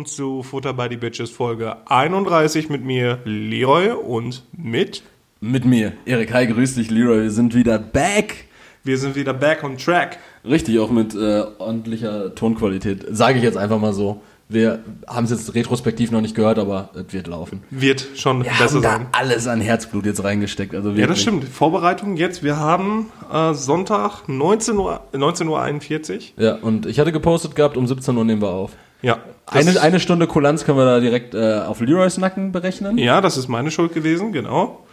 willkommen 0.00 0.06
zu 0.06 0.42
Futter 0.42 0.72
by 0.72 0.86
the 0.88 0.96
Bitches 0.96 1.30
Folge 1.30 1.76
31 1.86 2.70
mit 2.70 2.82
mir, 2.82 3.18
Leroy, 3.24 3.90
und 3.90 4.44
mit. 4.56 5.02
Mit 5.40 5.66
mir, 5.66 5.92
Erik. 6.06 6.32
Hi, 6.32 6.46
grüß 6.46 6.76
dich, 6.76 6.90
Leroy. 6.90 7.24
Wir 7.24 7.30
sind 7.30 7.54
wieder 7.54 7.78
back. 7.78 8.46
Wir 8.82 8.96
sind 8.96 9.14
wieder 9.14 9.34
back 9.34 9.62
on 9.62 9.76
track. 9.76 10.18
Richtig, 10.42 10.78
auch 10.78 10.90
mit 10.90 11.14
äh, 11.14 11.42
ordentlicher 11.58 12.34
Tonqualität. 12.34 13.04
Sage 13.10 13.36
ich 13.38 13.44
jetzt 13.44 13.58
einfach 13.58 13.78
mal 13.78 13.92
so. 13.92 14.22
Wir 14.48 14.82
haben 15.06 15.24
es 15.24 15.30
jetzt 15.32 15.54
retrospektiv 15.54 16.10
noch 16.12 16.22
nicht 16.22 16.34
gehört, 16.34 16.58
aber 16.58 16.88
es 16.94 17.12
wird 17.12 17.26
laufen. 17.26 17.62
Wird 17.68 18.06
schon 18.16 18.42
Wir 18.42 18.52
besser 18.52 18.76
haben 18.76 18.82
da 18.82 18.90
sein. 18.92 19.06
alles 19.12 19.46
an 19.46 19.60
Herzblut 19.60 20.06
jetzt 20.06 20.24
reingesteckt. 20.24 20.74
Also 20.74 20.92
Ja, 20.92 21.06
das 21.08 21.20
stimmt. 21.20 21.44
Vorbereitung 21.44 22.16
jetzt. 22.16 22.42
Wir 22.42 22.56
haben 22.56 23.10
äh, 23.30 23.52
Sonntag 23.52 24.28
19 24.28 24.78
Uhr, 24.78 25.02
19.41 25.12 26.14
Uhr. 26.38 26.42
Ja, 26.42 26.54
und 26.54 26.86
ich 26.86 26.98
hatte 26.98 27.12
gepostet 27.12 27.54
gehabt, 27.54 27.76
um 27.76 27.86
17 27.86 28.16
Uhr 28.16 28.24
nehmen 28.24 28.40
wir 28.40 28.48
auf. 28.48 28.72
Ja. 29.02 29.18
Eine, 29.46 29.80
eine 29.80 30.00
Stunde 30.00 30.26
Kulanz 30.26 30.64
können 30.64 30.78
wir 30.78 30.84
da 30.84 31.00
direkt 31.00 31.34
äh, 31.34 31.60
auf 31.60 31.80
Leroys 31.80 32.18
Nacken 32.18 32.52
berechnen. 32.52 32.98
Ja, 32.98 33.20
das 33.20 33.36
ist 33.36 33.48
meine 33.48 33.70
Schuld 33.70 33.94
gewesen, 33.94 34.32
genau. 34.32 34.84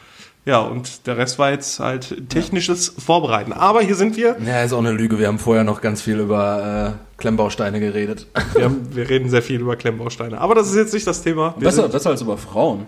Ja, 0.48 0.62
und 0.62 1.06
der 1.08 1.18
Rest 1.18 1.38
war 1.40 1.52
jetzt 1.52 1.82
halt 1.82 2.30
technisches 2.30 2.88
Vorbereiten. 2.88 3.52
Aber 3.52 3.82
hier 3.82 3.96
sind 3.96 4.16
wir. 4.16 4.38
Ja, 4.46 4.64
ist 4.64 4.72
auch 4.72 4.80
eine 4.80 4.94
Lüge. 4.94 5.20
Wir 5.20 5.28
haben 5.28 5.40
vorher 5.40 5.66
noch 5.66 5.82
ganz 5.82 6.02
viel 6.02 6.20
über 6.20 6.96
äh, 6.96 7.20
Klemmbausteine 7.20 7.82
geredet. 7.82 8.28
Wir, 8.54 8.64
haben, 8.64 8.96
wir 8.96 9.10
reden 9.10 9.30
sehr 9.30 9.42
viel 9.42 9.60
über 9.60 9.76
Klemmbausteine. 9.76 10.40
Aber 10.40 10.56
das 10.56 10.70
ist 10.70 10.78
jetzt 10.78 10.94
nicht 10.94 11.06
das 11.06 11.22
Thema. 11.22 11.54
Besser, 11.60 11.90
besser 11.90 12.12
als 12.12 12.22
über 12.22 12.38
Frauen, 12.38 12.86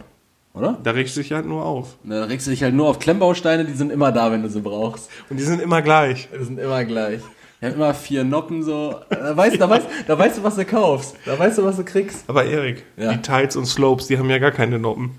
oder? 0.54 0.78
da 0.82 0.92
regst 0.92 1.18
du 1.18 1.22
dich 1.22 1.34
halt 1.34 1.46
nur 1.46 1.66
auf. 1.66 1.98
Da 2.06 2.24
regst 2.24 2.48
du 2.48 2.52
dich 2.52 2.64
halt 2.64 2.74
nur 2.74 2.88
auf 2.88 3.00
Klemmbausteine, 3.00 3.66
die 3.66 3.74
sind 3.74 3.92
immer 3.92 4.14
da, 4.14 4.32
wenn 4.32 4.42
du 4.42 4.50
sie 4.50 4.62
brauchst. 4.62 5.10
Und 5.30 5.38
die 5.38 5.44
sind 5.44 5.62
immer 5.62 5.82
gleich. 5.82 6.30
Die 6.40 6.46
sind 6.46 6.60
immer 6.60 6.86
gleich. 6.86 7.20
Wir 7.60 7.70
haben 7.70 7.76
immer 7.76 7.94
vier 7.94 8.24
Noppen 8.24 8.64
so. 8.64 8.96
Da 9.10 9.36
weißt, 9.36 9.60
da, 9.60 9.70
weißt, 9.70 9.86
da 10.08 10.18
weißt 10.18 10.38
du, 10.38 10.44
was 10.44 10.56
du 10.56 10.66
kaufst. 10.66 11.16
Da 11.26 11.38
weißt 11.38 11.58
du, 11.58 11.64
was 11.66 11.76
du 11.76 11.84
kriegst. 11.84 12.24
Aber 12.28 12.46
Erik, 12.46 12.86
Ja. 12.96 13.12
die 13.14 13.22
Tiles 13.22 13.56
und 13.56 13.66
Slopes, 13.66 14.08
die 14.08 14.18
haben 14.18 14.30
ja 14.30 14.38
gar 14.40 14.52
keine 14.52 14.80
Noppen. 14.80 15.12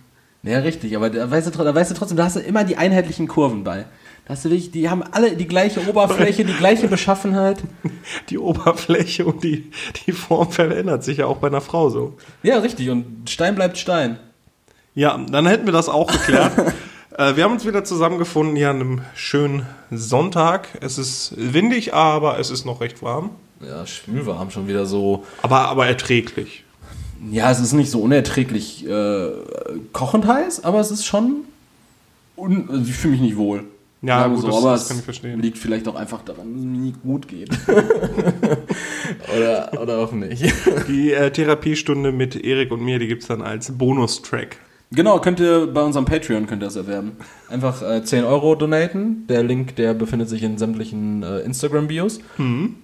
Ja, 0.42 0.60
richtig, 0.60 0.96
aber 0.96 1.10
da 1.10 1.30
weißt, 1.30 1.54
du, 1.54 1.62
da 1.62 1.74
weißt 1.74 1.90
du 1.90 1.94
trotzdem, 1.94 2.16
da 2.16 2.24
hast 2.24 2.36
du 2.36 2.40
immer 2.40 2.64
die 2.64 2.78
einheitlichen 2.78 3.28
Kurven 3.28 3.62
bei. 3.62 3.84
Da 4.24 4.32
hast 4.34 4.44
du 4.46 4.48
wirklich, 4.48 4.70
die 4.70 4.88
haben 4.88 5.02
alle 5.02 5.36
die 5.36 5.46
gleiche 5.46 5.86
Oberfläche, 5.86 6.46
die 6.46 6.54
gleiche 6.54 6.88
Beschaffenheit. 6.88 7.58
Die 8.30 8.38
Oberfläche 8.38 9.26
und 9.26 9.42
die, 9.44 9.70
die 10.06 10.12
Form 10.12 10.50
verändert 10.50 11.04
sich 11.04 11.18
ja 11.18 11.26
auch 11.26 11.36
bei 11.38 11.48
einer 11.48 11.60
Frau 11.60 11.90
so. 11.90 12.16
Ja, 12.42 12.58
richtig, 12.60 12.88
und 12.88 13.28
Stein 13.28 13.54
bleibt 13.54 13.76
Stein. 13.76 14.18
Ja, 14.94 15.18
dann 15.30 15.46
hätten 15.46 15.66
wir 15.66 15.72
das 15.72 15.88
auch 15.88 16.10
geklärt. 16.10 16.52
äh, 17.16 17.36
wir 17.36 17.44
haben 17.44 17.52
uns 17.52 17.66
wieder 17.66 17.84
zusammengefunden 17.84 18.56
hier 18.56 18.70
an 18.70 18.80
einem 18.80 19.00
schönen 19.14 19.66
Sonntag. 19.90 20.68
Es 20.80 20.98
ist 20.98 21.34
windig, 21.36 21.94
aber 21.94 22.38
es 22.38 22.50
ist 22.50 22.64
noch 22.64 22.80
recht 22.80 23.02
warm. 23.02 23.30
Ja, 23.60 23.86
schwülwarm 23.86 24.50
schon 24.50 24.68
wieder 24.68 24.86
so. 24.86 25.24
Aber, 25.42 25.68
aber 25.68 25.86
erträglich. 25.86 26.64
Ja, 27.30 27.50
es 27.50 27.60
ist 27.60 27.74
nicht 27.74 27.90
so 27.90 28.00
unerträglich 28.00 28.86
äh, 28.88 29.28
kochend 29.92 30.26
heiß, 30.26 30.64
aber 30.64 30.80
es 30.80 30.90
ist 30.90 31.04
schon. 31.04 31.44
Also 32.36 32.82
ich 32.88 32.94
fühle 32.94 33.12
mich 33.12 33.20
nicht 33.20 33.36
wohl. 33.36 33.64
Ja, 34.02 34.26
gut, 34.28 34.40
so, 34.40 34.46
das- 34.46 34.56
aber 34.56 34.72
das 34.72 34.82
es 34.84 34.88
kann 34.88 34.98
ich 34.98 35.04
verstehen. 35.04 35.40
liegt 35.42 35.58
vielleicht 35.58 35.86
auch 35.86 35.94
einfach 35.94 36.22
daran, 36.22 36.54
dass 36.54 36.60
es 36.60 36.66
mir 36.66 36.78
nicht 36.78 37.02
gut 37.02 37.28
geht. 37.28 37.50
oder, 39.36 39.70
oder 39.78 39.98
auch 39.98 40.12
nicht. 40.12 40.42
Die 40.88 41.12
äh, 41.12 41.30
Therapiestunde 41.30 42.10
mit 42.12 42.36
Erik 42.42 42.70
und 42.72 42.80
mir, 42.82 42.98
die 42.98 43.08
gibt's 43.08 43.26
dann 43.26 43.42
als 43.42 43.76
Bonustrack. 43.76 44.56
Genau, 44.92 45.20
könnt 45.20 45.38
ihr 45.38 45.68
bei 45.68 45.82
unserem 45.82 46.04
Patreon 46.04 46.48
könnt 46.48 46.62
ihr 46.62 46.66
das 46.66 46.74
erwerben. 46.74 47.12
Einfach 47.48 47.80
äh, 47.80 48.02
10 48.02 48.24
Euro 48.24 48.56
donaten. 48.56 49.24
Der 49.28 49.44
Link, 49.44 49.76
der 49.76 49.94
befindet 49.94 50.28
sich 50.28 50.42
in 50.42 50.58
sämtlichen 50.58 51.22
äh, 51.22 51.38
Instagram-Bios. 51.40 52.18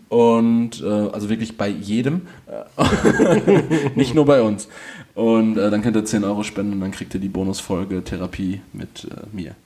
Und 0.09 0.83
äh, 0.83 0.87
also 0.87 1.29
wirklich 1.29 1.57
bei 1.57 1.69
jedem. 1.69 2.23
Nicht 3.97 4.15
nur 4.15 4.25
bei 4.25 4.41
uns. 4.41 4.69
Und 5.17 5.59
äh, 5.59 5.69
dann 5.71 5.83
könnt 5.83 5.97
ihr 5.97 6.05
10 6.05 6.23
Euro 6.23 6.45
spenden 6.45 6.75
und 6.75 6.81
dann 6.81 6.93
kriegt 6.93 7.13
ihr 7.15 7.21
die 7.21 7.29
Bonusfolge 7.29 8.05
Therapie 8.05 8.61
mit 8.73 9.09
äh, 9.11 9.27
mir. 9.35 9.57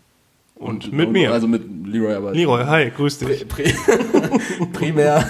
Und 0.54 0.92
mit 0.92 1.10
mir. 1.10 1.32
Also 1.32 1.48
mit 1.48 1.62
Leroy, 1.86 2.14
aber. 2.14 2.32
Leroy, 2.32 2.64
hi, 2.64 2.90
grüß 2.90 3.18
dich. 3.18 3.48
Pri 3.48 3.74
primär, 4.72 5.26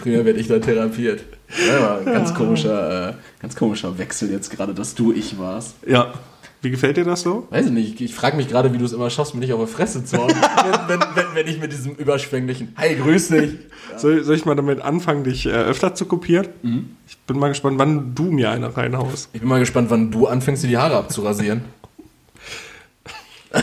primär 0.00 0.24
werde 0.24 0.40
ich 0.40 0.48
da 0.48 0.58
therapiert. 0.58 1.24
Ja, 1.68 2.00
ganz 2.00 2.34
komischer, 2.34 3.10
äh, 3.10 3.12
ganz 3.44 3.56
komischer 3.56 3.98
Wechsel 3.98 4.30
jetzt 4.30 4.50
gerade, 4.50 4.72
dass 4.72 4.94
du 4.94 5.12
ich 5.12 5.38
warst. 5.38 5.74
Ja. 5.86 6.14
Wie 6.62 6.70
gefällt 6.70 6.96
dir 6.96 7.04
das 7.04 7.20
so? 7.20 7.46
Weiß 7.50 7.66
ich 7.66 7.72
nicht, 7.72 8.00
ich, 8.00 8.14
frage 8.14 8.38
mich 8.38 8.48
gerade, 8.48 8.72
wie 8.72 8.78
du 8.78 8.86
es 8.86 8.94
immer 8.94 9.10
schaffst, 9.10 9.34
mir 9.34 9.40
nicht 9.40 9.52
auf 9.52 9.60
die 9.60 9.70
Fresse 9.70 10.02
zu 10.02 10.16
hauen, 10.16 10.30
wenn, 10.88 10.88
wenn, 10.98 11.00
wenn, 11.14 11.26
wenn 11.34 11.46
ich 11.46 11.60
mit 11.60 11.70
diesem 11.70 11.94
überschwänglichen 11.94 12.74
Hi, 12.78 12.94
grüß 12.94 13.28
dich. 13.28 13.58
Soll, 13.98 14.24
soll 14.24 14.34
ich 14.34 14.46
mal 14.46 14.54
damit 14.54 14.80
anfangen, 14.80 15.24
dich 15.24 15.44
äh, 15.44 15.50
öfter 15.50 15.94
zu 15.94 16.06
kopieren? 16.06 16.48
Ich 17.06 17.18
bin 17.18 17.38
mal 17.38 17.48
gespannt, 17.48 17.78
wann 17.78 18.14
du 18.14 18.30
mir 18.30 18.50
eine 18.50 18.74
reinhaust. 18.74 19.28
Ich 19.34 19.40
bin 19.40 19.48
mal 19.50 19.60
gespannt, 19.60 19.90
wann 19.90 20.10
du 20.10 20.26
anfängst, 20.26 20.62
dir 20.62 20.68
die 20.68 20.78
Haare 20.78 20.96
abzurasieren. 20.96 21.64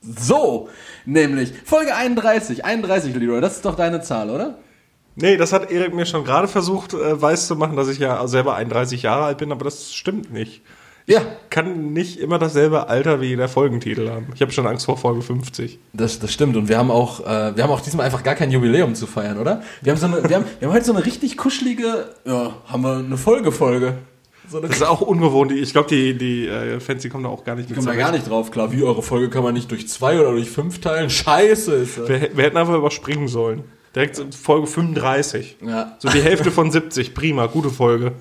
so, 0.00 0.70
nämlich 1.04 1.52
Folge 1.66 1.94
31, 1.94 2.64
31, 2.64 3.14
Leroy, 3.16 3.42
das 3.42 3.56
ist 3.56 3.66
doch 3.66 3.76
deine 3.76 4.00
Zahl, 4.00 4.30
oder? 4.30 4.56
Nee, 5.16 5.36
das 5.36 5.52
hat 5.52 5.70
Erik 5.70 5.94
mir 5.94 6.06
schon 6.06 6.24
gerade 6.24 6.48
versucht, 6.48 6.94
äh, 6.94 7.20
weiß 7.20 7.46
zu 7.46 7.56
machen, 7.56 7.76
dass 7.76 7.88
ich 7.88 7.98
ja 7.98 8.26
selber 8.26 8.54
31 8.56 9.02
Jahre 9.02 9.24
alt 9.24 9.38
bin, 9.38 9.52
aber 9.52 9.64
das 9.64 9.94
stimmt 9.94 10.32
nicht. 10.32 10.62
Ja, 11.06 11.20
Kann 11.50 11.92
nicht 11.92 12.18
immer 12.18 12.38
dasselbe 12.38 12.88
Alter 12.88 13.20
wie 13.20 13.36
der 13.36 13.48
Folgentitel 13.50 14.08
haben. 14.08 14.28
Ich 14.34 14.40
habe 14.40 14.52
schon 14.52 14.66
Angst 14.66 14.86
vor 14.86 14.96
Folge 14.96 15.20
50. 15.20 15.78
Das, 15.92 16.18
das 16.18 16.32
stimmt. 16.32 16.56
Und 16.56 16.68
wir 16.70 16.78
haben 16.78 16.90
auch, 16.90 17.20
äh, 17.20 17.54
wir 17.54 17.62
haben 17.62 17.70
auch 17.70 17.82
diesmal 17.82 18.06
einfach 18.06 18.22
gar 18.22 18.34
kein 18.34 18.50
Jubiläum 18.50 18.94
zu 18.94 19.06
feiern, 19.06 19.36
oder? 19.38 19.62
Wir 19.82 19.92
haben 19.92 19.98
so 20.00 20.06
eine, 20.06 20.26
wir 20.26 20.36
haben, 20.36 20.46
wir 20.58 20.66
haben 20.68 20.74
heute 20.74 20.86
so 20.86 20.94
eine 20.94 21.04
richtig 21.04 21.36
kuschelige, 21.36 22.06
ja, 22.24 22.54
haben 22.66 22.82
wir 22.82 22.96
eine 22.96 23.18
Folge-Folge. 23.18 23.98
So 24.48 24.58
eine 24.58 24.68
Das 24.68 24.76
ist 24.78 24.82
auch 24.82 25.02
ungewohnt. 25.02 25.50
Die- 25.50 25.58
Ich 25.58 25.72
glaube, 25.72 25.88
die, 25.90 26.16
die 26.16 26.46
äh, 26.48 26.80
Fans, 26.80 27.02
die 27.02 27.10
kommen 27.10 27.24
da 27.24 27.30
auch 27.30 27.44
gar 27.44 27.54
nicht 27.54 27.66
Ich 27.70 27.76
mit 27.76 27.84
komme 27.84 27.86
da 27.88 27.92
zurecht. 27.92 28.06
gar 28.08 28.12
nicht 28.16 28.30
drauf, 28.30 28.50
klar. 28.50 28.72
Wie 28.72 28.82
eure 28.82 29.02
Folge 29.02 29.28
kann 29.28 29.42
man 29.42 29.52
nicht 29.52 29.70
durch 29.70 29.86
zwei 29.88 30.18
oder 30.18 30.30
durch 30.32 30.50
fünf 30.50 30.80
teilen? 30.80 31.10
Scheiße 31.10 31.74
ist 31.74 31.98
das. 31.98 32.08
Wir, 32.08 32.30
wir 32.34 32.44
hätten 32.44 32.56
einfach 32.56 32.74
überspringen 32.76 33.28
sollen. 33.28 33.64
Direkt 33.94 34.16
so 34.16 34.24
Folge 34.30 34.66
35. 34.66 35.56
Ja. 35.66 35.96
So 35.98 36.08
die 36.08 36.20
Hälfte 36.22 36.50
von 36.50 36.70
70. 36.70 37.14
Prima, 37.14 37.46
gute 37.46 37.70
Folge. 37.70 38.12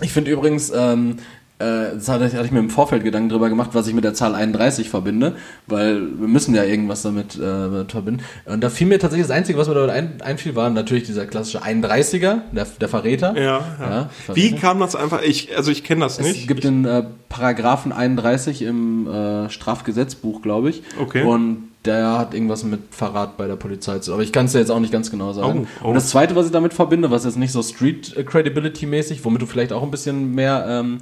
Ich 0.00 0.12
finde 0.12 0.30
übrigens, 0.30 0.72
ähm, 0.74 1.16
äh, 1.60 1.94
das 1.94 2.08
hatte, 2.08 2.24
hatte 2.24 2.44
ich 2.44 2.50
mir 2.50 2.58
im 2.58 2.68
Vorfeld 2.68 3.04
Gedanken 3.04 3.28
drüber 3.28 3.48
gemacht, 3.48 3.70
was 3.74 3.86
ich 3.86 3.94
mit 3.94 4.02
der 4.02 4.12
Zahl 4.12 4.34
31 4.34 4.90
verbinde, 4.90 5.36
weil 5.68 6.00
wir 6.18 6.26
müssen 6.28 6.54
ja 6.54 6.64
irgendwas 6.64 7.02
damit, 7.02 7.36
äh, 7.36 7.84
verbinden. 7.86 8.22
Und 8.44 8.62
da 8.62 8.70
fiel 8.70 8.88
mir 8.88 8.98
tatsächlich 8.98 9.28
das 9.28 9.36
Einzige, 9.36 9.56
was 9.56 9.68
mir 9.68 9.74
damit 9.74 9.90
ein, 9.90 10.20
einfiel, 10.20 10.56
war 10.56 10.68
natürlich 10.68 11.04
dieser 11.04 11.26
klassische 11.26 11.62
31er, 11.62 12.40
der, 12.52 12.66
der 12.80 12.88
Verräter. 12.88 13.34
Ja, 13.36 13.42
ja. 13.42 13.64
Ja, 13.80 14.10
Wie 14.34 14.48
Verräter. 14.48 14.56
kam 14.60 14.80
das 14.80 14.96
einfach? 14.96 15.22
Ich, 15.22 15.56
also 15.56 15.70
ich 15.70 15.84
kenne 15.84 16.00
das 16.00 16.18
Es 16.18 16.26
nicht. 16.26 16.48
gibt 16.48 16.64
den 16.64 16.84
äh, 16.84 17.04
Paragraphen 17.28 17.92
31 17.92 18.62
im 18.62 19.06
äh, 19.06 19.48
Strafgesetzbuch, 19.48 20.42
glaube 20.42 20.70
ich. 20.70 20.82
Okay. 21.00 21.22
Und 21.22 21.68
der 21.84 22.18
hat 22.18 22.34
irgendwas 22.34 22.64
mit 22.64 22.80
Verrat 22.94 23.36
bei 23.36 23.46
der 23.46 23.56
Polizei 23.56 23.98
zu. 23.98 24.12
Aber 24.12 24.22
ich 24.22 24.32
kann 24.32 24.46
es 24.46 24.52
dir 24.52 24.58
jetzt 24.58 24.70
auch 24.70 24.80
nicht 24.80 24.92
ganz 24.92 25.10
genau 25.10 25.32
sagen. 25.32 25.66
Oh, 25.82 25.84
oh. 25.84 25.88
Und 25.88 25.94
das 25.94 26.08
zweite, 26.08 26.34
was 26.34 26.46
ich 26.46 26.52
damit 26.52 26.72
verbinde, 26.72 27.10
was 27.10 27.24
jetzt 27.24 27.36
nicht 27.36 27.52
so 27.52 27.62
Street 27.62 28.14
Credibility 28.26 28.86
mäßig, 28.86 29.24
womit 29.24 29.42
du 29.42 29.46
vielleicht 29.46 29.72
auch 29.72 29.82
ein 29.82 29.90
bisschen 29.90 30.34
mehr, 30.34 30.64
ähm, 30.68 31.00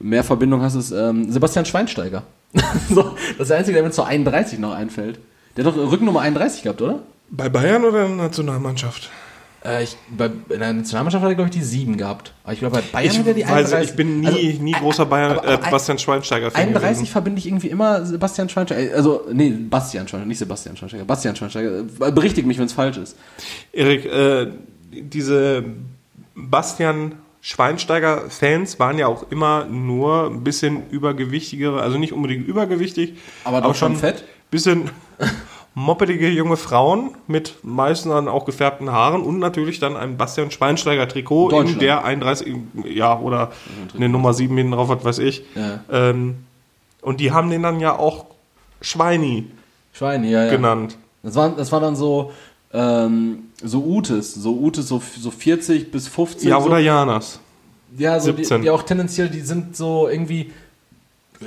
mehr 0.00 0.24
Verbindung 0.24 0.62
hast, 0.62 0.74
ist 0.74 0.90
ähm, 0.90 1.30
Sebastian 1.30 1.66
Schweinsteiger. 1.66 2.24
so, 2.90 3.14
das 3.38 3.40
ist 3.40 3.50
der 3.50 3.58
einzige, 3.58 3.74
der 3.76 3.84
mir 3.84 3.90
zur 3.90 4.06
31 4.06 4.58
noch 4.58 4.74
einfällt. 4.74 5.18
Der 5.56 5.64
hat 5.64 5.76
doch 5.76 5.92
Rückennummer 5.92 6.20
31 6.20 6.62
gehabt, 6.62 6.82
oder? 6.82 7.00
Bei 7.30 7.48
Bayern 7.48 7.84
oder 7.84 8.06
in 8.06 8.16
der 8.16 8.26
Nationalmannschaft? 8.26 9.10
Äh, 9.64 9.84
ich, 9.84 9.96
bei, 10.16 10.26
in 10.26 10.58
der 10.60 10.72
Nationalmannschaft 10.74 11.24
hat 11.24 11.30
er, 11.30 11.34
glaube 11.34 11.48
ich, 11.50 11.56
die 11.56 11.62
7 11.64 11.96
gehabt. 11.96 12.34
Aber 12.44 12.52
ich 12.52 12.58
glaube, 12.58 12.76
bei 12.76 12.82
Bayern 12.92 13.12
Ich, 13.12 13.18
hat 13.18 13.26
er 13.26 13.34
die 13.34 13.42
weiß, 13.44 13.72
31. 13.72 13.90
ich 13.90 13.96
bin 13.96 14.20
nie, 14.20 14.26
Also, 14.26 14.62
nie 14.62 14.72
großer 14.72 15.06
Bayern, 15.06 15.32
aber- 15.38 15.48
äh, 15.48 15.54
aber 15.54 15.64
ein- 15.64 15.70
Bastian 15.70 15.98
Schweinsteiger-Fan 15.98 16.60
31 16.60 16.98
gewesen. 16.98 17.12
verbinde 17.12 17.38
ich 17.38 17.46
irgendwie 17.46 17.68
immer 17.68 18.04
Sebastian 18.04 18.48
Schweinsteiger. 18.50 18.94
Also, 18.94 19.22
nee, 19.32 19.50
Bastian 19.50 20.06
Schweinsteiger, 20.06 20.26
nicht 20.28 20.38
Sebastian 20.38 20.76
Schweinsteiger. 20.76 21.04
Bastian 21.06 21.34
Schweinsteiger. 21.36 21.78
Äh, 22.00 22.12
Berichtigt 22.12 22.46
mich, 22.46 22.58
wenn 22.58 22.66
es 22.66 22.72
falsch 22.74 22.98
ist. 22.98 23.16
Erik, 23.72 24.04
äh, 24.04 24.48
diese 24.92 25.64
Bastian 26.34 27.12
Schweinsteiger-Fans 27.40 28.78
waren 28.78 28.98
ja 28.98 29.06
auch 29.06 29.30
immer 29.30 29.64
nur 29.66 30.26
ein 30.30 30.44
bisschen 30.44 30.88
übergewichtigere, 30.90 31.80
also 31.82 31.98
nicht 31.98 32.12
unbedingt 32.12 32.46
übergewichtig, 32.46 33.14
Aber 33.44 33.60
doch 33.60 33.74
schon 33.74 33.96
fett? 33.96 34.24
bisschen 34.50 34.90
moppelige 35.74 36.28
junge 36.28 36.56
Frauen 36.56 37.10
mit 37.26 37.54
meistens 37.62 38.12
dann 38.12 38.28
auch 38.28 38.44
gefärbten 38.44 38.92
Haaren 38.92 39.22
und 39.22 39.40
natürlich 39.40 39.80
dann 39.80 39.96
ein 39.96 40.16
Bastian 40.16 40.50
Schweinsteiger-Trikot 40.50 41.50
in 41.50 41.56
Deutschland. 41.56 41.82
der 41.82 42.04
31, 42.04 42.56
ja, 42.84 43.18
oder 43.18 43.50
eine 43.94 44.08
Nummer 44.08 44.32
7 44.34 44.56
hinten 44.56 44.72
drauf, 44.72 44.88
was 44.88 45.04
weiß 45.04 45.18
ich. 45.18 45.44
Ja. 45.54 45.80
Ähm, 45.90 46.44
und 47.02 47.20
die 47.20 47.32
haben 47.32 47.50
den 47.50 47.62
dann 47.62 47.80
ja 47.80 47.98
auch 47.98 48.26
Schweini 48.80 49.50
Schweine, 49.92 50.28
ja, 50.28 50.44
ja. 50.44 50.50
genannt. 50.50 50.98
Das 51.22 51.36
war, 51.36 51.50
das 51.50 51.72
war 51.72 51.80
dann 51.80 51.96
so, 51.96 52.32
ähm, 52.72 53.50
so 53.62 53.82
Utes. 53.84 54.34
So 54.34 54.58
Utes, 54.58 54.88
so, 54.88 55.00
so 55.18 55.30
40 55.30 55.90
bis 55.90 56.08
50. 56.08 56.48
Ja, 56.48 56.60
so. 56.60 56.66
oder 56.66 56.78
Janas. 56.78 57.40
Ja, 57.96 58.18
so 58.18 58.32
die, 58.32 58.44
17. 58.44 58.62
die 58.62 58.70
auch 58.70 58.82
tendenziell, 58.82 59.28
die 59.28 59.40
sind 59.40 59.76
so 59.76 60.08
irgendwie 60.08 60.52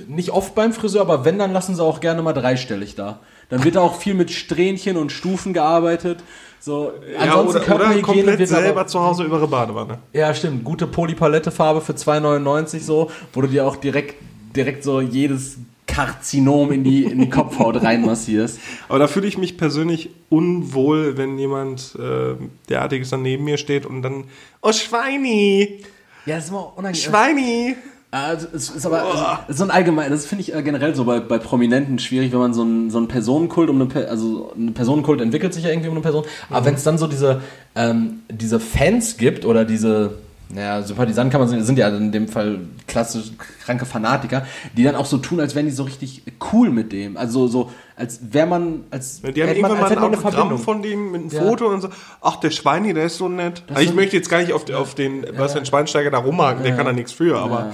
nicht 0.08 0.32
oft 0.32 0.56
beim 0.56 0.72
Friseur, 0.74 1.02
aber 1.02 1.26
wenn, 1.26 1.38
dann 1.38 1.52
lassen 1.52 1.76
sie 1.76 1.84
auch 1.84 2.00
gerne 2.00 2.22
mal 2.22 2.34
dreistellig 2.34 2.96
da. 2.96 3.20
Dann 3.50 3.64
wird 3.64 3.78
auch 3.78 4.00
viel 4.00 4.14
mit 4.14 4.32
Strähnchen 4.32 4.98
und 4.98 5.12
Stufen 5.12 5.54
gearbeitet. 5.54 6.20
So, 6.60 6.92
Ja, 7.24 7.40
oder, 7.40 7.76
oder 7.76 8.02
komplett 8.02 8.48
selber 8.48 8.82
aber, 8.82 8.88
zu 8.88 9.00
Hause 9.00 9.24
über 9.24 9.38
ihre 9.38 9.48
Badewanne. 9.48 10.00
Ja, 10.12 10.34
stimmt. 10.34 10.64
Gute 10.64 10.88
Polypalettefarbe 10.88 11.82
für 11.82 11.94
2,99 11.94 12.80
so, 12.80 13.10
wo 13.32 13.42
du 13.42 13.48
dir 13.48 13.66
auch 13.66 13.78
direkt, 13.78 14.16
direkt 14.56 14.84
so 14.84 15.00
jedes 15.00 15.58
Karzinom 15.86 16.72
in 16.74 16.84
die, 16.84 17.06
in 17.06 17.20
die 17.20 17.30
Kopfhaut 17.30 17.82
reinmassierst. 17.84 18.60
Aber 18.90 19.00
da 19.00 19.08
fühle 19.08 19.28
ich 19.28 19.38
mich 19.38 19.58
persönlich 19.58 20.10
unwohl, 20.30 21.16
wenn 21.18 21.38
jemand 21.40 21.96
äh, 21.98 22.36
derartiges 22.70 23.12
dann 23.12 23.22
neben 23.22 23.46
mir 23.46 23.58
steht 23.58 23.86
und 23.86 24.02
dann, 24.02 24.26
oh 24.62 24.74
Schweini, 24.74 25.84
Ja, 26.26 26.36
das 26.36 26.46
ist 26.46 26.50
immer 26.50 26.78
unangenehm. 26.78 27.02
Schweini. 27.10 27.76
Also, 28.26 28.48
es 28.54 28.70
ist 28.70 28.86
aber 28.86 29.04
es 29.48 29.52
ist 29.52 29.58
so 29.58 29.64
ein 29.64 29.72
allgemein, 29.72 30.10
das 30.12 30.26
finde 30.26 30.42
ich 30.44 30.54
äh, 30.54 30.62
generell 30.64 30.96
so 30.96 31.06
bei, 31.06 31.20
bei 31.20 31.38
Prominenten 31.38 32.00
schwierig, 32.00 32.32
wenn 32.32 32.40
man 32.40 32.54
so 32.54 32.62
einen 32.64 32.90
so 32.90 32.98
einen 32.98 33.08
Personenkult 33.08 33.70
um 33.70 33.82
eine 33.82 34.08
also 34.08 34.54
ein 34.58 34.74
Personenkult 34.74 35.22
entwickelt 35.22 35.54
sich 35.54 35.64
ja 35.64 35.70
irgendwie 35.70 35.90
um 35.90 35.96
eine 35.96 36.02
Person, 36.02 36.24
aber 36.50 36.66
wenn 36.66 36.76
es 36.76 36.84
dann 36.84 36.98
so 36.98 37.08
diese 37.08 37.42
ähm, 37.76 38.22
diese 38.30 38.60
Fans 38.60 39.18
gibt 39.18 39.46
oder 39.46 39.66
diese 39.66 40.16
naja, 40.50 40.82
Sympathisanten 40.82 41.30
kann 41.30 41.42
man 41.42 41.50
sagen, 41.50 41.62
sind 41.66 41.78
ja 41.78 41.90
in 41.90 42.14
dem 42.14 42.30
Fall 42.30 42.60
klassisch 42.88 43.32
kranke 43.66 43.86
Fanatiker, 43.86 44.46
die 44.78 44.84
dann 44.84 44.96
auch 44.96 45.06
so 45.06 45.18
tun, 45.18 45.42
als 45.42 45.56
wären 45.56 45.66
die 45.66 45.74
so 45.74 45.84
richtig 45.84 46.24
cool 46.54 46.70
mit 46.70 46.94
dem. 46.94 47.18
Also 47.18 47.48
so, 47.48 47.70
als 47.98 48.20
wäre 48.32 48.48
man, 48.48 48.86
als 48.90 49.22
Die 49.22 49.28
haben 49.28 49.36
man, 49.36 49.48
irgendwann 49.50 49.72
mal 49.72 49.82
als 49.82 49.90
hätte 49.92 50.00
ein 50.00 50.04
man 50.04 50.14
eine 50.14 50.18
Autogramm 50.20 50.34
Verbindung. 50.48 50.60
von 50.64 50.82
dem 50.82 51.12
mit 51.12 51.22
einem 51.22 51.30
Ja. 51.32 51.42
Foto 51.42 51.68
und 51.68 51.82
so. 51.82 51.90
Ach, 52.22 52.38
der 52.38 52.52
Schweini, 52.52 52.94
der 52.94 53.08
ist 53.08 53.18
so 53.18 53.28
nett. 53.28 53.64
Das 53.68 53.76
Also 53.76 53.90
ich 53.90 53.96
möchte 53.96 54.16
jetzt 54.16 54.30
gar 54.30 54.40
nicht 54.40 54.54
auf, 54.54 54.72
auf 54.72 54.96
den 54.96 55.26
Bastian 55.38 55.66
Schweinsteiger 55.66 56.12
da 56.12 56.20
rumhaken, 56.20 56.64
der 56.64 56.78
kann 56.78 56.86
da 56.86 56.94
nichts 56.94 57.12
für, 57.12 57.38
aber 57.38 57.74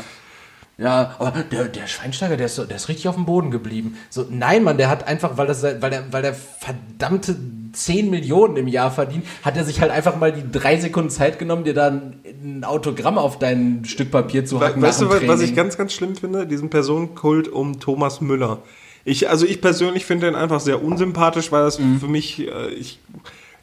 Ja, 0.78 1.16
aber 1.20 1.44
der, 1.44 1.66
der 1.66 1.86
Schweinsteiger, 1.88 2.36
der 2.36 2.48
ist, 2.48 2.56
so, 2.56 2.66
der 2.66 2.78
ist 2.78 2.90
richtig 2.90 3.08
auf 3.08 3.16
dem 3.16 3.26
Boden 3.26 3.52
geblieben. 3.52 3.96
So, 4.10 4.26
nein, 4.30 4.64
Mann, 4.64 4.78
der 4.78 4.90
hat 4.90 5.08
einfach, 5.08 5.38
weil, 5.38 5.46
das, 5.46 5.62
weil, 5.64 5.80
der, 5.80 6.12
weil 6.12 6.24
der 6.24 6.34
verdammte 6.34 7.36
10 7.74 8.10
Millionen 8.10 8.58
im 8.58 8.68
Jahr 8.68 8.90
verdient, 8.92 9.26
hat 9.44 9.56
er 9.56 9.66
sich 9.66 9.82
halt 9.82 9.92
einfach 9.92 10.16
mal 10.16 10.32
die 10.32 10.44
drei 10.52 10.80
Sekunden 10.80 11.10
Zeit 11.12 11.38
genommen, 11.38 11.64
dir 11.64 11.74
dann 11.76 12.16
ein 12.44 12.64
Autogramm 12.64 13.18
auf 13.20 13.38
dein 13.38 13.86
Stück 13.86 14.10
Papier 14.12 14.46
zu 14.46 14.62
hacken. 14.62 14.82
weißt 14.82 15.02
du, 15.02 15.06
dem 15.06 15.28
was 15.28 15.40
ich 15.42 15.48
Training. 15.50 15.56
ganz, 15.56 15.78
ganz 15.78 15.94
schlimm 15.94 16.16
finde? 16.16 16.48
Diesen 16.48 16.70
Personenkult 16.72 17.48
um 17.50 17.80
Thomas 17.80 18.20
Müller. 18.22 18.60
Ich, 19.06 19.30
also 19.30 19.46
ich 19.46 19.62
persönlich 19.62 20.06
finde 20.06 20.28
den 20.28 20.36
einfach 20.36 20.60
sehr 20.60 20.84
unsympathisch, 20.84 21.52
weil 21.52 21.64
das 21.66 21.78
Mhm. 21.78 22.00
für 22.00 22.08
mich, 22.08 22.48
äh, 22.48 22.70
ich, 22.70 23.00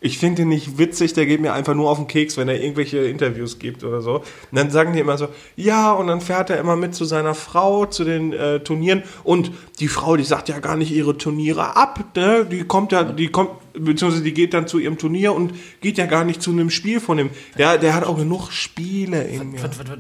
ich 0.01 0.19
finde 0.19 0.43
ihn 0.43 0.49
nicht 0.49 0.79
witzig, 0.79 1.13
der 1.13 1.27
geht 1.27 1.41
mir 1.41 1.53
einfach 1.53 1.75
nur 1.75 1.91
auf 1.91 1.99
den 1.99 2.07
Keks, 2.07 2.37
wenn 2.39 2.49
er 2.49 2.61
irgendwelche 2.61 2.99
Interviews 2.99 3.59
gibt 3.59 3.85
oder 3.85 4.01
so. 4.01 4.17
Und 4.17 4.25
dann 4.53 4.71
sagen 4.71 4.95
die 4.95 5.01
immer 5.01 5.19
so, 5.19 5.29
ja, 5.57 5.93
und 5.93 6.07
dann 6.07 6.23
fährt 6.23 6.49
er 6.49 6.59
immer 6.59 6.75
mit 6.75 6.95
zu 6.95 7.05
seiner 7.05 7.35
Frau 7.35 7.85
zu 7.85 8.05
den 8.05 8.33
äh, 8.33 8.61
Turnieren 8.61 9.03
und 9.25 9.53
die 9.79 9.89
Frau, 9.89 10.17
die 10.17 10.25
sagt 10.25 10.49
ja 10.49 10.59
gar 10.59 10.77
nicht 10.77 10.91
ihre 10.91 11.19
Turniere 11.19 11.77
ab, 11.77 12.17
ne? 12.17 12.47
Die 12.51 12.65
kommt 12.65 12.93
ja, 12.93 13.05
die 13.05 13.29
kommt, 13.29 13.51
beziehungsweise 13.75 14.25
die 14.25 14.33
geht 14.33 14.55
dann 14.55 14.67
zu 14.67 14.79
ihrem 14.79 14.97
Turnier 14.97 15.35
und 15.35 15.53
geht 15.83 15.99
ja 15.99 16.07
gar 16.07 16.25
nicht 16.25 16.41
zu 16.41 16.51
einem 16.51 16.71
Spiel 16.71 17.01
von 17.01 17.19
ihm. 17.19 17.31
Der, 17.59 17.77
der 17.77 17.95
hat 17.95 18.05
auch 18.05 18.17
genug 18.17 18.51
Spiele 18.51 19.23
in 19.25 19.53
mir. 19.53 19.63
Was, 19.63 19.79
was, 19.79 19.87
was, 19.87 19.99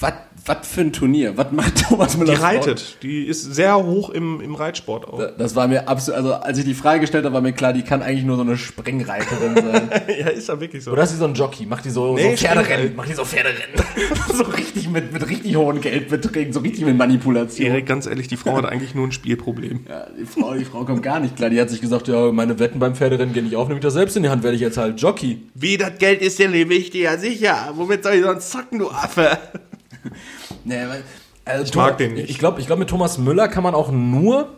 was, 0.00 0.12
was 0.48 0.66
für 0.66 0.80
ein 0.80 0.92
Turnier? 0.92 1.36
Was 1.36 1.52
macht 1.52 1.84
Thomas 1.88 2.16
Müller? 2.16 2.34
Die 2.34 2.40
reitet. 2.40 2.96
Die 3.02 3.24
ist 3.24 3.42
sehr 3.42 3.76
hoch 3.76 4.10
im, 4.10 4.40
im 4.40 4.54
Reitsport 4.54 5.06
auch. 5.06 5.22
Das 5.36 5.54
war 5.54 5.68
mir 5.68 5.88
absolut, 5.88 6.18
also 6.18 6.34
als 6.34 6.58
ich 6.58 6.64
die 6.64 6.74
Frage 6.74 7.00
gestellt 7.00 7.24
habe, 7.24 7.34
war 7.34 7.40
mir 7.40 7.52
klar, 7.52 7.72
die 7.72 7.82
kann 7.82 8.02
eigentlich 8.02 8.24
nur 8.24 8.36
so 8.36 8.42
eine 8.42 8.56
Springreiterin 8.56 9.54
sein. 9.54 9.90
ja, 10.18 10.28
ist 10.28 10.48
ja 10.48 10.60
wirklich 10.60 10.84
so. 10.84 10.92
Oder 10.92 11.02
ist 11.04 11.10
sie 11.10 11.16
so 11.16 11.26
ein 11.26 11.34
Jockey? 11.34 11.66
Macht 11.66 11.84
die 11.84 11.90
so, 11.90 12.14
Nee, 12.14 12.30
so 12.30 12.36
Pferderennen? 12.36 12.64
Springreiten. 12.64 12.96
Macht 12.96 13.08
die 13.08 13.14
so 13.14 13.24
Pferderennen? 13.24 13.74
so 14.34 14.42
richtig 14.44 14.88
mit, 14.88 15.12
mit 15.12 15.28
richtig 15.28 15.56
hohen 15.56 15.80
Geldbeträgen, 15.80 16.52
so 16.52 16.60
richtig 16.60 16.84
mit 16.84 16.96
Manipulation. 16.96 17.66
Erik, 17.66 17.86
ganz 17.86 18.06
ehrlich, 18.06 18.28
die 18.28 18.36
Frau 18.36 18.56
hat 18.56 18.64
eigentlich 18.64 18.94
nur 18.94 19.06
ein 19.06 19.12
Spielproblem. 19.12 19.80
Ja, 19.88 20.06
die 20.18 20.24
Frau, 20.24 20.54
die 20.54 20.64
Frau 20.64 20.84
kommt 20.84 21.02
gar 21.02 21.20
nicht 21.20 21.36
klar. 21.36 21.50
Die 21.50 21.60
hat 21.60 21.70
sich 21.70 21.80
gesagt, 21.80 22.08
ja, 22.08 22.32
meine 22.32 22.58
Wetten 22.58 22.78
beim 22.78 22.94
Pferderennen 22.94 23.34
gehen 23.34 23.44
nicht 23.44 23.56
auf, 23.56 23.68
nehme 23.68 23.78
ich 23.78 23.84
das 23.84 23.94
selbst 23.94 24.16
in 24.16 24.22
die 24.22 24.28
Hand, 24.28 24.42
werde 24.42 24.56
ich 24.56 24.62
jetzt 24.62 24.78
halt 24.78 25.00
Jockey. 25.00 25.42
Wie, 25.54 25.76
das 25.76 25.98
Geld 25.98 26.22
ist 26.22 26.38
dir 26.38 26.48
nicht 26.48 26.68
wichtig? 26.68 27.02
Ja, 27.02 27.16
sicher. 27.16 27.72
Womit 27.74 28.02
soll 28.02 28.14
ich 28.14 28.22
sonst 28.22 28.50
zocken, 28.50 28.78
du 28.78 28.90
Affe? 28.90 29.38
Nee, 30.68 30.88
weil, 30.88 31.02
also 31.44 31.64
Ich 31.64 31.74
mag 31.74 31.98
den 31.98 32.14
nicht. 32.14 32.30
Ich 32.30 32.38
glaube, 32.38 32.60
ich 32.60 32.66
glaub, 32.66 32.78
mit 32.78 32.88
Thomas 32.88 33.18
Müller 33.18 33.48
kann 33.48 33.62
man 33.62 33.74
auch 33.74 33.90
nur 33.90 34.48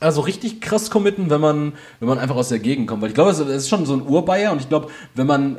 also 0.00 0.20
richtig 0.22 0.60
krass 0.60 0.90
committen, 0.90 1.30
wenn 1.30 1.40
man, 1.40 1.74
wenn 2.00 2.08
man 2.08 2.18
einfach 2.18 2.36
aus 2.36 2.48
der 2.48 2.58
Gegend 2.58 2.88
kommt. 2.88 3.02
Weil 3.02 3.10
ich 3.10 3.14
glaube, 3.14 3.30
es 3.30 3.38
ist 3.38 3.68
schon 3.68 3.86
so 3.86 3.94
ein 3.94 4.02
Urbayer 4.02 4.52
und 4.52 4.60
ich 4.60 4.68
glaube, 4.68 4.88
wenn 5.14 5.26
man 5.26 5.58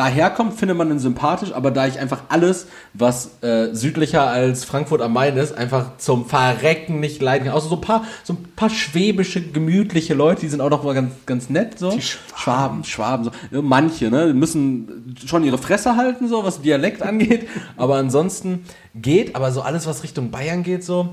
daherkommt, 0.00 0.54
findet 0.54 0.78
man 0.78 0.90
ihn 0.90 0.98
sympathisch, 0.98 1.52
aber 1.52 1.70
da 1.70 1.86
ich 1.86 1.98
einfach 1.98 2.22
alles, 2.30 2.68
was 2.94 3.42
äh, 3.42 3.74
südlicher 3.74 4.26
als 4.26 4.64
Frankfurt 4.64 5.02
am 5.02 5.12
Main 5.12 5.36
ist, 5.36 5.52
einfach 5.52 5.98
zum 5.98 6.24
Verrecken 6.24 7.00
nicht 7.00 7.20
leiden 7.20 7.46
kann. 7.46 7.54
Außer 7.54 7.68
so 7.68 7.74
ein 7.74 7.82
paar, 7.82 8.04
so 8.24 8.32
ein 8.32 8.44
paar 8.56 8.70
schwäbische, 8.70 9.42
gemütliche 9.42 10.14
Leute, 10.14 10.40
die 10.40 10.48
sind 10.48 10.62
auch 10.62 10.70
noch 10.70 10.84
mal 10.84 10.94
ganz, 10.94 11.12
ganz 11.26 11.50
nett. 11.50 11.78
So. 11.78 11.90
Die 11.90 12.00
Schwaben, 12.00 12.82
Schwaben, 12.84 13.24
so. 13.24 13.30
Ja, 13.50 13.60
Manche, 13.60 14.10
ne, 14.10 14.28
die 14.28 14.32
müssen 14.32 15.16
schon 15.26 15.44
ihre 15.44 15.58
Fresse 15.58 15.96
halten, 15.96 16.28
so, 16.28 16.44
was 16.44 16.62
Dialekt 16.62 17.02
angeht, 17.02 17.46
aber 17.76 17.96
ansonsten 17.96 18.64
geht, 18.94 19.36
aber 19.36 19.52
so 19.52 19.60
alles, 19.60 19.86
was 19.86 20.02
Richtung 20.02 20.30
Bayern 20.30 20.62
geht, 20.62 20.82
so, 20.82 21.10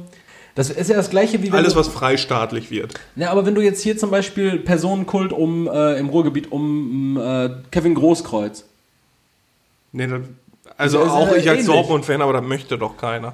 das 0.55 0.69
ist 0.71 0.89
ja 0.89 0.95
das 0.95 1.09
gleiche 1.09 1.43
wie 1.43 1.51
wenn 1.51 1.59
Alles, 1.59 1.73
du, 1.73 1.79
was 1.79 1.87
freistaatlich 1.87 2.71
wird. 2.71 2.93
ja, 3.17 3.31
aber 3.31 3.45
wenn 3.45 3.53
du 3.53 3.61
jetzt 3.61 3.83
hier 3.83 3.97
zum 3.97 4.09
Beispiel 4.09 4.57
Personenkult 4.57 5.31
um, 5.33 5.67
äh, 5.67 5.99
im 5.99 6.09
Ruhrgebiet 6.09 6.51
um 6.51 7.17
äh, 7.17 7.49
Kevin 7.69 7.93
Großkreuz, 7.93 8.65
Nee, 9.97 10.07
das, 10.07 10.21
also 10.77 10.99
Das 10.99 11.09
auch 11.11 11.31
ich 11.35 11.49
als. 11.49 11.65
Dortmund-Fan, 11.65 12.21
aber 12.21 12.33
das 12.33 12.43
möchte 12.43 12.77
doch 12.77 12.95
keiner. 12.97 13.33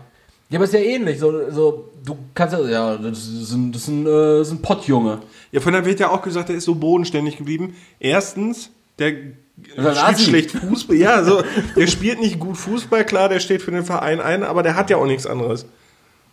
ja, 0.50 0.58
aber 0.58 0.64
ist 0.66 0.74
ja 0.74 0.80
ähnlich, 0.80 1.20
so, 1.20 1.50
so, 1.52 1.90
du 2.06 2.18
kannst 2.34 2.54
ja, 2.56 2.62
ja, 2.68 2.98
das 2.98 3.28
ist 3.28 3.52
ein, 3.52 3.72
das 3.72 3.82
ist 3.84 3.88
ein, 3.90 4.06
äh, 4.06 4.38
das 4.40 4.48
ist 4.48 4.54
ein 4.54 4.62
Pottjunge. 4.62 5.20
Ja, 5.52 5.60
von 5.60 5.74
der 5.74 5.86
wird 5.86 6.00
ja 6.00 6.10
auch 6.10 6.22
gesagt, 6.22 6.50
der 6.50 6.56
ist 6.56 6.66
so 6.66 6.76
bodenständig 6.76 7.38
geblieben. 7.38 7.76
Erstens, 8.00 8.70
der 9.00 9.10
spielt 9.72 9.88
Asi. 10.04 10.24
schlecht 10.24 10.52
Fußball. 10.52 10.96
Ja, 10.96 11.24
so, 11.24 11.44
der 11.76 11.88
spielt 11.88 12.20
nicht 12.20 12.40
gut 12.40 12.58
Fußball, 12.58 13.06
klar, 13.06 13.30
der 13.30 13.40
steht 13.40 13.62
für 13.62 13.72
den 13.72 13.84
Verein 13.84 14.20
ein, 14.22 14.44
aber 14.44 14.64
der 14.64 14.76
hat 14.76 14.90
ja 14.90 14.98
auch 14.98 15.06
nichts 15.06 15.28
anderes. 15.28 15.66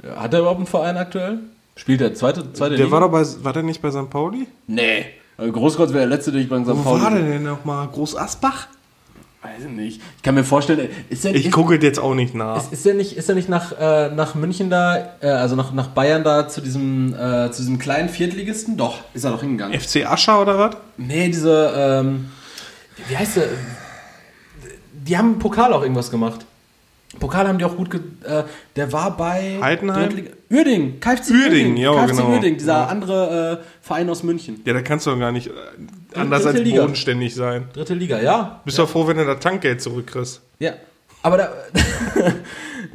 Ja, 0.03 0.23
hat 0.23 0.33
er 0.33 0.41
überhaupt 0.41 0.59
einen 0.59 0.67
Verein 0.67 0.97
aktuell? 0.97 1.41
Spielt 1.77 2.01
er 2.03 2.15
zweite, 2.15 2.53
zweite 2.53 2.77
Der 2.77 2.85
Liga? 2.87 2.91
war 2.93 3.01
doch 3.01 3.11
bei, 3.11 3.25
war 3.45 3.53
der 3.53 3.63
nicht 3.63 3.81
bei 3.83 3.91
St. 3.91 4.09
Pauli? 4.11 4.47
Nee. 4.67 5.07
Also 5.37 5.53
Großkreuz 5.53 5.91
wäre 5.91 6.01
der 6.07 6.17
letzte, 6.17 6.31
den 6.33 6.43
ich 6.43 6.49
bei 6.49 6.59
St. 6.63 6.69
Wo 6.69 6.75
Pauli. 6.83 7.03
war 7.03 7.11
der 7.11 7.23
denn 7.23 7.43
nochmal? 7.43 7.89
Groß 7.89 8.17
Asbach? 8.17 8.69
Weiß 9.43 9.65
ich 9.65 9.71
nicht. 9.71 10.03
Ich 10.19 10.23
kann 10.23 10.35
mir 10.35 10.45
vorstellen, 10.45 10.91
ist 11.09 11.25
der, 11.25 11.35
Ich 11.35 11.51
gucke 11.51 11.77
jetzt 11.81 11.99
auch 11.99 12.15
nicht 12.15 12.35
nach. 12.35 12.59
ist, 12.63 12.73
ist 12.75 12.85
der 12.85 12.93
nicht, 12.95 13.17
ist 13.17 13.27
der 13.29 13.35
nicht 13.37 13.49
nach, 13.49 13.73
äh, 13.73 14.11
nach 14.11 14.35
München 14.35 14.69
da, 14.69 15.15
äh, 15.23 15.29
also 15.29 15.57
nach, 15.57 15.73
nach 15.73 15.89
Bayern 15.89 16.25
da 16.25 16.47
zu 16.47 16.61
diesem, 16.61 17.15
äh, 17.15 17.51
zu 17.51 17.63
diesem 17.63 17.79
kleinen 17.79 18.11
Viertligisten? 18.11 18.77
Doch, 18.77 18.99
ist 19.15 19.25
er 19.25 19.31
doch 19.31 19.41
hingegangen. 19.41 19.79
FC 19.81 20.05
Ascher 20.07 20.43
oder 20.43 20.59
was? 20.59 20.77
Nee, 20.99 21.29
diese, 21.29 21.73
ähm, 21.75 22.27
wie 23.09 23.17
heißt 23.17 23.37
der? 23.39 23.45
Die 24.93 25.17
haben 25.17 25.33
im 25.35 25.39
Pokal 25.39 25.73
auch 25.73 25.83
irgendwas 25.83 26.11
gemacht. 26.11 26.45
Pokal 27.19 27.49
haben 27.49 27.59
die 27.59 27.65
auch 27.65 27.77
gut, 27.77 27.91
ge 27.91 28.01
äh, 28.25 28.45
der 28.77 28.93
war 28.93 29.17
bei 29.17 29.59
Heidenheim? 29.61 30.11
Uerdingen, 30.51 31.01
KFC 31.01 31.31
Uerdingen, 31.33 31.77
ja, 31.79 31.93
KFC 31.95 32.11
genau. 32.17 32.31
Uerdingen, 32.31 32.59
dieser 32.59 32.73
Ja. 32.75 32.87
andere 32.87 33.61
äh, 33.63 33.65
Verein 33.85 34.09
aus 34.11 34.23
München. 34.23 34.61
Ja, 34.65 34.75
da 34.75 34.83
kannst 34.83 35.07
du 35.07 35.11
doch 35.11 35.19
gar 35.19 35.33
nicht 35.33 35.49
äh, 35.49 35.51
anders 36.15 36.47
als 36.47 36.61
Liga. 36.61 36.83
bodenständig 36.83 37.35
sein. 37.35 37.69
Dritte 37.73 37.95
Liga, 37.95 38.21
ja. 38.21 38.61
Bist 38.65 38.79
doch 38.79 38.89
froh, 38.89 39.07
wenn 39.07 39.17
du 39.17 39.25
das 39.25 39.41
Tankgeld 39.41 39.81
zurückkriegst. 39.81 40.41
Ja. 40.59 40.73
Aber 41.23 41.37
da. 41.37 41.53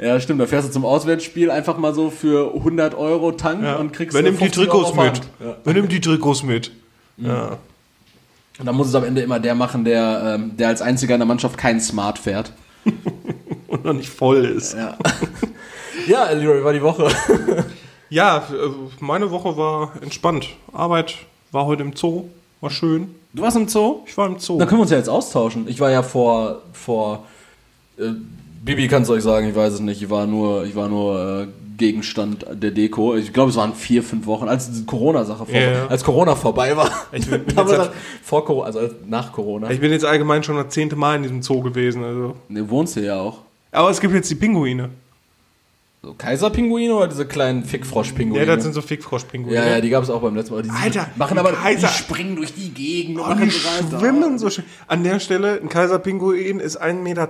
ja, 0.00 0.18
stimmt, 0.20 0.40
da 0.40 0.46
fährst 0.46 0.68
du 0.68 0.72
zum 0.72 0.84
Auswärtsspiel 0.84 1.50
einfach 1.50 1.78
mal 1.78 1.94
so 1.94 2.10
für 2.10 2.54
100 2.54 2.94
Euro 2.94 3.32
Tank 3.32 3.62
Ja. 3.62 3.76
und 3.76 3.92
kriegst 3.92 4.14
Wer 4.14 4.20
äh, 4.20 4.24
nimmt 4.24 4.40
die 4.40 4.44
50 4.46 4.68
Euro 4.68 4.82
Trikots 4.82 4.96
mit? 4.96 5.46
Ja. 5.46 5.56
Wer 5.62 5.74
nimmt 5.74 5.92
die 5.92 6.00
Trikots 6.00 6.42
mit? 6.42 6.72
Ja. 7.18 7.58
Und 8.58 8.66
dann 8.66 8.74
muss 8.74 8.88
es 8.88 8.94
am 8.94 9.04
Ende 9.04 9.20
immer 9.20 9.38
der 9.38 9.54
machen, 9.54 9.84
der, 9.84 10.34
ähm, 10.34 10.56
der 10.56 10.68
als 10.68 10.82
einziger 10.82 11.14
in 11.14 11.20
der 11.20 11.26
Mannschaft 11.26 11.56
keinen 11.58 11.80
Smart 11.80 12.18
fährt. 12.18 12.52
Und 13.68 13.84
noch 13.84 13.92
nicht 13.92 14.08
voll 14.08 14.44
ist. 14.44 14.74
Ja. 14.74 14.96
ja, 16.06 16.30
Leroy, 16.30 16.64
war 16.64 16.72
die 16.72 16.82
Woche. 16.82 17.08
Ja, 18.08 18.38
äh, 18.38 18.42
meine 19.00 19.30
Woche 19.30 19.56
war 19.56 19.92
entspannt. 20.00 20.48
Arbeit 20.72 21.14
war 21.52 21.66
heute 21.66 21.82
im 21.82 21.94
Zoo, 21.96 22.24
war 22.60 22.70
schön. 22.70 23.08
Du 23.32 23.42
warst 23.42 23.56
im 23.56 23.68
Zoo? 23.68 24.00
Ich 24.06 24.16
war 24.16 24.26
im 24.26 24.38
Zoo. 24.38 24.58
Dann 24.58 24.66
können 24.68 24.78
wir 24.78 24.82
uns 24.82 24.90
ja 24.90 24.96
jetzt 24.98 25.08
austauschen. 25.10 25.66
Ich 25.68 25.78
war 25.80 25.90
ja 25.90 26.02
vor, 26.02 26.62
vor, 26.72 27.24
äh, 27.98 28.04
Bibi 28.64 28.88
kann 28.88 29.02
es 29.02 29.10
euch 29.10 29.22
sagen, 29.22 29.48
ich 29.48 29.54
weiß 29.54 29.74
es 29.74 29.80
nicht. 29.80 30.02
Ich 30.02 30.10
war 30.10 30.26
nur, 30.26 30.64
ich 30.64 30.74
war 30.74 30.88
nur 30.88 31.42
äh, 31.42 31.46
Gegenstand 31.76 32.46
der 32.50 32.70
Deko. 32.70 33.14
Ich 33.16 33.32
glaube, 33.34 33.50
es 33.50 33.56
waren 33.56 33.74
vier, 33.74 34.02
fünf 34.02 34.26
Wochen, 34.26 34.48
als 34.48 34.70
die 34.72 34.86
Corona-Sache 34.86 35.44
vor, 35.44 35.54
Ja, 35.54 35.70
ja. 35.72 35.86
als 35.86 36.02
Corona 36.02 36.34
vorbei 36.34 36.74
war. 36.76 36.90
Ich 37.12 37.26
bin- 37.28 37.44
bin 37.44 37.54
dann, 37.54 37.90
vor 38.22 38.44
Corona, 38.46 38.66
also 38.66 38.80
nach 39.06 39.30
Corona. 39.32 39.70
Ich 39.70 39.78
bin 39.80 39.92
jetzt 39.92 40.04
allgemein 40.06 40.42
schon 40.42 40.56
das 40.56 40.70
zehnte 40.70 40.96
Mal 40.96 41.16
in 41.16 41.22
diesem 41.22 41.42
Zoo 41.42 41.60
gewesen. 41.60 42.02
Also. 42.02 42.34
Ne, 42.48 42.68
wohnst 42.70 42.96
du 42.96 43.00
ja 43.04 43.20
auch. 43.20 43.40
Aber 43.70 43.90
es 43.90 44.00
gibt 44.00 44.14
jetzt 44.14 44.30
die 44.30 44.34
Pinguine. 44.36 44.88
So 46.06 46.14
Kaiserpinguine 46.14 46.94
oder 46.94 47.08
diese 47.08 47.26
kleinen 47.26 47.64
Fickfroschpinguine? 47.64 48.46
Ja, 48.46 48.54
das 48.54 48.62
sind 48.62 48.74
so 48.74 48.80
Fickfroschpinguine. 48.80 49.56
ja, 49.56 49.66
ja, 49.66 49.80
die 49.80 49.88
gab 49.90 50.04
es 50.04 50.10
auch 50.10 50.22
beim 50.22 50.36
letzten 50.36 50.54
Mal. 50.54 50.62
Die 50.62 50.70
Alter, 50.70 51.08
machen 51.16 51.36
aber, 51.36 51.50
Kaiser- 51.50 51.88
die 51.88 51.92
springen 51.94 52.36
durch 52.36 52.54
die 52.54 52.70
Gegend 52.72 53.18
und 53.18 53.24
Oh, 53.24 53.28
machen 53.30 53.46
die 53.46 53.50
so 53.50 53.98
schwimmen 53.98 54.38
so 54.38 54.48
schön. 54.48 54.62
An 54.86 55.02
der 55.02 55.18
Stelle, 55.18 55.60
ein 55.60 55.68
Kaiserpinguin 55.68 56.60
ist 56.60 56.80
1,20 56.80 57.02
Meter 57.02 57.28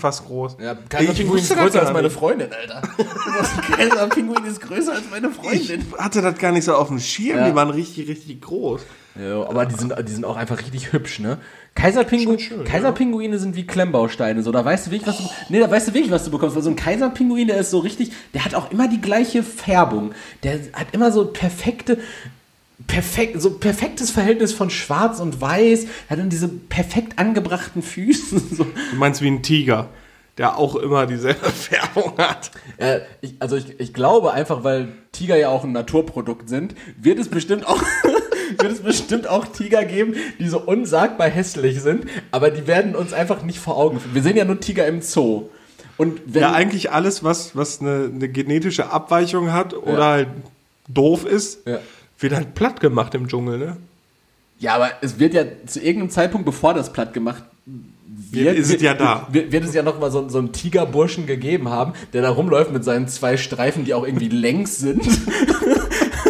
fast 0.00 0.24
groß. 0.26 0.56
Ja, 0.60 0.72
Ich 0.72 0.88
Kaiserpinguin 0.88 1.38
ist 1.38 1.54
größer 1.56 1.80
als 1.82 1.92
meine. 1.92 2.10
Freundin, 2.10 2.48
Alter. 2.52 2.82
Kaiserpinguin 3.76 4.44
ist 4.44 4.60
größer 4.60 4.92
als 4.94 5.04
meine 5.08 5.28
Ich 5.28 5.34
Freundin. 5.68 5.86
hatte 5.96 6.20
das 6.20 6.36
gar 6.36 6.50
nicht 6.50 6.64
so 6.64 6.74
auf 6.74 6.88
dem 6.88 6.98
Schirm. 6.98 7.38
Ja. 7.38 7.48
Die 7.48 7.54
waren 7.54 7.70
richtig, 7.70 8.08
richtig 8.08 8.40
groß. 8.42 8.80
Ja, 9.20 9.48
aber 9.48 9.66
die 9.66 9.76
sind, 9.76 9.94
die 10.06 10.12
sind 10.12 10.24
auch 10.24 10.36
einfach 10.36 10.58
richtig 10.58 10.92
hübsch, 10.92 11.20
ne? 11.20 11.38
Kaiserpingu 11.76 12.36
Kaiserpinguine 12.64 13.38
sind 13.38 13.54
wie 13.54 13.66
Klemmbausteine, 13.66 14.42
so 14.42 14.50
da 14.50 14.64
weißt 14.64 14.86
du 14.88 14.90
wirklich, 14.90 15.06
was 15.06 15.18
du 15.18 15.24
Nee, 15.50 15.60
da 15.60 15.70
weißt 15.70 15.88
du 15.88 15.94
wirklich, 15.94 16.10
was 16.10 16.24
du 16.24 16.30
bekommst, 16.30 16.56
weil 16.56 16.62
so 16.62 16.70
ein 16.70 16.76
Kaiserpinguin, 16.76 17.46
der 17.46 17.58
ist 17.58 17.70
so 17.70 17.78
richtig, 17.78 18.12
der 18.34 18.44
hat 18.44 18.54
auch 18.54 18.72
immer 18.72 18.88
die 18.88 19.00
gleiche 19.00 19.42
Färbung. 19.42 20.12
Der 20.42 20.58
hat 20.72 20.88
immer 20.92 21.12
so 21.12 21.26
perfekte 21.26 21.98
perfekt 22.86 23.40
so 23.40 23.50
perfektes 23.50 24.10
Verhältnis 24.10 24.52
von 24.52 24.70
schwarz 24.70 25.20
und 25.20 25.40
weiß, 25.40 25.86
hat 26.10 26.18
dann 26.18 26.28
diese 26.28 26.48
perfekt 26.48 27.18
angebrachten 27.18 27.82
Füße 27.82 28.38
so. 28.50 28.64
Du 28.64 28.96
meinst 28.96 29.22
wie 29.22 29.28
ein 29.28 29.42
Tiger, 29.42 29.88
der 30.38 30.58
auch 30.58 30.76
immer 30.76 31.06
dieselbe 31.06 31.50
Färbung 31.50 32.16
hat. 32.18 32.50
Äh, 32.76 33.00
ich, 33.20 33.34
also 33.38 33.56
ich, 33.56 33.80
ich 33.80 33.94
glaube 33.94 34.32
einfach, 34.32 34.64
weil 34.64 34.88
Tiger 35.12 35.36
ja 35.36 35.48
auch 35.48 35.64
ein 35.64 35.72
Naturprodukt 35.72 36.48
sind, 36.48 36.74
wird 36.98 37.18
es 37.18 37.28
bestimmt 37.28 37.66
auch 37.66 37.82
wird 38.58 38.72
es 38.72 38.80
bestimmt 38.80 39.26
auch 39.28 39.46
Tiger 39.46 39.84
geben, 39.84 40.14
die 40.38 40.48
so 40.48 40.60
unsagbar 40.60 41.28
hässlich 41.28 41.80
sind, 41.82 42.04
aber 42.30 42.50
die 42.50 42.66
werden 42.66 42.94
uns 42.96 43.12
einfach 43.12 43.42
nicht 43.42 43.58
vor 43.58 43.76
Augen 43.76 44.00
führen. 44.00 44.14
Wir 44.14 44.22
sehen 44.22 44.36
ja 44.36 44.44
nur 44.44 44.60
Tiger 44.60 44.86
im 44.86 45.02
Zoo. 45.02 45.44
Und 45.96 46.20
wenn, 46.26 46.42
Ja, 46.42 46.52
eigentlich 46.52 46.90
alles, 46.92 47.24
was, 47.24 47.56
was 47.56 47.80
eine, 47.80 48.10
eine 48.14 48.28
genetische 48.28 48.90
Abweichung 48.90 49.52
hat 49.52 49.74
oder 49.74 49.98
Ja. 49.98 50.04
halt 50.12 50.28
doof 50.88 51.24
ist, 51.24 51.66
Ja. 51.66 51.78
wird 52.18 52.34
halt 52.34 52.54
platt 52.54 52.80
gemacht 52.80 53.14
im 53.14 53.28
Dschungel, 53.28 53.58
ne? 53.58 53.76
ja, 54.58 54.74
aber 54.74 54.90
es 55.02 55.18
wird 55.18 55.34
ja 55.34 55.44
zu 55.66 55.80
irgendeinem 55.80 56.10
Zeitpunkt, 56.10 56.44
bevor 56.46 56.72
das 56.74 56.92
platt 56.92 57.12
gemacht 57.12 57.42
wird, 58.30 58.56
Ist 58.56 58.72
es 58.74 58.80
ja 58.82 58.94
da. 58.94 59.26
Wird, 59.30 59.52
wird 59.52 59.64
es 59.64 59.74
ja 59.74 59.82
noch 59.82 59.98
mal 60.00 60.10
so, 60.10 60.28
so 60.28 60.38
einen 60.38 60.52
Tigerburschen 60.52 61.26
gegeben 61.26 61.68
haben, 61.70 61.92
der 62.12 62.22
da 62.22 62.30
rumläuft 62.30 62.72
mit 62.72 62.84
seinen 62.84 63.08
zwei 63.08 63.36
Streifen, 63.36 63.84
die 63.84 63.92
auch 63.94 64.04
irgendwie 64.06 64.28
längs 64.30 64.78
sind. 64.78 65.02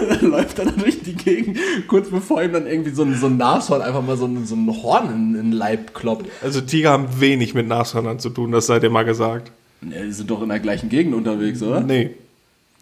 Dann 0.06 0.20
läuft 0.30 0.58
er 0.58 0.66
dann 0.66 0.78
durch 0.78 1.02
die 1.02 1.14
Gegend, 1.14 1.58
kurz 1.88 2.10
bevor 2.10 2.42
ihm 2.42 2.52
dann 2.52 2.66
irgendwie 2.66 2.90
so 2.90 3.02
ein, 3.02 3.14
so 3.14 3.26
ein 3.26 3.36
Nashorn 3.36 3.82
einfach 3.82 4.02
mal 4.02 4.16
so 4.16 4.26
ein, 4.26 4.46
so 4.46 4.54
ein 4.54 4.66
Horn 4.82 5.06
in, 5.06 5.34
in 5.34 5.50
den 5.50 5.52
Leib 5.52 5.94
kloppt. 5.94 6.26
Also 6.42 6.60
Tiger 6.60 6.90
haben 6.90 7.20
wenig 7.20 7.54
mit 7.54 7.66
Nashörnern 7.68 8.18
zu 8.18 8.30
tun, 8.30 8.52
das 8.52 8.66
seid 8.66 8.82
ihr 8.82 8.90
mal 8.90 9.04
gesagt. 9.04 9.52
Ja, 9.82 10.02
die 10.02 10.12
sind 10.12 10.30
doch 10.30 10.42
in 10.42 10.48
der 10.48 10.60
gleichen 10.60 10.88
Gegend 10.88 11.14
unterwegs, 11.14 11.62
oder? 11.62 11.80
Nee. 11.80 12.14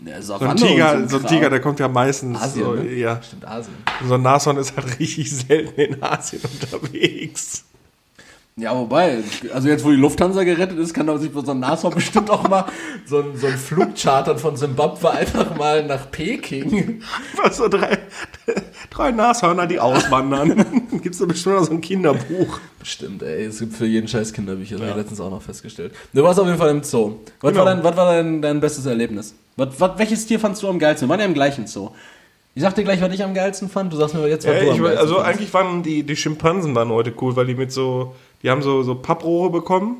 Ja, 0.04 0.21
So 0.21 0.35
ein 0.35 0.57
Tiger, 0.57 1.09
so 1.09 1.19
ein. 1.19 1.26
Tiger, 1.26 1.50
der 1.50 1.61
kommt 1.61 1.78
ja 1.81 1.88
meistens. 1.88 2.40
Asien, 2.40 2.64
so, 2.64 2.73
ne? 2.75 2.93
ja. 2.95 3.21
Stimmt, 3.23 3.47
Asien. 3.47 3.75
So 4.07 4.14
ein 4.14 4.23
Nashorn 4.23 4.57
ist 4.57 4.76
halt 4.76 4.99
richtig 4.99 5.31
selten 5.31 5.81
in 5.81 6.02
Asien 6.02 6.43
unterwegs. 6.43 7.64
Ja, 8.57 8.73
wobei, 8.77 9.19
also 9.53 9.67
jetzt, 9.67 9.85
wo 9.85 9.91
die 9.91 9.97
Lufthansa 9.97 10.45
gerettet 10.45 10.79
ist, 10.79 10.95
kann 10.95 11.09
doch 11.09 11.17
sich 11.19 11.33
so 11.35 11.51
ein 11.51 11.59
Nashorn 11.59 11.93
bestimmt 11.93 12.31
auch 12.31 12.49
mal 12.49 12.67
so 13.05 13.19
ein, 13.19 13.37
so 13.37 13.49
ein 13.49 13.59
Flug 13.59 13.97
chartern 13.97 14.39
von 14.39 14.57
Zimbabwe 14.57 15.11
einfach 15.11 15.57
mal 15.57 15.85
nach 15.85 16.09
Peking. 16.13 17.03
Was 17.43 17.57
so 17.57 17.67
drei, 17.67 17.99
drei 18.91 19.11
Nashörner, 19.11 19.67
die 19.67 19.81
auswandern. 19.81 20.65
Gibt's 21.03 21.19
da 21.19 21.27
bestimmt 21.27 21.57
noch 21.57 21.65
so 21.65 21.73
ein 21.73 21.81
Kinderbuch. 21.81 22.61
Bestimmt, 22.79 23.25
ey, 23.25 23.47
es 23.47 23.59
gibt 23.59 23.75
für 23.75 23.87
jeden 23.87 24.07
Scheiß 24.07 24.33
Kinderbücher, 24.33 24.77
das 24.77 24.83
habe 24.83 24.91
ich 24.93 24.97
letztens 24.99 25.21
auch 25.21 25.31
noch 25.31 25.43
festgestellt. 25.43 25.93
Du 26.13 26.23
warst 26.23 26.39
auf 26.39 26.47
jeden 26.47 26.59
Fall 26.59 26.71
im 26.71 26.85
Zoo. 26.85 27.17
Was 27.41 27.51
Genau. 27.51 27.65
war, 27.65 27.75
dein, 27.75 27.83
was 27.83 27.97
war 27.97 28.13
dein, 28.15 28.41
dein 28.41 28.61
bestes 28.61 28.87
Erlebnis? 28.87 29.35
Was, 29.57 29.81
was, 29.81 29.99
welches 29.99 30.27
Tier 30.27 30.39
fandst 30.39 30.63
du 30.63 30.69
am 30.69 30.79
geilsten? 30.79 31.09
Wir 31.09 31.11
waren 31.11 31.21
ja 31.21 31.27
im 31.27 31.35
gleichen 31.35 31.67
Zoo. 31.67 31.91
Ich 32.55 32.63
sag 32.63 32.73
dir 32.77 32.85
gleich, 32.85 33.01
was 33.01 33.13
ich 33.13 33.25
am 33.25 33.35
geilsten 33.35 33.69
fand. 33.69 33.93
Du 33.93 33.97
sagst 33.97 34.15
mir 34.15 34.29
jetzt, 34.29 34.47
was 34.47 34.55
Ja, 34.55 34.61
du 34.61 34.69
am 34.71 34.77
ich, 34.77 34.81
geilsten 34.81 34.99
also 35.01 35.15
fandst. 35.17 35.29
eigentlich 35.31 35.53
waren 35.55 35.83
die, 35.83 36.05
die 36.05 36.15
Schimpansen 36.15 36.73
waren 36.77 36.91
heute 36.91 37.13
cool, 37.21 37.35
weil 37.35 37.47
die 37.47 37.57
mit 37.57 37.73
so, 37.73 38.15
die 38.45 38.51
haben 38.51 38.63
so, 38.63 38.83
so 38.85 38.95
Papprohre 38.95 39.51
bekommen 39.51 39.97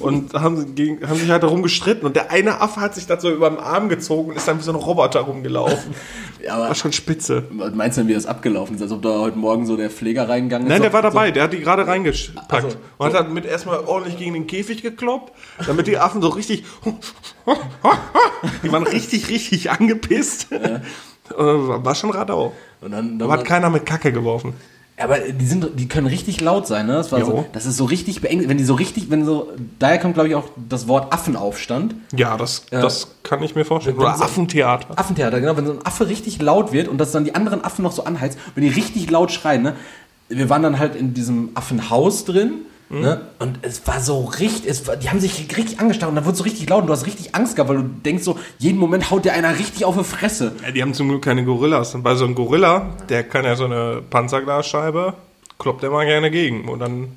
und 0.00 0.34
haben, 0.34 0.74
gegen, 0.74 1.06
haben 1.08 1.16
sich 1.16 1.30
halt 1.30 1.42
darum 1.42 1.62
gestritten 1.62 2.04
und 2.06 2.16
der 2.16 2.30
eine 2.30 2.60
Affe 2.60 2.80
hat 2.80 2.94
sich 2.94 3.06
das 3.06 3.22
so 3.22 3.30
über 3.30 3.48
den 3.48 3.58
Arm 3.58 3.88
gezogen 3.88 4.30
und 4.30 4.36
ist 4.36 4.46
dann 4.48 4.58
wie 4.58 4.62
so 4.62 4.72
ein 4.72 4.76
Roboter 4.76 5.20
rumgelaufen. 5.20 5.94
Ja, 6.44 6.54
aber 6.54 6.68
War 6.68 6.74
schon 6.76 6.92
spitze. 6.92 7.44
was 7.50 7.74
meinst 7.74 7.96
du 7.96 8.02
denn, 8.02 8.08
wie 8.08 8.14
das 8.14 8.24
abgelaufen 8.26 8.76
ist? 8.76 8.82
Als 8.82 8.92
ob 8.92 9.02
da 9.02 9.18
heute 9.18 9.36
Morgen 9.36 9.66
so 9.66 9.76
der 9.76 9.90
Pfleger 9.90 10.28
reingegangen 10.28 10.68
ist? 10.68 10.70
Nein, 10.70 10.80
der 10.82 10.90
So- 10.90 10.94
war 10.94 11.02
dabei, 11.02 11.32
der 11.32 11.42
hat 11.44 11.52
die 11.52 11.58
gerade 11.58 11.88
reingepackt 11.88 12.52
Also, 12.52 12.68
und 12.98 13.06
hat 13.06 13.14
dann 13.14 13.32
mit 13.32 13.46
erstmal 13.46 13.80
ordentlich 13.80 14.16
gegen 14.16 14.34
den 14.34 14.46
Käfig 14.46 14.80
gekloppt, 14.82 15.32
damit 15.66 15.88
die 15.88 15.98
Affen 15.98 16.22
so 16.22 16.28
richtig, 16.28 16.64
die 18.62 18.70
waren 18.72 18.84
richtig, 18.84 19.28
richtig 19.28 19.70
angepisst. 19.72 20.52
Äh, 20.52 20.80
War 21.36 21.94
schon 21.96 22.10
Radau. 22.10 22.52
Und 22.80 22.92
dann, 22.92 23.18
dann 23.18 23.28
Aber 23.28 23.40
hat 23.40 23.46
keiner 23.46 23.70
mit 23.70 23.84
Kacke 23.86 24.12
geworfen. 24.12 24.52
Aber 24.98 25.18
die 25.18 25.44
sind, 25.46 25.78
die 25.78 25.88
können 25.88 26.06
richtig 26.06 26.40
laut 26.40 26.66
sein, 26.66 26.86
ne? 26.86 26.94
Das, 26.94 27.12
war 27.12 27.22
so, 27.22 27.44
das 27.52 27.66
ist 27.66 27.76
so 27.76 27.84
richtig 27.84 28.22
beengt, 28.22 28.48
wenn 28.48 28.56
die 28.56 28.64
so 28.64 28.72
richtig, 28.74 29.10
wenn 29.10 29.26
so, 29.26 29.52
daher 29.78 29.98
kommt 29.98 30.14
glaube 30.14 30.28
ich 30.30 30.34
auch 30.34 30.44
das 30.70 30.88
Wort 30.88 31.12
Affenaufstand. 31.12 31.94
Ja, 32.16 32.38
das, 32.38 32.64
das 32.70 33.08
kann 33.22 33.42
ich 33.42 33.54
mir 33.54 33.66
vorstellen. 33.66 33.98
Oder 33.98 34.16
so- 34.16 34.24
Affentheater. 34.24 34.98
Affentheater, 34.98 35.40
genau, 35.40 35.54
wenn 35.56 35.66
so 35.66 35.72
ein 35.72 35.84
Affe 35.84 36.08
richtig 36.08 36.40
laut 36.40 36.72
wird 36.72 36.88
und 36.88 36.96
das 36.98 37.12
dann 37.12 37.24
die 37.26 37.34
anderen 37.34 37.62
Affen 37.62 37.82
noch 37.82 37.92
so 37.92 38.04
anheizt, 38.04 38.38
wenn 38.54 38.62
die 38.64 38.70
richtig 38.70 39.10
laut 39.10 39.30
schreien, 39.32 39.62
ne? 39.62 39.74
Wir 40.30 40.48
waren 40.48 40.62
dann 40.62 40.78
halt 40.78 40.96
in 40.96 41.12
diesem 41.12 41.50
Affenhaus 41.54 42.24
drin, 42.24 42.52
Mhm. 42.88 43.00
ne? 43.00 43.20
Und 43.38 43.58
es 43.62 43.86
war 43.86 44.00
so 44.00 44.24
richtig, 44.24 44.70
es 44.70 44.86
war, 44.86 44.96
die 44.96 45.10
haben 45.10 45.20
sich 45.20 45.56
richtig 45.56 45.80
angestarrt 45.80 46.10
und 46.10 46.16
dann 46.16 46.24
wurde 46.24 46.36
so 46.36 46.44
richtig 46.44 46.68
laut 46.68 46.82
und 46.82 46.86
du 46.86 46.92
hast 46.92 47.06
richtig 47.06 47.34
Angst 47.34 47.56
gehabt, 47.56 47.68
weil 47.70 47.78
du 47.78 47.82
denkst 47.82 48.22
so, 48.22 48.38
jeden 48.58 48.78
Moment 48.78 49.10
haut 49.10 49.24
dir 49.24 49.32
einer 49.32 49.58
richtig 49.58 49.84
auf 49.84 49.96
die 49.96 50.04
Fresse. 50.04 50.52
Ja, 50.62 50.70
die 50.70 50.82
haben 50.82 50.94
zum 50.94 51.08
Glück 51.08 51.22
keine 51.22 51.44
Gorillas. 51.44 51.94
Und 51.94 52.02
bei 52.02 52.14
so 52.14 52.24
einem 52.24 52.34
Gorilla, 52.34 52.90
der 53.08 53.24
kann 53.24 53.44
ja 53.44 53.56
so 53.56 53.64
eine 53.64 54.02
Panzerglasscheibe, 54.08 55.14
kloppt 55.58 55.82
der 55.82 55.90
mal 55.90 56.06
gerne 56.06 56.30
gegen. 56.30 56.68
Und 56.68 56.78
dann, 56.78 57.08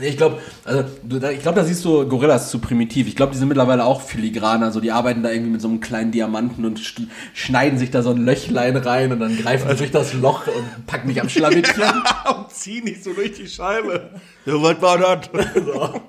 Ich 0.00 0.16
glaube, 0.16 0.40
also, 0.64 0.84
ich 1.30 1.40
glaube, 1.40 1.60
da 1.60 1.64
siehst 1.64 1.84
du 1.84 2.08
Gorillas 2.08 2.50
zu 2.50 2.58
primitiv. 2.58 3.06
Ich 3.06 3.14
glaube, 3.14 3.32
die 3.32 3.38
sind 3.38 3.46
mittlerweile 3.46 3.84
auch 3.84 4.00
filigraner. 4.00 4.66
Also 4.66 4.80
die 4.80 4.90
arbeiten 4.90 5.22
da 5.22 5.30
irgendwie 5.30 5.52
mit 5.52 5.60
so 5.60 5.68
einem 5.68 5.78
kleinen 5.80 6.10
Diamanten 6.10 6.64
und 6.64 6.80
sch- 6.80 7.06
schneiden 7.32 7.78
sich 7.78 7.92
da 7.92 8.02
so 8.02 8.10
ein 8.10 8.24
Löchlein 8.24 8.76
rein 8.76 9.12
und 9.12 9.20
dann 9.20 9.36
greifen 9.36 9.70
sie 9.70 9.76
durch 9.76 9.92
das 9.92 10.12
Loch 10.12 10.48
und 10.48 10.86
packen 10.86 11.06
mich 11.06 11.20
am 11.20 11.28
Schlawittchen. 11.28 11.84
und 12.36 12.50
zieh 12.50 12.80
nicht 12.80 13.04
so 13.04 13.12
durch 13.12 13.34
die 13.34 13.46
Scheibe. 13.46 14.10
Ja, 14.46 14.54
was 14.60 14.82
war 14.82 14.98
das? 14.98 15.30
so. 15.64 16.00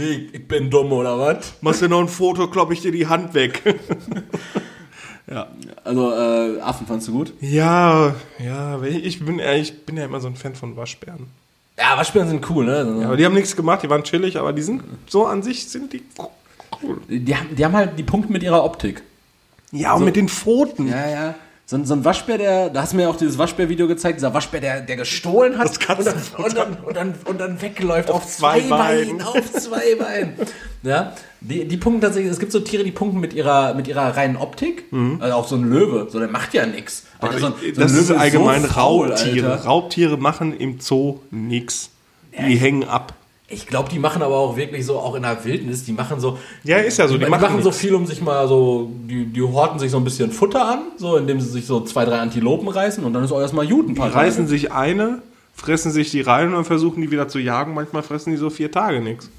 ich, 0.00 0.48
bin 0.48 0.70
dumm 0.70 0.90
oder 0.92 1.18
was? 1.18 1.52
Machst 1.60 1.82
du 1.82 1.88
noch 1.88 2.00
ein 2.00 2.08
Foto, 2.08 2.48
klopp 2.48 2.72
ich 2.72 2.80
dir 2.80 2.92
die 2.92 3.06
Hand 3.06 3.34
weg. 3.34 3.62
ja. 5.30 5.48
Also 5.84 6.12
äh, 6.12 6.60
Affen 6.60 6.86
fandst 6.86 7.08
du 7.08 7.12
gut? 7.12 7.34
Ja, 7.42 8.14
ja, 8.42 8.82
ich 8.82 9.22
bin, 9.22 9.38
ja, 9.38 9.52
ich 9.52 9.84
bin 9.84 9.98
ja 9.98 10.06
immer 10.06 10.20
so 10.20 10.28
ein 10.28 10.36
Fan 10.36 10.54
von 10.54 10.76
Waschbären. 10.78 11.26
Ja, 11.78 11.96
Waschbären 11.96 12.28
sind 12.28 12.48
cool, 12.50 12.64
ne? 12.64 13.04
Aber 13.04 13.16
die 13.16 13.24
haben 13.26 13.34
nichts 13.34 13.54
gemacht, 13.54 13.82
die 13.82 13.90
waren 13.90 14.02
chillig, 14.02 14.38
aber 14.38 14.52
die 14.52 14.62
sind 14.62 14.82
so 15.08 15.26
an 15.26 15.42
sich 15.42 15.68
sind 15.68 15.92
die 15.92 16.02
cool. 16.82 17.00
Die, 17.08 17.36
haben, 17.36 17.54
die 17.54 17.64
haben 17.64 17.74
halt 17.76 17.98
die 17.98 18.02
Punkte 18.02 18.32
mit 18.32 18.42
ihrer 18.42 18.64
Optik. 18.64 19.02
Ja, 19.72 19.94
und 19.94 20.04
mit 20.04 20.16
den 20.16 20.28
Pfoten. 20.28 20.88
Ja, 20.88 21.08
ja. 21.08 21.34
So, 21.68 21.76
ein- 21.76 21.84
so 21.84 21.94
ein 21.94 22.04
Waschbär, 22.04 22.38
der, 22.38 22.70
da 22.70 22.82
hast 22.82 22.92
du 22.92 22.96
mir 22.96 23.10
auch 23.10 23.16
dieses 23.16 23.36
Waschbär-Video 23.38 23.88
gezeigt, 23.88 24.18
dieser 24.18 24.32
Waschbär, 24.32 24.60
der, 24.60 24.80
der 24.82 24.96
gestohlen 24.96 25.58
hat 25.58 25.68
und, 25.98 26.06
dann, 26.06 26.16
und, 26.38 26.56
dann, 26.56 26.76
und, 26.84 26.96
dann, 26.96 27.14
und 27.24 27.38
dann 27.40 27.60
wegläuft 27.60 28.08
auf, 28.10 28.24
zwei 28.26 28.60
zwei 28.60 28.68
Beinen. 28.68 29.18
Beinen. 29.18 29.22
Auf 29.22 29.52
zwei 29.52 29.94
Beinen. 29.96 30.34
Ja, 30.86 31.12
die, 31.40 31.66
die 31.66 31.76
punkten 31.76 32.00
tatsächlich, 32.00 32.30
es 32.32 32.38
gibt 32.38 32.52
so 32.52 32.60
Tiere, 32.60 32.84
die 32.84 32.92
punkten 32.92 33.18
mit 33.20 33.34
ihrer, 33.34 33.74
mit 33.74 33.88
ihrer 33.88 34.16
reinen 34.16 34.36
Optik. 34.36 34.84
Also 35.18 35.34
auch 35.34 35.48
so 35.48 35.56
ein 35.56 35.68
Löwe, 35.68 36.06
so 36.10 36.18
der 36.20 36.28
macht 36.28 36.54
ja 36.54 36.64
nichts. 36.64 37.04
So 37.20 37.38
so 37.38 37.52
das 37.76 37.92
ist 37.92 38.08
Löwe 38.08 38.20
allgemein 38.20 38.62
so 38.62 38.68
faul, 38.68 39.08
Raubtiere. 39.08 39.52
Alter. 39.52 39.64
Raubtiere 39.64 40.16
machen 40.16 40.56
im 40.56 40.78
Zoo 40.80 41.18
nix. 41.30 41.90
Die 42.32 42.56
hängen 42.56 42.84
ab. 42.84 43.14
Ich 43.48 43.66
glaube, 43.66 43.88
die 43.88 44.00
machen 44.00 44.22
aber 44.22 44.36
auch 44.36 44.56
wirklich 44.56 44.84
so, 44.84 44.98
auch 44.98 45.14
in 45.14 45.22
der 45.22 45.44
Wildnis, 45.44 45.84
die 45.84 45.92
machen 45.92 46.18
so. 46.18 46.36
Ja, 46.64 46.78
ist 46.78 46.98
ja 46.98 47.06
so, 47.06 47.14
Die, 47.16 47.24
die 47.24 47.30
machen 47.30 47.42
machen, 47.42 47.62
so 47.62 47.68
nichts. 47.68 47.80
viel, 47.80 47.94
um 47.94 48.04
sich 48.04 48.20
mal 48.20 48.48
so, 48.48 48.90
die, 49.08 49.24
die 49.26 49.42
horten 49.42 49.78
sich 49.78 49.92
so 49.92 49.98
ein 49.98 50.04
bisschen 50.04 50.32
Futter 50.32 50.68
an, 50.68 50.80
so 50.96 51.16
indem 51.16 51.40
sie 51.40 51.48
sich 51.48 51.64
so 51.64 51.80
zwei, 51.82 52.04
drei 52.04 52.18
Antilopen 52.18 52.66
reißen 52.68 53.04
und 53.04 53.12
dann 53.12 53.22
ist 53.22 53.30
auch 53.30 53.40
erstmal 53.40 53.66
paar 53.94 54.08
Die 54.08 54.14
reißen 54.14 54.48
sich 54.48 54.72
eine, 54.72 55.22
fressen 55.54 55.92
sich 55.92 56.10
die 56.10 56.22
rein 56.22 56.54
und 56.54 56.64
versuchen 56.64 57.00
die 57.02 57.10
wieder 57.12 57.28
zu 57.28 57.38
jagen. 57.38 57.72
Manchmal 57.74 58.02
fressen 58.02 58.30
die 58.32 58.36
so 58.36 58.50
vier 58.50 58.72
Tage 58.72 59.00
nichts. 59.00 59.30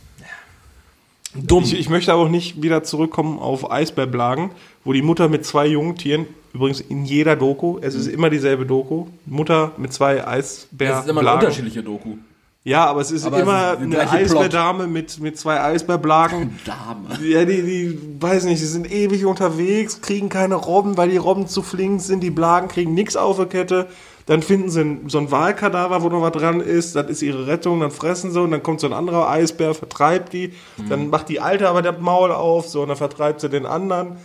Dumm. 1.36 1.64
Ich, 1.64 1.78
ich 1.78 1.90
möchte 1.90 2.14
aber 2.14 2.24
auch 2.24 2.30
nicht 2.30 2.62
wieder 2.62 2.84
zurückkommen 2.84 3.40
auf 3.40 3.70
Eisbärblagen, 3.70 4.52
wo 4.84 4.94
die 4.94 5.02
Mutter 5.02 5.28
mit 5.30 5.46
zwei 5.46 5.68
Jungtieren, 5.68 6.26
übrigens 6.54 6.80
in 6.82 7.06
jeder 7.06 7.36
Doku, 7.36 7.78
es 7.82 7.96
ist 7.96 8.08
immer 8.08 8.30
dieselbe 8.30 8.66
Doku, 8.66 9.08
Mutter 9.26 9.72
mit 9.78 9.94
zwei 9.94 10.16
das 10.16 10.28
Eisbärblagen. 10.28 11.04
ist 11.04 11.10
immer 11.10 11.22
eine 11.22 11.34
unterschiedliche 11.34 11.84
Doku. 11.84 12.18
Ja, 12.64 12.86
aber 12.86 13.00
es 13.00 13.12
ist 13.12 13.26
Aber 13.26 13.38
es 13.38 13.44
immer 13.44 13.74
ist 13.80 13.94
der 13.94 14.02
eine. 14.02 14.12
Eisbärdame 14.12 14.88
mit, 14.88 15.22
mit 15.22 15.38
zwei 15.38 15.62
Eisbärblagen. 15.62 16.60
Dame. 16.66 17.26
Ja, 17.26 17.46
die, 17.46 17.62
die, 17.62 18.00
weiß 18.20 18.44
nicht, 18.44 18.62
die 18.62 18.66
sind 18.66 18.92
ewig 18.92 19.24
unterwegs, 19.26 20.02
kriegen 20.02 20.28
keine 20.28 20.56
Robben, 20.56 20.98
weil 20.98 21.10
die 21.10 21.16
Robben 21.16 21.48
zu 21.48 21.62
flink 21.62 22.02
sind, 22.02 22.22
die 22.24 22.30
Blagen 22.30 22.68
kriegen 22.68 22.94
nichts 22.94 23.16
auf 23.16 23.38
der 23.38 23.46
Kette. 23.46 23.88
Dann 24.28 24.42
finden 24.44 24.70
sie 24.70 25.00
so 25.08 25.18
ein 25.18 25.32
Wahlkadaver, 25.32 26.04
wo 26.04 26.10
noch 26.10 26.22
was 26.22 26.32
dran 26.34 26.62
ist, 26.62 26.96
das 26.96 27.08
ist 27.10 27.22
ihre 27.24 27.48
Rettung, 27.48 27.80
dann 27.80 27.92
fressen 27.92 28.32
sie 28.32 28.40
und 28.42 28.52
dann 28.52 28.62
kommt 28.62 28.80
so 28.80 28.88
ein 28.88 28.94
anderer 28.94 29.30
Eisbär, 29.30 29.74
vertreibt 29.74 30.34
die, 30.34 30.54
Mhm. 30.78 30.90
dann 30.90 31.10
macht 31.10 31.30
die 31.30 31.40
Alte 31.40 31.68
aber 31.68 31.82
das 31.82 31.96
Maul 32.00 32.32
auf, 32.32 32.68
so, 32.68 32.82
und 32.84 32.90
dann 32.90 32.98
vertreibt 32.98 33.42
sie 33.42 33.50
den 33.50 33.66
anderen. 33.66 34.18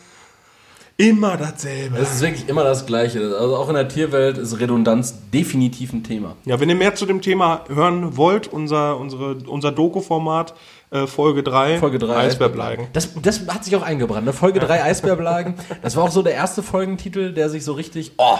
Immer 0.99 1.37
dasselbe. 1.39 1.97
Es 1.99 2.13
ist 2.15 2.21
wirklich 2.21 2.49
immer 2.49 2.65
das 2.65 2.85
Gleiche. 2.87 3.19
Also 3.37 3.57
auch 3.57 3.69
in 3.69 3.75
der 3.75 3.89
Tierwelt 3.89 4.37
ist 4.39 4.61
Redundanz 4.61 5.15
definitiv 5.33 5.93
ein 5.93 6.05
Thema. 6.05 6.37
Ja, 6.45 6.61
wenn 6.61 6.69
ihr 6.69 6.75
mehr 6.77 6.95
zu 6.95 7.07
dem 7.07 7.23
Thema 7.23 7.65
hören 7.69 8.17
wollt, 8.19 8.47
unser, 8.47 8.99
unsere, 8.99 9.37
unser 9.47 9.73
Doku-Format, 9.73 10.55
äh, 10.91 11.07
Folge 11.07 11.43
3, 11.43 11.79
Folge 11.79 11.99
3 11.99 12.15
Eisbärbleigen. 12.15 12.87
Das, 12.93 13.09
das 13.21 13.41
hat 13.49 13.65
sich 13.65 13.75
auch 13.75 13.83
eingebrannt. 13.83 14.27
Ne? 14.27 14.33
Folge 14.35 14.61
3 14.61 14.85
Eisbärbleigen. 14.85 15.55
Das 15.81 15.97
war 15.97 16.05
auch 16.05 16.11
so 16.11 16.23
der 16.23 16.35
erste 16.35 16.63
Folgentitel, 16.63 17.33
der 17.33 17.49
sich 17.49 17.65
so 17.65 17.73
richtig. 17.73 18.13
Oh! 18.19 18.37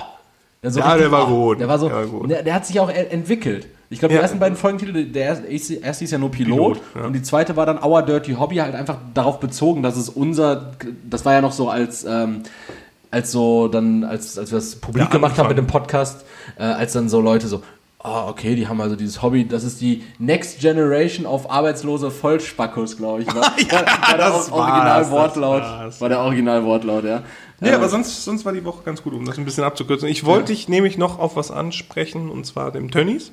So 0.65 0.79
Ja, 0.81 0.97
der 0.97 1.11
war 1.11 1.27
gut. 1.27 1.61
Der 1.61 1.69
war 1.69 1.79
so. 1.79 1.89
Der 1.89 1.97
war 1.97 2.07
gut. 2.07 2.31
Der, 2.31 2.43
der 2.43 2.55
hat 2.55 2.67
sich 2.67 2.79
auch 2.79 2.89
entwickelt. 2.89 3.67
Ich 3.91 3.99
glaube, 3.99 4.13
die 4.13 4.17
Ja. 4.17 4.23
ersten 4.23 4.39
beiden 4.39 4.57
Folgentitel, 4.57 5.05
der 5.05 5.25
erste, 5.25 5.45
ist 6.05 6.11
ja 6.11 6.19
nur 6.19 6.31
Pilot, 6.31 6.75
Pilot, 6.75 6.81
ja. 6.95 7.05
und 7.05 7.13
die 7.13 7.23
zweite 7.23 7.57
war 7.57 7.67
dann 7.67 7.83
Our 7.83 8.03
Dirty 8.03 8.35
Hobby, 8.35 8.57
halt 8.57 8.75
einfach 8.75 8.97
darauf 9.13 9.39
bezogen, 9.39 9.83
dass 9.83 9.97
es 9.97 10.09
unser, 10.09 10.73
das 11.11 11.25
war 11.27 11.35
ja 11.35 11.41
noch 11.43 11.53
so 11.53 11.69
als, 11.69 12.05
ähm, 12.09 12.43
als 13.11 13.33
so 13.33 13.69
dann, 13.69 14.05
als, 14.05 14.39
als 14.39 14.51
wir 14.51 14.57
das 14.57 14.77
publik 14.77 15.11
gemacht 15.11 15.37
haben 15.37 15.49
mit 15.49 15.59
dem 15.59 15.67
Podcast, 15.67 16.25
äh, 16.59 16.63
als 16.63 16.95
dann 16.95 17.11
so 17.11 17.21
Leute 17.21 17.49
so, 17.49 17.63
ah, 18.03 18.29
okay, 18.29 18.55
die 18.55 18.67
haben 18.69 18.81
also 18.81 18.97
dieses 18.97 19.23
Hobby, 19.23 19.47
das 19.47 19.65
ist 19.65 19.81
die 19.81 20.03
Next 20.19 20.61
Generation 20.61 21.27
auf 21.27 21.51
arbeitslose 21.51 22.11
Vollspackos, 22.11 22.97
glaube 22.97 23.23
ich. 23.23 23.29
War, 23.29 23.35
war, 23.43 23.43
war 23.47 24.17
der 24.17 24.17
das 24.19 24.51
Or- 24.53 24.59
Original 24.59 24.87
war's, 25.01 25.11
Wortlaut. 25.11 25.63
das 25.63 25.71
war's. 25.71 26.01
War 26.01 26.09
der 26.09 26.19
Original 26.21 26.65
Wortlaut, 26.65 27.05
ja. 27.05 27.23
Nee, 27.61 27.69
Äh, 27.71 27.75
aber 27.75 27.89
sonst, 27.89 28.25
sonst 28.25 28.45
war 28.45 28.53
die 28.53 28.65
Woche 28.65 28.83
ganz 28.85 29.03
gut, 29.03 29.13
um 29.13 29.25
das 29.25 29.39
ein 29.39 29.45
bisschen 29.45 29.63
abzukürzen. 29.65 30.09
Ich 30.09 30.25
wollte 30.25 30.47
dich 30.53 30.69
nämlich 30.69 30.99
noch 30.99 31.19
auf 31.19 31.37
was 31.37 31.51
ansprechen, 31.51 32.29
und 32.29 32.45
zwar 32.45 32.73
dem 32.73 32.91
Tönnies, 32.91 33.31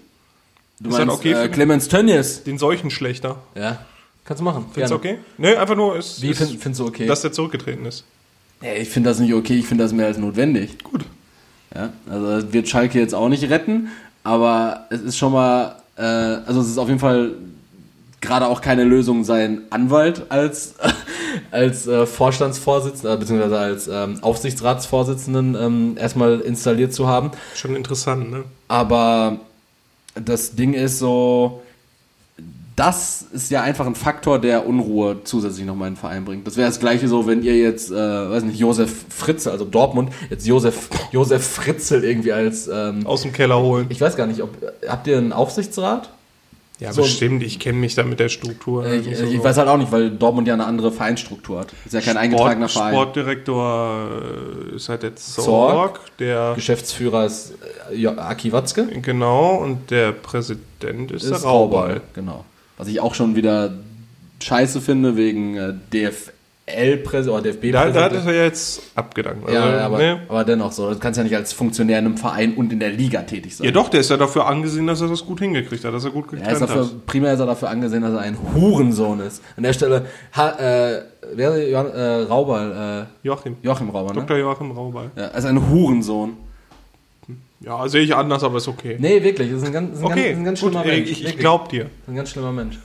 du 0.80 0.90
ist 0.90 0.98
meinst, 0.98 1.16
okay 1.16 1.32
äh? 1.34 1.48
Clemens 1.50 1.88
Tönnies. 1.88 2.44
den 2.44 2.58
Seuchenschlechter. 2.60 3.38
Ja, 3.56 3.80
kannst 4.26 4.42
du 4.42 4.46
machen. 4.46 4.66
Findest 4.72 4.92
du 4.92 4.98
okay? 4.98 5.18
Nee, 5.40 5.56
einfach 5.56 5.76
nur, 5.76 5.98
ist, 5.98 6.22
Wie 6.22 6.30
ist, 6.30 6.38
find, 6.38 6.62
findest 6.62 6.80
du 6.82 6.86
okay? 6.86 7.08
dass 7.08 7.22
der 7.22 7.32
zurückgetreten 7.32 7.86
ist. 7.88 8.04
nee, 8.62 8.76
ich 8.78 8.90
finde 8.90 9.10
das 9.10 9.20
nicht 9.20 9.34
okay, 9.34 9.56
ich 9.58 9.66
finde 9.66 9.84
das 9.84 9.94
mehr 9.94 10.06
als 10.06 10.18
notwendig. 10.20 10.84
Gut. 10.84 11.06
Ja, 11.74 11.92
also 12.10 12.28
das 12.42 12.54
wird 12.54 12.68
Schalke 12.70 13.00
jetzt 13.00 13.14
auch 13.16 13.30
nicht 13.30 13.50
retten, 13.50 13.90
aber 14.30 14.86
es 14.92 15.02
ist 15.02 15.18
schon 15.18 15.34
mal, 15.34 15.76
äh, 15.98 16.04
also 16.04 16.62
es 16.62 16.68
ist 16.68 16.78
auf 16.78 16.88
jeden 16.88 17.00
Fall 17.00 17.32
gerade 18.22 18.46
auch 18.46 18.62
keine 18.62 18.84
Lösung, 18.84 19.24
sein 19.24 19.64
Anwalt 19.72 20.28
als, 20.30 20.76
als 21.52 21.88
äh, 21.88 22.06
Vorstandsvorsitzender, 22.06 23.18
beziehungsweise 23.18 23.58
als 23.58 23.88
ähm, 23.88 24.20
Aufsichtsratsvorsitzenden 24.22 25.56
ähm, 25.60 25.98
erstmal 25.98 26.42
installiert 26.42 26.94
zu 26.94 27.08
haben. 27.08 27.32
Schon 27.56 27.76
interessant, 27.76 28.30
ne? 28.30 28.44
Aber 28.68 29.40
das 30.14 30.54
Ding 30.54 30.74
ist 30.74 31.00
so, 31.00 31.64
das 32.80 33.26
ist 33.34 33.52
ja 33.52 33.62
einfach 33.62 33.86
ein 33.86 33.96
Faktor, 33.96 34.40
der 34.40 34.66
Unruhe 34.66 35.18
zusätzlich 35.26 35.66
nochmal 35.66 35.90
in 35.90 35.96
den 35.96 36.00
Verein 36.00 36.24
bringt. 36.24 36.48
Das 36.48 36.56
wäre 36.56 36.68
das 36.70 36.80
gleiche 36.80 37.08
so, 37.10 37.28
wenn 37.28 37.44
ihr 37.44 37.58
jetzt, 37.58 37.92
äh, 37.92 37.96
weiß 37.96 38.44
nicht, 38.44 38.58
Josef 38.60 39.06
Fritzel, 39.10 39.52
also 39.52 39.66
Dortmund, 39.66 40.12
jetzt 40.30 40.48
Josef, 40.48 40.88
Josef 41.12 41.46
Fritzel 41.46 42.04
irgendwie 42.06 42.32
als, 42.32 42.68
ähm, 42.72 43.06
Aus 43.06 43.24
dem 43.24 43.34
Keller 43.34 43.60
holen. 43.60 43.88
ich 43.90 44.00
weiß 44.00 44.16
gar 44.16 44.28
nicht, 44.28 44.42
ob, 44.42 44.52
habt 44.88 45.08
ihr 45.08 45.18
einen 45.18 45.34
Aufsichtsrat? 45.34 46.10
Ja, 46.80 46.94
so- 46.94 47.02
bestimmt. 47.02 47.44
Ich 47.44 47.60
kenne 47.60 47.78
mich 47.78 47.96
da 47.96 48.04
mit 48.04 48.22
der 48.22 48.30
Struktur. 48.30 48.86
Äh, 48.86 49.00
Ich, 49.00 49.18
so 49.18 49.26
ich 49.26 49.36
so. 49.38 49.44
weiß 49.44 49.58
halt 49.58 49.68
auch 49.68 49.76
nicht, 49.76 49.92
weil 49.92 50.12
Dortmund 50.12 50.48
ja 50.48 50.54
eine 50.54 50.66
andere 50.66 50.94
Vereinsstruktur 50.94 51.60
hat. 51.60 51.68
Ist 51.86 51.94
ja 51.94 52.00
kein 52.00 52.16
eingetragener 52.16 52.70
Sport, 52.70 52.82
Verein. 52.86 52.94
Sportdirektor 52.94 54.08
äh, 54.72 54.76
ist 54.78 54.88
halt 54.88 55.04
jetzt 55.04 55.34
Zorg. 55.34 55.46
Zorg, 55.98 56.18
der 56.20 56.54
Geschäftsführer 56.56 57.26
ist 57.26 57.56
äh, 57.94 58.08
Aki 58.08 58.54
Watzke. 58.54 58.86
genau 59.02 59.56
und 59.58 59.92
der 59.92 60.14
Präsident 60.14 61.12
ist, 61.12 61.26
der 61.30 61.36
ist 61.36 61.44
Raubal. 61.44 61.82
Raubal, 61.82 62.02
genau. 62.14 62.46
Was 62.80 62.88
ich 62.88 63.00
auch 63.02 63.14
schon 63.14 63.36
wieder 63.36 63.74
scheiße 64.42 64.80
finde, 64.80 65.18
wegen 65.18 65.58
äh, 65.58 65.74
DFL-Präsident 65.94 67.28
oder 67.28 67.42
Da, 67.42 67.50
DFB-Präsident. 67.52 67.96
da 67.96 68.02
hat 68.04 68.14
er 68.14 68.34
ja 68.34 68.44
jetzt 68.44 68.82
abgedankt. 68.96 69.46
Also, 69.46 69.54
ja, 69.60 69.80
aber, 69.86 69.98
ne? 69.98 70.22
aber 70.30 70.46
dennoch 70.46 70.72
so. 70.72 70.90
Du 70.94 70.98
kannst 70.98 71.18
ja 71.18 71.24
nicht 71.26 71.36
als 71.36 71.52
Funktionär 71.52 72.00
in 72.00 72.06
einem 72.06 72.18
Verein 72.18 72.54
und 72.54 72.72
in 72.72 72.80
der 72.80 72.92
Liga 72.92 73.24
tätig 73.24 73.58
sein. 73.58 73.66
Ja 73.66 73.72
doch, 73.72 73.90
der 73.90 74.00
ist 74.00 74.10
ja 74.10 74.16
dafür 74.16 74.48
angesehen, 74.48 74.88
dass 74.88 75.02
er 75.02 75.10
das 75.10 75.26
gut 75.26 75.40
hingekriegt 75.42 75.84
hat, 75.84 75.94
dass 75.94 76.06
er 76.06 76.12
gut 76.12 76.26
ist 76.32 76.40
getrennt 76.40 76.62
dafür, 76.62 76.84
hat. 76.84 77.06
primär 77.06 77.34
ist 77.34 77.42
er 77.42 77.48
dafür 77.48 77.70
angesehen, 77.70 78.02
dass 78.02 78.14
er 78.14 78.22
ein 78.22 78.38
Hurensohn 78.56 79.20
ist. 79.20 79.44
An 79.58 79.64
der 79.64 79.74
Stelle, 79.74 80.06
ha, 80.38 80.50
äh, 80.52 81.02
wer 81.34 81.70
Johann, 81.70 81.92
äh, 81.92 82.22
Raubal, 82.24 83.08
äh, 83.24 83.28
Joachim. 83.28 83.58
Joachim 83.62 83.90
Raubal, 83.90 84.16
ne? 84.16 84.22
Dr. 84.22 84.38
Joachim 84.38 84.72
Raubal. 84.72 85.12
Ja, 85.18 85.24
er 85.24 85.36
ist 85.38 85.46
ein 85.46 85.70
Hurensohn. 85.70 86.38
Ja, 87.62 87.88
sehe 87.90 88.02
ich 88.04 88.16
anders, 88.16 88.44
aber 88.44 88.58
ist 88.58 88.68
okay. 88.68 88.96
Nee, 89.00 89.22
wirklich, 89.22 89.52
ist 89.52 89.66
ein 89.66 89.74
ganz, 89.74 89.96
ist 89.96 90.00
ein 90.00 90.06
okay, 90.06 90.28
ganz, 90.30 90.38
ein 90.40 90.46
ganz 90.46 90.60
schlimmer 90.60 90.84
Mensch. 90.86 91.00
ich, 91.10 91.12
ich 91.12 91.20
Wirklich. 91.24 91.38
glaub 91.40 91.70
dir. 91.70 91.82
Ist 91.84 91.90
ein 92.08 92.16
ganz 92.16 92.30
schlimmer 92.30 92.52
Mensch. 92.54 92.80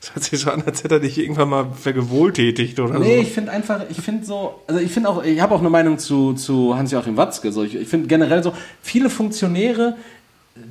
Das 0.00 0.14
hört 0.14 0.24
sich 0.24 0.40
so 0.40 0.50
an, 0.50 0.62
als 0.64 0.82
hätte 0.82 0.94
er 0.94 1.00
dich 1.00 1.18
irgendwann 1.18 1.50
mal 1.50 1.66
vergewohltätigt 1.78 2.80
oder 2.80 2.98
Nee, 2.98 3.16
so. 3.16 3.20
ich 3.22 3.32
finde 3.32 3.52
einfach, 3.52 3.82
ich 3.90 4.00
finde 4.00 4.24
so, 4.24 4.54
also 4.66 4.80
ich 4.80 4.90
finde 4.90 5.10
auch, 5.10 5.22
ich 5.22 5.38
habe 5.42 5.54
auch 5.54 5.60
eine 5.60 5.68
Meinung 5.68 5.98
zu, 5.98 6.32
zu 6.32 6.74
Hans-Joachim 6.74 7.18
Watzke. 7.18 7.52
So, 7.52 7.62
ich 7.62 7.74
ich 7.74 7.86
finde 7.88 8.06
generell 8.08 8.42
so, 8.42 8.54
viele 8.80 9.10
Funktionäre 9.10 9.96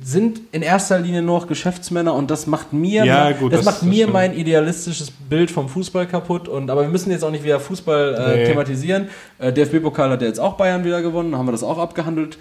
sind 0.02 0.40
in 0.52 0.62
erster 0.62 0.98
Linie 0.98 1.22
nur 1.22 1.38
noch 1.40 1.46
Geschäftsmänner 1.46 2.14
und 2.14 2.30
das 2.30 2.46
macht 2.48 2.72
mir, 2.72 3.04
Ja, 3.04 3.30
gut, 3.32 3.52
das, 3.52 3.60
das- 3.60 3.66
macht 3.66 3.76
das 3.82 3.88
mir 3.88 3.94
stimmt. 4.02 4.12
mein 4.12 4.36
idealistisches 4.36 5.10
Bild 5.12 5.50
vom 5.52 5.68
Fußball 5.68 6.06
kaputt. 6.08 6.48
Und 6.48 6.68
aber 6.70 6.82
wir 6.82 6.88
müssen 6.88 7.10
jetzt 7.12 7.22
auch 7.24 7.30
nicht 7.30 7.44
wieder 7.44 7.60
Fußball 7.60 8.14
äh, 8.14 8.36
Nee. 8.38 8.44
thematisieren. 8.46 9.08
Äh, 9.38 9.52
DFB-Pokal 9.52 10.10
hat 10.10 10.22
ja 10.22 10.26
jetzt 10.28 10.40
auch 10.40 10.54
Bayern 10.54 10.84
wieder 10.84 11.02
gewonnen, 11.02 11.36
haben 11.36 11.46
wir 11.46 11.52
das 11.52 11.62
auch 11.62 11.78
abgehandelt. 11.78 12.36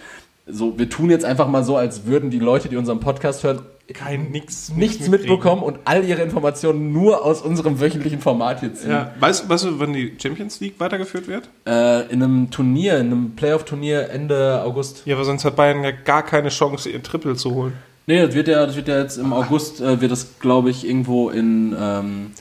So, 0.52 0.78
wir 0.78 0.90
tun 0.90 1.10
jetzt 1.10 1.26
einfach 1.26 1.48
mal 1.48 1.64
so, 1.64 1.78
als 1.78 2.06
würden 2.06 2.30
die 2.30 2.40
Leute, 2.40 2.70
die 2.70 2.78
unseren 2.78 3.00
Podcast 3.00 3.44
hören, 3.44 3.62
Kein 3.94 4.32
nix, 4.32 4.72
nichts 4.76 5.08
mitbekommen 5.10 5.64
und 5.64 5.80
all 5.86 6.04
ihre 6.06 6.22
Informationen 6.22 6.94
nur 6.94 7.26
aus 7.26 7.42
unserem 7.42 7.80
wöchentlichen 7.80 8.20
Format 8.20 8.60
hier 8.60 8.74
ziehen. 8.74 8.92
Ja. 8.92 9.12
Weißt, 9.20 9.50
weißt 9.50 9.66
du, 9.66 9.80
wann 9.80 9.94
die 9.94 10.16
Champions 10.22 10.60
League 10.60 10.76
weitergeführt 10.80 11.28
wird? 11.28 11.50
Äh, 11.66 12.12
in 12.12 12.22
einem 12.22 12.52
Turnier, 12.52 12.98
in 13.00 13.08
einem 13.08 13.32
Playoff-Turnier 13.36 14.10
Ende 14.10 14.62
August. 14.64 15.04
Ja, 15.06 15.16
aber 15.16 15.26
sonst 15.26 15.44
hat 15.46 15.56
Bayern 15.56 15.84
ja 15.84 15.92
gar 15.92 16.24
keine 16.24 16.50
Chance, 16.50 16.90
ihr 16.90 17.02
Triple 17.02 17.36
zu 17.36 17.56
holen. 17.56 17.74
Nee, 18.06 18.26
das 18.26 18.36
wird 18.36 18.48
ja, 18.48 18.66
das 18.66 18.76
wird 18.76 18.88
ja 18.88 19.00
jetzt 19.00 19.18
im 19.18 19.34
August, 19.34 19.82
äh, 19.82 20.02
wird 20.02 20.12
das, 20.12 20.40
glaube 20.40 20.70
ich, 20.72 20.88
irgendwo 20.88 21.30
in, 21.30 21.76
ähm, 21.80 22.32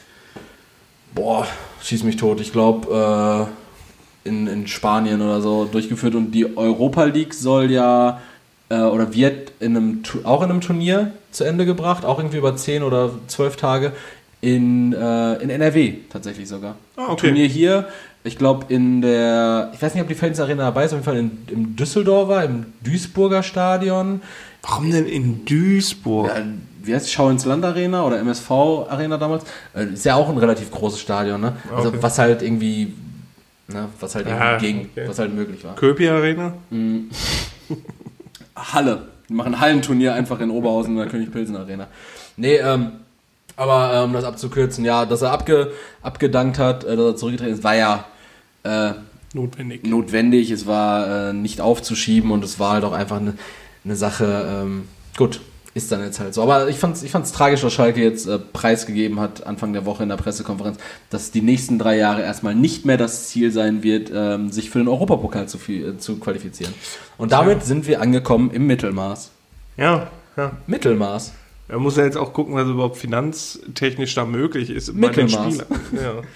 boah, 1.15 1.47
schieß 1.83 2.05
mich 2.05 2.17
tot, 2.17 2.41
ich 2.41 2.53
glaube, 2.53 3.49
äh, 3.49 3.68
in, 4.25 4.47
in 4.47 4.67
Spanien 4.67 5.23
oder 5.23 5.41
so 5.41 5.65
durchgeführt 5.65 6.15
und 6.15 6.33
die 6.33 6.57
Europa 6.57 7.05
League 7.05 7.35
soll 7.35 7.71
ja, 7.71 8.21
äh, 8.69 8.81
oder 8.81 9.15
wird 9.15 9.53
in 9.61 9.77
einem, 9.77 10.03
auch 10.25 10.43
in 10.43 10.51
einem 10.51 10.61
Turnier 10.61 11.13
zu 11.31 11.45
Ende 11.45 11.65
gebracht, 11.67 12.05
auch 12.05 12.19
irgendwie 12.19 12.39
über 12.39 12.55
10 12.57 12.83
oder 12.83 13.11
12 13.29 13.57
Tage 13.57 13.93
in, 14.41 14.93
äh, 14.93 15.35
in 15.43 15.51
NRW 15.51 15.95
tatsächlich 16.11 16.49
sogar. 16.49 16.77
Ah, 16.97 17.07
okay. 17.11 17.29
Turnier 17.29 17.47
hier, 17.47 17.89
ich 18.25 18.39
glaube 18.39 18.67
in 18.73 19.01
der, 19.03 19.71
ich 19.75 19.81
weiß 19.83 19.95
nicht, 19.95 20.03
ob 20.03 20.09
die 20.09 20.15
Fans 20.15 20.39
Arena 20.41 20.65
dabei 20.65 20.85
ist, 20.85 20.93
auf 20.93 20.99
jeden 20.99 21.05
Fall 21.05 21.17
in, 21.17 21.31
im 21.49 21.77
Düsseldorfer, 21.77 22.45
im 22.45 22.67
Duisburger 22.83 23.43
Stadion. 23.43 24.21
Warum 24.63 24.91
denn 24.91 25.07
in 25.07 25.45
Duisburg? 25.45 26.29
Ja, 26.29 26.43
wie 26.83 26.95
heißt 26.95 27.11
Schau 27.13 27.29
ins 27.31 27.45
Land 27.45 27.65
Arena 27.65 28.05
oder 28.05 28.19
MSV 28.19 28.51
Arena 28.89 29.17
damals? 29.19 29.45
Äh, 29.75 29.93
Ist 29.93 30.05
ja 30.05 30.15
auch 30.17 30.29
ein 30.29 30.39
relativ 30.39 30.71
großes 30.71 31.01
Stadion, 31.01 31.41
ne? 31.41 31.53
Also 31.75 31.89
Okay. 31.89 31.99
was 32.01 32.19
halt 32.19 32.43
irgendwie, 32.43 32.95
ne, 33.69 33.89
was 34.01 34.15
halt 34.15 34.27
Ja, 34.29 34.59
ging, 34.59 34.89
okay. 34.93 35.09
was 35.09 35.19
halt 35.19 35.35
möglich 35.35 35.65
war. 35.65 35.75
Köpi 35.77 36.09
Arena? 36.09 36.55
Halle. 38.57 39.09
Die 39.29 39.35
machen 39.35 39.55
ein 39.55 39.61
Hallenturnier 39.61 40.15
einfach 40.15 40.41
in 40.41 40.51
Oberhausen 40.51 40.93
in 40.93 40.99
der 40.99 41.07
König 41.09 41.31
Pilsen 41.31 41.57
Arena. 41.57 41.87
Nee, 42.37 42.57
ähm, 42.57 42.93
aber 43.57 43.93
ähm, 43.95 44.05
um 44.05 44.13
das 44.13 44.25
abzukürzen, 44.25 44.85
ja, 44.85 45.05
dass 45.05 45.23
er 45.23 45.33
abge, 45.33 45.73
abgedankt 46.03 46.59
hat, 46.59 46.85
äh, 46.85 46.97
dass 46.97 47.05
er 47.07 47.17
zurückgetreten 47.17 47.55
ist, 47.55 47.65
war 47.65 47.77
ja 47.77 48.05
äh, 48.63 48.93
Notwendig. 49.35 49.87
notwendig, 49.87 50.51
es 50.51 50.67
war 50.67 51.29
äh, 51.31 51.33
nicht 51.35 51.61
aufzuschieben 51.61 52.31
und 52.31 52.43
es 52.45 52.59
war 52.59 52.73
halt 52.73 52.85
auch 52.85 52.93
einfach 52.93 53.17
eine, 53.19 53.35
eine 53.85 53.97
Sache, 53.97 54.63
ähm, 54.63 54.89
gut, 55.17 55.41
ist 55.79 55.91
dann 55.91 56.03
jetzt 56.03 56.21
halt 56.21 56.35
so. 56.35 56.43
Aber 56.43 56.69
ich 56.69 56.77
fand 56.77 56.97
es 56.97 57.03
ich 57.03 57.11
fand's 57.11 57.33
tragisch, 57.33 57.63
dass 57.63 57.73
Schalke 57.73 58.03
jetzt 58.03 58.27
äh, 58.27 58.39
preisgegeben 58.39 59.19
hat, 59.19 59.47
Anfang 59.47 59.73
der 59.73 59.87
Woche 59.87 60.03
in 60.03 60.09
der 60.09 60.17
Pressekonferenz, 60.17 60.79
dass 61.09 61.31
die 61.31 61.41
nächsten 61.41 61.79
drei 61.79 61.97
Jahre 61.97 62.23
erstmal 62.23 62.55
nicht 62.55 62.85
mehr 62.85 62.97
das 62.97 63.29
Ziel 63.29 63.51
sein 63.51 63.83
wird, 63.83 64.11
ähm, 64.15 64.51
sich 64.51 64.71
für 64.71 64.79
den 64.79 64.89
Europapokal 64.89 65.49
zu, 65.49 65.57
viel, 65.59 65.89
äh, 65.89 65.99
zu 65.99 66.19
qualifizieren. 66.19 66.75
Und 67.17 67.33
damit 67.33 67.65
sind 67.65 67.87
wir 67.87 68.03
angekommen 68.03 68.51
im 68.51 68.67
Mittelmaß. 68.67 69.31
Ja, 69.77 70.09
ja. 70.37 70.53
Mittelmaß. 70.67 71.33
Er 71.69 71.79
muss 71.79 71.97
ja 71.97 72.05
jetzt 72.05 72.17
auch 72.17 72.33
gucken, 72.33 72.55
was 72.55 72.69
überhaupt 72.69 72.97
finanztechnisch 72.97 74.15
da 74.15 74.25
möglich 74.25 74.71
ist 74.71 74.87
bei 74.89 75.09
den 75.09 75.27
Mittelmaß. 75.27 75.55
Spielern. 75.55 76.25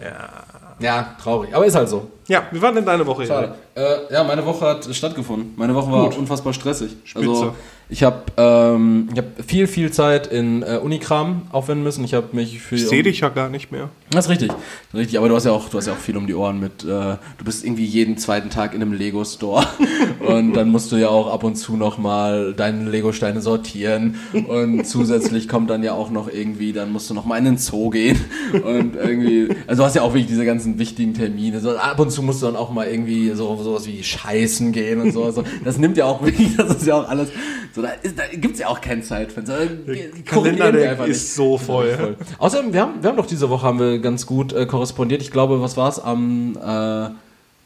Ja. 0.00 0.44
Ja, 0.80 1.16
traurig. 1.22 1.54
Aber 1.54 1.66
ist 1.66 1.74
halt 1.74 1.90
so. 1.90 2.10
Ja, 2.28 2.44
wie 2.50 2.62
war 2.62 2.72
denn 2.72 2.84
deine 2.84 3.06
Woche? 3.06 3.26
Schade. 3.26 3.54
Äh, 3.74 4.12
ja, 4.12 4.22
meine 4.24 4.44
Woche 4.44 4.64
hat 4.66 4.94
stattgefunden. 4.94 5.54
Meine 5.56 5.74
Woche 5.74 5.90
war 5.90 6.04
Gut. 6.08 6.18
unfassbar 6.18 6.52
stressig. 6.52 6.92
Spitze. 7.04 7.28
Also 7.28 7.54
ich 7.88 8.02
habe 8.02 8.22
ähm, 8.38 9.08
ich 9.12 9.18
hab 9.18 9.26
viel, 9.46 9.66
viel 9.66 9.90
Zeit 9.90 10.26
in 10.26 10.62
äh, 10.62 10.78
Unikram 10.82 11.42
aufwenden 11.52 11.84
müssen. 11.84 12.04
Ich 12.04 12.14
habe 12.14 12.28
mich 12.32 12.60
für 12.60 12.76
Ich 12.76 12.88
sehe 12.88 13.02
dich 13.02 13.20
ja 13.20 13.28
gar 13.28 13.50
nicht 13.50 13.70
mehr. 13.70 13.90
Das 14.10 14.26
ist 14.26 14.30
richtig. 14.30 14.50
Richtig, 14.94 15.18
aber 15.18 15.28
du 15.28 15.36
hast 15.36 15.44
ja 15.44 15.52
auch, 15.52 15.68
du 15.68 15.76
hast 15.76 15.86
ja 15.86 15.92
auch 15.92 15.98
viel 15.98 16.16
um 16.16 16.26
die 16.26 16.34
Ohren 16.34 16.60
mit. 16.60 16.84
Äh, 16.84 16.86
du 16.86 17.44
bist 17.44 17.64
irgendwie 17.64 17.84
jeden 17.84 18.16
zweiten 18.16 18.50
Tag 18.50 18.74
in 18.74 18.80
einem 18.80 18.92
Lego 18.92 19.24
Store 19.24 19.66
und 20.26 20.54
dann 20.54 20.70
musst 20.70 20.90
du 20.92 20.96
ja 20.96 21.08
auch 21.08 21.30
ab 21.32 21.44
und 21.44 21.56
zu 21.56 21.76
noch 21.76 21.98
mal 21.98 22.54
deine 22.54 22.88
Lego 22.88 23.12
Steine 23.12 23.40
sortieren 23.40 24.16
und 24.32 24.86
zusätzlich 24.86 25.48
kommt 25.48 25.68
dann 25.70 25.82
ja 25.82 25.92
auch 25.92 26.10
noch 26.10 26.28
irgendwie, 26.32 26.72
dann 26.72 26.92
musst 26.92 27.10
du 27.10 27.14
noch 27.14 27.24
mal 27.24 27.38
in 27.38 27.44
den 27.44 27.58
Zoo 27.58 27.90
gehen 27.90 28.18
und 28.52 28.96
irgendwie, 28.96 29.48
also 29.66 29.82
du 29.82 29.86
hast 29.86 29.96
ja 29.96 30.02
auch 30.02 30.14
wirklich 30.14 30.28
diese 30.28 30.44
ganzen 30.44 30.78
wichtigen 30.78 31.14
Termine. 31.14 31.60
So, 31.60 31.76
ab 31.76 31.98
und 31.98 32.10
zu 32.12 32.22
musst 32.22 32.42
du 32.42 32.46
dann 32.46 32.56
auch 32.56 32.70
mal 32.70 32.86
irgendwie 32.86 33.30
so 33.30 33.56
sowas 33.62 33.86
wie 33.86 34.02
scheißen 34.02 34.72
gehen 34.72 35.00
und 35.00 35.12
so. 35.12 35.30
so. 35.30 35.44
Das 35.64 35.78
nimmt 35.78 35.96
ja 35.96 36.04
auch 36.04 36.22
wirklich, 36.24 36.56
das 36.56 36.76
ist 36.76 36.86
ja 36.86 36.96
auch 36.96 37.08
alles. 37.08 37.30
So, 37.74 37.82
da, 37.82 37.90
ist, 38.02 38.18
da 38.18 38.24
gibt's 38.32 38.58
ja 38.58 38.68
auch 38.68 38.80
kein 38.80 39.02
Zeitfenster. 39.02 39.58
Kalender, 39.58 40.22
Korrigieren 40.30 40.74
wir 40.74 40.94
der 40.94 41.06
ist 41.06 41.34
so 41.34 41.58
voll. 41.58 41.92
voll. 41.94 42.16
Außerdem, 42.38 42.72
wir 42.72 42.80
haben, 42.82 43.02
wir 43.02 43.10
haben 43.10 43.16
doch 43.16 43.26
diese 43.26 43.50
Woche 43.50 43.66
haben 43.66 43.78
wir 43.78 43.98
ganz 43.98 44.26
gut 44.26 44.52
äh, 44.52 44.66
korrespondiert. 44.66 45.22
Ich 45.22 45.30
glaube, 45.30 45.60
was 45.60 45.76
war 45.76 45.88
es 45.88 45.98
am, 45.98 46.56
äh, 46.56 47.10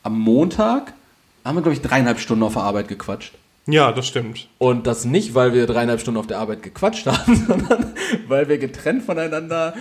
am 0.03 0.19
Montag? 0.19 0.93
Haben 1.45 1.57
wir, 1.57 1.63
glaube 1.63 1.75
ich, 1.75 1.83
dreieinhalb 1.83 2.19
Stunden 2.19 2.43
auf 2.43 2.55
der 2.55 2.63
Arbeit 2.63 2.89
gequatscht. 2.89 3.35
Ja, 3.69 3.91
das 3.91 4.07
stimmt. 4.07 4.47
Und 4.59 4.87
das 4.87 5.05
nicht, 5.05 5.35
weil 5.35 5.53
wir 5.53 5.67
dreieinhalb 5.67 6.01
Stunden 6.01 6.19
auf 6.21 6.29
der 6.29 6.39
Arbeit 6.39 6.63
gequatscht 6.63 7.07
haben, 7.07 7.35
sondern 7.47 7.93
weil 8.29 8.49
wir 8.49 8.59
getrennt 8.59 9.03
voneinander. 9.03 9.75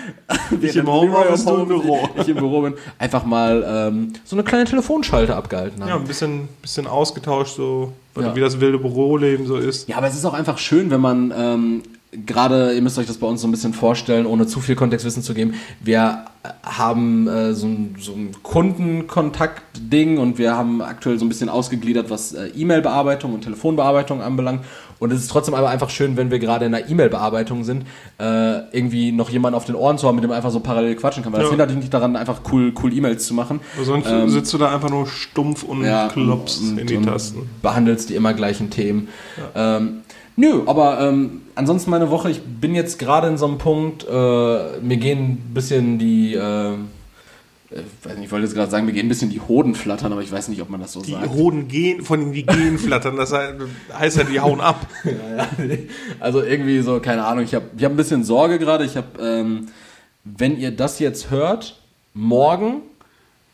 Ich 0.59 0.75
im 0.75 0.91
Homeoffice, 0.91 1.45
du 1.45 1.55
im 1.57 1.67
Büro. 1.67 2.09
Ich 2.19 2.27
im 2.27 2.37
Büro 2.37 2.61
bin. 2.61 2.73
Einfach 2.97 3.25
mal 3.25 3.63
ähm, 3.67 4.13
so 4.23 4.35
eine 4.35 4.43
kleine 4.43 4.65
Telefonschalte 4.65 5.35
abgehalten 5.35 5.81
haben. 5.81 5.89
Ja, 5.89 5.95
ein 5.97 6.03
bisschen, 6.05 6.47
bisschen 6.63 6.87
ausgetauscht, 6.87 7.55
so 7.55 7.93
Ja. 8.19 8.35
wie 8.35 8.39
das 8.39 8.59
wilde 8.59 8.79
Büroleben 8.79 9.45
so 9.45 9.57
ist. 9.57 9.87
Ja, 9.87 9.97
aber 9.97 10.07
es 10.07 10.15
ist 10.15 10.25
auch 10.25 10.33
einfach 10.33 10.57
schön, 10.57 10.89
wenn 10.89 11.01
man 11.01 11.31
ähm, 11.37 11.83
gerade, 12.25 12.73
ihr 12.73 12.81
müsst 12.81 12.97
euch 12.97 13.07
das 13.07 13.17
bei 13.17 13.27
uns 13.27 13.41
so 13.41 13.47
ein 13.47 13.51
bisschen 13.51 13.73
vorstellen, 13.73 14.25
ohne 14.25 14.47
zu 14.47 14.59
viel 14.61 14.75
Kontextwissen 14.75 15.23
zu 15.23 15.33
geben. 15.33 15.53
Wir 15.81 16.25
äh, 16.43 16.49
haben 16.63 17.27
äh, 17.27 17.53
so 17.53 17.67
ein, 17.67 17.95
so 17.99 18.13
ein 18.13 18.31
Kundenkontakt-Ding 18.43 20.17
und 20.17 20.37
wir 20.37 20.55
haben 20.55 20.81
aktuell 20.81 21.17
so 21.19 21.25
ein 21.25 21.29
bisschen 21.29 21.49
ausgegliedert, 21.49 22.09
was 22.09 22.33
äh, 22.33 22.47
E-Mail-Bearbeitung 22.55 23.33
und 23.33 23.41
Telefonbearbeitung 23.41 24.21
anbelangt. 24.21 24.61
Und 24.97 25.11
es 25.11 25.19
ist 25.21 25.27
trotzdem 25.29 25.53
aber 25.55 25.69
einfach 25.69 25.89
schön, 25.89 26.15
wenn 26.15 26.31
wir 26.31 26.39
gerade 26.39 26.65
in 26.65 26.71
der 26.71 26.89
E-Mail-Bearbeitung 26.89 27.63
sind, 27.65 27.83
äh, 28.17 28.59
irgendwie 28.71 29.11
noch 29.11 29.29
jemanden 29.29 29.55
auf 29.57 29.65
den 29.65 29.75
Ohren 29.75 29.97
zu 29.97 30.07
haben, 30.07 30.15
mit 30.15 30.23
dem 30.23 30.31
einfach 30.31 30.51
so 30.51 30.61
parallel 30.61 30.95
quatschen 30.95 31.21
kann. 31.23 31.33
Weil 31.33 31.39
das 31.41 31.47
Ja. 31.49 31.51
hindert 31.51 31.69
dich 31.71 31.77
nicht 31.77 31.93
daran, 31.93 32.15
einfach 32.15 32.39
cool, 32.51 32.73
cool 32.81 32.93
E-Mails 32.93 33.25
zu 33.27 33.33
machen. 33.33 33.59
Sonst 33.83 34.07
Ähm, 34.09 34.29
sitzt 34.29 34.53
du 34.53 34.57
da 34.57 34.73
einfach 34.73 34.89
nur 34.89 35.05
stumpf 35.07 35.63
und 35.63 35.83
ja, 35.83 36.07
klopfst 36.07 36.61
und- 36.61 36.77
in 36.79 36.87
die 36.87 37.01
Tasten. 37.01 37.49
Behandelst 37.61 38.09
die 38.09 38.15
immer 38.15 38.33
gleichen 38.33 38.69
Themen. 38.69 39.09
Ähm, 39.53 39.97
nö, 40.35 40.61
aber 40.65 40.99
ähm, 41.01 41.41
ansonsten 41.55 41.91
meine 41.91 42.09
Woche, 42.09 42.29
ich 42.29 42.41
bin 42.41 42.75
jetzt 42.75 42.99
gerade 42.99 43.27
in 43.27 43.37
so 43.37 43.45
einem 43.47 43.57
Punkt, 43.57 44.05
äh, 44.07 44.79
mir 44.79 44.97
gehen 44.97 45.19
ein 45.31 45.51
bisschen 45.53 45.97
die, 45.99 46.35
äh, 46.35 46.73
ich 47.71 48.05
weiß 48.05 48.15
nicht, 48.15 48.25
ich 48.25 48.31
wollte 48.31 48.45
jetzt 48.45 48.55
gerade 48.55 48.71
sagen, 48.71 48.85
mir 48.85 48.93
gehen 48.93 49.07
ein 49.07 49.09
bisschen 49.09 49.29
die 49.31 49.41
Hoden 49.41 49.75
flattern, 49.75 50.11
aber 50.11 50.21
ich 50.21 50.31
weiß 50.31 50.47
nicht, 50.49 50.61
ob 50.61 50.69
man 50.69 50.79
das 50.79 50.93
so 50.93 51.01
Die 51.01 51.11
sagt. 51.11 51.29
Hoden 51.29 51.67
gehen, 51.67 52.03
von 52.03 52.19
denen 52.19 52.33
die 52.33 52.45
gehen 52.45 52.77
flattern, 52.77 53.17
das 53.17 53.33
heißt, 53.33 54.17
ja, 54.17 54.23
die 54.23 54.39
hauen 54.39 54.61
ab. 54.61 54.87
Ja, 55.03 55.37
ja, 55.37 55.47
nee. 55.57 55.87
Also 56.19 56.41
irgendwie 56.41 56.79
so, 56.81 56.99
keine 56.99 57.25
Ahnung, 57.25 57.43
ich 57.43 57.53
habe 57.55 57.65
ich 57.77 57.83
hab 57.83 57.91
ein 57.91 57.97
bisschen 57.97 58.23
Sorge 58.23 58.59
gerade. 58.59 58.85
Ich 58.85 58.95
habe, 58.95 59.07
ähm, 59.19 59.67
wenn 60.23 60.57
ihr 60.57 60.71
das 60.71 60.99
jetzt 60.99 61.31
hört, 61.31 61.81
morgen 62.13 62.81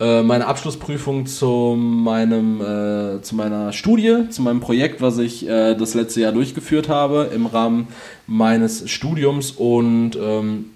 äh, 0.01 0.23
meine 0.23 0.47
Abschlussprüfung 0.47 1.27
zu 1.27 1.77
meinem 1.77 2.59
äh, 2.59 3.21
zu 3.21 3.35
meiner 3.35 3.71
Studie, 3.71 4.29
zu 4.31 4.41
meinem 4.41 4.59
Projekt, 4.59 4.99
was 4.99 5.19
ich 5.19 5.47
äh, 5.47 5.75
das 5.75 5.93
letzte 5.93 6.21
Jahr 6.21 6.31
durchgeführt 6.31 6.89
habe 6.89 7.29
im 7.33 7.45
Rahmen 7.45 7.87
meines 8.25 8.89
Studiums 8.89 9.51
und 9.51 10.17
ähm, 10.19 10.71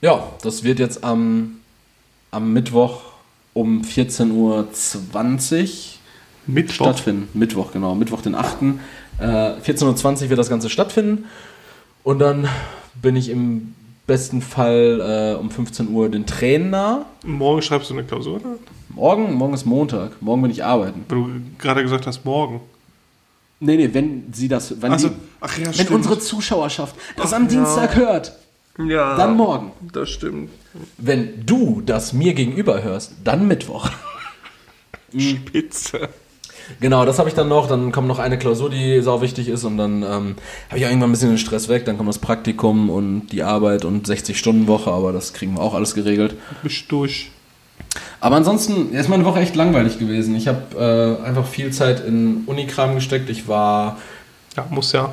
ja, 0.00 0.22
das 0.42 0.62
wird 0.62 0.78
jetzt 0.78 1.02
am, 1.02 1.56
am 2.30 2.52
Mittwoch 2.52 3.00
um 3.54 3.82
14.20 3.82 4.32
Uhr 4.32 4.68
Mittwoch. 6.46 6.74
stattfinden. 6.74 7.28
Mittwoch, 7.34 7.72
genau. 7.72 7.96
Mittwoch, 7.96 8.22
den 8.22 8.36
8. 8.36 8.56
Äh, 9.18 9.24
14.20 9.24 10.24
Uhr 10.24 10.28
wird 10.28 10.38
das 10.38 10.48
Ganze 10.48 10.70
stattfinden. 10.70 11.24
Und 12.04 12.20
dann 12.20 12.48
bin 13.02 13.16
ich 13.16 13.30
im 13.30 13.74
besten 14.06 14.40
Fall 14.40 15.34
äh, 15.36 15.38
um 15.38 15.50
15 15.50 15.88
Uhr 15.88 16.08
den 16.08 16.26
Tränen 16.26 16.70
nah. 16.70 17.06
Morgen 17.24 17.62
schreibst 17.62 17.90
du 17.90 17.94
eine 17.94 18.04
Klausur, 18.04 18.36
oder? 18.36 18.56
Morgen, 18.88 19.34
morgen 19.34 19.54
ist 19.54 19.64
Montag. 19.66 20.22
Morgen 20.22 20.42
bin 20.42 20.50
ich 20.50 20.64
arbeiten. 20.64 21.04
Weil 21.08 21.18
du 21.18 21.28
gerade 21.58 21.82
gesagt 21.82 22.06
hast, 22.06 22.24
morgen. 22.24 22.60
Nee, 23.58 23.76
nee, 23.76 23.90
wenn 23.92 24.32
sie 24.32 24.48
das, 24.48 24.80
wenn, 24.82 24.92
Also, 24.92 25.08
die, 25.08 25.14
ach 25.40 25.58
ja, 25.58 25.66
wenn 25.66 25.72
stimmt. 25.74 25.90
unsere 25.90 26.18
Zuschauerschaft 26.18 26.94
das 27.16 27.32
am 27.32 27.44
ja. 27.44 27.48
Dienstag 27.48 27.96
hört, 27.96 28.36
ja, 28.78 29.16
dann 29.16 29.36
morgen. 29.36 29.72
Das 29.92 30.10
stimmt. 30.10 30.50
Wenn 30.98 31.46
du 31.46 31.80
das 31.80 32.12
mir 32.12 32.34
gegenüber 32.34 32.82
hörst, 32.82 33.14
dann 33.24 33.48
Mittwoch. 33.48 33.90
Spitze. 35.16 36.10
Genau, 36.80 37.04
das 37.04 37.18
habe 37.18 37.28
ich 37.28 37.34
dann 37.34 37.48
noch. 37.48 37.68
Dann 37.68 37.92
kommt 37.92 38.08
noch 38.08 38.18
eine 38.18 38.38
Klausur, 38.38 38.70
die 38.70 39.00
sau 39.00 39.20
wichtig 39.22 39.48
ist. 39.48 39.64
Und 39.64 39.76
dann 39.78 40.02
ähm, 40.02 40.36
habe 40.68 40.78
ich 40.78 40.86
auch 40.86 40.90
irgendwann 40.90 41.10
ein 41.10 41.12
bisschen 41.12 41.30
den 41.30 41.38
Stress 41.38 41.68
weg. 41.68 41.84
Dann 41.84 41.96
kommt 41.96 42.08
das 42.08 42.18
Praktikum 42.18 42.90
und 42.90 43.28
die 43.28 43.42
Arbeit 43.42 43.84
und 43.84 44.08
60-Stunden-Woche. 44.08 44.90
Aber 44.90 45.12
das 45.12 45.32
kriegen 45.32 45.54
wir 45.54 45.60
auch 45.62 45.74
alles 45.74 45.94
geregelt. 45.94 46.34
Bist 46.62 46.90
durch. 46.90 47.30
Aber 48.20 48.36
ansonsten 48.36 48.92
ist 48.92 49.08
meine 49.08 49.24
Woche 49.24 49.40
echt 49.40 49.56
langweilig 49.56 49.98
gewesen. 49.98 50.34
Ich 50.34 50.48
habe 50.48 51.18
äh, 51.22 51.26
einfach 51.26 51.46
viel 51.46 51.72
Zeit 51.72 52.04
in 52.04 52.42
Unikram 52.46 52.94
gesteckt. 52.94 53.30
Ich 53.30 53.48
war, 53.48 53.98
Ja, 54.56 54.66
muss 54.70 54.92
ja. 54.92 55.12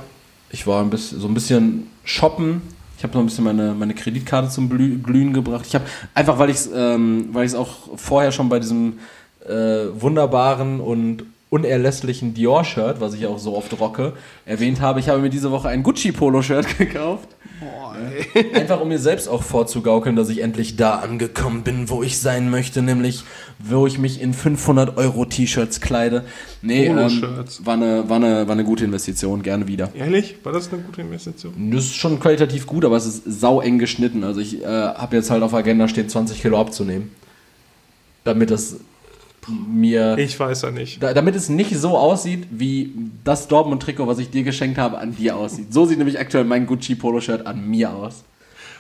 ich 0.50 0.66
war 0.68 0.82
ein 0.82 0.90
bisschen, 0.90 1.20
so 1.20 1.28
ein 1.28 1.34
bisschen 1.34 1.88
shoppen. 2.04 2.62
Ich 2.98 3.04
habe 3.04 3.16
noch 3.16 3.22
ein 3.22 3.26
bisschen 3.26 3.44
meine, 3.44 3.74
meine 3.74 3.94
Kreditkarte 3.94 4.50
zum 4.50 4.70
Blü 4.70 4.98
Glühen 5.00 5.34
gebracht. 5.34 5.66
Ich 5.68 5.76
habe 5.76 5.86
einfach, 6.14 6.40
weil 6.40 6.50
ich 6.50 6.56
es 6.56 6.70
ähm, 6.74 7.30
weil 7.34 7.46
ich's 7.46 7.56
auch 7.56 7.98
vorher 7.98 8.32
schon 8.32 8.48
bei 8.48 8.60
diesem 8.60 9.00
äh, 9.46 9.88
wunderbaren 10.00 10.80
und 10.80 11.24
unerlässlichen 11.54 12.34
Dior-Shirt, 12.34 13.00
was 13.00 13.14
ich 13.14 13.28
auch 13.28 13.38
so 13.38 13.56
oft 13.56 13.80
rocke, 13.80 14.14
erwähnt 14.44 14.82
habe. 14.82 15.00
Ich 15.00 15.08
habe 15.08 15.22
mir 15.22 15.30
diese 15.30 15.52
Woche 15.52 15.70
ein 15.70 15.84
Gucci-Polo-Shirt 15.84 16.80
gekauft. 16.80 17.30
Boah. 17.60 17.96
Einfach 18.56 18.82
um 18.82 18.88
mir 18.88 18.98
selbst 18.98 19.30
auch 19.30 19.44
vorzugaukeln, 19.44 20.16
dass 20.16 20.30
ich 20.30 20.42
endlich 20.42 20.78
da 20.78 20.96
angekommen 20.96 21.62
bin, 21.62 21.92
wo 21.92 22.02
ich 22.02 22.20
sein 22.20 22.50
möchte, 22.50 22.82
nämlich 22.82 23.24
wo 23.60 23.86
ich 23.86 24.00
mich 24.00 24.20
in 24.20 24.34
500 24.34 24.98
Euro 24.98 25.26
T-Shirts 25.26 25.80
kleide. 25.80 26.24
Nee, 26.64 26.88
ähm, 26.88 26.98
war, 27.60 27.76
eine, 27.76 28.10
war, 28.10 28.16
eine, 28.16 28.48
war 28.48 28.54
eine 28.54 28.64
gute 28.64 28.86
Investition, 28.86 29.44
gerne 29.44 29.68
wieder. 29.68 29.90
Ehrlich? 29.94 30.38
War 30.44 30.54
das 30.54 30.74
eine 30.74 30.82
gute 30.82 31.02
Investition? 31.02 31.54
Das 31.70 31.86
ist 31.86 31.96
schon 31.96 32.20
qualitativ 32.20 32.66
gut, 32.66 32.84
aber 32.84 32.98
es 32.98 33.06
ist 33.06 33.26
sau 33.26 33.62
eng 33.62 33.78
geschnitten. 33.78 34.24
Also 34.24 34.40
ich 34.40 34.64
äh, 34.64 34.66
habe 34.66 35.16
jetzt 35.16 35.30
halt 35.30 35.44
auf 35.44 35.54
Agenda 35.54 35.88
stehen, 35.88 36.10
20 36.10 36.42
Kilo 36.42 36.60
abzunehmen. 36.60 37.12
Damit 38.24 38.50
das 38.50 38.78
mir... 39.50 40.18
Ich 40.18 40.40
weiß 40.40 40.62
ja 40.64 40.72
nicht. 40.72 41.02
Da, 41.02 41.14
damit 41.14 41.36
es 41.36 41.50
nicht 41.50 41.76
so 41.76 41.98
aussieht, 41.98 42.48
wie 42.52 42.94
das 43.24 43.48
Dortmund-Trikot, 43.48 44.08
was 44.08 44.20
ich 44.20 44.30
dir 44.30 44.44
geschenkt 44.44 44.78
habe, 44.78 44.98
an 44.98 45.16
dir 45.16 45.36
aussieht. 45.36 45.74
So 45.74 45.86
sieht 45.86 45.98
nämlich 45.98 46.20
aktuell 46.20 46.44
mein 46.44 46.66
Gucci-Polo-Shirt 46.66 47.46
an 47.46 47.68
mir 47.70 47.94
aus. 47.94 48.24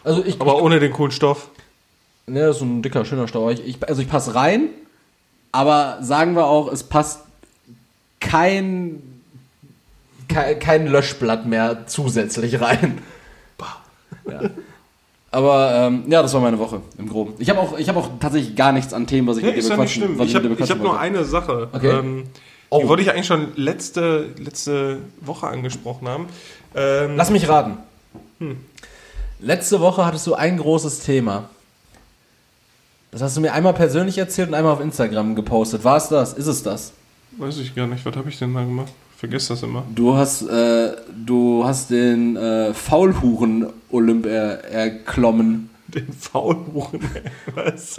Also 0.04 0.23
ich, 0.26 0.39
Aber 0.39 0.62
ohne 0.62 0.80
den 0.80 0.91
coolen 0.91 1.12
Stoff. 1.12 1.49
Ne, 2.26 2.39
das 2.39 2.56
ist 2.56 2.60
so 2.60 2.65
ein 2.65 2.82
dicker, 2.82 3.06
schöner 3.06 3.28
Stau. 3.28 3.49
Ich, 3.49 3.65
ich, 3.65 3.88
also 3.88 4.02
ich 4.02 4.10
passe 4.10 4.36
rein, 4.36 4.69
aber 5.52 5.97
sagen 6.02 6.36
wir 6.36 6.45
auch, 6.45 6.71
es 6.71 6.84
passt 6.84 7.21
kein, 8.19 9.02
kein, 10.30 10.60
kein 10.60 10.88
Löschblatt 10.88 11.45
mehr 11.45 11.86
zusätzlich 11.88 12.62
rein. 12.62 12.99
Ja. 14.30 14.49
Aber 15.34 15.74
ähm, 15.74 16.04
ja, 16.08 16.22
das 16.22 16.34
war 16.34 16.41
meine 16.41 16.60
Woche 16.60 16.82
im 16.98 17.10
Groben. 17.10 17.34
Ich 17.39 17.50
habe 17.50 17.60
auch, 17.60 17.78
ich 17.78 17.89
hab 17.89 17.98
auch 17.98 18.08
tatsächlich 18.19 18.56
gar 18.56 18.72
nichts 18.72 18.93
an 18.93 19.08
Themen, 19.08 19.28
was 19.28 19.38
ich 19.38 19.43
Nee, 19.43 19.52
mit 19.52 19.63
dir 19.63 19.69
bequatschen, 19.69 20.19
was 20.19 20.28
Ich 20.30 20.36
habe 20.36 20.50
hab 20.50 20.78
nur 20.78 20.88
wollte. 20.89 21.00
eine 21.00 21.26
Sache. 21.26 21.69
Okay. 21.74 21.89
Ähm, 21.89 22.24
Oh. 22.74 22.82
Die 22.82 22.88
wollte 22.88 23.04
ich 23.04 23.12
eigentlich 23.12 23.28
schon 23.28 23.50
letzte, 23.56 24.30
letzte 24.36 24.98
Woche 25.22 25.46
angesprochen 25.46 26.08
haben. 26.08 26.26
Ähm, 26.74 27.15
Lass 27.15 27.30
mich 27.30 27.48
raten. 27.48 27.78
Hm. 28.39 28.58
Letzte 29.39 29.80
Woche 29.80 30.04
hattest 30.04 30.26
du 30.26 30.34
ein 30.34 30.58
großes 30.58 31.02
Thema. 31.02 31.50
Das 33.12 33.22
hast 33.22 33.38
du 33.38 33.41
mir 33.41 33.54
einmal 33.54 33.76
persönlich 33.76 34.17
erzählt 34.17 34.48
und 34.48 34.56
einmal 34.56 34.74
auf 34.74 34.82
Instagram 34.82 35.36
gepostet. 35.36 35.84
War 35.84 35.98
es 35.98 36.08
das? 36.10 36.34
Ist 36.34 36.48
es 36.48 36.63
das? 36.63 36.93
weiß 37.38 37.60
ich 37.60 37.76
gar 37.76 37.86
nicht, 37.86 38.04
was 38.08 38.15
habe 38.15 38.30
ich 38.30 38.39
denn 38.39 38.56
da 38.56 38.62
gemacht? 38.63 38.91
Vergiss 39.24 39.48
das 39.48 39.64
immer. 39.64 39.86
Du 39.96 40.16
hast, 40.18 40.42
äh, 40.50 40.98
du 41.26 41.64
hast 41.64 41.90
den 41.90 42.36
äh, 42.36 42.74
Faulhuren-Olymp 42.74 44.26
er, 44.26 44.66
erklommen. 44.66 45.70
Den 45.88 46.12
Faulhuren. 46.12 47.00
Was? 47.56 47.96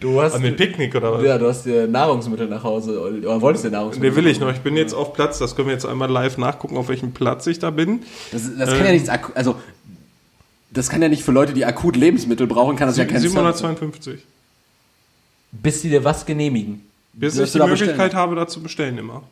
Du 0.00 0.20
hast, 0.20 0.34
An 0.34 0.42
den 0.42 0.54
Picknick 0.56 0.94
oder 0.94 1.12
was? 1.14 1.24
ja, 1.24 1.38
du 1.38 1.46
hast 1.48 1.64
dir 1.64 1.86
Nahrungsmittel 1.86 2.48
nach 2.48 2.64
Hause, 2.64 3.00
oder 3.00 3.40
wolltest 3.40 3.64
dir 3.64 3.70
Nahrungsmittel? 3.70 4.10
Ne, 4.10 4.16
will 4.16 4.26
ich 4.26 4.38
noch. 4.40 4.50
Ich 4.52 4.60
bin 4.60 4.76
jetzt 4.76 4.92
auf 4.92 5.14
Platz. 5.14 5.38
Das 5.38 5.56
können 5.56 5.68
wir 5.68 5.72
jetzt 5.72 5.86
einmal 5.86 6.10
live 6.10 6.36
nachgucken, 6.36 6.76
auf 6.76 6.88
welchem 6.88 7.12
Platz 7.12 7.46
ich 7.46 7.58
da 7.58 7.70
bin. 7.70 8.00
Das, 8.32 8.42
das 8.58 8.70
kann 8.76 8.84
ja 8.84 8.92
nichts, 8.92 9.08
aku- 9.08 9.32
also, 9.34 9.54
das 10.70 10.90
kann 10.90 11.00
ja 11.00 11.08
nicht 11.08 11.22
für 11.22 11.32
Leute, 11.32 11.54
die 11.54 11.64
akut 11.64 11.96
Lebensmittel 11.96 12.46
brauchen, 12.46 12.76
kann 12.76 12.88
das 12.88 12.98
ja 12.98 13.06
kein 13.06 13.20
752. 13.22 14.20
bis 15.52 15.80
sie 15.80 15.88
dir 15.88 16.04
was 16.04 16.26
genehmigen. 16.26 16.82
Bis 17.14 17.38
ich 17.38 17.52
du 17.52 17.58
die 17.60 17.64
Möglichkeit 17.68 17.96
bestellen? 17.96 18.14
habe, 18.14 18.34
da 18.36 18.46
zu 18.48 18.60
bestellen 18.62 18.98
immer. 18.98 19.22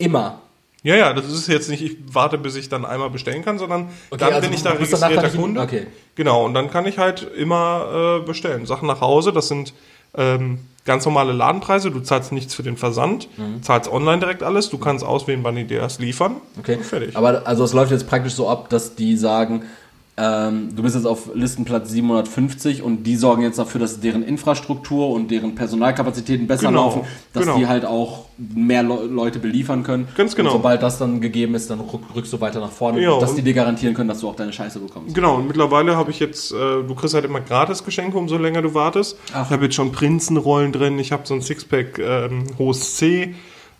Immer. 0.00 0.40
Ja, 0.82 0.96
ja, 0.96 1.12
das 1.12 1.26
ist 1.30 1.46
jetzt 1.46 1.68
nicht, 1.68 1.82
ich 1.82 1.96
warte, 2.10 2.38
bis 2.38 2.56
ich 2.56 2.70
dann 2.70 2.86
einmal 2.86 3.10
bestellen 3.10 3.44
kann, 3.44 3.58
sondern 3.58 3.88
Okay, 4.10 4.18
dann 4.20 4.32
also 4.32 4.48
bin 4.48 4.54
ich 4.56 4.62
da 4.62 4.70
registrierter 4.70 5.28
Kunde. 5.28 5.60
okay. 5.60 5.86
Genau, 6.14 6.44
und 6.46 6.54
dann 6.54 6.70
kann 6.70 6.86
ich 6.86 6.96
halt 6.98 7.22
immer 7.36 8.20
äh, 8.22 8.26
bestellen. 8.26 8.64
Sachen 8.64 8.86
nach 8.88 9.02
Hause, 9.02 9.32
das 9.32 9.48
sind 9.48 9.74
ähm, 10.16 10.58
ganz 10.86 11.04
normale 11.04 11.32
Ladenpreise. 11.32 11.90
Du 11.90 12.00
zahlst 12.00 12.32
nichts 12.32 12.54
für 12.54 12.62
den 12.62 12.78
Versand, 12.78 13.28
Mhm. 13.38 13.62
zahlst 13.62 13.92
online 13.92 14.20
direkt 14.20 14.42
alles. 14.42 14.70
Du 14.70 14.78
kannst 14.78 15.04
auswählen, 15.04 15.40
wann 15.44 15.54
die 15.54 15.64
dir 15.64 15.80
das 15.82 15.98
liefern. 15.98 16.36
Okay. 16.58 16.76
Und 16.76 16.84
fertig. 16.86 17.14
Aber 17.14 17.42
also 17.46 17.62
es 17.64 17.74
läuft 17.74 17.92
jetzt 17.92 18.08
praktisch 18.08 18.32
so 18.32 18.48
ab, 18.48 18.70
dass 18.70 18.94
die 18.96 19.16
sagen, 19.18 19.64
ähm, 20.20 20.68
du 20.76 20.82
bist 20.82 20.94
jetzt 20.96 21.06
auf 21.06 21.30
Listenplatz 21.34 21.88
750 21.90 22.82
und 22.82 23.04
die 23.04 23.16
sorgen 23.16 23.42
jetzt 23.42 23.58
dafür, 23.58 23.80
dass 23.80 24.00
deren 24.00 24.22
Infrastruktur 24.22 25.08
und 25.10 25.30
deren 25.30 25.54
Personalkapazitäten 25.54 26.46
besser 26.46 26.68
Genau, 26.68 26.84
laufen, 26.84 27.02
dass 27.32 27.44
genau. 27.44 27.56
die 27.56 27.66
halt 27.66 27.86
auch 27.86 28.26
mehr 28.36 28.82
Le 28.82 29.06
Leute 29.06 29.38
beliefern 29.38 29.82
können. 29.82 30.08
Ganz 30.16 30.36
genau. 30.36 30.50
Und 30.50 30.56
sobald 30.58 30.82
das 30.82 30.98
dann 30.98 31.20
gegeben 31.22 31.54
ist, 31.54 31.70
dann 31.70 31.80
rück, 31.80 32.02
rückst 32.14 32.32
du 32.32 32.40
weiter 32.40 32.60
nach 32.60 32.70
vorne, 32.70 33.00
Ja, 33.00 33.18
dass 33.18 33.34
die 33.34 33.42
dir 33.42 33.54
garantieren 33.54 33.94
können, 33.94 34.08
dass 34.08 34.20
du 34.20 34.28
auch 34.28 34.36
deine 34.36 34.52
Scheiße 34.52 34.78
bekommst. 34.78 35.14
Genau, 35.14 35.36
und 35.36 35.46
mittlerweile 35.46 35.96
habe 35.96 36.10
ich 36.10 36.20
jetzt, 36.20 36.52
äh, 36.52 36.56
du 36.56 36.94
kriegst 36.94 37.14
halt 37.14 37.24
immer 37.24 37.40
gratis 37.40 37.82
Geschenke, 37.82 38.18
umso 38.18 38.36
länger 38.36 38.60
du 38.60 38.74
wartest. 38.74 39.16
Ach. 39.32 39.46
Ich 39.46 39.52
habe 39.52 39.64
jetzt 39.64 39.74
schon 39.74 39.90
Prinzenrollen 39.92 40.72
drin, 40.72 40.98
ich 40.98 41.12
habe 41.12 41.22
so 41.24 41.32
ein 41.34 41.40
Sixpack 41.40 41.98
ähm, 41.98 42.44
hohes 42.58 42.96
C, 42.96 43.34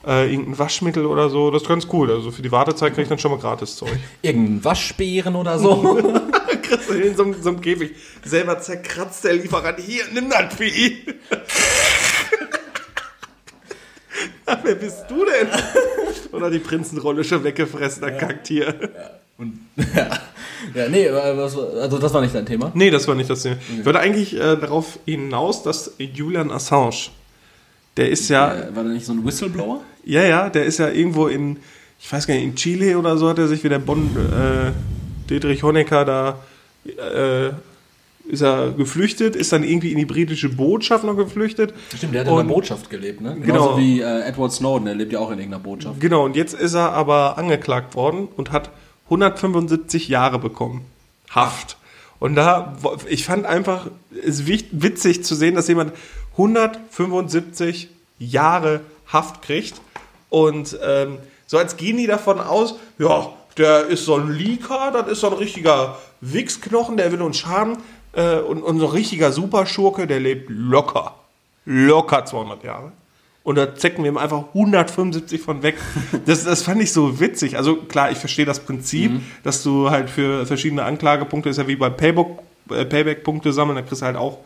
äh, 0.06 0.30
irgendein 0.30 0.58
Waschmittel 0.58 1.04
oder 1.04 1.28
so. 1.28 1.50
Das 1.50 1.62
ist 1.62 1.68
ganz 1.68 1.86
cool. 1.92 2.10
Also 2.10 2.30
für 2.30 2.42
die 2.42 2.50
Wartezeit 2.50 2.94
kriege 2.94 3.02
ich 3.02 3.08
dann 3.08 3.18
schon 3.18 3.30
mal 3.30 3.38
gratis 3.38 3.76
Zeug. 3.76 3.90
Irgendein 4.22 4.64
Waschbären 4.64 5.36
oder 5.36 5.58
so. 5.58 5.98
du 6.70 6.92
in 6.94 7.16
so, 7.16 7.24
einem- 7.24 7.42
so 7.42 7.48
einem 7.50 7.60
Käfig. 7.60 7.92
Selber 8.24 8.58
zerkratzt 8.60 9.24
der 9.24 9.34
Lieferant. 9.34 9.78
Hier, 9.80 10.04
nimm 10.12 10.30
das 10.30 10.54
Vieh. 10.54 11.04
Wer 14.62 14.74
bist 14.74 15.04
du 15.08 15.24
denn? 15.24 15.48
Oder 16.32 16.50
die 16.50 16.58
Prinzenrolle 16.58 17.24
schon 17.24 17.42
weggefressen, 17.44 18.02
der 18.02 18.16
Kacktier. 18.16 18.74
und, 19.38 19.58
ja. 19.94 20.10
ja, 20.74 20.88
nee, 20.88 21.08
also 21.08 21.98
das 21.98 22.12
war 22.12 22.20
nicht 22.20 22.34
dein 22.34 22.46
Thema. 22.46 22.70
Nee, 22.74 22.90
das 22.90 23.06
war 23.08 23.14
nicht 23.14 23.30
das 23.30 23.42
Thema. 23.42 23.56
Ich 23.78 23.84
wollte 23.84 24.00
eigentlich 24.00 24.34
äh, 24.34 24.56
darauf 24.56 24.98
hinaus, 25.06 25.62
dass 25.62 25.92
Julian 25.98 26.50
Assange, 26.50 27.10
der 27.96 28.10
ist 28.10 28.28
ja, 28.28 28.52
Äh, 28.54 28.74
war 28.76 28.82
da 28.84 28.90
nicht 28.90 29.06
so 29.06 29.12
ein 29.12 29.24
Whistleblower? 29.24 29.82
ja, 30.04 30.22
ja, 30.24 30.50
der 30.50 30.64
ist 30.64 30.78
ja 30.78 30.88
irgendwo 30.90 31.28
in, 31.28 31.58
ich 32.00 32.12
weiß 32.12 32.26
gar 32.26 32.34
nicht, 32.34 32.44
in 32.44 32.54
Chile 32.56 32.98
oder 32.98 33.16
so 33.16 33.28
hat 33.28 33.38
er 33.38 33.48
sich 33.48 33.62
wie 33.64 33.68
der 33.68 33.78
Bonn, 33.78 34.10
äh, 34.16 34.72
Dietrich 35.30 35.62
Honecker 35.62 36.04
da, 36.04 36.38
äh, 36.84 37.50
ist 38.28 38.42
er 38.42 38.70
geflüchtet, 38.70 39.34
ist 39.34 39.52
dann 39.52 39.64
irgendwie 39.64 39.92
in 39.92 39.98
die 39.98 40.04
britische 40.04 40.48
Botschaft 40.48 41.04
noch 41.04 41.16
geflüchtet. 41.16 41.74
Stimmt, 41.94 42.14
der 42.14 42.22
hat 42.22 42.28
in 42.28 42.34
einer 42.34 42.44
Botschaft 42.44 42.90
gelebt, 42.90 43.20
ne? 43.20 43.34
Genau. 43.34 43.46
Genauso 43.46 43.78
wie 43.78 44.00
äh, 44.00 44.22
Edward 44.22 44.52
Snowden, 44.52 44.84
der 44.84 44.94
lebt 44.94 45.12
ja 45.12 45.18
auch 45.18 45.30
in 45.30 45.38
irgendeiner 45.38 45.62
Botschaft. 45.62 46.00
Genau, 46.00 46.24
und 46.24 46.36
jetzt 46.36 46.54
ist 46.54 46.74
er 46.74 46.92
aber 46.92 47.38
angeklagt 47.38 47.94
worden 47.94 48.28
und 48.36 48.52
hat 48.52 48.70
175 49.06 50.08
Jahre 50.08 50.38
bekommen. 50.38 50.84
Haft. 51.30 51.76
Und 52.18 52.34
da, 52.34 52.76
ich 53.08 53.24
fand 53.24 53.46
einfach, 53.46 53.88
es 54.10 54.40
ist 54.40 54.46
witzig 54.72 55.24
zu 55.24 55.34
sehen, 55.34 55.54
dass 55.54 55.68
jemand 55.68 55.92
175 56.32 57.88
Jahre 58.18 58.80
Haft 59.06 59.42
kriegt. 59.42 59.80
Und 60.28 60.78
ähm, 60.84 61.18
so 61.46 61.58
als 61.58 61.76
gehen 61.76 61.96
die 61.96 62.06
davon 62.06 62.38
aus, 62.38 62.76
ja, 62.98 63.32
der 63.60 63.86
ist 63.86 64.04
so 64.04 64.16
ein 64.16 64.30
Leaker, 64.30 64.90
das 64.92 65.08
ist 65.08 65.20
so 65.20 65.28
ein 65.28 65.34
richtiger 65.34 65.98
Wichsknochen, 66.20 66.96
der 66.96 67.12
will 67.12 67.22
uns 67.22 67.38
schaden. 67.38 67.76
Äh, 68.12 68.38
und, 68.38 68.62
und 68.62 68.80
so 68.80 68.86
ein 68.86 68.92
richtiger 68.92 69.30
Superschurke, 69.30 70.06
der 70.06 70.18
lebt 70.18 70.48
locker. 70.48 71.14
Locker 71.64 72.24
200 72.24 72.64
Jahre. 72.64 72.92
Und 73.42 73.56
da 73.56 73.74
zecken 73.74 74.04
wir 74.04 74.10
ihm 74.10 74.18
einfach 74.18 74.44
175 74.54 75.40
von 75.40 75.62
weg. 75.62 75.76
Das, 76.26 76.44
das 76.44 76.62
fand 76.62 76.82
ich 76.82 76.92
so 76.92 77.20
witzig. 77.20 77.56
Also 77.56 77.76
klar, 77.76 78.10
ich 78.10 78.18
verstehe 78.18 78.44
das 78.44 78.60
Prinzip, 78.60 79.12
dass 79.42 79.62
du 79.62 79.90
halt 79.90 80.10
für 80.10 80.46
verschiedene 80.46 80.84
Anklagepunkte, 80.84 81.48
ist 81.48 81.56
ja 81.56 81.66
wie 81.66 81.76
bei 81.76 81.90
Payback, 81.90 82.26
äh, 82.70 82.84
Payback-Punkte 82.84 83.52
sammeln, 83.52 83.76
da 83.76 83.82
kriegst 83.82 84.02
du 84.02 84.06
halt 84.06 84.16
auch 84.16 84.38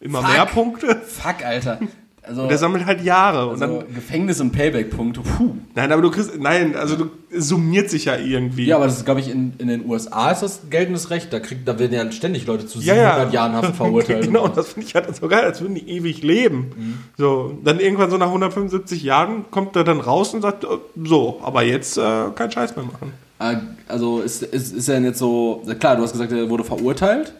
immer 0.00 0.22
Fuck. 0.22 0.32
mehr 0.32 0.46
Punkte. 0.46 1.02
Fuck, 1.06 1.44
Alter. 1.44 1.80
Also, 2.22 2.42
Und 2.42 2.48
der 2.50 2.58
sammelt 2.58 2.84
halt 2.84 3.02
Jahre. 3.02 3.46
Und 3.46 3.62
also 3.62 3.80
dann, 3.80 3.94
Gefängnis 3.94 4.40
und 4.40 4.52
Payback-Punkte, 4.52 5.20
puh. 5.20 5.54
nein, 5.74 5.90
aber 5.90 6.02
du 6.02 6.10
kriegst, 6.10 6.38
nein, 6.38 6.76
also 6.76 6.96
du 6.96 7.10
summiert 7.34 7.88
sich 7.88 8.04
ja 8.04 8.16
irgendwie. 8.16 8.66
Ja, 8.66 8.76
aber 8.76 8.86
das 8.86 8.98
ist, 8.98 9.04
glaube 9.06 9.20
ich, 9.20 9.30
in, 9.30 9.54
in 9.58 9.68
den 9.68 9.88
USA 9.88 10.30
ist 10.30 10.42
das 10.42 10.60
geltendes 10.68 11.08
Recht. 11.10 11.32
Da, 11.32 11.40
kriegt, 11.40 11.66
da 11.66 11.78
werden 11.78 11.92
ja 11.94 12.12
ständig 12.12 12.46
Leute 12.46 12.66
zu 12.66 12.78
ja, 12.80 12.94
700 12.94 13.18
ja. 13.18 13.30
Jahren 13.32 13.52
Haft 13.54 13.76
verurteilt. 13.76 14.26
genau, 14.26 14.44
und 14.44 14.56
das 14.56 14.74
finde 14.74 14.86
ich 14.86 14.94
halt 14.94 15.16
so 15.16 15.28
geil, 15.28 15.44
als 15.44 15.60
würden 15.62 15.74
die 15.74 15.88
ewig 15.88 16.22
leben. 16.22 17.00
So, 17.16 17.58
dann 17.64 17.80
irgendwann 17.80 18.10
so 18.10 18.18
nach 18.18 18.26
175 18.26 19.02
Jahren 19.02 19.46
kommt 19.50 19.74
er 19.76 19.84
dann 19.84 20.00
raus 20.00 20.34
und 20.34 20.42
sagt, 20.42 20.64
äh, 20.64 20.68
so, 21.02 21.40
aber 21.42 21.62
jetzt 21.62 21.96
äh, 21.96 22.02
kein 22.34 22.50
Scheiß 22.52 22.76
mehr 22.76 22.84
machen. 22.84 23.12
Äh, 23.38 23.56
Also 23.88 24.20
ist, 24.20 24.42
ist, 24.42 24.74
ist 24.76 24.88
er 24.88 24.96
denn 24.96 25.04
jetzt 25.04 25.18
so, 25.18 25.62
klar, 25.78 25.96
du 25.96 26.02
hast 26.02 26.12
gesagt, 26.12 26.32
er 26.32 26.50
wurde 26.50 26.64
verurteilt, 26.64 27.32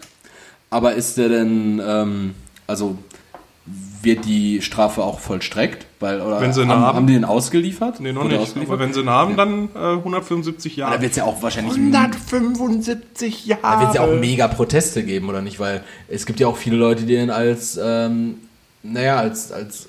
aber 0.70 0.94
ist 0.94 1.18
der 1.18 1.28
denn, 1.28 1.82
ähm, 1.84 2.34
also 2.66 2.96
wird 4.02 4.24
die 4.24 4.62
Strafe 4.62 5.02
auch 5.02 5.20
vollstreckt? 5.20 5.86
Weil, 6.00 6.22
oder 6.22 6.40
Wenn 6.40 6.52
sie 6.54 6.62
ihn 6.62 6.70
haben, 6.70 6.80
haben. 6.80 6.96
haben 6.96 7.06
die 7.06 7.12
den 7.12 7.24
ausgeliefert? 7.26 8.00
Nee, 8.00 8.12
noch 8.12 8.22
Wurde 8.24 8.36
nicht. 8.36 8.42
Ausgeliefert? 8.42 8.72
Aber 8.74 8.82
wenn 8.82 8.94
sie 8.94 9.00
ihn 9.00 9.10
haben, 9.10 9.36
dann 9.36 9.68
äh, 9.74 9.96
175 9.96 10.76
da 10.76 10.80
Jahre. 10.80 11.02
wird 11.02 11.10
es 11.10 11.16
ja 11.18 11.24
auch 11.24 11.42
wahrscheinlich 11.42 11.74
175 11.74 13.46
Jahre. 13.46 13.60
Da 13.62 13.80
wird 13.80 13.88
es 13.90 13.94
ja 13.96 14.02
auch 14.02 14.18
mega 14.18 14.48
Proteste 14.48 15.02
geben, 15.04 15.28
oder 15.28 15.42
nicht? 15.42 15.60
Weil 15.60 15.82
es 16.08 16.24
gibt 16.26 16.40
ja 16.40 16.46
auch 16.46 16.56
viele 16.56 16.76
Leute, 16.76 17.04
die 17.04 17.14
ihn 17.16 17.30
als, 17.30 17.78
ähm, 17.82 18.36
naja, 18.82 19.16
als, 19.18 19.52
als 19.52 19.88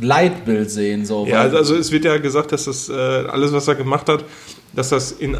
Leitbild 0.00 0.70
sehen. 0.70 1.04
So, 1.06 1.26
Ja, 1.26 1.40
also, 1.40 1.56
also 1.56 1.76
es 1.76 1.90
wird 1.92 2.04
ja 2.04 2.18
gesagt, 2.18 2.52
dass 2.52 2.64
das 2.64 2.88
äh, 2.88 2.92
alles, 2.92 3.52
was 3.52 3.68
er 3.68 3.74
gemacht 3.74 4.08
hat, 4.08 4.24
dass 4.74 4.90
das 4.90 5.12
in 5.12 5.36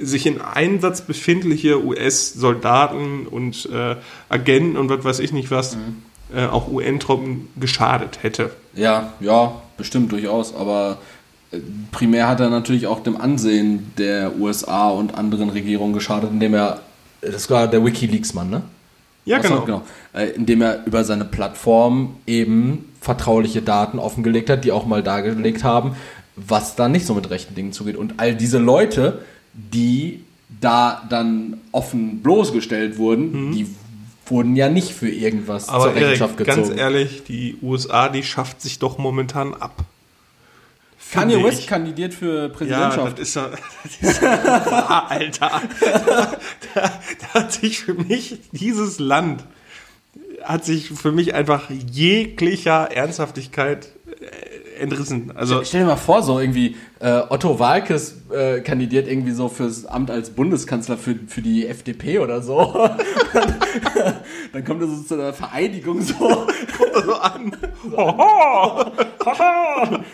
sich 0.00 0.26
in 0.26 0.40
Einsatz 0.40 1.02
befindliche 1.02 1.84
US-Soldaten 1.84 3.26
und 3.26 3.68
äh, 3.72 3.96
Agenten 4.28 4.76
und 4.76 4.90
was 4.90 5.04
weiß 5.04 5.18
ich 5.20 5.32
nicht 5.32 5.50
was, 5.50 5.76
äh, 6.34 6.44
auch 6.46 6.68
UN-Truppen 6.70 7.48
geschadet 7.56 8.22
hätte. 8.22 8.50
Ja, 8.74 9.12
ja, 9.20 9.62
bestimmt 9.76 10.12
durchaus. 10.12 10.54
Aber 10.54 10.98
äh, 11.50 11.58
primär 11.90 12.28
hat 12.28 12.40
er 12.40 12.50
natürlich 12.50 12.86
auch 12.86 13.00
dem 13.00 13.20
Ansehen 13.20 13.92
der 13.96 14.38
USA 14.38 14.90
und 14.90 15.16
anderen 15.16 15.50
Regierungen 15.50 15.94
geschadet, 15.94 16.30
indem 16.30 16.54
er, 16.54 16.80
das 17.20 17.50
war 17.50 17.66
der 17.66 17.84
WikiLeaks-Mann, 17.84 18.50
ne? 18.50 18.62
Ja, 19.24 19.38
Achso, 19.38 19.60
genau. 19.60 19.82
Äh, 20.14 20.30
indem 20.30 20.62
er 20.62 20.86
über 20.86 21.04
seine 21.04 21.26
Plattform 21.26 22.16
eben 22.26 22.92
vertrauliche 23.00 23.60
Daten 23.60 23.98
offengelegt 23.98 24.48
hat, 24.48 24.64
die 24.64 24.72
auch 24.72 24.86
mal 24.86 25.02
dargelegt 25.02 25.64
haben, 25.64 25.96
was 26.34 26.76
da 26.76 26.88
nicht 26.88 27.04
so 27.04 27.14
mit 27.14 27.28
rechten 27.28 27.54
Dingen 27.54 27.72
zugeht. 27.72 27.96
Und 27.96 28.14
all 28.16 28.34
diese 28.34 28.58
Leute, 28.58 29.20
die 29.72 30.24
da 30.60 31.04
dann 31.10 31.58
offen 31.72 32.22
bloßgestellt 32.22 32.96
wurden, 32.98 33.52
die 33.52 33.66
wurden 34.26 34.56
ja 34.56 34.68
nicht 34.68 34.92
für 34.92 35.08
irgendwas 35.08 35.66
Mhm. 35.68 35.74
Aber 35.74 35.84
zur 35.84 35.94
Rechenschaft 35.94 36.34
Erik, 36.40 36.46
gezogen. 36.48 36.68
ganz 36.68 36.80
ehrlich, 36.80 37.22
die 37.24 37.56
USA, 37.62 38.08
die 38.08 38.22
schafft 38.22 38.60
sich 38.60 38.78
doch 38.78 38.98
momentan 38.98 39.54
ab. 39.54 39.84
Kanye 41.12 41.42
West 41.42 41.60
ich. 41.60 41.66
kandidiert 41.66 42.12
für 42.12 42.42
Ja, 42.42 42.48
Präsidentschaft. 42.48 43.18
das 43.18 43.28
ist 43.28 43.34
ja, 43.36 43.50
das 44.00 44.10
ist 44.12 44.22
ja 44.22 45.06
Alter. 45.08 45.62
Da, 45.80 46.32
da, 46.74 46.92
da 47.20 47.34
hat 47.34 47.52
sich 47.52 47.78
für 47.80 47.94
mich 47.94 48.38
dieses 48.52 48.98
Land, 48.98 49.44
hat 50.42 50.64
sich 50.66 50.88
für 50.90 51.12
mich 51.12 51.32
einfach 51.34 51.70
jeglicher 51.70 52.90
Ernsthaftigkeit 52.92 53.88
äh, 54.20 54.57
entrissen. 54.78 55.32
Also, 55.34 55.62
Stell 55.64 55.80
dir 55.80 55.86
mal 55.86 55.96
vor, 55.96 56.22
so 56.22 56.38
irgendwie 56.38 56.76
äh, 57.00 57.22
Otto 57.28 57.58
Walkes 57.58 58.16
äh, 58.30 58.60
kandidiert 58.60 59.08
irgendwie 59.08 59.32
so 59.32 59.48
fürs 59.48 59.86
Amt 59.86 60.10
als 60.10 60.30
Bundeskanzler 60.30 60.96
für, 60.96 61.16
für 61.26 61.42
die 61.42 61.66
FDP 61.66 62.18
oder 62.18 62.42
so. 62.42 62.58
Dann 64.52 64.64
kommt 64.64 64.82
er 64.82 64.88
so 64.88 65.02
zu 65.02 65.14
einer 65.14 65.32
Vereidigung 65.32 66.00
so. 66.02 66.14
so 67.04 67.14
an. 67.14 67.56
Hoho, 67.90 68.84
haha. 69.24 70.04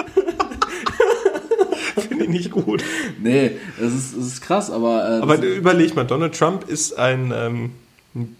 Finde 2.08 2.24
ich 2.24 2.30
nicht 2.30 2.50
gut. 2.50 2.84
Nee, 3.22 3.52
das 3.80 3.92
ist, 3.92 4.16
das 4.16 4.26
ist 4.26 4.40
krass, 4.40 4.70
aber. 4.70 5.18
Äh, 5.18 5.22
Aber 5.22 5.36
überleg 5.42 5.94
mal, 5.94 6.04
Donald 6.04 6.36
Trump 6.38 6.68
ist 6.68 6.98
ein 6.98 7.32
ähm, 7.34 7.70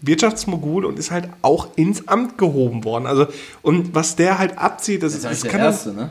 Wirtschaftsmogul 0.01 0.85
und 0.85 0.97
ist 0.97 1.11
halt 1.11 1.29
auch 1.41 1.67
ins 1.75 2.07
Amt 2.07 2.37
gehoben 2.37 2.83
worden. 2.83 3.05
Also, 3.05 3.27
und 3.61 3.93
was 3.93 4.15
der 4.15 4.37
halt 4.39 4.57
abzieht, 4.57 5.03
das, 5.03 5.13
ist 5.13 5.23
ja 5.23 5.29
das 5.29 5.41
der 5.41 5.51
kann 5.51 5.61
Erste, 5.61 5.93
ne? 5.93 6.09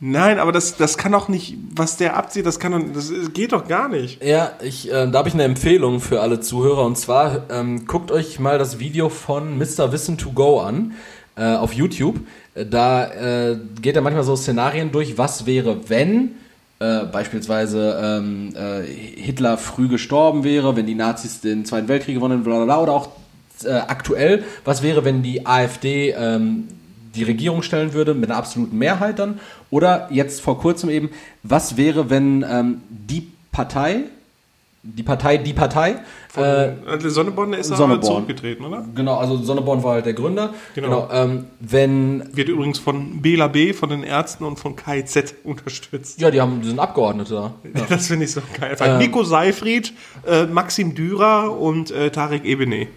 Nein, 0.00 0.38
aber 0.38 0.52
das, 0.52 0.76
das 0.76 0.98
kann 0.98 1.12
doch 1.12 1.28
nicht, 1.28 1.56
was 1.74 1.96
der 1.96 2.16
abzieht, 2.16 2.44
das 2.44 2.58
kann 2.58 2.72
doch, 2.72 2.82
das 2.94 3.12
geht 3.32 3.52
doch 3.52 3.68
gar 3.68 3.88
nicht. 3.88 4.22
Ja, 4.22 4.52
ich, 4.62 4.90
äh, 4.90 5.08
da 5.10 5.18
habe 5.18 5.28
ich 5.28 5.34
eine 5.34 5.44
Empfehlung 5.44 6.00
für 6.00 6.20
alle 6.20 6.40
Zuhörer 6.40 6.84
und 6.84 6.98
zwar 6.98 7.48
ähm, 7.50 7.86
guckt 7.86 8.10
euch 8.10 8.40
mal 8.40 8.58
das 8.58 8.78
Video 8.78 9.08
von 9.08 9.56
Mr. 9.56 9.92
Wissen 9.92 10.18
to 10.18 10.32
Go 10.32 10.60
an 10.60 10.92
äh, 11.36 11.54
auf 11.54 11.72
YouTube. 11.72 12.20
Äh, 12.54 12.66
Da 12.66 13.06
äh, 13.52 13.58
geht 13.80 13.96
er 13.96 14.02
manchmal 14.02 14.24
so 14.24 14.34
Szenarien 14.36 14.90
durch, 14.92 15.16
was 15.16 15.46
wäre, 15.46 15.88
wenn 15.88 16.32
äh, 16.84 17.06
beispielsweise 17.06 17.98
ähm, 18.02 18.52
äh, 18.54 18.82
Hitler 18.82 19.56
früh 19.56 19.88
gestorben 19.88 20.44
wäre, 20.44 20.76
wenn 20.76 20.86
die 20.86 20.94
Nazis 20.94 21.40
den 21.40 21.64
Zweiten 21.64 21.88
Weltkrieg 21.88 22.16
gewonnen 22.16 22.38
hätten, 22.38 22.44
bla 22.44 22.56
bla 22.56 22.64
bla, 22.64 22.80
oder 22.82 22.92
auch 22.92 23.08
äh, 23.64 23.70
aktuell, 23.72 24.44
was 24.64 24.82
wäre, 24.82 25.04
wenn 25.04 25.22
die 25.22 25.46
AfD 25.46 26.10
ähm, 26.10 26.68
die 27.14 27.22
Regierung 27.22 27.62
stellen 27.62 27.92
würde, 27.92 28.12
mit 28.12 28.30
einer 28.30 28.38
absoluten 28.38 28.76
Mehrheit 28.76 29.18
dann? 29.18 29.40
Oder 29.70 30.08
jetzt 30.10 30.40
vor 30.40 30.58
kurzem 30.58 30.90
eben, 30.90 31.10
was 31.42 31.76
wäre, 31.76 32.10
wenn 32.10 32.44
ähm, 32.48 32.82
die 32.88 33.28
Partei, 33.50 34.04
die 34.86 35.02
Partei, 35.02 35.38
die 35.38 35.54
Partei, 35.54 35.96
Von, 36.28 36.44
äh, 36.44 36.74
Sonneborn 37.08 37.54
ist 37.54 37.68
Sonneborn. 37.68 38.02
zurückgetreten, 38.02 38.66
oder? 38.66 38.84
genau, 38.94 39.16
also 39.16 39.36
Sonneborn 39.38 39.82
war 39.82 39.94
halt 39.94 40.04
der 40.06 40.12
Gründer, 40.12 40.52
Genau. 40.74 41.08
ähm, 41.10 41.46
wenn, 41.58 42.28
Wird 42.36 42.50
übrigens 42.50 42.78
von 42.78 43.22
Bela 43.22 43.48
B., 43.48 43.72
von 43.72 43.88
den 43.88 44.02
Ärzten 44.02 44.44
und 44.44 44.58
von 44.58 44.76
KIZ 44.76 45.34
unterstützt. 45.42 46.20
ja, 46.20 46.30
die 46.30 46.40
haben, 46.40 46.60
die 46.60 46.68
sind 46.68 46.78
Abgeordnete 46.78 47.32
da. 47.34 47.54
Das 47.88 48.08
finde 48.08 48.26
ich 48.26 48.32
so 48.32 48.42
geil. 48.60 48.76
Ähm. 48.80 48.98
Nico 48.98 49.24
Seifried, 49.24 49.94
äh, 50.26 50.44
Maxim 50.44 50.94
Dürer 50.94 51.58
und 51.58 51.90
äh, 51.90 52.10
Tarek 52.10 52.44
Ebene. 52.44 52.88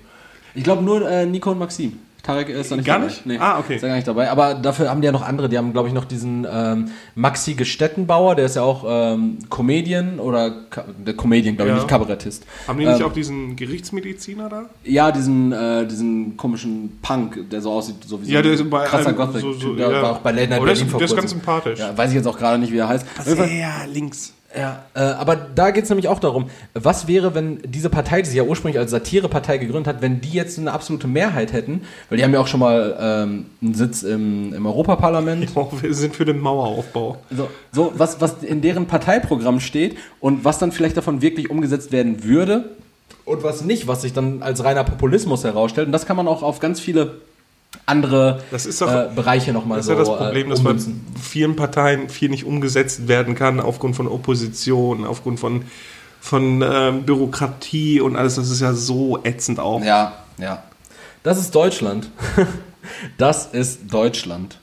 Ich 0.56 0.63
glaube 0.65 0.84
nur 0.84 1.10
äh, 1.10 1.26
Nico 1.26 1.52
und 1.52 1.60
Maxim. 1.60 2.00
Tarek 2.28 2.50
ist 2.50 2.70
da 2.72 2.76
nicht 2.76 2.86
Gar 2.86 2.98
dabei. 3.00 3.08
nicht? 3.10 3.26
Nee, 3.26 3.38
Ah, 3.40 3.58
okay. 3.60 3.76
Ist 3.76 3.84
da 3.84 3.88
gar 3.88 3.96
nicht 3.96 4.08
dabei. 4.08 4.30
Aber 4.30 4.54
dafür 4.54 4.90
haben 4.90 5.02
die 5.02 5.06
ja 5.06 5.12
noch 5.12 5.22
andere. 5.26 5.50
Die 5.50 5.58
haben, 5.58 5.72
glaube 5.74 5.88
ich, 5.88 5.94
noch 5.94 6.06
diesen 6.06 6.46
ähm, 6.52 6.90
Maxi 7.16 7.54
Gestettenbauer, 7.56 8.36
der 8.36 8.46
ist 8.46 8.56
ja 8.58 8.62
auch 8.63 8.84
ähm, 8.88 9.38
Comedian 9.50 10.20
oder 10.20 10.52
Ka 10.70 10.84
der 11.06 11.16
Comedian, 11.16 11.56
glaube 11.56 11.70
ich, 11.70 11.76
Ja. 11.76 11.82
nicht 11.82 11.88
Kabarettist. 11.90 12.46
Haben 12.68 12.80
die 12.80 12.86
nicht 12.86 13.00
Ähm, 13.00 13.06
auch 13.06 13.13
diesen 13.13 13.56
Gerichtsmediziner 13.56 14.50
da? 14.50 14.66
Ja, 14.84 15.12
diesen, 15.12 15.52
äh, 15.54 15.88
diesen 15.88 16.36
komischen 16.38 17.00
Punk, 17.02 17.50
der 17.50 17.62
so 17.62 17.72
aussieht, 17.72 17.96
so 18.06 18.22
wie 18.22 18.30
Ja, 18.32 18.42
der 18.42 18.54
ist 18.54 18.70
bei 18.70 18.86
krasser 18.86 19.08
einem- 19.08 19.18
Gothic. 19.18 19.42
so- 19.42 19.54
so, 19.54 19.76
der 19.76 19.90
ja. 19.90 20.02
war 20.02 20.12
auch 20.12 20.18
bei 20.20 20.32
Late 20.32 20.50
Night 20.50 20.58
Aber 20.58 20.66
der 20.66 20.74
ist- 20.74 20.80
Berlin 20.80 20.92
vor 20.92 21.00
der 21.00 21.08
ist 21.08 21.16
ganz 21.16 21.32
sympathisch. 21.32 21.80
Ja, 21.80 21.98
weiß 21.98 22.10
ich 22.10 22.16
jetzt 22.18 22.28
auch 22.28 22.38
gerade 22.38 22.60
nicht, 22.60 22.74
wie 22.74 22.78
er 22.78 22.90
heißt. 22.90 23.06
Jeden 23.26 23.38
Fall- 23.38 23.48
Sehr 23.48 23.72
links. 23.92 24.34
Ja, 24.58 24.86
äh, 24.96 25.00
aber 25.00 25.36
da 25.36 25.70
geht 25.70 25.84
es 25.84 25.89
nämlich 25.89 26.08
auch 26.08 26.20
darum, 26.20 26.50
was 26.74 27.08
wäre, 27.08 27.36
wenn 27.36 27.60
diese 27.63 27.89
Partei, 27.89 28.22
die 28.22 28.30
sich 28.30 28.38
ja 28.38 28.43
ursprünglich 28.43 28.80
als 28.80 28.89
Satirepartei 28.89 29.60
gegründet 29.60 29.88
hat, 29.88 30.02
wenn 30.02 30.20
die 30.20 30.32
jetzt 30.32 30.58
eine 30.58 30.72
absolute 30.72 31.08
Mehrheit 31.08 31.54
hätten, 31.54 31.82
weil 32.10 32.17
die 32.17 32.24
haben 32.24 32.34
ja 32.34 32.39
auch 32.39 32.48
schon 32.48 32.62
mal 32.62 32.98
ähm, 33.00 33.46
einen 33.62 33.76
Sitz 33.76 34.02
im, 34.04 34.54
im 34.54 34.65
Europaparlament. 34.65 35.52
Oh, 35.58 35.72
wir 35.82 35.93
sind 35.93 36.15
für 36.15 36.26
den 36.26 36.39
Maueraufbau. 36.39 37.17
So, 37.32 37.50
so 37.72 37.91
was, 37.96 38.22
was 38.22 38.43
in 38.43 38.62
deren 38.62 38.86
Parteiprogramm 38.86 39.60
steht 39.60 39.98
und 40.20 40.46
was 40.46 40.60
dann 40.60 40.72
vielleicht 40.72 40.96
davon 40.98 41.24
wirklich 41.24 41.50
umgesetzt 41.50 41.91
werden 41.91 42.24
würde 42.24 42.65
und 43.26 43.43
was 43.43 43.63
nicht, 43.63 43.88
was 43.88 44.04
sich 44.04 44.13
dann 44.13 44.43
als 44.43 44.63
reiner 44.63 44.84
Populismus 44.84 45.43
herausstellt. 45.43 45.88
Und 45.88 45.93
das 45.93 46.06
kann 46.06 46.15
man 46.15 46.28
auch 46.28 46.43
auf 46.43 46.60
ganz 46.60 46.80
viele 46.80 47.15
andere 47.88 48.43
Das 48.52 48.65
ist 48.67 48.80
doch- 48.82 48.91
äh, 48.91 49.10
Bereiche 49.15 49.52
nochmal 49.54 49.78
Das 49.78 49.88
so 49.88 49.93
ist 49.93 49.97
ja 49.97 50.04
das 50.06 50.17
Problem, 50.17 50.47
äh, 50.47 50.50
dass 50.52 50.63
bei 50.63 50.76
vielen 51.19 51.56
Parteien 51.56 52.10
viel 52.10 52.30
nicht 52.30 52.43
umgesetzt 52.45 53.08
werden 53.08 53.34
kann, 53.34 53.60
aufgrund 53.60 53.95
von 53.95 54.08
Opposition, 54.08 55.06
aufgrund 55.06 55.39
von, 55.39 55.63
von 56.21 56.62
ähm, 56.62 57.04
Bürokratie 57.04 58.00
und 58.02 58.15
alles. 58.15 58.36
Das 58.36 58.50
ist 58.52 58.62
ja 58.62 58.73
so 58.73 59.19
ätzend 59.23 59.60
auch. 59.60 59.82
Ja, 59.84 60.13
ja. 60.38 60.63
Das 61.23 61.39
ist 61.39 61.56
Deutschland. 61.56 62.10
Das 63.17 63.47
ist 63.47 63.91
Deutschland. 63.91 64.60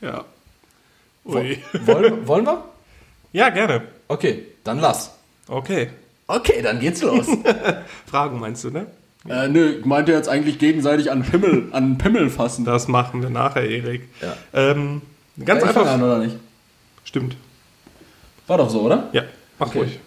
Ja. 0.00 0.24
Ui. 1.24 1.58
Wollen, 1.86 2.26
wollen 2.28 2.46
wir? 2.46 2.64
Ja, 3.32 3.48
gerne. 3.48 3.82
Okay, 4.08 4.46
dann 4.62 4.78
lass. 4.78 5.10
Okay. 5.48 5.88
Okay, 6.28 6.62
dann 6.62 6.78
geht's 6.78 7.02
los. 7.02 7.26
Fragen 8.06 8.38
meinst 8.38 8.62
du, 8.62 8.70
ne? 8.70 8.86
Äh, 9.28 9.48
nö, 9.48 9.76
ich 9.80 9.84
meinte 9.84 10.12
jetzt 10.12 10.28
eigentlich 10.28 10.58
gegenseitig 10.58 11.10
an 11.10 11.22
Pimmel, 11.22 11.68
an 11.72 11.98
Pimmel 11.98 12.30
fassen. 12.30 12.64
Das 12.64 12.88
machen 12.88 13.22
wir 13.22 13.30
nachher, 13.30 13.68
Erik. 13.68 14.08
Ja. 14.20 14.34
Ähm, 14.52 15.02
ganz 15.44 15.62
Ja, 15.62 15.70
ich 15.70 15.76
einfach. 15.76 15.90
an, 15.92 16.02
oder 16.02 16.18
nicht? 16.18 16.36
Stimmt. 17.04 17.36
War 18.46 18.58
doch 18.58 18.70
so, 18.70 18.80
oder? 18.80 19.08
Ja, 19.12 19.22
mach 19.58 19.68
Okay. 19.68 19.78
ruhig. 19.78 19.98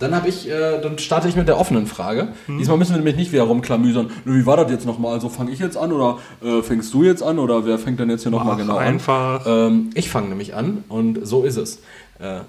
Dann 0.00 0.14
habe 0.14 0.28
ich, 0.28 0.48
äh, 0.50 0.80
dann 0.82 0.98
starte 0.98 1.28
ich 1.28 1.36
mit 1.36 1.46
der 1.46 1.56
offenen 1.58 1.86
Frage. 1.86 2.28
Diesmal 2.48 2.76
müssen 2.76 2.90
wir 2.90 2.96
nämlich 2.96 3.14
nicht 3.14 3.32
wieder 3.32 3.44
rumklamüsern. 3.44 4.10
Nö, 4.24 4.40
Wie 4.40 4.44
war 4.44 4.56
das 4.56 4.68
jetzt 4.70 4.86
nochmal? 4.86 5.12
Also 5.14 5.28
fange 5.28 5.52
ich 5.52 5.60
jetzt 5.60 5.76
an 5.76 5.92
oder 5.92 6.18
äh, 6.42 6.62
fängst 6.62 6.92
du 6.92 7.04
jetzt 7.04 7.22
an 7.22 7.38
oder 7.38 7.64
wer 7.64 7.78
fängt 7.78 8.00
denn 8.00 8.10
jetzt 8.10 8.22
hier 8.22 8.32
nochmal 8.32 8.56
genau 8.56 8.76
einfach. 8.76 9.46
an? 9.46 9.72
Ähm, 9.72 9.90
ich 9.94 10.10
fange 10.10 10.28
nämlich 10.28 10.54
an 10.54 10.82
und 10.88 11.24
so 11.26 11.44
ist 11.44 11.56
es. 11.56 11.80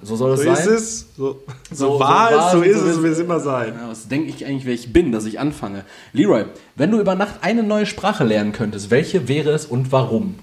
So 0.04 0.16
soll 0.16 0.34
es 0.34 0.40
So 0.42 0.46
sein. 0.46 0.54
ist 0.56 0.66
es. 0.68 1.00
So, 1.18 1.24
so, 1.26 1.40
So- 1.72 1.76
so 1.94 2.00
war 2.00 2.32
es, 2.32 2.52
so 2.54 2.62
ist 2.62 2.80
so 2.80 2.86
es, 2.86 2.92
ist 2.98 3.04
wird 3.04 3.14
es. 3.14 3.20
immer 3.20 3.40
sein. 3.40 3.74
Was 3.88 4.08
denke 4.08 4.30
ich 4.30 4.46
eigentlich, 4.46 4.66
wer 4.66 4.74
ich 4.74 4.94
bin, 4.94 5.12
dass 5.12 5.26
ich 5.26 5.40
anfange? 5.40 5.84
Leroy, 6.14 6.46
wenn 6.76 6.92
du 6.92 7.00
über 7.00 7.16
Nacht 7.16 7.36
eine 7.42 7.64
neue 7.64 7.86
Sprache 7.86 8.24
lernen 8.24 8.52
könntest, 8.54 8.90
welche 8.92 9.28
wäre 9.28 9.52
es 9.52 9.66
und 9.66 9.92
warum? 9.92 10.36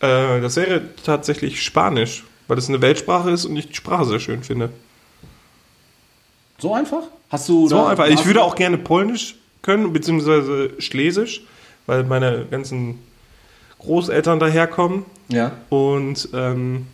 Äh, 0.00 0.40
das 0.40 0.56
wäre 0.56 0.82
tatsächlich 1.04 1.62
Spanisch, 1.62 2.24
weil 2.48 2.58
es 2.58 2.68
eine 2.68 2.80
Weltsprache 2.82 3.30
ist 3.30 3.44
und 3.44 3.56
ich 3.56 3.68
die 3.68 3.74
Sprache 3.76 4.04
sehr 4.04 4.20
schön 4.20 4.42
finde. 4.42 4.70
So 6.58 6.74
einfach? 6.74 7.02
Hast 7.30 7.48
du 7.48 7.68
So 7.68 7.76
da- 7.76 7.88
einfach. 7.88 8.06
Ich 8.08 8.24
würde 8.26 8.42
auch 8.42 8.54
gerne 8.54 8.78
Polnisch 8.78 9.36
können, 9.62 9.92
beziehungsweise 9.92 10.70
Schlesisch, 10.78 11.42
weil 11.86 12.04
meine 12.04 12.46
ganzen 12.50 12.98
Großeltern 13.78 14.38
daherkommen. 14.38 15.04
Ja. 15.28 15.52
Und 15.68 16.28
ähm, 16.32 16.86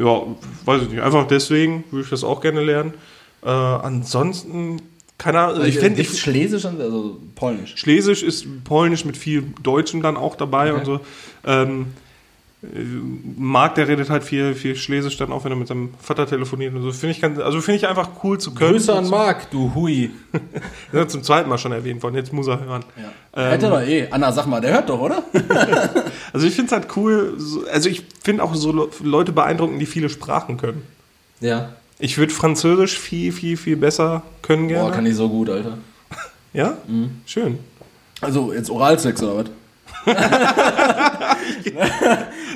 ja, 0.00 0.22
weiß 0.64 0.82
ich 0.82 0.90
nicht. 0.90 1.02
Einfach 1.02 1.26
deswegen 1.26 1.84
würde 1.90 2.04
ich 2.04 2.10
das 2.10 2.24
auch 2.24 2.40
gerne 2.40 2.62
lernen. 2.62 2.94
Äh, 3.42 3.48
ansonsten, 3.48 4.80
keine 5.18 5.40
Ahnung, 5.40 5.64
ich 5.66 5.78
fände 5.78 5.96
Gibt's 5.96 6.14
ich, 6.14 6.20
Schlesisch, 6.20 6.64
also 6.64 7.18
Polnisch. 7.34 7.74
Schlesisch 7.76 8.22
ist 8.22 8.46
Polnisch 8.64 9.04
mit 9.04 9.16
viel 9.16 9.44
Deutschem 9.62 10.02
dann 10.02 10.16
auch 10.16 10.36
dabei 10.36 10.72
Okay. 10.72 10.78
und 10.78 10.84
so. 10.86 11.00
Ähm, 11.46 11.80
äh, 11.80 11.84
Marc, 13.38 13.76
der 13.76 13.88
redet 13.88 14.10
halt 14.10 14.22
viel, 14.22 14.54
viel 14.54 14.76
Schlesisch 14.76 15.16
dann 15.16 15.32
auch, 15.32 15.44
wenn 15.44 15.52
er 15.52 15.56
mit 15.56 15.66
seinem 15.68 15.94
Vater 16.00 16.26
telefoniert 16.26 16.74
und 16.74 16.82
so. 16.82 16.92
Finde 16.92 17.12
ich, 17.14 17.20
ganz- 17.22 17.38
also 17.38 17.60
finde 17.62 17.78
ich 17.78 17.88
einfach 17.88 18.10
cool 18.22 18.38
zu 18.38 18.52
können. 18.54 18.72
Grüße 18.72 18.94
an 18.94 19.08
Marc, 19.08 19.50
du 19.50 19.74
Hui. 19.74 20.10
Ja, 20.92 21.08
zum 21.08 21.22
zweiten 21.22 21.48
Mal 21.48 21.56
schon 21.56 21.72
erwähnt 21.72 22.02
worden, 22.02 22.16
jetzt 22.16 22.32
muss 22.34 22.48
er 22.48 22.60
hören. 22.62 22.84
Ja. 23.34 23.42
Hätte 23.50 23.68
doch 23.70 23.80
eh. 23.80 24.08
Anna, 24.10 24.30
sag 24.32 24.46
mal, 24.46 24.60
der 24.60 24.74
hört 24.74 24.88
doch, 24.90 25.00
oder? 25.00 25.22
Also 26.32 26.46
ich 26.46 26.54
finde 26.54 26.66
es 26.66 26.72
halt 26.72 26.96
cool, 26.96 27.34
so, 27.38 27.64
also 27.72 27.88
ich 27.88 28.04
finde 28.22 28.42
auch 28.44 28.54
so 28.54 28.70
Le- 28.72 28.88
Leute 29.02 29.32
beeindruckend, 29.32 29.80
die 29.80 29.86
viele 29.86 30.08
Sprachen 30.08 30.58
können. 30.58 30.82
Ja. 31.40 31.70
Ich 31.98 32.18
würde 32.18 32.32
Französisch 32.32 32.98
viel, 32.98 33.32
viel, 33.32 33.56
viel 33.56 33.76
besser 33.76 34.22
können 34.42 34.68
gerne. 34.68 34.88
Boah, 34.90 34.94
kann 34.94 35.06
ich 35.06 35.14
so 35.16 35.28
gut, 35.28 35.48
Alter. 35.50 35.78
ja? 36.52 36.76
Schön. 37.26 37.58
Also, 38.20 38.52
jetzt 38.52 38.70
Oralsex 38.70 39.22
oder 39.22 39.36
was? 39.38 39.50
Nee, 40.06 40.12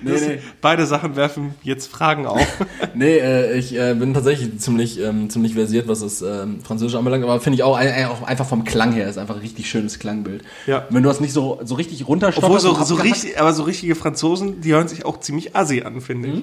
nee. 0.02 0.38
Beide 0.60 0.86
Sachen 0.86 1.16
werfen 1.16 1.54
jetzt 1.62 1.90
Fragen 1.90 2.26
auf. 2.26 2.40
Nee, 2.96 3.18
äh, 3.18 3.58
ich 3.58 3.76
äh, 3.76 3.92
bin 3.94 4.14
tatsächlich 4.14 4.60
ziemlich, 4.60 5.00
ähm, 5.00 5.28
ziemlich 5.28 5.54
versiert, 5.54 5.88
was 5.88 5.98
das 6.00 6.22
ähm, 6.22 6.60
Französische 6.62 6.96
anbelangt, 6.96 7.24
aber 7.24 7.40
finde 7.40 7.56
ich 7.56 7.64
auch, 7.64 7.76
ein- 7.76 8.06
auch 8.06 8.22
einfach 8.22 8.46
vom 8.46 8.62
Klang 8.62 8.92
her 8.92 9.08
ist 9.08 9.18
einfach 9.18 9.34
ein 9.34 9.40
richtig 9.40 9.68
schönes 9.68 9.98
Klangbild. 9.98 10.44
Ja. 10.68 10.86
Wenn 10.90 11.02
du 11.02 11.08
das 11.08 11.18
nicht 11.18 11.32
so, 11.32 11.60
so 11.64 11.74
richtig 11.74 12.06
runterstotterst 12.06 12.64
Obwohl 12.66 12.76
so, 12.78 12.84
so 12.84 12.94
richtig, 13.02 13.40
aber 13.40 13.52
so 13.52 13.64
richtige 13.64 13.96
Franzosen, 13.96 14.60
die 14.60 14.72
hören 14.72 14.86
sich 14.86 15.04
auch 15.04 15.18
ziemlich 15.18 15.56
assi 15.56 15.82
an, 15.82 16.00
finde 16.00 16.28
Mhm. 16.28 16.34
ich. 16.36 16.42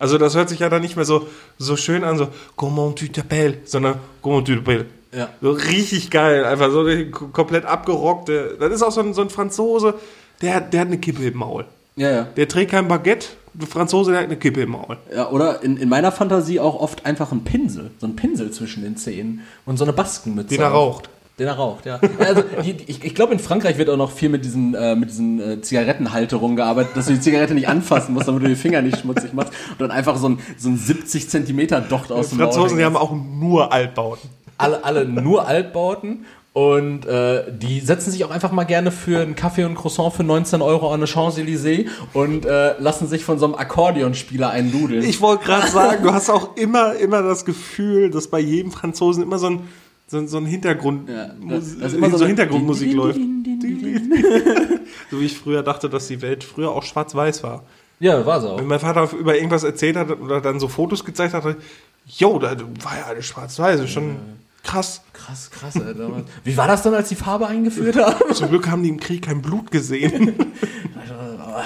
Also 0.00 0.18
das 0.18 0.34
hört 0.34 0.48
sich 0.48 0.58
ja 0.58 0.68
dann 0.68 0.82
nicht 0.82 0.96
mehr 0.96 1.04
so, 1.04 1.28
so 1.58 1.76
schön 1.76 2.02
an, 2.02 2.18
so 2.18 2.26
Comment 2.56 2.96
tu 2.98 3.04
t'appelles, 3.04 3.58
sondern 3.64 3.94
Comment 4.22 4.44
tu 4.44 4.54
t'appelles. 4.54 4.86
Ja. 5.16 5.28
So 5.40 5.52
richtig 5.52 6.10
geil, 6.10 6.44
einfach 6.44 6.72
so 6.72 6.84
komplett 7.32 7.64
abgerockt. 7.64 8.26
Der- 8.28 8.54
Das 8.54 8.72
ist 8.72 8.82
auch 8.82 8.90
so 8.90 9.02
ein, 9.02 9.14
so 9.14 9.22
ein 9.22 9.30
Franzose, 9.30 9.94
der, 10.42 10.60
der 10.60 10.80
hat 10.80 10.88
eine 10.88 10.98
Kippe 10.98 11.24
im 11.26 11.38
Maul. 11.38 11.64
Ja, 11.96 12.10
ja. 12.10 12.22
Der 12.36 12.48
trägt 12.48 12.70
kein 12.70 12.88
Baguette, 12.88 13.28
der 13.54 13.68
Franzose, 13.68 14.10
der 14.12 14.20
hat 14.20 14.26
eine 14.26 14.36
Kippe 14.36 14.62
im 14.62 14.70
Maul. 14.70 14.96
Ja, 15.14 15.30
oder 15.30 15.62
in, 15.62 15.76
in 15.76 15.88
meiner 15.88 16.10
Fantasie 16.12 16.58
auch 16.60 16.80
oft 16.80 17.04
einfach 17.06 17.32
ein 17.32 17.44
Pinsel. 17.44 17.90
So 17.98 18.06
ein 18.06 18.16
Pinsel 18.16 18.50
zwischen 18.50 18.82
den 18.82 18.96
Zähnen 18.96 19.40
und 19.66 19.76
so 19.76 19.84
eine 19.84 19.92
Baskenmütze. 19.92 20.48
Den 20.48 20.60
er 20.62 20.68
raucht. 20.68 21.08
Den 21.38 21.46
er 21.48 21.54
raucht, 21.54 21.86
ja. 21.86 21.98
Also, 22.18 22.42
die, 22.64 22.74
die- 22.74 22.90
ich, 22.90 23.04
ich 23.04 23.14
glaube, 23.14 23.32
in 23.32 23.38
Frankreich 23.38 23.78
wird 23.78 23.88
auch 23.88 23.96
noch 23.96 24.10
viel 24.10 24.28
mit 24.28 24.44
diesen, 24.44 24.74
äh, 24.74 24.94
mit 24.94 25.08
diesen 25.10 25.40
äh, 25.40 25.60
Zigarettenhalterungen 25.62 26.56
gearbeitet, 26.56 26.94
dass 26.96 27.06
du 27.06 27.12
die 27.14 27.20
Zigarette 27.20 27.54
nicht 27.54 27.68
anfassen 27.68 28.12
musst, 28.14 28.28
damit 28.28 28.42
du 28.42 28.48
die 28.48 28.54
Finger 28.56 28.82
nicht 28.82 28.98
schmutzig 29.00 29.32
machst 29.32 29.52
und 29.70 29.80
dann 29.80 29.90
einfach 29.90 30.16
so 30.18 30.28
ein, 30.30 30.38
so 30.58 30.68
ein 30.68 30.76
70 30.76 31.28
Zentimeter 31.30 31.80
Docht 31.80 32.12
aus 32.12 32.28
dem 32.30 32.38
Maul 32.38 32.48
Franzosen, 32.48 32.78
die 32.78 32.84
haben 32.84 32.96
auch 32.96 33.12
nur 33.12 33.72
Altbauten. 33.72 34.28
alle, 34.58 34.84
alle 34.84 35.04
nur 35.06 35.46
Altbauten 35.48 36.26
und 36.54 37.06
äh, 37.06 37.44
die 37.50 37.80
setzen 37.80 38.10
sich 38.10 38.24
auch 38.26 38.30
einfach 38.30 38.52
mal 38.52 38.64
gerne 38.64 38.90
für 38.90 39.20
einen 39.22 39.34
Kaffee 39.34 39.64
und 39.64 39.74
Croissant 39.74 40.12
für 40.12 40.22
19 40.22 40.60
Euro 40.60 40.88
an 40.88 41.00
eine 41.00 41.06
Champs-Élysées 41.06 41.86
und 42.12 42.44
äh, 42.44 42.78
lassen 42.78 43.06
sich 43.08 43.24
von 43.24 43.38
so 43.38 43.46
einem 43.46 43.54
Akkordeonspieler 43.54 44.50
eindudeln. 44.50 45.02
Ich 45.02 45.22
wollte 45.22 45.44
gerade 45.44 45.68
sagen, 45.70 46.02
du 46.02 46.12
hast 46.12 46.28
auch 46.28 46.56
immer, 46.56 46.94
immer 46.96 47.22
das 47.22 47.46
Gefühl, 47.46 48.10
dass 48.10 48.28
bei 48.28 48.38
jedem 48.40 48.70
Franzosen 48.70 49.22
immer 49.22 49.38
so 49.38 49.46
ein, 49.48 49.60
so, 50.06 50.18
ein- 50.18 50.28
so 50.28 50.36
ein 50.36 50.44
Hintergrund, 50.44 51.08
Ja, 51.08 51.30
das 51.48 51.68
ist 51.68 51.94
immer 51.94 52.10
so, 52.10 52.18
so 52.18 52.26
Hintergrundmusik 52.26 52.88
Din, 52.90 52.96
läuft. 52.98 53.16
din, 53.16 53.42
din, 53.44 54.12
so 55.10 55.20
wie 55.20 55.24
ich 55.24 55.38
früher 55.38 55.62
dachte, 55.62 55.88
dass 55.88 56.08
die 56.08 56.20
Welt 56.20 56.44
früher 56.44 56.70
auch 56.70 56.82
schwarz-weiß 56.82 57.42
war. 57.44 57.62
ja, 57.98 58.26
war 58.26 58.42
so. 58.42 58.58
Wenn 58.58 58.66
mein 58.66 58.78
Vater 58.80 59.08
über 59.18 59.36
irgendwas 59.36 59.64
erzählt 59.64 59.96
hat 59.96 60.10
oder 60.20 60.42
dann 60.42 60.60
so 60.60 60.68
Fotos 60.68 61.02
gezeigt 61.02 61.32
hat, 61.32 61.56
jo, 62.04 62.38
da 62.38 62.50
war 62.82 62.98
ja 62.98 63.04
alles 63.08 63.24
schwarz-weiß, 63.24 63.88
schon 63.88 64.16
krass. 64.62 65.02
Krass, 65.12 65.50
krass, 65.50 65.76
Alter. 65.76 66.24
Wie 66.44 66.56
war 66.56 66.66
das 66.66 66.82
dann, 66.82 66.94
als 66.94 67.08
die 67.08 67.14
Farbe 67.14 67.46
eingeführt 67.46 67.96
haben? 67.96 68.34
Zum 68.34 68.48
Glück 68.48 68.68
haben 68.68 68.82
die 68.82 68.88
im 68.88 68.98
Krieg 68.98 69.22
kein 69.22 69.42
Blut 69.42 69.70
gesehen. 69.70 70.34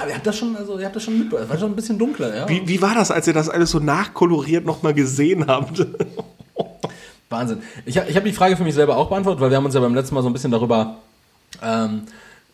Ihr 0.09 0.15
habt 0.15 0.27
das 0.27 0.37
schon, 0.37 0.57
also 0.57 0.79
ihr 0.79 0.87
habt 0.87 0.97
das 0.97 1.03
schon 1.05 1.19
mit, 1.19 1.33
es 1.33 1.49
war 1.49 1.59
schon 1.59 1.73
ein 1.73 1.77
bisschen 1.77 1.99
dunkler, 1.99 2.35
ja. 2.35 2.49
Wie, 2.49 2.67
wie 2.67 2.83
war 2.83 2.95
das, 2.95 3.11
als 3.11 3.27
ihr 3.27 3.33
das 3.33 3.49
alles 3.49 3.71
so 3.71 3.79
nachkoloriert 3.79 4.65
nochmal 4.67 4.95
gesehen 4.95 5.47
habt? 5.47 5.87
Wahnsinn. 7.29 7.63
Ich, 7.85 7.97
ich 7.97 8.17
habe 8.17 8.29
die 8.29 8.33
Frage 8.33 8.57
für 8.57 8.65
mich 8.65 8.75
selber 8.75 8.97
auch 8.97 9.09
beantwortet, 9.09 9.41
weil 9.41 9.51
wir 9.51 9.57
haben 9.57 9.65
uns 9.65 9.75
ja 9.75 9.81
beim 9.81 9.95
letzten 9.95 10.15
Mal 10.15 10.23
so 10.23 10.29
ein 10.29 10.33
bisschen 10.33 10.51
darüber 10.51 10.97
ähm, 11.63 12.03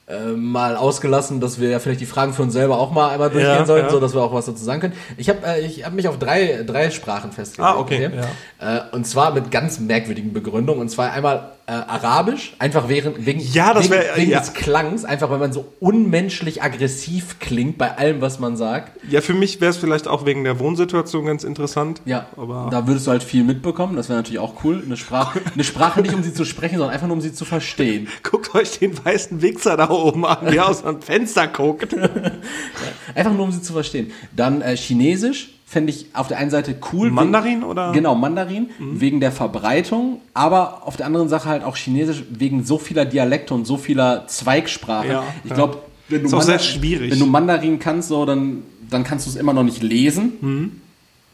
äh, 0.09 0.33
mal 0.33 0.77
ausgelassen, 0.77 1.41
dass 1.41 1.61
wir 1.61 1.71
ja 1.71 1.79
vielleicht 1.79 2.01
die 2.01 2.07
Fragen 2.07 2.33
für 2.33 2.43
uns 2.43 2.53
selber 2.53 2.79
auch 2.79 2.91
mal 2.91 3.11
einmal 3.11 3.31
durchgehen 3.31 3.55
Ja, 3.55 3.65
sollten, 3.67 3.87
ja. 3.87 3.93
so 3.93 4.01
dass 4.01 4.15
wir 4.15 4.21
auch 4.23 4.35
was 4.35 4.47
dazu 4.47 4.63
sagen 4.65 4.81
können. 4.81 4.95
Ich 5.17 5.29
habe 5.29 5.47
äh, 5.47 5.61
ich 5.61 5.85
hab 5.85 5.93
mich 5.93 6.09
auf 6.09 6.19
drei, 6.19 6.65
drei 6.67 6.91
Sprachen 6.91 7.31
festgelegt. 7.33 7.75
Ah, 7.75 7.79
okay, 7.79 8.11
Äh, 8.59 8.81
und 8.93 9.07
zwar 9.07 9.33
mit 9.33 9.51
ganz 9.51 9.79
merkwürdigen 9.81 10.33
Begründungen. 10.33 10.81
Und 10.81 10.89
zwar 10.89 11.13
einmal 11.13 11.53
äh, 11.67 11.73
Arabisch, 11.73 12.55
einfach 12.59 12.89
wegen, 12.89 13.25
wegen, 13.25 13.39
Ja, 13.41 13.73
das 13.73 13.85
wegen, 13.85 13.95
wär- 13.95 14.17
wegen 14.17 14.31
ja. 14.33 14.41
des 14.41 14.53
Klangs, 14.53 15.05
einfach 15.05 15.31
weil 15.31 15.39
man 15.39 15.53
so 15.53 15.73
unmenschlich 15.81 16.63
aggressiv 16.63 17.39
klingt 17.39 17.79
bei 17.79 17.97
allem, 17.97 18.21
was 18.21 18.39
man 18.41 18.57
sagt. 18.57 18.99
Ja, 19.09 19.21
für 19.21 19.35
mich 19.35 19.61
wäre 19.61 19.71
es 19.71 19.77
vielleicht 19.77 20.09
auch 20.09 20.27
wegen 20.27 20.45
der 20.45 20.59
Wohnsituation 20.59 21.27
ganz 21.27 21.45
interessant. 21.45 22.03
Ja, 22.05 22.27
aber 22.37 22.69
da 22.71 22.87
würdest 22.87 23.07
du 23.07 23.13
halt 23.13 23.23
viel 23.23 23.45
mitbekommen. 23.45 23.97
Das 23.97 24.09
wäre 24.09 24.19
natürlich 24.19 24.41
auch 24.41 24.65
cool. 24.65 24.83
Eine 24.85 24.97
Sprache, 24.97 25.41
eine 25.55 25.65
Sprache 25.65 26.01
nicht, 26.03 26.15
um 26.15 26.23
sie 26.23 26.35
zu 26.35 26.45
sprechen, 26.45 26.79
sondern 26.79 26.95
einfach 26.95 27.07
nur, 27.07 27.17
um 27.17 27.23
sie 27.23 27.33
zu 27.33 27.45
verstehen. 27.45 28.09
guckt 28.23 28.55
euch 28.55 28.79
den 28.79 28.93
weißen 29.05 29.41
Wichser 29.43 29.77
da 29.77 29.89
oben 29.91 30.27
an, 30.27 30.51
der 30.51 30.69
aus 30.69 30.83
dem 30.83 31.01
Fenster 31.01 31.47
guckt. 31.47 31.95
Einfach 33.15 33.33
nur, 33.33 33.45
um 33.45 33.53
sie 33.53 33.63
zu 33.63 33.73
verstehen. 33.73 34.11
Dann 34.35 34.63
äh, 34.63 34.77
Chinesisch 34.77 35.51
fände 35.73 35.91
ich 35.91 36.07
auf 36.12 36.29
der 36.29 36.37
einen 36.37 36.51
Seite 36.51 36.75
cool. 36.93 37.11
Mandarin 37.11 37.61
wegen, 37.61 37.64
oder? 37.64 37.93
Genau, 37.93 38.14
Mandarin, 38.14 38.68
wegen 38.79 39.20
der 39.20 39.33
Verbreitung, 39.33 40.20
aber 40.35 40.83
auf 40.87 40.97
der 40.99 41.07
anderen 41.07 41.29
Sache 41.31 41.49
halt 41.49 41.64
auch 41.64 41.77
Chinesisch 41.77 42.25
wegen 42.31 42.62
so 42.64 42.77
vieler 42.79 43.07
Dialekte 43.07 43.55
und 43.55 43.66
so 43.66 43.79
vieler 43.79 44.27
Zweigsprachen. 44.29 45.11
Ja, 45.11 45.25
ich 45.45 45.51
ja. 45.51 45.57
glaube, 45.57 45.79
wenn 46.09 46.20
du 46.20 46.27
Ist 46.27 46.35
auch 46.35 46.43
sehr 46.43 46.57
Mandarin- 46.57 46.79
schwierig. 46.81 47.11
Wenn 47.12 47.18
du 47.18 47.27
Mandarin 47.27 47.79
kannst, 47.79 48.09
so, 48.09 48.27
dann, 48.27 48.62
dann 48.91 49.03
kannst 49.03 49.27
du 49.27 49.31
es 49.31 49.37
immer 49.37 49.55
noch 49.55 49.62
nicht 49.62 49.83
lesen. 49.83 50.33
Mhm. 50.43 50.81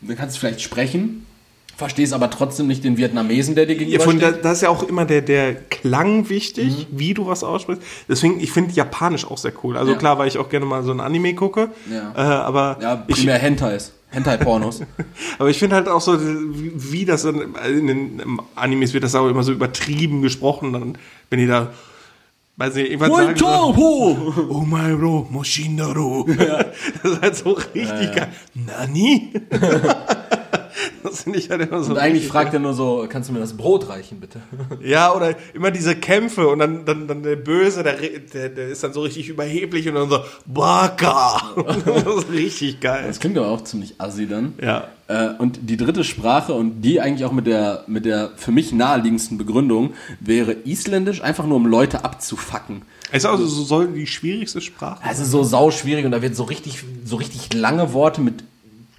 Dann 0.03 0.17
kannst 0.17 0.37
du 0.37 0.41
vielleicht 0.41 0.61
sprechen, 0.61 1.27
verstehst 1.77 2.13
aber 2.13 2.31
trotzdem 2.31 2.69
nicht 2.69 2.85
den 2.85 2.97
Vietnamesen, 2.97 3.57
der 3.57 3.67
dir 3.67 3.73
Ja, 3.73 3.79
gegenüber 3.81 4.15
da, 4.15 4.29
steht. 4.31 4.45
da 4.45 4.53
ist 4.53 4.63
ja 4.63 4.69
auch 4.69 4.85
immer 4.85 5.05
der, 5.05 5.23
der 5.23 5.55
Klang 5.57 6.29
wichtig, 6.29 6.87
wie 6.93 7.13
du 7.15 7.27
was 7.27 7.43
aussprichst. 7.43 7.83
Deswegen, 8.09 8.39
ich 8.39 8.53
finde 8.53 8.73
Japanisch 8.75 9.25
auch 9.29 9.39
sehr 9.39 9.53
cool. 9.65 9.77
Also 9.77 9.93
Ja. 9.93 9.99
klar, 9.99 10.17
weil 10.19 10.29
ich 10.29 10.39
auch 10.39 10.49
gerne 10.49 10.67
mal 10.67 10.85
so 10.85 10.93
ein 10.93 11.01
Anime 11.01 11.35
gucke. 11.35 11.71
Ja. 11.93 12.13
Äh, 12.15 12.21
aber 12.21 12.79
Ja, 12.81 13.05
ich, 13.09 13.17
primär 13.17 13.39
Hentais. 13.39 13.93
Hentai-Pornos. 14.11 14.83
aber 15.39 15.51
ich 15.51 15.59
finde 15.59 15.77
halt 15.77 15.89
auch 15.89 16.01
so, 16.01 16.19
wie, 16.21 17.05
das 17.05 17.23
dann, 17.23 17.55
in 17.67 17.87
den 17.87 18.21
im 18.21 18.41
Animes 18.55 18.95
wird 18.95 19.05
das 19.05 19.15
auch 19.15 19.29
immer 19.29 19.43
so 19.43 19.53
übertrieben 19.53 20.23
gesprochen. 20.23 20.73
Dann, 20.73 20.99
wenn 21.31 21.39
die 21.39 21.47
da, 21.47 21.73
weiß 22.57 22.75
nicht, 22.75 22.91
irgendwas 22.91 23.17
sagen. 23.17 23.39
so! 23.39 24.35
Oh 24.49 24.65
my 24.67 24.95
bro, 24.97 25.27
Moshinaro. 25.31 26.27
Das 27.03 27.13
ist 27.13 27.23
halt 27.23 27.37
so 27.37 27.51
richtig 27.51 28.15
geil. 28.15 28.29
Nani? 28.55 29.33
das 31.03 31.23
finde 31.23 31.39
ich 31.39 31.51
halt 31.51 31.63
immer 31.63 31.83
so. 31.83 31.93
Und 31.93 31.99
eigentlich 31.99 32.15
richtig 32.15 32.33
fragt 32.33 32.55
er 32.55 32.61
nur 32.61 32.75
so, 32.75 33.07
kannst 33.09 33.29
du 33.29 33.33
mir 33.33 33.41
das 33.41 33.57
Brot 33.57 33.89
reichen, 33.89 34.21
bitte? 34.21 34.41
Ja, 34.83 35.13
oder 35.15 35.35
immer 35.55 35.71
diese 35.71 35.97
Kämpfe 35.97 36.49
und 36.49 36.59
dann, 36.61 36.85
dann, 36.85 37.09
dann 37.09 37.23
der 37.23 37.37
Böse, 37.37 37.83
der, 37.83 37.97
der, 37.97 38.49
der 38.49 38.69
ist 38.69 38.83
dann 38.85 38.93
so 38.93 39.03
richtig 39.03 39.29
überheblich 39.29 39.89
und 39.89 39.95
dann 39.95 40.09
so, 40.09 40.21
Baka. 40.47 41.55
das 41.85 42.25
ist 42.25 42.31
richtig 42.31 42.81
geil. 42.81 43.05
Das 43.07 43.21
klingt 43.21 43.37
aber 43.37 43.49
auch 43.49 43.63
ziemlich 43.63 44.01
assi 44.01 44.27
dann. 44.27 44.55
Ja. 44.63 44.89
Äh, 45.09 45.31
und 45.39 45.59
die 45.63 45.77
dritte 45.77 46.05
Sprache 46.05 46.53
und 46.55 46.83
die 46.83 47.01
eigentlich 47.01 47.25
auch 47.25 47.33
mit 47.33 47.47
der, 47.47 47.85
mit 47.87 48.05
der 48.05 48.31
für 48.37 48.53
mich 48.53 48.73
naheliegendsten 48.73 49.39
Begründung 49.39 49.95
wäre 50.21 50.53
Isländisch, 50.53 51.23
einfach 51.23 51.47
nur 51.47 51.57
um 51.57 51.67
Leute 51.67 52.05
abzufacken. 52.05 52.83
Ist 53.11 53.25
also 53.25 53.47
so 53.47 53.65
soll 53.65 53.89
die 53.89 54.07
schwierigste 54.07 54.61
Sprache. 54.61 55.03
Also 55.03 55.25
so 55.25 55.43
sau 55.43 55.71
schwierig 55.71 56.05
und 56.05 56.11
da 56.11 56.21
wird 56.21 56.37
so 56.37 56.45
richtig, 56.45 56.85
so 57.05 57.17
richtig 57.17 57.55
lange 57.55 57.95
Worte 57.95 58.21
mit 58.21 58.45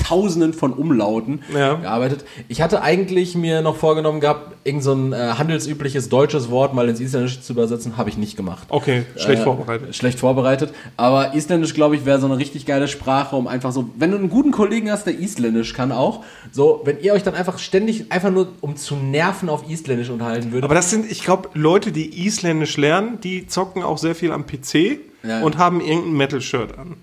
Tausenden 0.09 0.53
von 0.53 0.73
Umlauten 0.73 1.41
Ja. 1.53 1.75
gearbeitet. 1.75 2.25
Ich 2.47 2.61
hatte 2.63 2.81
eigentlich 2.81 3.35
mir 3.35 3.61
noch 3.61 3.75
vorgenommen 3.75 4.19
gehabt, 4.21 4.55
irgend 4.65 4.81
so 4.83 4.93
ein 4.93 5.13
äh, 5.13 5.17
handelsübliches 5.37 6.09
deutsches 6.09 6.49
Wort 6.49 6.73
mal 6.73 6.89
ins 6.89 6.99
Isländische 6.99 7.41
zu 7.41 7.53
übersetzen, 7.53 7.95
habe 7.95 8.09
ich 8.09 8.17
nicht 8.17 8.35
gemacht. 8.35 8.65
Okay, 8.69 9.03
schlecht 9.15 9.41
Äh, 9.41 9.43
vorbereitet. 9.45 9.95
Schlecht 9.95 10.17
vorbereitet. 10.19 10.73
Aber 10.97 11.35
Isländisch, 11.35 11.75
glaube 11.75 11.95
ich, 11.95 12.05
wäre 12.05 12.19
so 12.19 12.25
eine 12.25 12.39
richtig 12.39 12.65
geile 12.65 12.87
Sprache, 12.87 13.35
um 13.35 13.47
einfach 13.47 13.71
so, 13.71 13.89
wenn 13.97 14.09
du 14.09 14.17
einen 14.17 14.29
guten 14.31 14.49
Kollegen 14.51 14.89
hast, 14.91 15.05
der 15.05 15.17
Isländisch 15.19 15.73
kann 15.75 15.91
auch, 15.91 16.23
so, 16.51 16.81
wenn 16.85 16.99
ihr 17.01 17.13
euch 17.13 17.21
dann 17.23 17.35
einfach 17.35 17.59
ständig, 17.59 18.11
einfach 18.11 18.31
nur 18.31 18.47
um 18.61 18.75
zu 18.77 18.95
nerven 18.95 19.47
auf 19.47 19.69
Isländisch 19.69 20.09
unterhalten 20.09 20.51
würdet. 20.51 20.63
Aber 20.63 20.73
das 20.75 20.89
sind, 20.89 21.09
ich 21.11 21.23
glaube, 21.23 21.49
Leute, 21.53 21.91
die 21.91 22.25
Isländisch 22.25 22.77
lernen, 22.77 23.19
die 23.21 23.45
zocken 23.45 23.83
auch 23.83 23.99
sehr 23.99 24.15
viel 24.15 24.31
am 24.31 24.45
PC 24.47 24.99
Ja. 25.21 25.41
und 25.43 25.57
haben 25.59 25.81
irgendein 25.81 26.13
Metal-Shirt 26.13 26.77
an. 26.79 26.95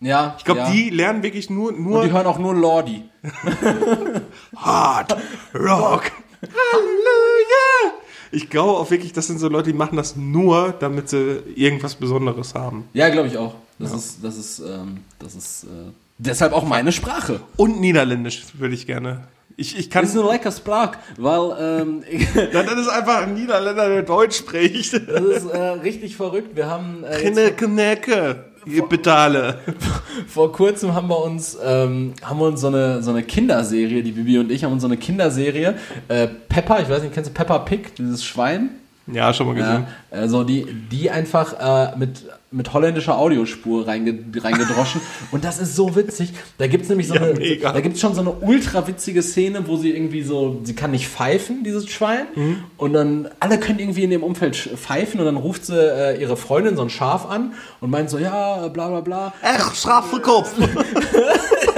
Ja, 0.00 0.34
Ich 0.38 0.44
glaube, 0.44 0.60
ja. 0.60 0.70
die 0.70 0.90
lernen 0.90 1.22
wirklich 1.22 1.50
nur, 1.50 1.68
Und 1.68 1.80
nur 1.80 2.04
die 2.04 2.12
hören 2.12 2.26
auch 2.26 2.38
nur 2.38 2.54
Lordi. 2.54 3.04
Hard 4.56 5.16
Rock. 5.54 6.10
Halleluja. 6.42 7.94
Ich 8.32 8.48
glaube 8.48 8.78
auch 8.78 8.90
wirklich, 8.90 9.12
das 9.12 9.26
sind 9.26 9.38
so 9.38 9.48
Leute, 9.48 9.72
die 9.72 9.76
machen 9.76 9.96
das 9.96 10.16
nur, 10.16 10.72
damit 10.78 11.08
sie 11.08 11.42
irgendwas 11.54 11.96
Besonderes 11.96 12.54
haben. 12.54 12.88
Ja, 12.92 13.08
glaube 13.08 13.28
ich 13.28 13.36
auch. 13.36 13.54
Das 13.78 13.92
ist, 13.92 14.22
das 14.22 14.36
ist, 14.36 14.58
ähm, 14.60 14.98
das 15.18 15.34
ist 15.34 15.64
äh, 15.64 15.90
deshalb 16.18 16.52
auch 16.52 16.64
meine 16.64 16.92
Sprache. 16.92 17.40
Und 17.56 17.80
Niederländisch 17.80 18.44
würde 18.54 18.74
ich 18.74 18.86
gerne. 18.86 19.24
Ich, 19.56 19.78
ich 19.78 19.90
kann. 19.90 20.02
Das 20.02 20.14
ist 20.14 20.20
eine 20.20 20.30
lecker 20.30 20.52
Sprache, 20.52 20.98
weil 21.18 21.80
ähm, 21.82 22.04
Nein, 22.34 22.66
das 22.66 22.78
ist 22.78 22.88
einfach 22.88 23.22
ein 23.22 23.34
Niederländer, 23.34 23.88
der 23.88 24.02
Deutsch 24.02 24.38
spricht. 24.38 24.94
das 24.94 25.20
ist 25.20 25.46
äh, 25.46 25.58
richtig 25.58 26.16
verrückt. 26.16 26.54
Wir 26.54 26.66
haben 26.66 27.04
äh, 27.04 27.22
jetzt 27.22 27.58
Knecke, 27.58 28.49
Ihr 28.66 28.82
Pedale. 28.82 29.58
Vor 30.28 30.52
kurzem 30.52 30.94
haben 30.94 31.08
wir 31.08 31.22
uns, 31.24 31.56
ähm, 31.64 32.14
haben 32.22 32.38
wir 32.38 32.46
uns 32.46 32.60
so 32.60 32.68
eine, 32.68 33.02
so 33.02 33.10
eine 33.10 33.22
Kinderserie, 33.22 34.02
die 34.02 34.12
Bibi 34.12 34.38
und 34.38 34.50
ich 34.50 34.64
haben 34.64 34.72
uns 34.72 34.82
so 34.82 34.88
eine 34.88 34.96
Kinderserie, 34.96 35.76
äh, 36.08 36.28
Peppa, 36.48 36.80
ich 36.80 36.88
weiß 36.88 37.02
nicht, 37.02 37.14
kennst 37.14 37.30
du 37.30 37.34
Peppa 37.34 37.58
Pig, 37.60 37.94
dieses 37.96 38.24
Schwein? 38.24 38.70
Ja, 39.06 39.32
schon 39.32 39.46
mal 39.46 39.54
gesehen. 39.54 39.86
Ja, 40.10 40.18
also 40.18 40.44
die, 40.44 40.66
die 40.90 41.10
einfach 41.10 41.54
äh, 41.92 41.96
mit, 41.96 42.24
mit 42.52 42.72
holländischer 42.72 43.16
Audiospur 43.16 43.86
reinge, 43.86 44.18
reingedroschen. 44.36 45.00
und 45.30 45.44
das 45.44 45.58
ist 45.58 45.76
so 45.76 45.94
witzig. 45.94 46.32
Da 46.58 46.66
gibt's 46.66 46.88
nämlich 46.88 47.06
so 47.08 47.14
Ja, 47.14 47.22
eine, 47.22 47.34
mega. 47.34 47.72
da 47.72 47.80
gibt's 47.80 48.00
schon 48.00 48.14
so 48.14 48.20
eine 48.22 48.30
ultra 48.30 48.86
witzige 48.88 49.22
Szene, 49.22 49.68
wo 49.68 49.76
sie 49.76 49.90
irgendwie 49.90 50.22
so, 50.22 50.60
sie 50.64 50.74
kann 50.74 50.90
nicht 50.90 51.06
pfeifen, 51.08 51.62
dieses 51.62 51.88
Schwein. 51.88 52.26
Mhm. 52.34 52.64
Und 52.76 52.92
dann, 52.92 53.28
alle 53.38 53.58
können 53.58 53.78
irgendwie 53.78 54.02
in 54.02 54.10
dem 54.10 54.22
Umfeld 54.24 54.56
pfeifen 54.56 55.20
und 55.20 55.26
dann 55.26 55.36
ruft 55.36 55.66
sie 55.66 55.76
äh, 55.78 56.20
ihre 56.20 56.36
Freundin, 56.36 56.76
so 56.76 56.82
ein 56.82 56.90
Schaf 56.90 57.24
an 57.30 57.52
und 57.80 57.90
meint 57.90 58.10
so, 58.10 58.18
ja, 58.18 58.66
bla 58.68 58.88
bla 58.88 59.00
bla. 59.00 59.32
Echt 59.42 59.76
straffe 59.76 60.18
Kopf. 60.20 60.52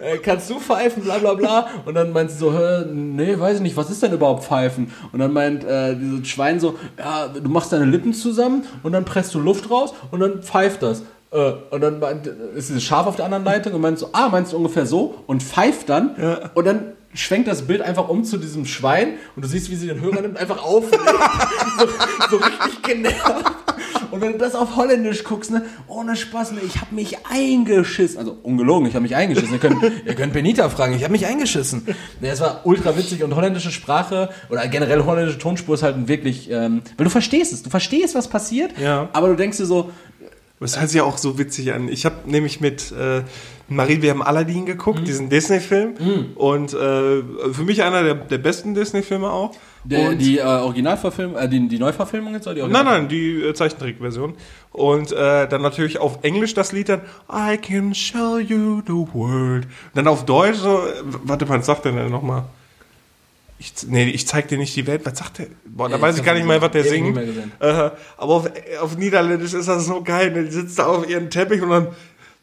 äh, 0.00 0.18
kannst 0.18 0.50
du 0.50 0.58
pfeifen, 0.58 1.02
bla 1.02 1.18
bla 1.18 1.34
bla. 1.34 1.66
Und 1.84 1.94
dann 1.94 2.12
meint 2.12 2.30
sie 2.30 2.38
so, 2.38 2.52
hä, 2.52 2.84
nee, 2.92 3.38
weiß 3.38 3.56
ich 3.56 3.62
nicht, 3.62 3.76
was 3.76 3.90
ist 3.90 4.02
denn 4.02 4.12
überhaupt 4.12 4.44
pfeifen? 4.44 4.92
Und 5.12 5.18
dann 5.18 5.32
meint 5.32 5.64
äh, 5.64 5.96
dieses 5.96 6.28
Schwein 6.28 6.60
so, 6.60 6.76
ja, 6.98 7.28
du 7.28 7.48
machst 7.48 7.72
deine 7.72 7.84
Lippen 7.84 8.14
zusammen 8.14 8.64
und 8.82 8.92
dann 8.92 9.04
presst 9.04 9.34
du 9.34 9.40
Luft 9.40 9.70
raus 9.70 9.94
und 10.10 10.20
dann 10.20 10.42
pfeift 10.42 10.82
das. 10.82 11.02
Äh, 11.32 11.52
und 11.70 11.80
dann 11.80 11.98
meint, 11.98 12.26
ist 12.26 12.68
dieses 12.68 12.82
Schaf 12.82 13.06
auf 13.06 13.16
der 13.16 13.24
anderen 13.24 13.44
Leitung 13.44 13.74
und 13.74 13.80
meint 13.80 13.98
so, 13.98 14.10
ah, 14.12 14.28
meinst 14.28 14.52
du 14.52 14.56
ungefähr 14.56 14.86
so? 14.86 15.16
Und 15.26 15.42
pfeift 15.42 15.88
dann 15.88 16.50
und 16.54 16.66
dann 16.66 16.92
schwenkt 17.14 17.48
das 17.48 17.62
Bild 17.62 17.82
einfach 17.82 18.08
um 18.08 18.24
zu 18.24 18.36
diesem 18.36 18.66
Schwein 18.66 19.14
und 19.34 19.44
du 19.44 19.48
siehst, 19.48 19.70
wie 19.70 19.76
sie 19.76 19.88
den 19.88 20.00
Hörer 20.00 20.20
nimmt, 20.20 20.36
einfach 20.36 20.62
auf. 20.62 20.84
so, 21.78 21.86
so 22.30 22.36
richtig 22.36 22.82
genervt. 22.82 23.69
Und 24.10 24.20
wenn 24.20 24.32
du 24.32 24.38
das 24.38 24.54
auf 24.54 24.76
Holländisch 24.76 25.24
guckst, 25.24 25.50
ne, 25.50 25.64
ohne 25.86 26.16
Spaß, 26.16 26.52
ne, 26.52 26.60
ich 26.66 26.80
habe 26.80 26.94
mich 26.94 27.16
eingeschissen. 27.30 28.18
Also 28.18 28.36
ungelogen, 28.42 28.86
ich 28.88 28.94
habe 28.94 29.02
mich 29.02 29.14
eingeschissen. 29.16 29.52
Ihr 29.52 29.58
könnt, 29.58 29.82
ihr 30.06 30.14
könnt 30.14 30.32
Benita 30.32 30.68
fragen, 30.68 30.94
ich 30.94 31.02
habe 31.02 31.12
mich 31.12 31.26
eingeschissen. 31.26 31.86
Ne, 32.20 32.28
es 32.28 32.40
war 32.40 32.62
ultra 32.64 32.96
witzig 32.96 33.22
und 33.24 33.34
holländische 33.34 33.70
Sprache 33.70 34.30
oder 34.48 34.66
generell 34.68 35.04
holländische 35.04 35.38
Tonspur 35.38 35.74
ist 35.74 35.82
halt 35.82 36.08
wirklich, 36.08 36.50
ähm, 36.50 36.82
weil 36.96 37.04
du 37.04 37.10
verstehst 37.10 37.52
es, 37.52 37.62
du 37.62 37.70
verstehst, 37.70 38.14
was 38.14 38.28
passiert, 38.28 38.78
Ja. 38.78 39.08
aber 39.12 39.28
du 39.28 39.36
denkst 39.36 39.56
dir 39.58 39.66
so, 39.66 39.90
Das 40.60 40.78
hört 40.78 40.90
sich 40.90 40.98
ja 40.98 41.04
auch 41.04 41.16
so 41.18 41.38
witzig 41.38 41.72
an. 41.72 41.88
Ich 41.88 42.04
habe 42.04 42.16
nämlich 42.30 42.60
mit 42.60 42.92
äh, 42.92 43.22
Marie, 43.70 44.02
wir 44.02 44.10
haben 44.10 44.22
Aladdin 44.22 44.66
geguckt, 44.66 45.06
diesen 45.08 45.28
Disney-Film. 45.30 45.94
Und 46.34 46.74
äh, 46.74 47.22
für 47.52 47.62
mich 47.64 47.82
einer 47.82 48.02
der, 48.02 48.14
der 48.16 48.38
besten 48.38 48.74
Disney-Filme 48.74 49.30
auch. 49.30 49.52
der, 49.84 50.14
die 50.14 50.38
äh, 50.38 50.42
Originalverfilmung, 50.42 51.36
äh, 51.36 51.48
die, 51.48 51.68
die 51.68 51.78
Neuverfilmung 51.78 52.34
jetzt 52.34 52.46
oder 52.46 52.54
die 52.56 52.60
Nein, 52.62 52.70
Original- 52.74 52.98
nein, 53.00 53.08
die 53.08 53.42
äh, 53.42 53.54
Zeichentrickversion. 53.54 54.34
Und 54.72 55.12
äh, 55.12 55.48
dann 55.48 55.62
natürlich 55.62 55.98
auf 55.98 56.18
Englisch 56.22 56.52
das 56.54 56.72
Lied 56.72 56.88
dann 56.88 57.00
I 57.32 57.56
can 57.56 57.94
show 57.94 58.38
you 58.38 58.82
the 58.86 58.92
world. 59.14 59.64
Und 59.64 59.70
dann 59.94 60.08
auf 60.08 60.24
Deutsch 60.26 60.58
so, 60.58 60.78
äh, 60.86 60.92
warte, 61.24 61.48
was 61.48 61.64
sagt 61.64 61.84
der 61.84 61.92
denn 61.92 62.10
nochmal? 62.10 62.44
Ich, 63.60 63.72
nee, 63.86 64.08
ich 64.08 64.26
zeig 64.26 64.48
dir 64.48 64.56
nicht 64.58 64.74
die 64.74 64.86
Welt. 64.86 65.02
Was 65.04 65.18
sagt 65.18 65.38
der? 65.38 65.46
Boah, 65.66 65.88
da 65.88 65.96
Ja, 65.96 66.02
weiß 66.02 66.18
ich 66.18 66.24
gar 66.24 66.34
nicht 66.34 66.46
mehr, 66.46 66.60
was 66.62 66.70
der 66.70 66.80
ewig 66.86 66.90
singt. 66.90 67.18
aber 67.60 67.94
auf, 68.16 68.50
auf 68.80 68.96
Niederländisch 68.96 69.52
ist 69.54 69.68
das 69.68 69.84
so 69.86 70.02
geil. 70.02 70.30
ne? 70.32 70.44
Die 70.44 70.50
sitzt 70.50 70.78
da 70.78 70.86
auf 70.86 71.08
ihren 71.08 71.28
Teppich 71.30 71.60
und 71.62 71.68
dann 71.70 71.88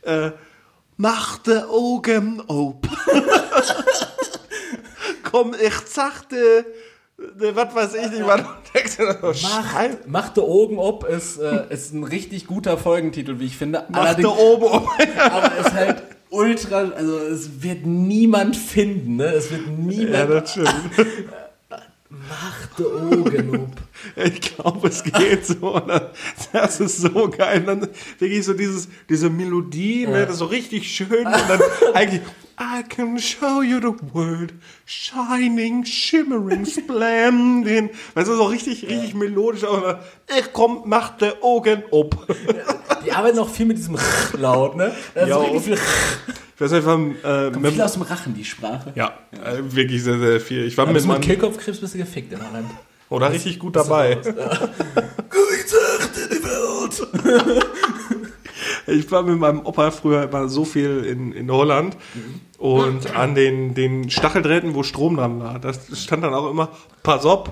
äh, 0.03 0.31
mach 0.97 1.37
de 1.39 1.63
Augen 1.67 2.41
op. 2.47 2.87
Komm, 5.31 5.53
ich 5.53 5.73
sagte, 5.87 6.65
ne, 7.17 7.55
was 7.55 7.75
weiß 7.75 7.93
ich 7.95 8.11
nicht, 8.11 8.23
Scheiße. 8.23 9.03
Macht, 9.03 10.07
macht 10.07 10.37
de 10.37 10.43
Augen 10.43 10.77
ob 10.77 11.03
ist, 11.07 11.37
äh, 11.37 11.65
ist 11.69 11.93
ein 11.93 12.03
richtig 12.03 12.47
guter 12.47 12.77
Folgentitel, 12.77 13.39
wie 13.39 13.45
ich 13.45 13.57
finde. 13.57 13.85
Mach 13.89 14.13
de 14.15 14.25
oben 14.25 14.65
op. 14.65 14.87
aber 15.31 15.51
es 15.59 15.67
ist 15.67 15.73
halt 15.73 16.03
ultra, 16.29 16.77
also 16.95 17.17
es 17.19 17.61
wird 17.61 17.85
niemand 17.85 18.55
finden, 18.55 19.17
ne? 19.17 19.25
Es 19.25 19.51
wird 19.51 19.61
Ja, 19.65 19.71
niemand 19.71 20.29
das 20.29 20.51
stimmt. 20.51 20.69
macht 22.09 22.79
de 22.79 22.85
Augen 22.85 23.59
ob. 23.59 23.86
Ich 24.15 24.41
glaube, 24.41 24.87
es 24.87 25.03
geht 25.03 25.45
so. 25.45 25.79
ne? 25.79 26.11
Das 26.53 26.79
ist 26.79 26.97
so 26.97 27.29
geil. 27.29 27.61
Dann 27.65 27.87
wirklich 28.19 28.45
so 28.45 28.53
dieses, 28.53 28.87
diese 29.09 29.29
Melodie, 29.29 30.07
ne, 30.07 30.21
das 30.23 30.33
ist 30.33 30.39
so 30.39 30.45
richtig 30.45 30.89
schön. 30.89 31.25
Und 31.25 31.33
dann 31.49 31.59
eigentlich, 31.93 32.21
I 32.59 32.81
can 32.87 33.19
show 33.19 33.61
you 33.61 33.79
the 33.79 33.93
world, 34.13 34.53
shining, 34.85 35.83
shimmering, 35.85 36.65
splendid. 37.11 37.91
Weißt 38.15 38.27
du, 38.27 38.35
so 38.35 38.45
richtig, 38.45 38.83
richtig 38.87 39.13
melodisch. 39.13 39.63
Aber 39.63 40.03
ich 40.37 40.51
komm, 40.53 40.83
mach 40.85 41.17
der 41.17 41.43
Augen 41.43 41.83
ob. 41.91 42.27
Die 43.05 43.11
arbeiten 43.11 43.39
auch 43.39 43.49
viel 43.49 43.65
mit 43.67 43.77
diesem 43.77 43.97
Laut, 44.37 44.75
ne? 44.75 44.93
Das 45.13 45.29
Ja. 45.29 45.43
ist 45.43 45.65
viel 45.65 45.73
Ich 46.55 46.61
weiß 46.61 46.73
einfach, 46.73 46.97
äh, 47.23 47.51
mit, 47.51 47.73
viel 47.73 47.81
aus 47.83 47.93
dem 47.93 48.01
Rachen, 48.01 48.33
die 48.33 48.43
Sprache. 48.43 48.91
ja, 48.95 49.13
äh, 49.31 49.59
wirklich 49.75 50.03
sehr, 50.03 50.17
sehr 50.17 50.41
viel. 50.41 50.65
Ich 50.65 50.75
war 50.77 50.83
Aber 50.85 50.93
mit 50.93 51.05
mit 51.05 51.21
Kehlkopfkrebs 51.21 51.79
bist 51.79 51.93
du 51.93 51.99
gefickt 51.99 52.33
in 52.33 52.39
Holland. 52.39 52.69
Oder 53.09 53.31
richtig 53.31 53.59
gut 53.59 53.75
dabei. 53.75 54.17
Ich 58.87 59.11
war 59.11 59.21
mit 59.23 59.37
meinem 59.37 59.65
Opa 59.65 59.91
früher 59.91 60.23
immer 60.23 60.47
so 60.47 60.63
viel 60.63 61.03
in, 61.03 61.33
in 61.33 61.51
Holland 61.51 61.97
und 62.57 63.13
an 63.15 63.35
den, 63.35 63.73
den 63.75 64.09
Stacheldrähten, 64.09 64.75
wo 64.75 64.83
Strom 64.83 65.17
dran 65.17 65.39
war, 65.41 65.59
das 65.59 65.79
stand 65.93 66.23
dann 66.23 66.33
auch 66.33 66.49
immer, 66.49 66.69
pass 67.03 67.25
auf, 67.25 67.51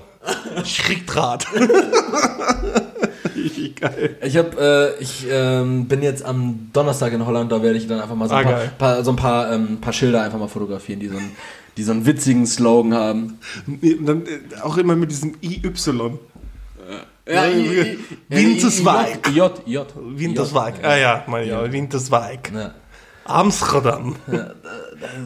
Schrickdraht. 0.64 1.46
Richtig 3.36 3.76
geil. 3.76 4.16
Ich 4.22 4.36
hab, 4.38 4.58
äh, 4.58 4.96
ich 4.96 5.26
ähm, 5.30 5.86
bin 5.86 6.02
jetzt 6.02 6.24
am 6.24 6.70
Donnerstag 6.72 7.12
in 7.12 7.26
Holland, 7.26 7.52
da 7.52 7.62
werde 7.62 7.76
ich 7.76 7.86
dann 7.86 8.00
einfach 8.00 8.16
mal 8.16 8.28
so 8.28 8.34
ein 8.34 8.46
Ah, 8.46 8.50
paar, 8.50 8.60
paar, 8.78 9.04
so 9.04 9.10
ein 9.10 9.16
paar, 9.16 9.52
ähm, 9.52 9.78
paar 9.80 9.92
Schilder 9.92 10.22
einfach 10.22 10.38
mal 10.38 10.48
fotografieren, 10.48 11.00
die 11.00 11.08
so, 11.08 11.18
einen, 11.18 11.36
die 11.76 11.82
so 11.82 11.92
einen 11.92 12.06
witzigen 12.06 12.46
Slogan 12.46 12.94
haben. 12.94 13.38
Und 13.66 14.06
dann 14.06 14.26
äh, 14.26 14.60
auch 14.62 14.76
immer 14.76 14.96
mit 14.96 15.10
diesem 15.10 15.34
IY. 15.42 15.72
Ja, 17.28 17.44
Winterswijk. 18.28 19.28
J, 19.34 19.62
J. 19.66 19.86
Winterswijk. 19.96 20.74
Ah 20.82 20.96
ja, 20.96 21.24
ich 21.42 21.52
auch. 21.52 21.72
Winterswijk. 21.72 22.52
Ja. 22.54 22.74
Amsterdam. 23.24 24.14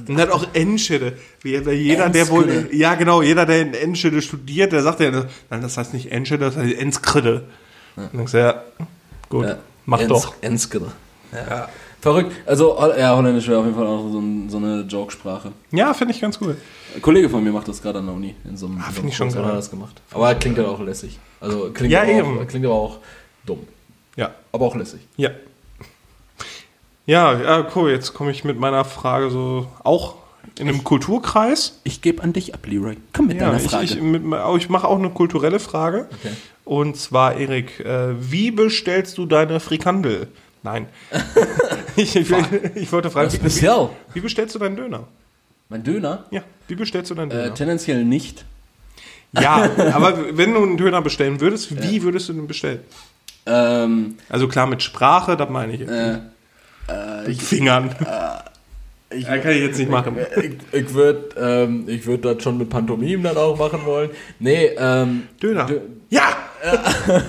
Und 0.09 0.18
dann 0.18 0.30
auch 0.30 0.46
Enschede. 0.55 1.18
Jeder, 1.44 2.09
der 2.09 2.28
wohl, 2.28 2.68
ja 2.72 2.94
genau, 2.94 3.20
jeder, 3.20 3.44
der 3.44 3.61
in 3.61 3.74
Enschede 3.74 4.22
studiert, 4.22 4.72
der 4.72 4.82
sagt 4.82 5.01
ja, 5.01 5.11
nein, 5.51 5.61
das 5.61 5.76
heißt 5.76 5.92
nicht 5.92 6.11
Enschede, 6.11 6.46
das 6.46 6.57
heißt 6.57 6.74
Enskede. 6.78 7.44
Und 7.96 8.32
dann 8.32 8.40
ja, 8.40 8.62
gut, 9.28 9.46
Ja. 9.46 9.59
mach 9.84 10.03
doch. 10.07 10.34
Enskede. 10.40 10.90
Ja. 11.32 11.68
Verrückt. 12.01 12.32
Also, 12.46 12.76
ja, 12.98 13.14
Holländisch 13.16 13.46
wäre 13.48 13.59
auf 13.59 13.64
jeden 13.66 13.76
Fall 13.76 13.86
auch 13.86 14.09
so, 14.11 14.18
ein, 14.18 14.48
so 14.48 14.57
eine 14.57 14.82
Joke-Sprache. 14.82 15.53
Ja, 15.70 15.92
finde 15.94 16.14
ich 16.14 16.20
ganz 16.20 16.38
cool. 16.40 16.57
Ein 16.94 17.03
Kollege 17.03 17.28
von 17.28 17.44
mir 17.44 17.53
macht 17.53 17.68
das 17.68 17.82
gerade 17.82 17.98
an 17.98 18.07
der 18.07 18.14
Uni. 18.14 18.34
In 18.44 18.57
so 18.57 18.66
einem, 18.66 18.76
in 18.76 18.80
so 18.80 18.86
einem 18.86 18.94
find 18.94 19.09
ich 19.11 19.16
schon 19.16 19.28
Kurs 19.28 19.36
hat 19.36 19.42
er 19.44 19.48
geil. 19.48 19.57
das 19.57 19.70
gemacht. 19.70 20.01
Aber 20.12 20.34
klingt 20.34 20.57
halt 20.59 20.66
auch 20.68 20.80
lässig. 20.80 21.18
Also 21.40 21.70
klingt, 21.72 21.92
Ja, 21.92 22.03
aber, 22.03 22.11
eben. 22.11 22.38
Auch, 22.40 22.46
klingt 22.46 22.64
aber 22.66 22.74
auch 22.74 22.98
dumm. 23.46 23.61
Ja, 24.16 24.30
Aber 24.53 24.66
auch 24.66 24.74
lässig. 24.76 25.01
ja. 25.16 25.30
Ja, 27.07 27.32
ja, 27.40 27.66
cool, 27.74 27.90
jetzt 27.90 28.14
komme 28.14 28.30
ich 28.30 28.44
mit 28.44 28.59
meiner 28.61 28.84
Frage 28.84 29.30
so 29.30 29.66
auch 29.82 30.16
in 30.59 30.68
einem 30.68 30.84
Kulturkreis. 30.84 31.80
Ich 31.82 32.03
gebe 32.03 32.22
an 32.22 32.32
dich 32.32 32.55
ab, 32.55 32.61
Leroy. 32.66 32.98
Komm 33.12 33.26
mit 33.28 33.40
Ja, 33.40 33.53
ich, 33.57 33.72
ich, 33.96 34.01
mit, 34.01 34.22
ich 34.59 34.68
mache 34.68 34.86
auch 34.86 34.98
eine 34.98 35.11
kulturelle 35.11 35.59
Frage. 35.59 36.07
Okay. 36.20 36.34
Und 36.64 36.96
zwar, 36.96 37.34
Erik, 37.36 37.80
äh, 37.80 38.14
wie 38.30 38.51
bestellst 38.53 39.18
du 39.18 39.26
deine 39.26 39.59
Frikandel? 39.59 40.28
Nein. 40.62 40.86
ich, 41.96 42.14
ich, 42.16 42.30
ich 42.74 42.92
wollte 42.92 43.11
fragen, 43.11 43.32
wie, 43.32 43.36
speziell? 43.36 43.88
wie 44.14 44.20
bestellst 44.20 44.54
du 44.54 44.58
deinen 44.58 44.76
Döner? 44.76 45.06
Mein 45.68 45.82
Döner? 45.82 46.24
Ja, 46.30 46.42
wie 46.68 46.74
bestellst 46.74 47.11
du 47.11 47.14
deinen 47.14 47.30
Äh, 47.30 47.34
Döner? 47.34 47.54
tendenziell 47.54 48.04
nicht. 48.04 48.44
ja, 49.32 49.70
aber 49.94 50.36
wenn 50.36 50.52
du 50.54 50.62
einen 50.62 50.76
Döner 50.76 51.00
bestellen 51.02 51.40
würdest, 51.40 51.82
wie 51.82 52.02
würdest 52.02 52.28
du 52.28 52.32
den 52.34 52.46
bestellen? 52.46 52.80
Ähm, 53.46 54.16
Also 54.28 54.48
klar, 54.48 54.66
mit 54.66 54.82
Sprache, 54.82 55.36
das 55.36 55.48
meine 55.48 55.72
ich. 55.72 55.80
äh, 55.80 56.18
mit 57.26 57.40
Fingern. 57.40 57.94
ich, 59.11 59.22
Ja, 59.26 59.38
kann 59.38 59.52
ich 59.52 59.61
jetzt 59.62 59.78
nicht 59.78 59.90
machen. 59.90 60.16
ich, 60.36 60.56
ich 60.72 60.92
würde 60.94 61.34
ähm, 61.38 61.84
ich 61.88 62.04
würd 62.06 62.24
das 62.24 62.42
schon 62.42 62.58
mit 62.58 62.68
Pantomim 62.68 63.22
dann 63.22 63.36
auch 63.36 63.56
machen 63.58 63.84
wollen. 63.86 64.11
Nee, 64.40 64.72
ähm, 64.76 65.22
Döner. 65.42 65.66
Dö- 65.68 65.80
ja! 66.11 66.22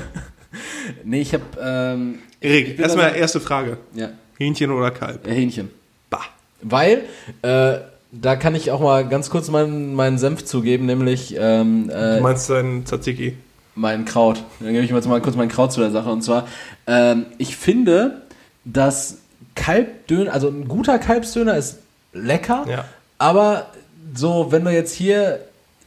nee, 1.03 1.21
ich 1.21 1.33
habe 1.33 1.43
ähm, 1.61 2.19
Erik, 2.41 2.79
erstmal 2.79 3.15
erste 3.15 3.39
Frage. 3.39 3.77
ja, 3.93 4.09
Hähnchen 4.37 4.71
oder 4.71 4.91
Kalb? 4.91 5.25
äh, 5.27 5.31
Hähnchen. 5.33 5.69
Bah. 6.09 6.21
Weil, 6.61 7.03
äh, 7.43 7.77
da 8.11 8.35
kann 8.35 8.55
ich 8.55 8.71
auch 8.71 8.81
mal 8.81 9.07
ganz 9.07 9.29
kurz 9.29 9.49
meinen, 9.49 9.93
meinen 9.95 10.17
Senf 10.17 10.43
zugeben, 10.43 10.85
nämlich 10.85 11.35
ähm, 11.39 11.89
äh, 11.89 12.17
Du 12.17 12.23
meinst 12.23 12.49
deinen 12.49 12.85
Tzatziki? 12.85 13.37
mein 13.73 14.03
Kraut. 14.03 14.43
Dann 14.59 14.73
gebe 14.73 14.83
ich 14.83 14.91
mal 15.05 15.21
kurz 15.21 15.35
mein 15.37 15.47
Kraut 15.47 15.71
zu 15.71 15.79
der 15.79 15.91
Sache. 15.91 16.09
Und 16.11 16.21
zwar, 16.23 16.45
ähm, 16.87 17.25
ich 17.37 17.55
finde, 17.55 18.21
dass 18.65 19.19
Kalbdöner, 19.55 20.33
also 20.33 20.49
ein 20.49 20.67
guter 20.67 20.99
Kalbsdöner 20.99 21.55
ist 21.55 21.79
lecker, 22.13 22.65
Ja. 22.69 22.85
aber 23.17 23.67
so, 24.13 24.47
wenn 24.51 24.65
du 24.65 24.71
jetzt 24.71 24.93
hier 24.93 25.39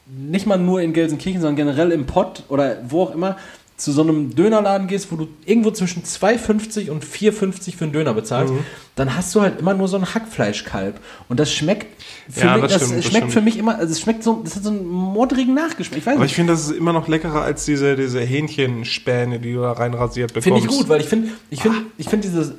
nicht 0.07 0.47
mal 0.47 0.57
nur 0.59 0.81
in 0.81 0.93
Gelsenkirchen, 0.95 1.41
sondern 1.43 1.57
generell 1.57 1.93
im 1.93 2.07
Pott 2.07 2.45
oder 2.49 2.77
wo 2.89 3.03
auch 3.03 3.15
immer 3.15 3.37
zu 3.77 3.91
so 3.91 4.03
einem 4.03 4.35
Dönerladen 4.37 4.87
gehst, 4.87 5.11
wo 5.11 5.17
du 5.17 5.27
irgendwo 5.47 5.73
zwischen 5.73 6.05
2,50 6.05 6.91
und 6.91 7.05
4,50 7.05 7.75
für 7.77 7.85
einen 7.85 7.93
Döner 7.93 8.15
bezahlst, 8.15 8.55
Mhm. 8.55 8.61
dann 8.95 9.17
hast 9.17 9.35
du 9.35 9.41
halt 9.41 9.59
immer 9.59 9.75
nur 9.75 9.89
so 9.89 9.97
ein 9.97 10.15
Hackfleischkalb. 10.15 11.01
Und 11.29 11.41
das 11.41 11.53
schmeckt 11.53 11.89
für 12.31 12.47
Ja, 12.47 12.53
mich, 12.57 12.63
das 12.63 12.73
das, 12.75 12.83
stimmt, 12.83 12.99
das 12.99 13.05
schmeckt 13.11 13.17
stimmt. 13.25 13.33
für 13.33 13.41
mich 13.41 13.59
immer, 13.59 13.77
also 13.77 13.91
es 13.93 14.01
schmeckt 14.01 14.23
so, 14.23 14.41
das 14.45 14.55
hat 14.55 14.63
so 14.63 14.71
einen 14.71 14.87
modrigen 14.87 15.55
Nachgeschmack. 15.55 15.99
Ich 15.99 16.07
weiß 16.07 16.15
Aber 16.15 16.23
nicht. 16.23 16.31
ich 16.33 16.37
finde, 16.37 16.53
das 16.53 16.67
ist 16.67 16.71
immer 16.77 16.93
noch 16.93 17.09
leckerer 17.09 17.43
als 17.43 17.65
diese, 17.65 17.97
diese 17.97 18.21
Hähnchenspäne, 18.21 19.41
die 19.41 19.55
du 19.55 19.63
da 19.63 19.73
reinrasiert 19.73 20.33
bekommst. 20.33 20.45
Finde 20.45 20.61
ich 20.61 20.67
gut, 20.79 20.89
weil 20.89 21.01
ich 21.01 21.09
finde, 21.09 21.31
ich 21.51 21.61
finde, 21.61 21.79
ich 21.99 22.09
finde 22.09 22.29
dieses 22.29 22.53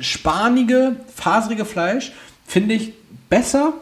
spanige, 0.00 0.96
faserige 1.14 1.64
Fleisch 1.64 2.12
finde 2.46 2.74
ich 2.74 2.92
besser, 3.28 3.74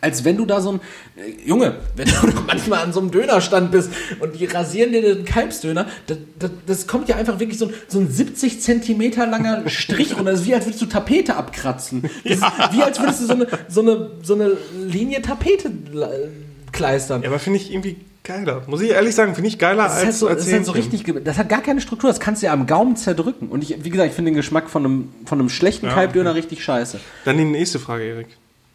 als 0.00 0.24
wenn 0.24 0.36
du 0.36 0.46
da 0.46 0.60
so 0.60 0.72
ein 0.72 0.80
äh, 1.16 1.46
Junge, 1.48 1.76
wenn 1.96 2.06
du 2.08 2.14
manchmal 2.46 2.80
an 2.82 2.92
so 2.92 3.00
einem 3.00 3.10
Dönerstand 3.10 3.70
bist 3.70 3.90
und 4.20 4.38
die 4.38 4.46
rasieren 4.46 4.92
dir 4.92 5.02
den 5.02 5.24
Kalbsdöner, 5.24 5.86
das, 6.06 6.18
das, 6.38 6.50
das 6.66 6.86
kommt 6.86 7.08
ja 7.08 7.16
einfach 7.16 7.38
wirklich 7.40 7.58
so, 7.58 7.66
ein- 7.66 7.74
so 7.88 7.98
ein 8.00 8.10
70 8.10 8.60
Zentimeter 8.60 9.26
langer 9.26 9.68
Strich 9.68 10.16
und 10.16 10.24
das 10.26 10.40
ist 10.40 10.46
wie 10.46 10.54
als 10.54 10.64
würdest 10.66 10.82
du 10.82 10.86
Tapete 10.86 11.36
abkratzen. 11.36 12.02
Das 12.24 12.34
ist 12.38 12.42
wie 12.72 12.82
als 12.82 12.98
würdest 13.00 13.20
du 13.22 13.26
so 13.26 13.32
eine, 13.34 13.46
so 13.68 13.80
eine, 13.82 14.10
so 14.22 14.34
eine 14.34 14.52
Linie 14.86 15.22
Tapete 15.22 15.68
äh, 15.68 16.28
kleistern. 16.72 17.22
Ja, 17.22 17.28
aber 17.28 17.38
finde 17.38 17.58
ich 17.58 17.72
irgendwie 17.72 17.96
geiler. 18.22 18.62
Muss 18.66 18.80
ich 18.80 18.90
ehrlich 18.90 19.14
sagen, 19.14 19.34
finde 19.34 19.48
ich 19.48 19.58
geiler 19.58 19.84
Das 19.84 19.94
halt 19.96 20.06
als, 20.06 20.18
so, 20.18 20.28
als 20.28 20.44
das 20.44 20.52
halt 20.52 20.64
so 20.66 20.72
richtig, 20.72 21.04
das 21.24 21.36
hat 21.38 21.48
gar 21.48 21.62
keine 21.62 21.80
Struktur, 21.80 22.08
das 22.10 22.20
kannst 22.20 22.42
du 22.42 22.46
ja 22.46 22.52
am 22.52 22.66
Gaumen 22.66 22.94
zerdrücken. 22.96 23.48
Und 23.48 23.62
ich, 23.64 23.82
wie 23.82 23.90
gesagt, 23.90 24.10
ich 24.10 24.14
finde 24.14 24.30
den 24.30 24.36
Geschmack 24.36 24.70
von 24.70 24.84
einem, 24.84 25.08
von 25.26 25.38
einem 25.40 25.48
schlechten 25.48 25.86
Ja. 25.86 25.92
Kalbdöner 25.94 26.34
richtig 26.34 26.62
scheiße. 26.62 27.00
Dann 27.24 27.38
die 27.38 27.44
nächste 27.44 27.78
Frage, 27.78 28.04
Erik. 28.04 28.28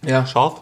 Ja. 0.06 0.26
Scharf? 0.28 0.62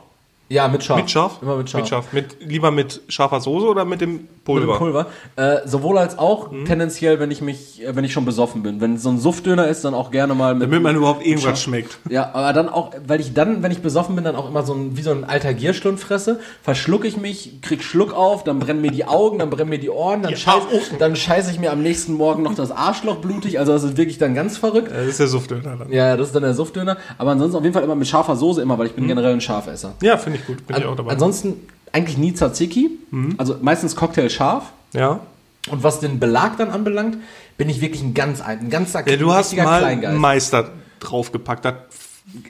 Ja, 0.54 0.68
mit 0.68 0.84
scharf. 0.84 1.00
Mit 1.00 1.10
scharf? 1.10 1.40
Immer 1.42 1.58
mit 1.58 1.70
scharf. 1.72 1.82
Mit 1.82 1.90
scharf. 1.90 2.14
Mit, 2.14 2.38
lieber 2.42 2.70
mit 2.70 3.02
scharfer 3.08 3.42
Soße 3.42 3.66
oder 3.66 3.86
mit 3.86 4.02
dem 4.02 4.28
Pulver? 4.46 4.78
Pulver. 4.78 5.06
Äh, 5.38 5.60
sowohl 5.66 5.98
als 5.98 6.20
auch 6.20 6.52
Mhm. 6.52 6.66
tendenziell, 6.66 7.20
wenn 7.20 7.32
ich 7.32 7.42
mich, 7.42 7.82
äh, 7.82 7.96
wenn 7.96 8.04
ich 8.04 8.12
schon 8.12 8.26
besoffen 8.26 8.62
bin. 8.62 8.82
Wenn 8.82 8.96
es 8.96 9.04
so 9.04 9.10
ein 9.10 9.18
Suftdöner 9.20 9.68
ist, 9.68 9.86
dann 9.86 9.94
auch 9.94 10.12
gerne 10.12 10.36
mal 10.36 10.54
mit. 10.54 10.64
Damit 10.64 10.82
man 10.84 10.96
überhaupt 10.96 11.22
irgendwas 11.26 11.44
scharf. 11.44 11.60
schmeckt. 11.60 11.98
Ja, 12.10 12.32
aber 12.34 12.52
dann 12.54 12.68
auch, 12.68 12.92
weil 13.08 13.22
ich 13.22 13.34
dann, 13.34 13.64
wenn 13.64 13.72
ich 13.72 13.82
besoffen 13.82 14.16
bin, 14.16 14.24
dann 14.26 14.36
auch 14.36 14.50
immer 14.50 14.64
so 14.64 14.74
ein, 14.74 14.98
wie 14.98 15.02
so 15.02 15.12
ein 15.12 15.24
alter 15.24 15.54
Gierstund 15.54 16.00
fresse, 16.00 16.40
verschlucke 16.62 17.08
ich 17.08 17.16
mich, 17.18 17.62
krieg 17.62 17.84
Schluck 17.84 18.14
auf, 18.14 18.44
dann 18.44 18.60
brennen 18.60 18.82
mir 18.82 18.92
die 18.92 19.06
Augen, 19.06 19.40
dann 19.40 19.50
brennen 19.50 19.70
mir 19.70 19.80
die 19.80 19.90
Ohren, 19.90 20.22
dann, 20.24 20.32
Die 20.32 20.38
scheiß, 20.38 20.64
dann 21.00 21.16
scheiße 21.16 21.50
ich 21.52 21.60
mir 21.60 21.72
am 21.72 21.82
nächsten 21.82 22.14
Morgen 22.14 22.44
noch 22.44 22.56
das 22.56 22.72
Arschloch 22.72 23.18
blutig. 23.18 23.60
Also 23.60 23.72
das 23.72 23.84
ist 23.84 23.96
wirklich 23.98 24.18
dann 24.18 24.36
ganz 24.36 24.58
verrückt. 24.58 24.92
Das 24.92 25.08
ist 25.08 25.20
der 25.20 25.28
Suftdöner 25.28 25.78
dann. 25.78 25.92
Ja, 25.92 26.18
das 26.18 26.28
ist 26.28 26.36
dann 26.36 26.44
der 26.44 26.54
Suftdöner. 26.54 26.98
Aber 27.18 27.32
ansonsten 27.32 27.58
auf 27.58 27.64
jeden 27.64 27.74
Fall 27.74 27.84
immer 27.84 27.96
mit 27.96 28.08
scharfer 28.08 28.36
Soße 28.36 28.62
immer, 28.62 28.78
weil 28.78 28.88
ich 28.88 28.92
Mhm. 28.94 28.98
bin 28.98 29.08
generell 29.08 29.34
ein 29.34 29.42
Scharfesser. 29.42 29.94
Ja, 30.02 30.18
finde 30.18 30.40
ich 30.40 30.46
gut. 30.46 30.68
Bin 30.68 30.76
ich 30.78 30.86
auch 30.86 30.92
An, 30.92 30.98
dabei. 30.98 31.12
ansonsten 31.14 31.62
eigentlich 31.94 32.18
nie 32.18 32.34
Tzatziki. 32.34 32.90
Mhm. 33.12 33.36
Also 33.38 33.56
meistens 33.62 33.96
Cocktail 33.96 34.30
scharf. 34.30 34.74
ja. 34.94 35.22
Und 35.70 35.82
was 35.82 36.02
den 36.02 36.20
Belag 36.20 36.58
dann 36.58 36.72
anbelangt, 36.72 37.20
bin 37.58 37.70
ich 37.70 37.80
wirklich 37.80 38.02
ein 38.02 38.14
ganz 38.14 38.42
ein, 38.42 38.60
ein 38.60 38.70
ganz 38.70 38.92
ja, 38.92 39.02
du 39.16 39.32
hast 39.32 39.56
mal 39.56 39.80
Kleingeist. 39.80 40.18
Meister 40.18 40.72
draufgepackt. 41.00 41.64
Das, 41.64 41.76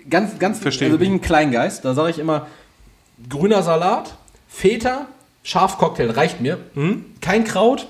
ganz, 0.09 0.39
ganz, 0.39 0.57
Verstehe 0.57 0.87
also 0.87 0.97
bin 0.97 1.09
ich 1.09 1.13
ein 1.13 1.21
Kleingeist. 1.21 1.85
Da 1.85 1.93
sage 1.93 2.09
ich 2.09 2.17
immer, 2.17 2.47
grüner 3.29 3.61
Salat, 3.61 4.15
Feta, 4.47 5.05
Schafcocktail 5.43 6.09
reicht 6.09 6.41
mir. 6.41 6.57
Hm? 6.73 7.05
Kein 7.21 7.43
Kraut, 7.43 7.87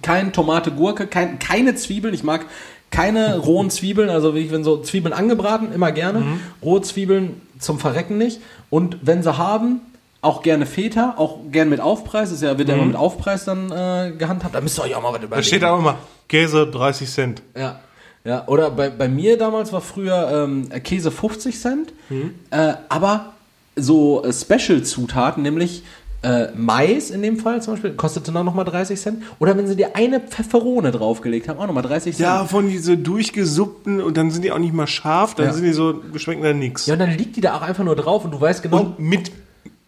kein 0.00 0.32
Tomate, 0.32 0.70
Gurke, 0.70 1.06
kein, 1.06 1.38
keine 1.38 1.74
Zwiebeln. 1.74 2.14
Ich 2.14 2.24
mag 2.24 2.46
keine 2.90 3.36
rohen 3.44 3.68
Zwiebeln, 3.68 4.08
also 4.08 4.34
wenn 4.34 4.64
so 4.64 4.78
Zwiebeln 4.78 5.12
angebraten, 5.12 5.72
immer 5.72 5.92
gerne. 5.92 6.20
Mhm. 6.20 6.40
Rohe 6.62 6.80
Zwiebeln 6.80 7.42
zum 7.58 7.78
Verrecken 7.78 8.16
nicht. 8.16 8.40
Und 8.70 8.98
wenn 9.02 9.22
sie 9.22 9.36
haben, 9.36 9.80
auch 10.26 10.42
gerne 10.42 10.66
Feta, 10.66 11.14
auch 11.16 11.38
gerne 11.50 11.70
mit 11.70 11.80
Aufpreis. 11.80 12.28
Das 12.30 12.38
ist 12.38 12.42
ja, 12.42 12.58
wird 12.58 12.68
ja 12.68 12.74
immer 12.74 12.84
mit 12.84 12.96
Aufpreis 12.96 13.44
dann 13.44 13.70
äh, 13.70 14.12
gehandhabt. 14.18 14.54
Da 14.54 14.60
müsst 14.60 14.78
ihr 14.78 14.82
euch 14.84 14.94
auch 14.94 15.02
mal 15.02 15.10
was 15.12 15.22
überlegen. 15.22 15.30
Mhm. 15.32 15.36
da 15.36 15.42
steht 15.42 15.64
auch 15.64 15.78
immer 15.78 15.96
Käse 16.28 16.66
30 16.66 17.08
Cent. 17.10 17.42
Ja. 17.56 17.80
Ja, 18.24 18.42
oder 18.48 18.70
bei, 18.72 18.90
bei 18.90 19.08
mir 19.08 19.38
damals 19.38 19.72
war 19.72 19.80
früher 19.80 20.44
ähm, 20.44 20.68
Käse 20.82 21.10
50 21.12 21.60
Cent, 21.60 21.92
Mhm. 22.10 22.34
äh, 22.50 22.74
aber 22.88 23.32
so 23.76 24.24
äh, 24.24 24.32
Special-Zutaten, 24.32 25.42
nämlich 25.44 25.84
äh, 26.22 26.48
Mais 26.56 27.10
in 27.10 27.22
dem 27.22 27.38
Fall 27.38 27.62
zum 27.62 27.74
Beispiel, 27.74 27.92
kostete 27.92 28.32
dann 28.32 28.44
nochmal 28.46 28.64
30 28.64 29.00
Cent. 29.00 29.22
Oder 29.38 29.56
wenn 29.56 29.68
sie 29.68 29.76
dir 29.76 29.94
eine 29.94 30.18
Pfefferone 30.18 30.90
draufgelegt 30.90 31.48
haben, 31.48 31.60
auch 31.60 31.66
nochmal 31.68 31.84
30 31.84 32.16
Cent. 32.16 32.18
Ja, 32.26 32.44
von 32.46 32.68
diese 32.68 32.96
durchgesuppten 32.96 34.00
und 34.02 34.16
dann 34.16 34.30
sind 34.32 34.42
die 34.42 34.50
auch 34.50 34.58
nicht 34.58 34.74
mal 34.74 34.86
scharf, 34.88 35.34
dann 35.36 35.46
Ja. 35.46 35.52
sind 35.52 35.64
die 35.64 35.72
so, 35.72 36.02
schmecken 36.16 36.42
dann 36.42 36.58
nix. 36.58 36.86
Ja, 36.86 36.94
und 36.94 37.00
dann 37.00 37.10
liegt 37.16 37.36
die 37.36 37.40
da 37.40 37.54
auch 37.56 37.62
einfach 37.62 37.84
nur 37.84 37.94
drauf 37.94 38.24
und 38.24 38.32
du 38.32 38.40
weißt 38.40 38.62
genau. 38.62 38.78
Und 38.80 38.98
mit, 38.98 39.30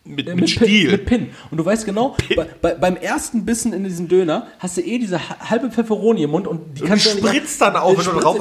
mit, 0.09 0.27
mit, 0.27 0.37
Pin, 0.37 0.49
Stiel. 0.49 0.91
mit 0.93 1.07
Pin. 1.07 1.29
Und 1.51 1.59
du 1.59 1.65
weißt 1.65 1.85
genau, 1.85 2.17
bei, 2.35 2.47
bei, 2.63 2.75
beim 2.75 2.97
ersten 2.97 3.45
Bissen 3.45 3.73
in 3.73 3.85
diesen 3.85 4.09
Döner 4.09 4.47
hast 4.59 4.77
du 4.77 4.81
eh 4.81 4.99
diese 4.99 5.19
ha- 5.19 5.37
halbe 5.51 5.71
Pfefferoni 5.71 6.23
im 6.23 6.31
Mund 6.31 6.47
und 6.49 6.77
die 6.79 6.83
Und 6.83 6.89
kannst 6.89 7.07
du 7.07 7.19
spritzt 7.19 7.61
dann 7.61 7.77
auch, 7.77 7.91
die 7.93 7.99
wenn 8.07 8.15
du 8.15 8.21
drauf 8.21 8.39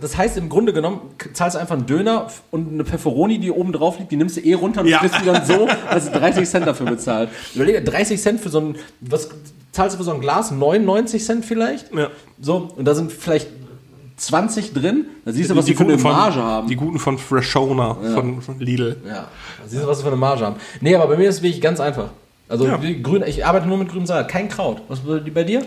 Das 0.00 0.16
heißt, 0.16 0.36
im 0.36 0.48
Grunde 0.48 0.72
genommen 0.72 1.00
zahlst 1.32 1.56
du 1.56 1.60
einfach 1.60 1.76
einen 1.76 1.86
Döner 1.86 2.28
und 2.50 2.72
eine 2.72 2.84
Pfefferoni, 2.84 3.38
die 3.38 3.50
oben 3.50 3.72
drauf 3.72 3.98
liegt, 3.98 4.12
die 4.12 4.16
nimmst 4.16 4.36
du 4.36 4.40
eh 4.42 4.54
runter 4.54 4.82
und 4.82 4.88
Ja. 4.88 4.98
frisst 4.98 5.16
die 5.20 5.26
dann 5.26 5.44
so, 5.46 5.66
dass 5.90 6.10
du 6.10 6.18
30 6.18 6.48
Cent 6.48 6.66
dafür 6.66 6.86
bezahlt. 6.86 7.30
Überlege, 7.54 7.82
30 7.82 8.20
Cent 8.20 8.40
für 8.40 8.50
so 8.50 8.60
ein, 8.60 8.76
was 9.00 9.30
zahlst 9.72 9.94
du 9.94 9.98
für 9.98 10.04
so 10.04 10.12
ein 10.12 10.20
Glas? 10.20 10.50
99 10.50 11.24
Cent 11.24 11.44
vielleicht? 11.44 11.94
Ja. 11.94 12.08
So, 12.40 12.70
und 12.76 12.84
da 12.84 12.94
sind 12.94 13.12
vielleicht 13.12 13.48
20 14.20 14.72
drin. 14.72 15.06
Da 15.24 15.32
siehst 15.32 15.50
du, 15.50 15.56
was 15.56 15.64
die, 15.64 15.74
für 15.74 15.84
eine 15.84 15.92
guten 15.92 16.02
von- 16.02 16.12
Marge 16.12 16.42
haben. 16.42 16.68
Die 16.68 16.76
guten 16.76 16.98
von 16.98 17.18
Freshona, 17.18 17.94
von, 18.14 18.40
von 18.42 18.58
Lidl. 18.60 18.96
Ja, 19.06 19.12
da 19.62 19.68
siehst 19.68 19.82
du, 19.82 19.86
was 19.88 19.98
sie 19.98 20.02
für 20.04 20.10
eine 20.10 20.16
Marge 20.16 20.44
haben. 20.46 20.56
Nee, 20.80 20.94
aber 20.94 21.06
bei 21.08 21.16
mir 21.16 21.28
ist 21.28 21.36
es 21.36 21.42
wirklich 21.42 21.60
ganz 21.60 21.80
einfach. 21.80 22.10
Also 22.48 22.66
Ja. 22.66 22.78
grün, 23.02 23.22
ich 23.26 23.46
arbeite 23.46 23.66
nur 23.66 23.78
mit 23.78 23.88
grünem 23.88 24.06
Salat, 24.06 24.28
kein 24.28 24.48
Kraut. 24.48 24.82
Was 24.88 25.00
bei 25.00 25.20
bei 25.20 25.44
dir? 25.44 25.60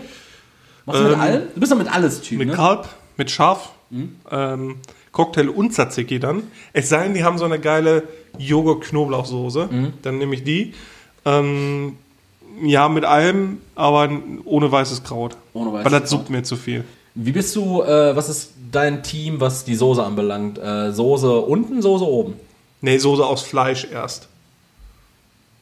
Machst 0.86 1.00
du 1.00 1.04
mit 1.04 1.14
Ähm, 1.14 1.20
allem? 1.20 1.42
Du 1.54 1.60
bist 1.60 1.72
doch 1.72 1.78
mit 1.78 1.92
alles 1.94 2.20
Typ, 2.20 2.38
Mit 2.38 2.48
ne? 2.48 2.54
Kalb, 2.54 2.88
mit 3.16 3.30
Schaf, 3.30 3.70
Mhm. 3.90 4.16
ähm, 4.30 4.76
Cocktail 5.12 5.48
und 5.48 5.72
Tzatziki 5.72 6.18
dann. 6.20 6.42
Es 6.72 6.88
sei 6.88 7.04
denn, 7.04 7.14
die 7.14 7.24
haben 7.24 7.38
so 7.38 7.44
eine 7.46 7.58
geile 7.58 8.02
Joghurt-Knoblauchsoße. 8.38 9.68
Mhm. 9.70 9.92
Dann 10.02 10.18
nehme 10.18 10.34
ich 10.34 10.44
die. 10.44 10.74
Ähm, 11.24 11.96
ja, 12.62 12.88
mit 12.88 13.04
allem, 13.04 13.58
aber 13.74 14.10
ohne 14.44 14.70
weißes 14.70 15.02
Kraut. 15.04 15.36
Ohne 15.54 15.72
weißes 15.72 15.84
Weil 15.92 16.00
das 16.00 16.10
suppt 16.10 16.30
mir 16.30 16.42
zu 16.42 16.56
viel. 16.56 16.84
Wie 17.14 17.32
bist 17.32 17.54
du, 17.54 17.82
äh, 17.82 18.16
was 18.16 18.28
ist 18.28 18.50
dein 18.72 19.02
Team, 19.02 19.40
was 19.40 19.64
die 19.64 19.76
Soße 19.76 20.02
anbelangt? 20.02 20.58
Äh, 20.58 20.92
Soße 20.92 21.40
unten, 21.40 21.80
Soße 21.80 22.04
oben? 22.04 22.34
Nee, 22.80 22.98
Soße 22.98 23.24
aus 23.24 23.42
Fleisch 23.42 23.86
erst. 23.90 24.28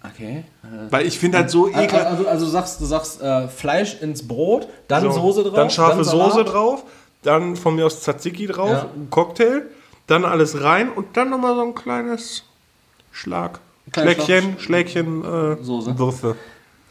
Okay. 0.04 0.44
Weil 0.90 1.06
ich 1.06 1.18
finde 1.18 1.38
halt 1.38 1.50
so 1.50 1.68
ekelhaft. 1.68 2.06
Also, 2.06 2.26
also 2.26 2.44
du 2.46 2.50
sagst, 2.50 2.80
du 2.80 2.84
sagst 2.86 3.22
äh, 3.22 3.46
Fleisch 3.48 4.00
ins 4.00 4.26
Brot, 4.26 4.66
dann 4.88 5.02
So, 5.04 5.12
Soße 5.12 5.44
drauf, 5.44 5.54
Dann 5.54 5.70
scharfe 5.70 6.02
Salat. 6.04 6.32
Soße 6.32 6.44
drauf, 6.44 6.82
dann 7.22 7.54
von 7.54 7.76
mir 7.76 7.86
aus 7.86 8.00
Tzatziki 8.00 8.46
drauf, 8.46 8.70
Ja. 8.70 8.86
ein 8.96 9.08
Cocktail, 9.10 9.62
dann 10.08 10.24
alles 10.24 10.60
rein 10.62 10.90
und 10.90 11.16
dann 11.16 11.30
nochmal 11.30 11.54
so 11.54 11.62
ein 11.62 11.74
kleines 11.74 12.42
Schlag. 13.12 13.60
Kleines 13.92 14.14
Schläckchen, 14.24 14.58
Schläckchen, 14.58 15.24
äh, 15.24 15.62
Soße. 15.62 15.96
Würfe. 15.98 16.36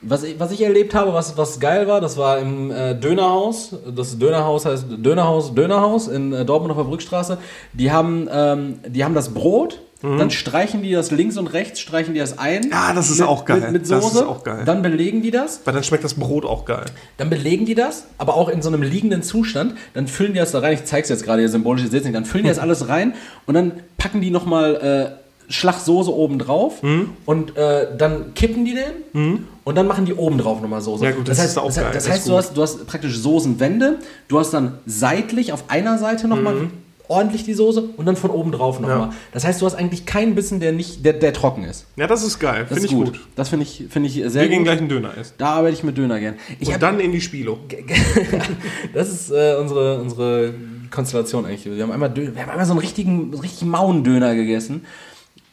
Was 0.03 0.23
ich, 0.23 0.39
was 0.39 0.51
ich 0.51 0.61
erlebt 0.61 0.95
habe, 0.95 1.13
was, 1.13 1.37
was 1.37 1.59
geil 1.59 1.87
war, 1.87 2.01
das 2.01 2.17
war 2.17 2.39
im 2.39 2.71
äh, 2.71 2.95
Dönerhaus. 2.95 3.75
Das 3.95 4.17
Dönerhaus 4.17 4.65
heißt 4.65 4.85
Dönerhaus, 4.89 5.53
Dönerhaus 5.53 6.07
in 6.07 6.33
äh, 6.33 6.43
Dortmund 6.43 6.71
auf 6.71 6.77
der 6.77 6.85
Brückstraße. 6.85 7.37
Die 7.73 7.91
haben, 7.91 8.27
ähm, 8.31 8.79
die 8.87 9.03
haben 9.03 9.13
das 9.13 9.33
Brot, 9.33 9.79
dann 10.03 10.31
streichen 10.31 10.81
die 10.81 10.93
das 10.93 11.11
links 11.11 11.37
und 11.37 11.45
rechts, 11.53 11.79
streichen 11.79 12.15
die 12.15 12.19
das 12.19 12.39
ein. 12.39 12.61
Mhm. 12.63 12.71
Ja, 12.71 12.91
das 12.93 13.11
ist 13.11 13.19
mit, 13.19 13.27
auch 13.27 13.45
geil. 13.45 13.59
Mit, 13.61 13.71
mit 13.73 13.81
Das 13.83 14.01
Soße. 14.03 14.17
ist 14.17 14.23
auch 14.23 14.43
geil. 14.43 14.63
Dann 14.65 14.81
belegen 14.81 15.21
die 15.21 15.29
das. 15.29 15.61
Weil 15.63 15.75
dann 15.75 15.83
schmeckt 15.83 16.03
das 16.03 16.15
Brot 16.15 16.43
auch 16.43 16.65
geil. 16.65 16.85
Dann 17.17 17.29
belegen 17.29 17.67
die 17.67 17.75
das, 17.75 18.05
aber 18.17 18.33
auch 18.33 18.49
in 18.49 18.63
so 18.63 18.69
einem 18.69 18.81
liegenden 18.81 19.21
Zustand. 19.21 19.75
Dann 19.93 20.07
füllen 20.07 20.33
die 20.33 20.39
das 20.39 20.53
da 20.53 20.59
rein. 20.59 20.73
Ich 20.73 20.85
zeig's 20.85 21.09
jetzt 21.09 21.23
gerade 21.23 21.41
hier 21.41 21.49
symbolisch, 21.49 21.83
ihr 21.83 21.89
seht's 21.91 22.05
nicht. 22.05 22.15
Dann 22.15 22.25
füllen 22.25 22.45
die 22.45 22.49
das 22.49 22.57
alles 22.59 22.87
rein 22.87 23.13
und 23.45 23.53
dann 23.53 23.73
packen 23.99 24.21
die 24.21 24.31
nochmal 24.31 25.17
äh, 25.17 25.20
Schlagsoße 25.49 26.13
oben 26.13 26.39
drauf 26.39 26.81
Mhm. 26.83 27.09
und 27.25 27.57
äh, 27.57 27.87
dann 27.97 28.33
kippen 28.33 28.65
die 28.65 28.75
den 28.75 29.45
und 29.63 29.75
dann 29.75 29.87
machen 29.87 30.05
die 30.05 30.13
oben 30.13 30.37
drauf 30.37 30.61
nochmal 30.61 30.81
Soße. 30.81 31.03
Ja, 31.05 31.11
gut, 31.11 31.27
das 31.27 31.39
heißt, 31.39 31.49
ist 31.51 31.57
auch 31.57 31.65
das, 31.67 31.75
geil, 31.75 31.89
Das 31.93 32.03
das 32.05 32.13
heißt, 32.13 32.27
du 32.29 32.35
hast, 32.37 32.53
du 32.57 32.61
hast 32.61 32.87
praktisch 32.87 33.17
Soßenwände, 33.17 33.99
du 34.27 34.39
hast 34.39 34.51
dann 34.51 34.79
seitlich 34.85 35.51
auf 35.53 35.65
einer 35.69 35.97
Seite 35.97 36.27
nochmal 36.27 36.69
ordentlich 37.07 37.43
die 37.43 37.53
Soße 37.53 37.83
und 37.97 38.05
dann 38.05 38.15
von 38.15 38.29
oben 38.31 38.53
drauf 38.53 38.79
nochmal. 38.79 38.97
Mhm. 38.97 39.03
Ja. 39.11 39.13
Das 39.33 39.43
heißt, 39.43 39.61
du 39.61 39.65
hast 39.65 39.75
eigentlich 39.75 40.05
keinen 40.05 40.33
Bissen, 40.33 40.61
der 40.61 40.71
nicht, 40.71 41.03
der, 41.03 41.11
der 41.11 41.33
trocken 41.33 41.65
ist. 41.65 41.85
Ja, 41.97 42.07
das 42.07 42.23
ist 42.23 42.39
geil. 42.39 42.65
Das 42.69 42.77
Finde 42.79 42.87
ich 42.87 42.93
gut. 42.95 43.05
gut. 43.07 43.19
Das 43.35 43.49
finde 43.49 43.65
ich, 43.65 43.83
finde 43.89 44.07
ich 44.07 44.13
sehr 44.15 44.43
Wir 44.43 44.47
gehen 44.47 44.59
gut. 44.59 44.65
gleich 44.67 44.77
einen 44.79 44.87
Döner 44.87 45.17
essen. 45.17 45.33
Da 45.37 45.47
arbeite 45.47 45.73
ich 45.73 45.83
mit 45.83 45.97
Döner 45.97 46.21
gern. 46.21 46.35
Ich 46.61 46.69
Und 46.69 46.75
hab- 46.75 46.79
dann 46.79 47.01
in 47.01 47.11
die 47.11 47.19
Spilo. 47.19 47.57
das 48.93 49.09
ist 49.09 49.29
äh, 49.31 49.55
unsere, 49.59 49.99
unsere 50.01 50.53
Konstellation 50.89 51.45
eigentlich. 51.45 51.65
Wir 51.65 51.83
haben 51.83 51.91
einmal, 51.91 52.09
Dö- 52.09 52.33
wir 52.33 52.41
haben 52.41 52.49
einmal 52.51 52.65
so 52.65 52.71
einen 52.73 52.79
richtigen, 52.79 53.31
so 53.31 53.37
einen 53.37 53.41
richtigen 53.41 53.71
Mauen-Döner 53.71 54.33
gegessen. 54.35 54.85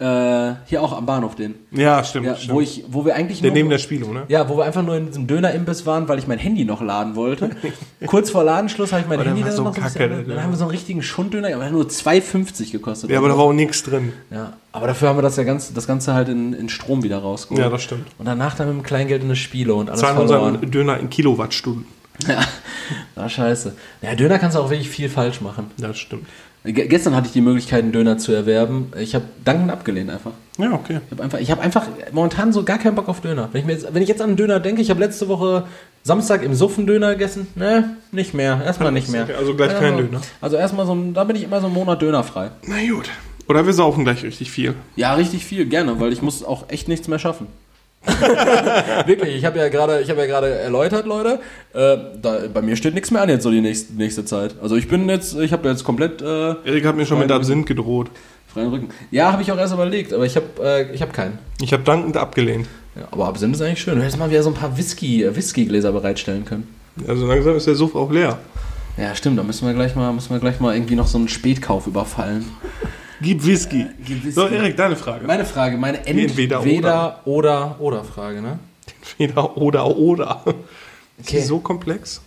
Äh, 0.01 0.55
hier 0.67 0.81
auch 0.81 0.97
am 0.97 1.07
Bahnhof 1.07 1.35
den. 1.35 1.57
Ja, 1.73 2.05
stimmt. 2.05 2.27
Ja, 2.27 2.37
stimmt. 2.37 2.55
wo, 2.55 2.61
ich, 2.61 2.85
wo 2.87 3.05
wir 3.05 3.17
eigentlich 3.17 3.41
der 3.41 3.51
nur, 3.51 3.57
neben 3.57 3.69
der 3.69 3.79
Spilo, 3.79 4.13
ne? 4.13 4.23
ja, 4.29 4.49
wo 4.49 4.57
wir 4.57 4.65
einfach 4.65 4.83
nur 4.83 4.97
in 4.97 5.07
diesem 5.07 5.27
Döner-Imbiss 5.27 5.87
waren, 5.87 6.07
weil 6.07 6.21
ich 6.21 6.29
mein 6.29 6.39
Handy 6.39 6.65
noch 6.65 6.81
laden 6.81 7.17
wollte. 7.17 7.51
Kurz 8.07 8.31
vor 8.31 8.45
Ladenschluss 8.45 8.93
habe 8.93 9.03
ich 9.03 9.09
mein 9.09 9.19
Oh, 9.19 9.23
der 9.25 9.33
Handy 9.33 9.43
war 9.43 9.49
dann 9.49 9.57
so 9.57 9.65
noch 9.65 9.75
ein 9.75 9.83
kacke, 9.83 10.09
bisschen, 10.09 10.27
der 10.27 10.37
Dann 10.37 10.45
haben 10.45 10.53
wir 10.53 10.57
so 10.57 10.65
einen 10.65 10.71
richtigen 10.71 11.03
Schunddöner, 11.03 11.53
aber 11.53 11.69
nur 11.71 11.87
2,50 11.87 12.71
gekostet. 12.71 13.11
Ja, 13.11 13.19
aber 13.19 13.29
da 13.29 13.37
war 13.37 13.45
auch 13.47 13.53
nichts 13.53 13.83
drin. 13.83 14.13
ja, 14.31 14.53
aber 14.71 14.87
dafür 14.87 15.09
haben 15.09 15.19
wir 15.19 15.23
das, 15.23 15.37
ja 15.37 15.43
ganz, 15.43 15.73
das 15.75 15.89
Ganze 15.89 16.15
halt 16.15 16.29
in, 16.29 16.53
in 16.53 16.69
Strom 16.69 17.03
wieder 17.03 17.19
rausgeholt. 17.19 17.61
Ja, 17.61 17.69
das 17.69 17.83
stimmt. 17.83 18.07
Und 18.19 18.27
danach 18.27 18.55
dann 18.55 18.69
mit 18.69 18.77
dem 18.77 18.83
Kleingeld 18.85 19.23
in 19.23 19.29
eine 19.29 19.37
Spiele 19.37 19.75
und 19.75 19.91
alles 19.91 20.01
Zahlen 20.01 20.15
verloren. 20.17 20.55
unseren 20.55 20.71
Döner 20.71 21.01
in 21.01 21.11
Kilowattstunden. 21.11 21.87
Ja, 22.27 22.41
ah, 23.17 23.29
scheiße. 23.29 23.75
Ja, 24.03 24.15
Döner 24.15 24.39
kannst 24.39 24.57
du 24.57 24.61
auch 24.61 24.71
wirklich 24.71 24.89
viel 24.89 25.09
falsch 25.09 25.41
machen. 25.41 25.71
Das 25.77 25.99
stimmt. 25.99 26.27
Ge 26.73 26.87
gestern 26.87 27.17
hatte 27.17 27.29
ich 27.29 27.33
die 27.33 27.41
Möglichkeit, 27.41 27.83
einen 27.83 27.93
Döner 27.93 28.19
zu 28.19 28.33
erwerben. 28.33 28.93
Ich 28.99 29.15
habe 29.15 29.25
dankend 29.45 29.71
abgelehnt 29.71 30.11
einfach. 30.11 30.33
Ja, 30.59 30.73
okay. 30.73 31.01
Ich 31.07 31.13
habe 31.13 31.23
einfach, 31.23 31.39
ich 31.39 31.51
hab 31.51 31.61
einfach 31.61 31.87
momentan 32.13 32.53
so 32.53 32.63
gar 32.63 32.79
keinen 32.79 32.95
Bock 32.95 33.09
auf 33.09 33.21
Döner. 33.21 33.49
Wenn 33.53 33.61
ich, 33.61 33.67
mir 33.67 33.73
jetzt, 33.73 33.95
wenn 33.95 34.03
ich 34.03 34.09
jetzt 34.09 34.21
an 34.21 34.29
einen 34.29 34.37
Döner 34.37 34.61
denke, 34.61 34.83
ich 34.83 34.91
habe 34.91 35.01
letzte 35.01 35.29
Woche 35.29 35.65
Samstag 36.03 36.43
im 36.43 36.55
Suffen 36.55 36.87
Döner 36.87 37.13
gegessen. 37.13 37.47
Ne, 37.55 37.97
nicht 38.13 38.35
mehr. 38.35 38.61
Erstmal 38.65 38.93
nicht 38.93 39.09
mehr. 39.09 39.27
Also 39.39 39.55
gleich 39.55 39.73
kein 39.79 39.95
also, 39.95 40.05
Döner. 40.05 40.21
Also 40.41 40.57
erstmal 40.57 40.87
so 40.87 40.97
da 41.15 41.25
bin 41.25 41.37
ich 41.37 41.45
immer 41.45 41.61
so 41.61 41.67
einen 41.67 41.75
Monat 41.75 42.03
Döner 42.03 42.23
frei. 42.23 42.51
Na 42.67 42.77
gut. 42.87 43.09
Oder 43.49 43.65
wir 43.65 43.73
saufen 43.73 44.05
gleich 44.05 44.23
richtig 44.23 44.51
viel. 44.51 44.75
Ja, 44.95 45.15
richtig 45.15 45.45
viel, 45.45 45.65
gerne, 45.65 45.99
weil 46.01 46.13
ich 46.13 46.21
muss 46.21 46.45
auch 46.45 46.69
echt 46.69 46.87
nichts 46.87 47.09
mehr 47.09 47.19
schaffen. 47.19 47.47
Wirklich, 49.07 49.37
ich 49.37 49.45
habe 49.45 49.59
ja 49.59 49.69
gerade, 49.69 50.01
ich 50.01 50.09
habe 50.09 50.21
ja 50.21 50.27
gerade 50.27 50.49
erläutert, 50.51 51.07
Leute, 51.07 51.41
äh, 51.75 51.97
da, 52.21 52.41
bei 52.53 52.63
mir 52.63 52.77
steht 52.77 52.95
nichts 52.95 53.11
mehr 53.11 53.23
an 53.23 53.29
jetzt 53.29 53.43
so 53.43 53.51
die 53.51 53.61
nächste, 53.61 53.95
nächste 53.95 54.25
Zeit. 54.25 54.55
Also 54.63 54.77
ich 54.77 54.89
bin 54.89 55.09
jetzt, 55.09 55.37
ich 55.39 55.53
habe 55.53 55.69
jetzt 55.69 55.85
komplett 55.85 56.23
äh, 56.23 56.55
Erik 56.65 56.87
hat 56.87 56.97
mir 56.97 57.07
schon 57.07 57.19
mit 57.19 57.31
Absinth 57.31 57.67
gedroht. 57.67 58.11
freien 58.53 58.69
Rücken. 58.69 58.89
Ja, 59.11 59.33
habe 59.33 59.43
ich 59.43 59.53
auch 59.53 59.59
erst 59.59 59.75
überlegt, 59.75 60.13
aber 60.13 60.25
ich 60.25 60.37
habe, 60.37 60.47
äh, 60.63 60.93
ich 60.95 61.03
habe 61.03 61.13
keinen. 61.13 61.39
Ich 61.61 61.73
habe 61.73 61.83
dankend 61.83 62.17
abgelehnt. 62.17 62.67
Ja, 62.97 63.09
aber 63.11 63.27
Absinth 63.27 63.57
ist 63.57 63.63
eigentlich 63.63 63.81
schön. 63.81 63.97
Du 63.97 64.03
hättest 64.03 64.19
mal 64.19 64.31
wieder 64.31 64.43
so 64.43 64.51
ein 64.51 64.55
paar 64.55 64.77
Whisky, 64.77 65.25
äh, 65.25 65.35
Whiskygläser 65.35 65.93
bereitstellen 65.93 66.45
können. 66.45 66.75
Also 67.07 67.27
langsam 67.27 67.57
ist 67.57 67.67
der 67.67 67.75
Suff 67.75 67.95
auch 67.95 68.11
leer. 68.11 68.39
Ja, 68.97 69.15
stimmt. 69.15 69.39
Da 69.39 69.45
müssen 69.45 69.67
wir 69.67 69.75
gleich 69.75 69.95
mal, 69.95 70.13
müssen 70.13 70.31
wir 70.31 70.41
gleich 70.41 70.59
mal 70.59 70.75
irgendwie 70.75 70.97
noch 70.97 71.07
so 71.07 71.19
einen 71.19 71.29
Spätkauf 71.29 71.87
überfallen. 71.87 72.47
Gib 73.21 73.45
Whisky. 73.45 73.87
Gib 74.05 74.19
Whisky. 74.25 74.33
So, 74.33 74.47
Erik, 74.47 74.77
deine 74.77 74.97
Frage. 74.97 75.27
Meine 75.27 75.45
Frage, 75.45 75.77
meine 75.77 76.07
Entweder 76.07 76.59
Entweder 76.59 77.21
oder 77.27 77.77
oder 77.81 78.05
Frage, 78.05 78.41
ne? 78.41 78.59
Entweder 79.19 79.57
oder 79.57 79.97
oder. 79.97 80.43
Ist 81.19 81.31
die 81.31 81.37
Okay. 81.37 81.45
so 81.45 81.59
komplex? 81.59 82.21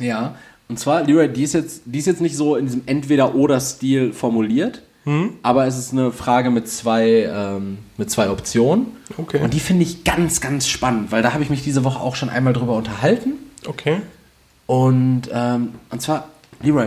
Ja. 0.00 0.34
Und 0.68 0.78
zwar, 0.78 1.04
Leroy, 1.04 1.28
die 1.28 1.42
ist 1.44 1.52
jetzt, 1.54 1.82
die 1.84 1.98
ist 1.98 2.06
jetzt 2.06 2.20
nicht 2.20 2.36
so 2.36 2.56
in 2.56 2.64
diesem 2.66 2.82
Entweder-Oder-Stil 2.86 4.12
formuliert, 4.12 4.82
aber 5.42 5.66
es 5.66 5.76
ist 5.76 5.92
eine 5.92 6.12
Frage 6.12 6.50
mit 6.50 6.68
zwei, 6.68 7.28
ähm, 7.30 7.78
mit 7.98 8.10
zwei 8.10 8.30
Optionen. 8.30 8.86
Okay. 9.18 9.40
Und 9.42 9.52
die 9.52 9.60
finde 9.60 9.82
ich 9.82 10.04
ganz, 10.04 10.40
ganz 10.40 10.68
spannend, 10.68 11.10
weil 11.12 11.22
da 11.22 11.34
habe 11.34 11.42
ich 11.42 11.50
mich 11.50 11.62
diese 11.62 11.84
Woche 11.84 12.00
auch 12.00 12.14
schon 12.16 12.30
einmal 12.30 12.52
drüber 12.52 12.76
unterhalten. 12.76 13.32
Okay. 13.66 14.00
Und, 14.66 15.22
ähm, 15.32 15.70
und 15.90 16.00
zwar, 16.00 16.28
Leroy, 16.62 16.86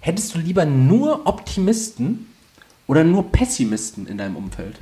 hättest 0.00 0.34
du 0.34 0.38
lieber 0.38 0.64
nur 0.64 1.26
Optimisten 1.26 2.26
oder 2.90 3.04
nur 3.04 3.30
Pessimisten 3.30 4.08
in 4.08 4.18
deinem 4.18 4.34
Umfeld? 4.34 4.74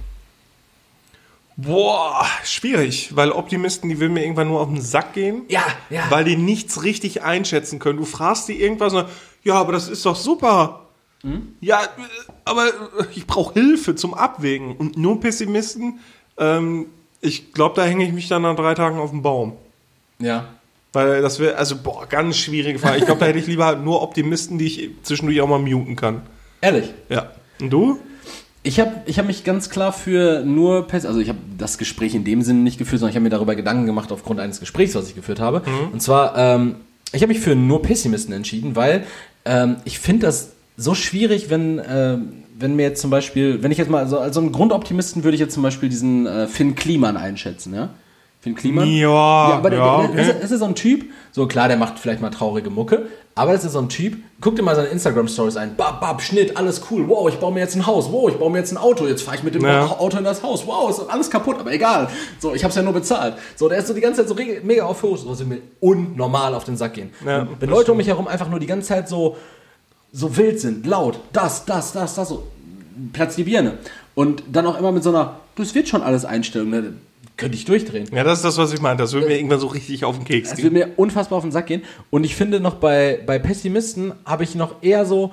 Boah, 1.59 2.25
schwierig, 2.43 3.15
weil 3.15 3.33
Optimisten, 3.33 3.91
die 3.91 4.01
will 4.01 4.09
mir 4.09 4.23
irgendwann 4.23 4.49
nur 4.49 4.63
auf 4.63 4.69
den 4.69 4.81
Sack 4.81 5.13
gehen. 5.13 5.43
Ja, 5.49 5.67
ja. 5.91 6.05
Weil 6.09 6.25
die 6.25 6.37
nichts 6.37 6.85
richtig 6.85 7.23
einschätzen 7.23 7.79
können. 7.79 7.99
Du 7.99 8.07
fragst 8.07 8.49
die 8.49 8.63
irgendwas 8.63 8.95
und 8.95 9.09
ja, 9.45 9.57
aber 9.57 9.73
das 9.73 9.91
ist 9.91 10.07
doch 10.07 10.17
super. 10.17 10.87
Hm? 11.21 11.55
Ja, 11.61 11.83
äh, 11.83 11.87
aber 12.47 12.69
äh, 12.69 12.71
ich 13.15 13.27
brauche 13.27 13.53
Hilfe 13.53 13.95
zum 13.95 14.15
Abwägen. 14.15 14.75
Und 14.75 14.97
nur 14.97 15.21
Pessimisten, 15.21 16.01
ähm, 16.39 16.87
ich 17.21 17.53
glaube, 17.53 17.75
da 17.77 17.85
hänge 17.85 18.07
ich 18.07 18.15
mich 18.15 18.29
dann 18.29 18.41
nach 18.41 18.57
drei 18.57 18.73
Tagen 18.73 18.99
auf 18.99 19.11
den 19.11 19.21
Baum. 19.21 19.53
Ja. 20.19 20.49
Weil 20.95 21.21
das 21.21 21.41
wäre, 21.41 21.57
also, 21.57 21.77
boah, 21.77 22.07
ganz 22.07 22.39
schwierige 22.39 22.79
Frage. 22.79 23.01
Ich 23.01 23.05
glaube, 23.05 23.21
da 23.21 23.27
hätte 23.27 23.39
ich 23.39 23.49
lieber 23.49 23.77
nur 23.77 24.01
Optimisten, 24.01 24.57
die 24.57 24.67
ich 24.67 24.91
zwischendurch 25.03 25.43
auch 25.43 25.49
mal 25.49 25.59
muten 25.59 25.95
kann. 25.95 26.23
Ehrlich. 26.63 26.95
Ja. 27.11 27.33
Und 27.61 27.71
du? 27.71 27.99
Ich 28.63 28.81
habe 28.81 29.03
ich 29.07 29.19
hab 29.19 29.27
mich 29.27 29.45
ganz 29.45 29.71
klar 29.71 29.93
für 29.93 30.43
nur 30.45 30.87
Pest, 30.87 31.07
also 31.07 31.21
ich 31.21 31.29
habe 31.29 31.39
das 31.57 31.79
Gespräch 31.79 32.15
in 32.15 32.25
dem 32.25 32.43
Sinne 32.43 32.61
nicht 32.61 32.79
geführt, 32.79 33.01
sondern 33.01 33.11
ich 33.11 33.17
habe 33.17 33.25
mir 33.25 33.31
darüber 33.31 33.55
Gedanken 33.55 33.87
gemacht 33.87 34.13
aufgrund 34.13 34.41
eines 34.41 34.61
Gesprächs, 34.61 34.95
was 34.95 35.09
ich 35.09 35.15
geführt 35.15 35.41
habe. 35.41 35.63
Und 35.93 36.03
zwar, 36.03 36.37
ähm, 36.37 36.77
ich 37.13 37.23
habe 37.23 37.33
mich 37.33 37.41
für 37.41 37.55
nur 37.55 37.83
Pessimisten 37.83 38.35
entschieden, 38.35 38.77
weil 38.77 39.07
ähm, 39.45 39.77
ich 39.85 39.99
finde 39.99 40.27
das 40.27 40.53
so 40.77 40.95
schwierig, 40.95 41.51
wenn, 41.51 41.81
ähm, 41.89 42.33
wenn 42.59 42.77
mir 42.77 42.83
jetzt 42.83 43.01
zum 43.01 43.11
Beispiel, 43.11 43.63
wenn 43.63 43.73
ich 43.73 43.79
jetzt 43.79 43.91
mal, 43.91 44.07
so, 44.09 44.19
als 44.19 44.35
so 44.35 44.41
einen 44.41 44.53
Grundoptimisten 44.53 45.25
würde 45.25 45.37
ich 45.37 45.41
jetzt 45.41 45.55
zum 45.55 45.63
Beispiel 45.63 45.89
diesen 45.89 46.27
äh, 46.27 46.47
Finn 46.47 46.75
Kliman 46.75 47.17
einschätzen, 47.17 47.75
ja? 47.75 47.91
Finn 48.41 48.55
Kliman. 48.55 48.89
Ja, 48.89 49.09
aber 49.11 49.71
der, 49.71 49.79
ja, 49.81 49.97
okay. 49.99 50.21
ist, 50.21 50.45
ist 50.45 50.51
ja 50.53 50.59
so 50.59 50.65
ein 50.65 50.77
Typ, 50.77 51.07
so 51.33 51.49
klar, 51.49 51.67
der 51.67 51.77
macht 51.77 51.99
vielleicht 51.99 52.21
mal 52.21 52.31
traurige 52.31 52.71
Mucke, 52.71 53.09
aber 53.35 53.53
das 53.53 53.65
ist 53.65 53.73
so 53.73 53.81
ein 53.81 53.89
Typ, 53.89 54.17
guck 54.41 54.55
dir 54.55 54.63
mal 54.63 54.77
seine 54.77 54.89
Instagram-Stories 54.89 55.57
ein, 55.57 55.75
bab, 55.75 56.01
bab, 56.01 56.23
Schnitt, 56.23 56.57
alles 56.57 56.83
cool, 56.91 57.09
wow, 57.09 57.29
ich 57.29 57.37
baue 57.37 57.53
mir 57.53 57.61
jetzt 57.61 57.75
ein 57.75 57.85
Haus, 57.87 58.13
wow, 58.13 58.29
ich 58.31 58.37
baue 58.37 58.51
mir 58.51 58.59
jetzt 58.59 58.71
ein 58.71 58.77
Auto, 58.77 59.09
jetzt 59.09 59.23
fahre 59.23 59.39
ich 59.39 59.43
mit 59.43 59.57
dem 59.57 59.65
Ja. 59.65 59.87
Auto 59.87 60.19
in 60.19 60.25
das 60.25 60.43
Haus, 60.45 60.67
wow, 60.67 60.89
ist 60.89 61.01
alles 61.09 61.31
kaputt, 61.31 61.57
aber 61.59 61.73
egal, 61.73 62.09
so, 62.39 62.55
ich 62.55 62.63
hab's 62.63 62.77
ja 62.77 62.83
nur 62.83 62.93
bezahlt. 62.93 63.35
So, 63.57 63.69
der 63.69 63.79
ist 63.79 63.89
so 63.89 63.95
die 63.95 64.01
ganze 64.01 64.25
Zeit 64.25 64.29
so 64.29 64.37
mega 64.63 64.85
auf 64.85 64.99
Fotos, 64.99 65.27
was 65.27 65.45
mir 65.45 65.59
unnormal 65.81 66.55
auf 66.55 66.63
den 66.63 66.77
Sack 66.77 66.95
gehen. 66.95 67.11
Ja, 67.27 67.49
wenn 67.59 67.71
Leute 67.71 67.91
um 67.91 67.97
mich 67.97 68.07
herum 68.07 68.29
einfach 68.29 68.49
nur 68.49 68.61
die 68.61 68.67
ganze 68.67 68.89
Zeit 68.89 69.09
so, 69.09 69.37
so 70.13 70.37
wild 70.37 70.61
sind, 70.61 70.87
laut, 70.87 71.19
das, 71.33 71.65
das, 71.65 71.93
das, 71.93 72.15
das, 72.15 72.29
so, 72.29 72.45
Platz 73.13 73.35
die 73.35 73.45
Birne. 73.45 73.79
Und 74.15 74.43
dann 74.51 74.67
auch 74.67 74.79
immer 74.79 74.93
mit 74.93 75.03
so 75.03 75.11
einer, 75.11 75.37
das 75.57 75.75
wird 75.75 75.89
schon 75.89 76.03
alles 76.03 76.25
Einstellung, 76.25 76.71
ne? 76.71 76.93
Könnte 77.39 77.57
ich 77.57 77.65
durchdrehen. 77.65 78.07
Ja, 78.13 78.25
das 78.25 78.41
ist 78.41 78.45
das, 78.45 78.59
was 78.59 78.73
ich 78.75 78.81
meine. 78.83 78.99
Das 78.99 79.15
würde 79.15 79.29
mir 79.29 79.37
irgendwann 79.37 79.61
so 79.61 79.69
richtig 79.69 80.05
auf 80.05 80.17
den 80.17 80.27
Keks 80.27 80.55
gehen. 80.55 80.65
wird 80.65 80.73
mir 80.75 80.89
unfassbar 80.97 81.39
auf 81.39 81.45
den 81.45 81.53
Sack 81.53 81.67
gehen. 81.67 81.83
Und 82.11 82.25
ich 82.25 82.35
finde 82.35 82.61
noch 82.61 82.75
bei, 82.75 83.21
bei 83.25 83.39
Pessimisten 83.39 84.13
habe 84.27 84.45
ich 84.45 84.55
noch 84.55 84.83
eher 84.83 85.07
so, 85.07 85.33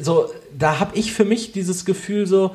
so 0.00 0.30
da 0.56 0.78
habe 0.78 0.96
ich 0.96 1.12
für 1.12 1.24
mich 1.24 1.52
dieses 1.52 1.84
Gefühl 1.84 2.26
so, 2.26 2.52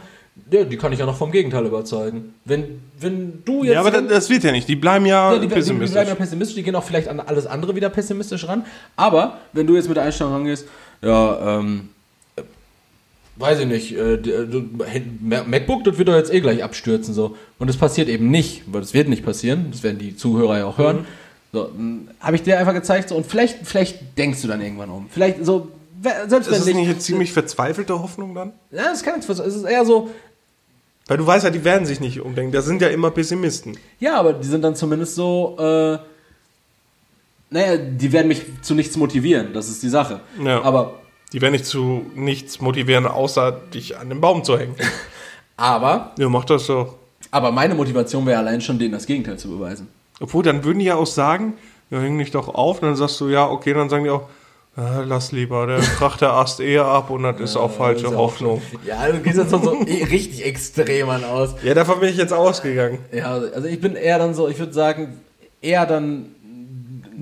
ja, 0.49 0.63
die 0.63 0.77
kann 0.77 0.93
ich 0.93 0.99
ja 0.99 1.05
noch 1.05 1.17
vom 1.17 1.31
Gegenteil 1.31 1.65
überzeugen. 1.65 2.33
Wenn, 2.45 2.81
wenn 2.99 3.43
du 3.45 3.63
jetzt... 3.63 3.73
Ja, 3.73 3.79
aber 3.81 3.91
das, 3.91 4.07
das 4.07 4.29
wird 4.29 4.43
ja 4.43 4.51
nicht. 4.51 4.67
Die 4.67 4.75
bleiben 4.75 5.05
ja, 5.05 5.33
Ja, 5.33 5.35
die, 5.35 5.41
die, 5.41 5.47
die 5.47 5.53
pessimistisch. 5.55 5.91
bleiben 5.93 6.09
ja 6.09 6.15
pessimistisch, 6.15 6.55
die 6.55 6.63
gehen 6.63 6.75
auch 6.75 6.83
vielleicht 6.83 7.07
an 7.07 7.19
alles 7.19 7.47
andere 7.47 7.75
wieder 7.75 7.89
pessimistisch 7.89 8.47
ran. 8.47 8.65
Aber 8.95 9.39
wenn 9.53 9.67
du 9.67 9.75
jetzt 9.75 9.87
mit 9.87 9.97
der 9.97 10.03
Einstellung 10.03 10.33
rangehst, 10.33 10.67
ja, 11.01 11.59
ähm, 11.59 11.89
äh, 11.89 11.94
weiß 13.37 13.59
ich 13.59 13.67
nicht, 13.67 13.95
äh, 13.97 14.17
MacBook, 15.45 15.83
das 15.83 15.97
wird 15.97 16.07
doch 16.07 16.15
jetzt 16.15 16.33
eh 16.33 16.39
gleich 16.41 16.63
abstürzen 16.63 17.13
so. 17.13 17.35
Und 17.59 17.67
das 17.67 17.77
passiert 17.77 18.07
eben 18.07 18.31
nicht, 18.31 18.63
weil 18.67 18.81
das 18.81 18.93
wird 18.93 19.09
nicht 19.09 19.25
passieren, 19.25 19.67
das 19.71 19.83
werden 19.83 19.99
die 19.99 20.15
Zuhörer 20.15 20.57
ja 20.59 20.65
auch 20.65 20.77
hören. 20.77 20.99
Mhm. 20.99 21.05
So, 21.51 21.69
habe 22.19 22.35
ich 22.35 22.43
dir 22.43 22.59
einfach 22.59 22.73
gezeigt 22.73 23.09
so, 23.09 23.15
und 23.15 23.25
vielleicht, 23.25 23.65
vielleicht 23.65 24.17
denkst 24.17 24.41
du 24.41 24.47
dann 24.47 24.61
irgendwann 24.61 24.89
um. 24.89 25.07
Vielleicht 25.09 25.45
so, 25.45 25.69
selbst 26.01 26.31
ist 26.31 26.51
wenn 26.51 26.59
das 26.59 26.65
nicht. 26.65 26.75
nicht 26.75 26.89
eine 26.89 26.99
ziemlich 26.99 27.31
verzweifelte 27.31 28.01
Hoffnung 28.01 28.35
dann? 28.35 28.51
ja, 28.71 28.83
das 28.83 29.03
kann 29.03 29.15
jetzt, 29.15 29.29
es 29.29 29.55
ist 29.55 29.63
eher 29.63 29.85
so, 29.85 30.09
Weil 31.07 31.17
du 31.17 31.25
weißt 31.25 31.45
ja, 31.45 31.51
die 31.51 31.63
werden 31.63 31.85
sich 31.85 31.99
nicht 31.99 32.19
umdenken. 32.19 32.51
Da 32.51 32.61
sind 32.61 32.81
ja 32.81 32.89
immer 32.89 33.11
Pessimisten. 33.11 33.77
Ja, 33.99 34.17
aber 34.17 34.33
die 34.33 34.47
sind 34.47 34.63
dann 34.63 34.75
zumindest 34.75 35.15
so, 35.15 35.55
äh, 35.59 35.97
naja, 37.49 37.77
die 37.77 38.11
werden 38.11 38.27
mich 38.27 38.41
zu 38.61 38.75
nichts 38.75 38.97
motivieren, 38.97 39.53
das 39.53 39.69
ist 39.69 39.83
die 39.83 39.89
Sache. 39.89 40.19
Ja. 40.43 40.61
Aber, 40.61 40.99
Die 41.33 41.41
werden 41.41 41.53
dich 41.53 41.63
zu 41.65 42.05
nichts 42.15 42.61
motivieren, 42.61 43.05
außer 43.07 43.51
dich 43.73 43.97
an 43.97 44.09
den 44.09 44.21
Baum 44.21 44.43
zu 44.43 44.57
hängen. 44.57 44.75
aber, 45.57 46.11
Ja, 46.17 46.29
mach 46.29 46.45
das 46.45 46.67
doch. 46.67 46.95
aber 47.31 47.51
meine 47.51 47.75
Motivation 47.75 48.25
wäre 48.25 48.39
allein 48.39 48.61
schon, 48.61 48.79
denen 48.79 48.93
das 48.93 49.05
Gegenteil 49.05 49.37
zu 49.37 49.49
beweisen. 49.49 49.87
Obwohl, 50.19 50.43
dann 50.43 50.63
würden 50.63 50.79
die 50.79 50.85
ja 50.85 50.95
auch 50.95 51.07
sagen, 51.07 51.53
ja, 51.89 51.99
häng 51.99 52.17
dich 52.17 52.31
doch 52.31 52.47
auf. 52.53 52.81
Und 52.81 52.87
dann 52.89 52.95
sagst 52.95 53.19
du, 53.19 53.27
ja, 53.29 53.47
okay, 53.49 53.73
dann 53.73 53.89
sagen 53.89 54.05
die 54.05 54.09
auch, 54.09 54.23
ja, 54.77 55.01
lass 55.01 55.31
lieber, 55.31 55.67
der 55.67 55.79
kracht 55.97 56.21
der 56.21 56.33
Ast 56.33 56.59
eher 56.59 56.85
ab 56.85 57.09
und 57.09 57.23
das 57.23 57.39
ist 57.39 57.55
auch 57.57 57.71
falsche 57.71 58.15
Hoffnung. 58.15 58.61
Ja, 58.85 59.07
du 59.09 59.19
gehst 59.19 59.37
jetzt 59.37 59.51
schon 59.51 59.63
so 59.63 59.71
richtig 59.71 60.45
extrem 60.45 61.09
an 61.09 61.23
aus. 61.23 61.55
Ja, 61.63 61.73
davon 61.73 61.99
bin 62.01 62.09
ich 62.09 62.17
jetzt 62.17 62.33
ausgegangen. 62.33 62.99
Ja, 63.13 63.31
also 63.33 63.67
ich 63.67 63.79
bin 63.79 63.95
eher 63.95 64.19
dann 64.19 64.33
so, 64.33 64.47
ich 64.49 64.59
würde 64.59 64.73
sagen, 64.73 65.19
eher 65.61 65.85
dann 65.85 66.34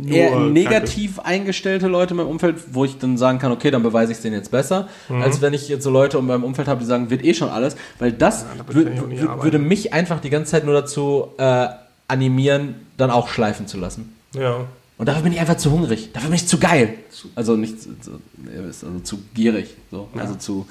eher 0.08 0.32
Kacke. 0.32 0.42
negativ 0.46 1.20
eingestellte 1.20 1.88
Leute 1.88 2.12
in 2.14 2.18
meinem 2.18 2.28
Umfeld, 2.30 2.58
wo 2.72 2.86
ich 2.86 2.98
dann 2.98 3.18
sagen 3.18 3.40
kann, 3.40 3.52
okay, 3.52 3.72
dann 3.72 3.84
beweise 3.84 4.12
ich 4.12 4.18
es 4.18 4.22
denen 4.24 4.36
jetzt 4.36 4.52
besser, 4.52 4.88
Mhm. 5.10 5.22
als 5.22 5.42
wenn 5.42 5.54
ich 5.54 5.68
jetzt 5.70 5.84
so 5.84 5.90
Leute 5.90 6.18
in 6.18 6.26
meinem 6.26 6.44
Umfeld 6.44 6.68
habe, 6.68 6.80
die 6.80 6.86
sagen, 6.86 7.10
wird 7.10 7.24
eh 7.24 7.34
schon 7.34 7.50
alles, 7.50 7.76
weil 8.00 8.12
das 8.12 8.46
damit 8.58 8.74
wür- 8.76 8.84
kann 8.86 8.94
ich 8.94 9.00
auch 9.02 9.08
nicht 9.08 9.22
wür- 9.22 9.28
arbeiten. 9.30 9.44
würde 9.44 9.60
mich 9.60 9.94
einfach 9.94 10.20
die 10.20 10.30
ganze 10.30 10.52
Zeit 10.52 10.66
nur 10.66 10.74
dazu 10.74 11.28
äh, 11.38 11.68
animieren, 12.08 12.76
dann 12.98 13.12
auch 13.12 13.28
schleifen 13.28 13.68
zu 13.68 13.78
lassen. 13.78 14.16
Ja. 14.36 14.66
Und 14.98 15.08
dafür 15.08 15.24
bin 15.24 15.34
ich 15.34 15.40
einfach 15.40 15.58
zu 15.58 15.72
hungrig, 15.72 16.12
dafür 16.14 16.30
bin 16.30 16.36
ich 16.36 16.48
zu 16.48 16.60
geil. 16.60 16.94
Also 17.36 17.56
nicht 17.56 17.82
zu, 17.82 17.90
zu, 18.00 18.12
also 18.56 19.00
zu 19.04 19.18
gierig, 19.34 19.76
so. 19.92 20.08
also 20.16 20.36
zu, 20.36 20.68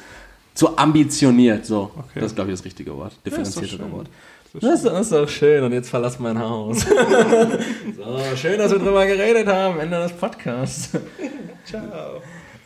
zu 0.54 0.76
ambitioniert, 0.78 1.64
so. 1.66 1.90
Okay. 1.96 2.20
Das 2.20 2.26
ist, 2.26 2.34
glaube 2.36 2.50
ich, 2.50 2.56
das 2.58 2.64
richtige 2.64 2.96
Wort, 2.96 3.12
differenziertere 3.26 3.78
schön. 3.82 3.92
Wort. 3.92 4.06
Das 4.54 4.74
ist, 4.74 4.84
das 4.84 5.00
ist 5.00 5.12
doch 5.12 5.28
schön 5.28 5.64
und 5.64 5.72
jetzt 5.72 5.88
verlass 5.88 6.18
mein 6.18 6.38
Haus. 6.38 6.80
so, 7.96 8.36
schön, 8.36 8.58
dass 8.58 8.70
wir 8.70 8.78
drüber 8.78 9.06
geredet 9.06 9.46
haben. 9.46 9.80
Ende 9.80 9.98
des 10.02 10.12
Podcasts. 10.12 10.90
Ciao. 11.64 12.20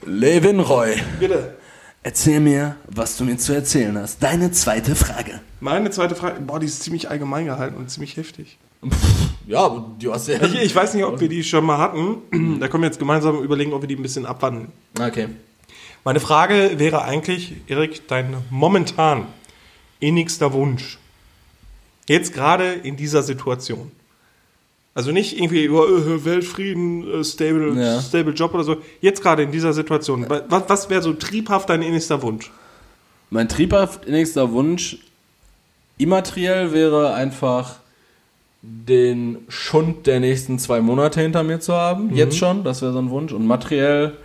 Levin 0.04 0.58
Roy, 0.58 0.96
Bitte. 1.20 1.54
erzähl 2.02 2.40
mir, 2.40 2.76
was 2.88 3.16
du 3.16 3.24
mir 3.24 3.36
zu 3.38 3.52
erzählen 3.52 3.96
hast. 3.98 4.20
Deine 4.20 4.50
zweite 4.50 4.96
Frage. 4.96 5.40
Meine 5.60 5.90
zweite 5.90 6.16
Frage, 6.16 6.40
boah, 6.40 6.58
die 6.58 6.66
ist 6.66 6.82
ziemlich 6.82 7.08
allgemein 7.08 7.46
gehalten 7.46 7.76
und 7.76 7.90
ziemlich 7.90 8.16
heftig. 8.16 8.58
Ja, 9.48 9.68
du 10.00 10.12
hast 10.12 10.26
ja... 10.26 10.42
Ich, 10.42 10.60
ich 10.60 10.74
weiß 10.74 10.94
nicht, 10.94 11.04
ob 11.04 11.20
wir 11.20 11.28
die 11.28 11.44
schon 11.44 11.64
mal 11.64 11.78
hatten. 11.78 12.16
Da 12.60 12.66
können 12.66 12.82
wir 12.82 12.88
jetzt 12.88 12.98
gemeinsam 12.98 13.40
überlegen, 13.44 13.72
ob 13.74 13.82
wir 13.82 13.86
die 13.86 13.94
ein 13.94 14.02
bisschen 14.02 14.26
abwandeln. 14.26 14.72
Okay. 14.98 15.28
Meine 16.02 16.18
Frage 16.18 16.80
wäre 16.80 17.02
eigentlich, 17.02 17.54
Erik, 17.68 18.08
dein 18.08 18.34
momentan 18.50 19.26
innigster 20.00 20.52
Wunsch. 20.52 20.98
Jetzt 22.08 22.32
gerade 22.34 22.72
in 22.72 22.96
dieser 22.96 23.22
Situation. 23.22 23.90
Also 24.94 25.12
nicht 25.12 25.36
irgendwie 25.38 25.64
über 25.64 25.86
äh, 25.88 26.24
Weltfrieden, 26.24 27.20
äh, 27.20 27.24
stable, 27.24 27.74
Ja. 27.78 28.00
stable 28.00 28.32
Job 28.32 28.54
oder 28.54 28.64
so. 28.64 28.76
Jetzt 29.00 29.22
gerade 29.22 29.42
in 29.42 29.52
dieser 29.52 29.72
Situation. 29.72 30.24
Was, 30.28 30.62
was 30.68 30.90
wäre 30.90 31.02
so 31.02 31.12
triebhaft 31.12 31.68
dein 31.68 31.82
innigster 31.82 32.22
Wunsch? 32.22 32.50
Mein 33.28 33.48
triebhaft 33.48 34.08
nächster 34.08 34.52
Wunsch 34.52 34.98
immateriell 35.98 36.72
wäre 36.72 37.12
einfach 37.14 37.76
den 38.62 39.38
Schund 39.48 40.06
der 40.06 40.20
nächsten 40.20 40.58
zwei 40.58 40.80
Monate 40.80 41.20
hinter 41.20 41.42
mir 41.42 41.60
zu 41.60 41.74
haben. 41.74 42.14
Jetzt 42.14 42.36
schon, 42.38 42.64
das 42.64 42.82
wäre 42.82 42.92
so 42.92 42.98
ein 42.98 43.10
Wunsch. 43.10 43.32
Und 43.32 43.46
materiell 43.46 44.16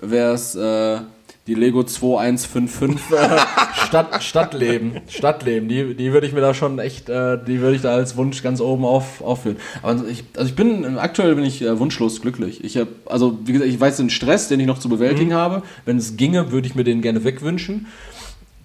wäre 0.00 0.34
es 0.34 0.54
äh, 0.54 1.00
die 1.46 1.54
Lego 1.54 1.82
2155 1.82 3.10
äh, 3.10 3.38
Stadt, 3.86 4.22
Stadtleben. 4.22 5.00
Stadtleben, 5.08 5.68
die, 5.68 5.94
die 5.94 6.12
würde 6.12 6.26
ich 6.26 6.32
mir 6.32 6.40
da 6.40 6.54
schon 6.54 6.78
echt, 6.78 7.08
äh, 7.08 7.36
die 7.44 7.60
würde 7.60 7.74
ich 7.74 7.82
da 7.82 7.94
als 7.94 8.16
Wunsch 8.16 8.42
ganz 8.42 8.60
oben 8.60 8.84
auf, 8.84 9.20
aufführen. 9.22 9.56
Aber 9.82 10.06
ich, 10.06 10.24
also 10.36 10.48
ich 10.48 10.54
bin, 10.54 10.98
aktuell 10.98 11.34
bin 11.34 11.44
ich 11.44 11.62
äh, 11.62 11.78
wunschlos 11.78 12.20
glücklich. 12.20 12.62
Ich 12.62 12.76
habe, 12.76 12.90
also 13.06 13.38
wie 13.44 13.52
gesagt, 13.54 13.70
ich 13.70 13.80
weiß 13.80 13.96
den 13.96 14.10
Stress, 14.10 14.48
den 14.48 14.60
ich 14.60 14.66
noch 14.66 14.78
zu 14.78 14.88
bewältigen 14.88 15.34
habe. 15.34 15.62
Wenn 15.84 15.96
es 15.96 16.16
ginge, 16.16 16.52
würde 16.52 16.68
ich 16.68 16.76
mir 16.76 16.84
den 16.84 17.02
gerne 17.02 17.24
wegwünschen. 17.24 17.86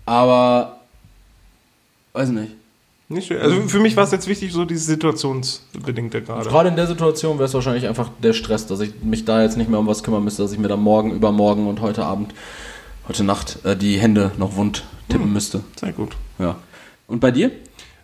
Aber, 0.06 0.82
weiß 2.14 2.30
nicht. 2.30 2.54
Nicht. 3.10 3.32
Also 3.32 3.62
für 3.68 3.80
mich 3.80 3.96
war 3.96 4.04
es 4.04 4.12
jetzt 4.12 4.28
wichtig, 4.28 4.52
so 4.52 4.66
dieses 4.66 4.86
Situationsbedingte 4.86 6.22
gerade. 6.22 6.50
Gerade 6.50 6.70
in 6.70 6.76
der 6.76 6.88
Situation 6.88 7.38
wäre 7.38 7.46
es 7.46 7.54
wahrscheinlich 7.54 7.88
einfach 7.88 8.10
der 8.22 8.34
Stress, 8.34 8.68
dass 8.68 8.82
ich 8.82 8.92
mich 9.02 9.24
da 9.24 9.42
jetzt 9.42 9.56
nicht 9.56 9.70
mehr 9.70 9.80
um 9.80 9.88
was 9.88 10.04
kümmern 10.04 10.24
müsste, 10.26 10.44
dass 10.44 10.52
ich 10.52 10.60
mir 10.60 10.68
dann 10.68 10.82
morgen, 10.82 11.12
übermorgen 11.12 11.68
und 11.68 11.80
heute 11.80 12.04
Abend, 12.04 12.34
heute 13.08 13.24
Nacht 13.24 13.60
äh, 13.64 13.78
die 13.78 13.98
Hände 13.98 14.32
noch 14.38 14.58
wund 14.58 14.84
tippen 15.08 15.32
müsste. 15.32 15.62
Sehr 15.80 15.94
gut. 15.94 16.18
Ja. 16.38 16.58
Und 17.08 17.22
bei 17.22 17.32
dir? 17.32 17.52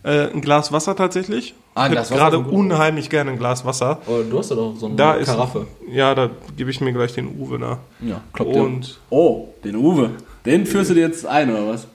Äh, 0.04 0.32
ein 0.32 0.40
Glas 0.40 0.72
Wasser 0.72 0.96
tatsächlich. 0.96 1.54
Ah, 1.76 1.88
ich 1.88 1.92
Glas 1.92 2.10
hätte 2.10 2.22
Wasser 2.22 2.32
gerade 2.32 2.50
ist 2.50 2.54
unheimlich 2.54 3.10
gerne 3.10 3.32
ein 3.32 3.38
Glas 3.38 3.66
Wasser. 3.66 4.02
Oh, 4.08 4.22
du 4.30 4.40
hast 4.40 4.52
ja 4.52 4.56
doch 4.56 4.76
so 4.78 4.86
eine 4.86 4.96
Da 4.96 5.16
ist 5.16 5.28
Karaffe. 5.28 5.68
Ja, 5.92 6.16
da 6.16 6.30
gebe 6.56 6.72
ich 6.72 6.80
mir 6.80 6.94
gleich 6.94 7.14
den 7.14 7.28
Uwe 7.40 7.60
da. 7.60 7.80
Ja, 8.00 8.22
kloppt 8.32 8.56
dir. 8.56 8.62
Und 8.62 9.00
Oh, 9.10 9.50
den 9.66 9.76
Uwe. 9.76 10.12
Den 10.46 10.66
führst 10.66 10.92
du 10.92 10.94
dir 10.94 11.08
jetzt 11.08 11.26
ein, 11.26 11.50
oder 11.52 11.68
was? 11.68 11.88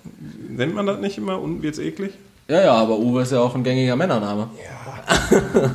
nennt 0.49 0.75
man 0.75 0.87
das 0.87 0.99
nicht 0.99 1.17
immer 1.19 1.41
und 1.41 1.63
wird's 1.63 1.79
eklig? 1.79 2.13
Ja, 2.51 2.63
ja, 2.63 2.73
aber 2.73 2.99
Uwe 2.99 3.23
ist 3.23 3.33
ja 3.33 3.41
auch 3.41 3.55
ein 3.55 3.63
gängiger 3.63 3.95
Männername. 3.95 4.49
Ja. 4.59 5.39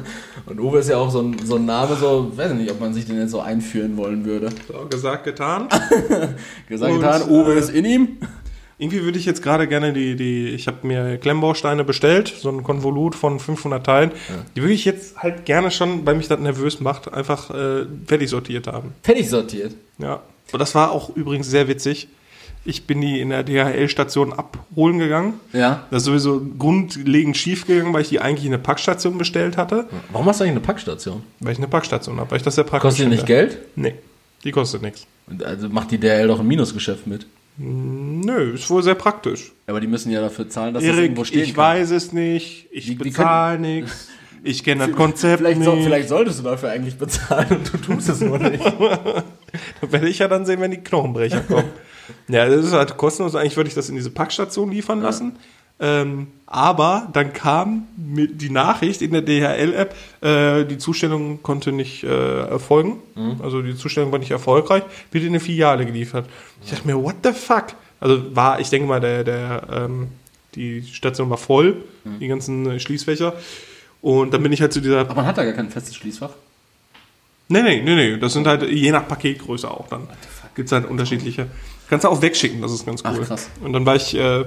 und 0.48 0.60
Uwe 0.60 0.80
ist 0.80 0.90
ja 0.90 0.98
auch 0.98 1.12
so 1.12 1.22
ein, 1.22 1.38
so 1.46 1.58
ein 1.58 1.66
Name, 1.66 1.96
so, 1.96 2.32
weiß 2.36 2.52
ich 2.52 2.58
nicht, 2.58 2.72
ob 2.72 2.80
man 2.80 2.96
sich 2.96 3.06
den 3.06 3.20
jetzt 3.20 3.30
so 3.30 3.42
einführen 3.42 3.96
wollen 3.96 4.26
würde. 4.26 4.50
So, 4.68 4.88
gesagt, 4.90 5.24
getan. 5.24 5.68
Gesagt, 6.68 6.92
Und, 6.92 7.02
getan, 7.02 7.30
Uwe 7.30 7.54
äh, 7.54 7.60
ist 7.60 7.70
in 7.70 7.86
ihm. 7.86 8.18
Irgendwie 8.80 9.04
würde 9.04 9.20
ich 9.20 9.26
jetzt 9.26 9.44
gerade 9.44 9.68
gerne 9.68 9.94
die, 9.94 10.16
die 10.16 10.50
ich 10.50 10.66
habe 10.66 10.86
mir 10.88 11.20
Klemmbausteine 11.20 11.84
bestellt, 11.84 12.34
so 12.36 12.50
ein 12.50 12.64
Konvolut 12.64 13.14
von 13.14 13.40
500 13.40 13.86
Teilen. 13.86 14.12
Die 14.56 14.62
würde 14.62 14.74
ich 14.74 14.84
jetzt 14.84 15.18
halt 15.18 15.46
gerne 15.46 15.70
schon, 15.70 16.08
weil 16.08 16.16
mich 16.16 16.28
das 16.28 16.40
nervös 16.40 16.80
macht, 16.80 17.14
einfach 17.14 17.52
äh, 17.52 17.86
fertig 18.08 18.32
sortiert 18.32 18.66
haben. 18.66 18.94
Fertig 19.04 19.30
sortiert. 19.30 19.76
Ja. 20.00 20.22
Und 20.52 20.60
das 20.60 20.74
war 20.74 20.92
auch 20.92 21.16
übrigens 21.16 21.48
sehr 21.48 21.68
witzig. 21.68 22.08
Ich 22.66 22.88
bin 22.88 23.02
die 23.02 23.20
in 23.20 23.30
der 23.30 23.44
DHL-Station 23.44 24.32
abholen 24.32 24.98
gegangen. 25.00 25.34
Ja. 25.52 25.86
Das 25.92 26.04
ist 26.04 26.06
sowieso 26.06 26.42
grundlegend 26.58 27.36
schief 27.36 27.68
gegangen, 27.68 27.94
weil 27.94 28.04
ich 28.04 28.10
die 28.10 28.20
eigentlich 28.22 28.46
in 28.46 28.54
eine 28.54 28.62
Packstation 28.64 29.18
bestellt 29.18 29.58
hatte. 29.58 29.86
Warum 30.14 30.28
hast 30.28 30.40
du 30.40 30.46
eigentlich 30.46 30.52
eine 30.58 30.60
Packstation? 30.66 31.24
Weil 31.42 31.52
ich 31.52 31.58
eine 31.58 31.68
Packstation 31.68 32.20
habe, 32.20 32.32
weil 32.32 32.38
ich 32.38 32.44
das 32.44 32.56
sehr 32.56 32.64
praktisch 32.64 32.90
Kostet 32.92 33.06
die 33.08 33.10
nicht. 33.10 33.26
Geld? 33.26 33.58
Nee, 33.76 33.96
die 34.46 34.52
kostet 34.52 34.82
nichts. 34.82 35.06
Und 35.28 35.44
Also 35.44 35.68
macht 35.68 35.92
die 35.92 35.98
DRL 36.00 36.28
doch 36.28 36.40
ein 36.40 36.48
Minusgeschäft 36.48 37.06
mit. 37.06 37.26
Nö, 37.58 38.54
ist 38.54 38.70
wohl 38.70 38.82
sehr 38.82 38.96
praktisch. 38.96 39.52
Aber 39.68 39.80
die 39.82 39.88
müssen 39.88 40.12
ja 40.12 40.22
dafür 40.22 40.50
zahlen, 40.50 40.74
dass 40.74 40.84
das 40.84 40.92
Erik, 40.92 41.04
irgendwo 41.04 41.24
stehen 41.26 41.44
ich 41.44 41.54
kann. 41.54 41.64
weiß 41.66 41.92
es 41.92 42.12
nicht, 42.14 42.68
ich 42.72 42.86
Die- 42.86 42.96
bezahle 42.96 43.60
nichts, 43.60 44.08
ich 44.44 44.64
kenne 44.64 44.88
das 44.88 44.96
Konzept 44.96 45.40
Vielleicht, 45.40 45.60
nicht. 45.60 45.66
so, 45.70 45.76
vielleicht 45.84 46.10
solltest 46.10 46.40
du 46.40 46.44
dafür 46.44 46.72
eigentlich 46.72 46.98
bezahlen 46.98 47.48
und 47.58 47.72
du 47.74 47.78
tust 47.78 48.10
es 48.10 48.22
nur 48.22 48.40
nicht. 48.40 48.64
Das 49.82 49.92
werde 49.92 50.10
ich 50.10 50.18
ja 50.18 50.28
dann 50.28 50.48
sehen, 50.48 50.62
wenn 50.62 50.72
die 50.72 50.78
Knochenbrecher 50.78 51.42
kommen. 51.42 51.66
ja, 52.28 52.48
das 52.48 52.66
ist 52.66 52.74
halt 52.74 52.98
kostenlos. 52.98 53.36
Eigentlich 53.36 53.58
würde 53.58 53.68
ich 53.68 53.76
das 53.76 53.90
in 53.90 53.96
diese 53.96 54.10
Packstation 54.10 54.72
liefern 54.72 55.02
lassen. 55.02 55.38
Ähm, 55.80 56.28
aber 56.46 57.10
dann 57.14 57.34
kam 57.34 57.88
die 57.98 58.50
Nachricht 58.50 59.02
in 59.02 59.12
der 59.12 59.22
DHL-App, 59.22 59.96
äh, 60.22 60.66
die 60.66 60.78
Zustellung 60.78 61.42
konnte 61.42 61.72
nicht 61.72 62.04
äh, 62.04 62.42
erfolgen. 62.42 62.98
Also 63.42 63.62
die 63.62 63.76
Zustellung 63.76 64.12
war 64.12 64.20
nicht 64.20 64.32
erfolgreich, 64.32 64.84
wird 65.12 65.24
in 65.24 65.32
eine 65.32 65.40
Filiale 65.40 65.86
geliefert. 65.86 66.30
Ich 66.64 66.72
dachte 66.72 66.88
mir, 66.88 67.02
what 67.02 67.16
the 67.24 67.32
fuck? 67.32 67.68
Also 68.00 68.36
war, 68.36 68.60
ich 68.60 68.70
denke 68.70 68.88
mal, 68.88 69.02
der, 69.02 69.24
der, 69.24 69.68
ähm, 69.72 70.10
die 70.56 70.84
Station 70.84 71.30
war 71.30 71.38
voll, 71.38 71.78
die 72.20 72.28
ganzen 72.28 72.70
äh, 72.70 72.80
Schließfächer. 72.80 73.34
Und 74.02 74.34
dann 74.34 74.44
bin 74.44 74.52
ich 74.52 74.62
halt 74.62 74.74
zu 74.74 74.82
dieser 74.82 75.02
Aber 75.02 75.16
man 75.16 75.26
hat 75.26 75.38
da 75.38 75.44
gar 75.44 75.54
kein 75.54 75.70
festes 75.70 75.96
Schließfach. 75.96 76.32
Nee, 77.48 77.62
nee, 77.62 77.82
nee, 77.82 77.96
nee. 77.96 78.18
Das 78.18 78.34
sind 78.34 78.46
halt 78.48 78.64
je 78.64 78.92
nach 78.92 79.08
Paketgröße 79.08 79.70
auch 79.70 79.88
dann. 79.88 80.08
Gibt 80.56 80.68
es 80.68 80.72
halt 80.72 80.86
unterschiedliche. 80.90 81.48
Kannst 81.94 82.06
du 82.06 82.10
auch 82.10 82.24
wegschicken, 82.24 82.60
das 82.60 82.72
ist 82.72 82.88
ganz 82.88 83.02
Ach, 83.04 83.14
cool. 83.16 83.24
krass. 83.24 83.52
Und 83.62 83.72
dann 83.74 83.86
war 83.86 83.96
ich 83.96 84.16
äh, 84.16 84.40
äh, 84.40 84.46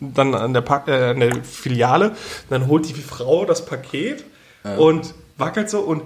dann 0.00 0.32
an 0.36 0.52
der, 0.52 0.62
äh, 0.86 1.10
an 1.10 1.18
der 1.18 1.42
Filiale. 1.42 2.14
Dann 2.48 2.68
holt 2.68 2.88
die 2.88 2.94
Frau 2.94 3.44
das 3.44 3.66
Paket 3.66 4.24
und 4.78 5.12
wackelt 5.38 5.68
so 5.68 5.80
und 5.80 6.04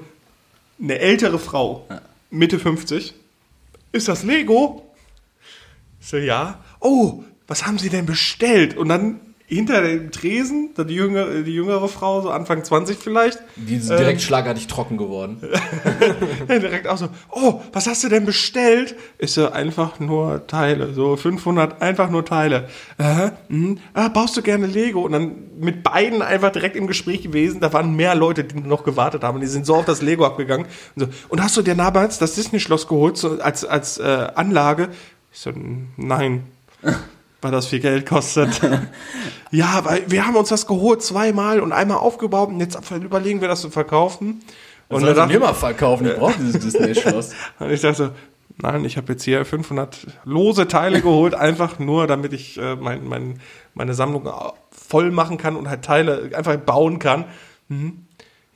eine 0.80 0.98
ältere 0.98 1.38
Frau, 1.38 1.86
Mitte 2.30 2.58
50, 2.58 3.12
ist 3.92 4.08
das 4.08 4.22
Lego? 4.22 4.94
Ich 6.00 6.08
so, 6.08 6.16
ja. 6.16 6.64
Oh, 6.80 7.22
was 7.46 7.66
haben 7.66 7.78
Sie 7.78 7.90
denn 7.90 8.06
bestellt? 8.06 8.78
Und 8.78 8.88
dann 8.88 9.20
hinter 9.46 9.82
dem 9.82 10.10
Tresen, 10.10 10.70
dann 10.74 10.88
die 10.88 10.94
jüngere, 10.94 11.42
die 11.42 11.52
jüngere 11.52 11.86
Frau, 11.88 12.22
so 12.22 12.30
Anfang 12.30 12.64
20 12.64 12.96
vielleicht, 12.96 13.40
Die 13.56 13.78
sind 13.78 13.98
direkt 13.98 14.22
schlagartig 14.22 14.66
trocken 14.66 14.96
geworden. 14.96 15.42
Ja, 16.48 16.58
direkt 16.58 16.86
auch 16.88 16.96
so, 16.96 17.08
oh, 17.30 17.60
was 17.72 17.86
hast 17.86 18.04
du 18.04 18.08
denn 18.08 18.24
bestellt? 18.24 18.94
Ist 19.18 19.34
so 19.34 19.50
einfach 19.50 19.98
nur 20.00 20.46
Teile, 20.46 20.92
so 20.92 21.16
500 21.16 21.80
einfach 21.80 22.10
nur 22.10 22.24
Teile. 22.24 22.68
Äh, 22.98 23.30
mh, 23.48 23.76
ah, 23.94 24.08
baust 24.08 24.36
du 24.36 24.42
gerne 24.42 24.66
Lego? 24.66 25.02
Und 25.02 25.12
dann 25.12 25.34
mit 25.58 25.82
beiden 25.82 26.22
einfach 26.22 26.50
direkt 26.50 26.76
im 26.76 26.86
Gespräch 26.86 27.22
gewesen. 27.22 27.60
Da 27.60 27.72
waren 27.72 27.94
mehr 27.94 28.14
Leute, 28.14 28.44
die 28.44 28.60
noch 28.60 28.84
gewartet 28.84 29.22
haben. 29.24 29.40
Die 29.40 29.46
sind 29.46 29.66
so 29.66 29.74
auf 29.76 29.84
das 29.84 30.02
Lego 30.02 30.24
abgegangen. 30.24 30.66
Und, 30.96 31.02
so, 31.02 31.08
und 31.28 31.42
hast 31.42 31.56
du 31.56 31.62
dir 31.62 31.74
damals 31.74 32.18
das 32.18 32.34
Disney-Schloss 32.34 32.88
geholt 32.88 33.16
so 33.16 33.40
als, 33.40 33.64
als 33.64 33.98
äh, 33.98 34.28
Anlage? 34.34 34.88
Ich 35.32 35.40
so, 35.40 35.52
nein. 35.96 36.44
Weil 37.44 37.50
das 37.50 37.66
viel 37.66 37.80
Geld 37.80 38.06
kostet. 38.06 38.58
ja, 39.50 39.84
weil 39.84 40.10
wir 40.10 40.26
haben 40.26 40.34
uns 40.34 40.48
das 40.48 40.66
geholt 40.66 41.02
zweimal 41.02 41.60
und 41.60 41.72
einmal 41.72 41.98
aufgebaut 41.98 42.48
und 42.48 42.58
jetzt 42.58 42.78
überlegen 42.90 43.42
wir 43.42 43.48
das 43.48 43.60
zu 43.60 43.68
verkaufen. 43.68 44.40
Und 44.88 45.04
dann 45.04 45.28
wir 45.28 45.40
mal 45.40 45.52
verkaufen, 45.52 46.06
ich 46.06 46.16
brauche 46.16 46.38
dieses 46.40 46.58
Disney-Schloss. 46.64 47.34
und 47.58 47.70
ich 47.70 47.82
dachte, 47.82 48.12
nein, 48.56 48.82
ich 48.86 48.96
habe 48.96 49.12
jetzt 49.12 49.24
hier 49.24 49.44
500 49.44 50.06
lose 50.24 50.68
Teile 50.68 51.02
geholt, 51.02 51.34
einfach 51.34 51.78
nur, 51.78 52.06
damit 52.06 52.32
ich 52.32 52.56
äh, 52.56 52.76
mein, 52.76 53.06
mein, 53.06 53.40
meine 53.74 53.92
Sammlung 53.92 54.26
voll 54.70 55.10
machen 55.10 55.36
kann 55.36 55.54
und 55.54 55.68
halt 55.68 55.84
Teile 55.84 56.30
einfach 56.34 56.56
bauen 56.56 56.98
kann. 56.98 57.26
Mhm. 57.68 58.03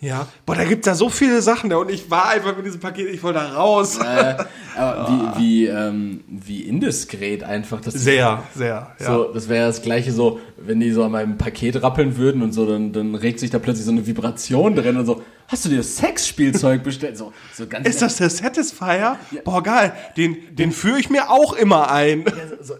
Ja, 0.00 0.28
boah, 0.46 0.54
da 0.54 0.64
gibt's 0.64 0.86
ja 0.86 0.94
so 0.94 1.08
viele 1.08 1.42
Sachen 1.42 1.70
da 1.70 1.76
und 1.76 1.90
ich 1.90 2.08
war 2.08 2.28
einfach 2.28 2.56
mit 2.56 2.64
diesem 2.64 2.78
Paket, 2.78 3.08
ich 3.12 3.20
wollte 3.22 3.40
da 3.40 3.52
raus. 3.54 3.98
äh, 3.98 4.36
aber 4.76 5.34
wie, 5.36 5.40
wie, 5.40 5.66
ähm, 5.66 6.20
wie 6.28 6.62
indiskret 6.62 7.42
einfach. 7.42 7.80
Das 7.80 7.94
Sehr, 7.94 8.44
sehr, 8.54 8.94
ja. 9.00 9.06
So, 9.06 9.24
das 9.32 9.48
wäre 9.48 9.66
das 9.66 9.82
gleiche 9.82 10.12
so, 10.12 10.38
wenn 10.56 10.78
die 10.78 10.92
so 10.92 11.02
an 11.02 11.10
meinem 11.10 11.36
Paket 11.36 11.82
rappeln 11.82 12.16
würden 12.16 12.42
und 12.42 12.52
so, 12.52 12.64
dann, 12.64 12.92
dann 12.92 13.16
regt 13.16 13.40
sich 13.40 13.50
da 13.50 13.58
plötzlich 13.58 13.86
so 13.86 13.92
eine 13.92 14.06
Vibration 14.06 14.76
drin 14.76 14.96
und 14.96 15.06
so, 15.06 15.22
hast 15.48 15.64
du 15.64 15.70
dir 15.70 15.82
Sexspielzeug 15.82 16.82
bestellt? 16.84 17.16
So, 17.16 17.32
so 17.54 17.66
ganz 17.66 17.88
Ist 17.88 18.02
das 18.02 18.16
der 18.16 18.30
Satisfier? 18.30 19.18
Boah, 19.44 19.62
geil. 19.62 19.92
Den, 20.16 20.36
den 20.54 20.70
führe 20.72 21.00
ich 21.00 21.10
mir 21.10 21.30
auch 21.30 21.54
immer 21.54 21.90
ein. 21.90 22.24
Ja, 22.26 22.32
so, 22.60 22.74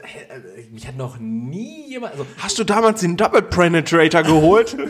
mich 0.71 0.87
hat 0.87 0.97
noch 0.97 1.19
nie 1.19 1.89
jemand. 1.89 2.13
Also, 2.13 2.27
Hast 2.39 2.59
du 2.59 2.65
damals 2.65 3.01
den 3.01 3.17
Double 3.17 3.43
Penetrator 3.43 4.23
geholt? 4.23 4.77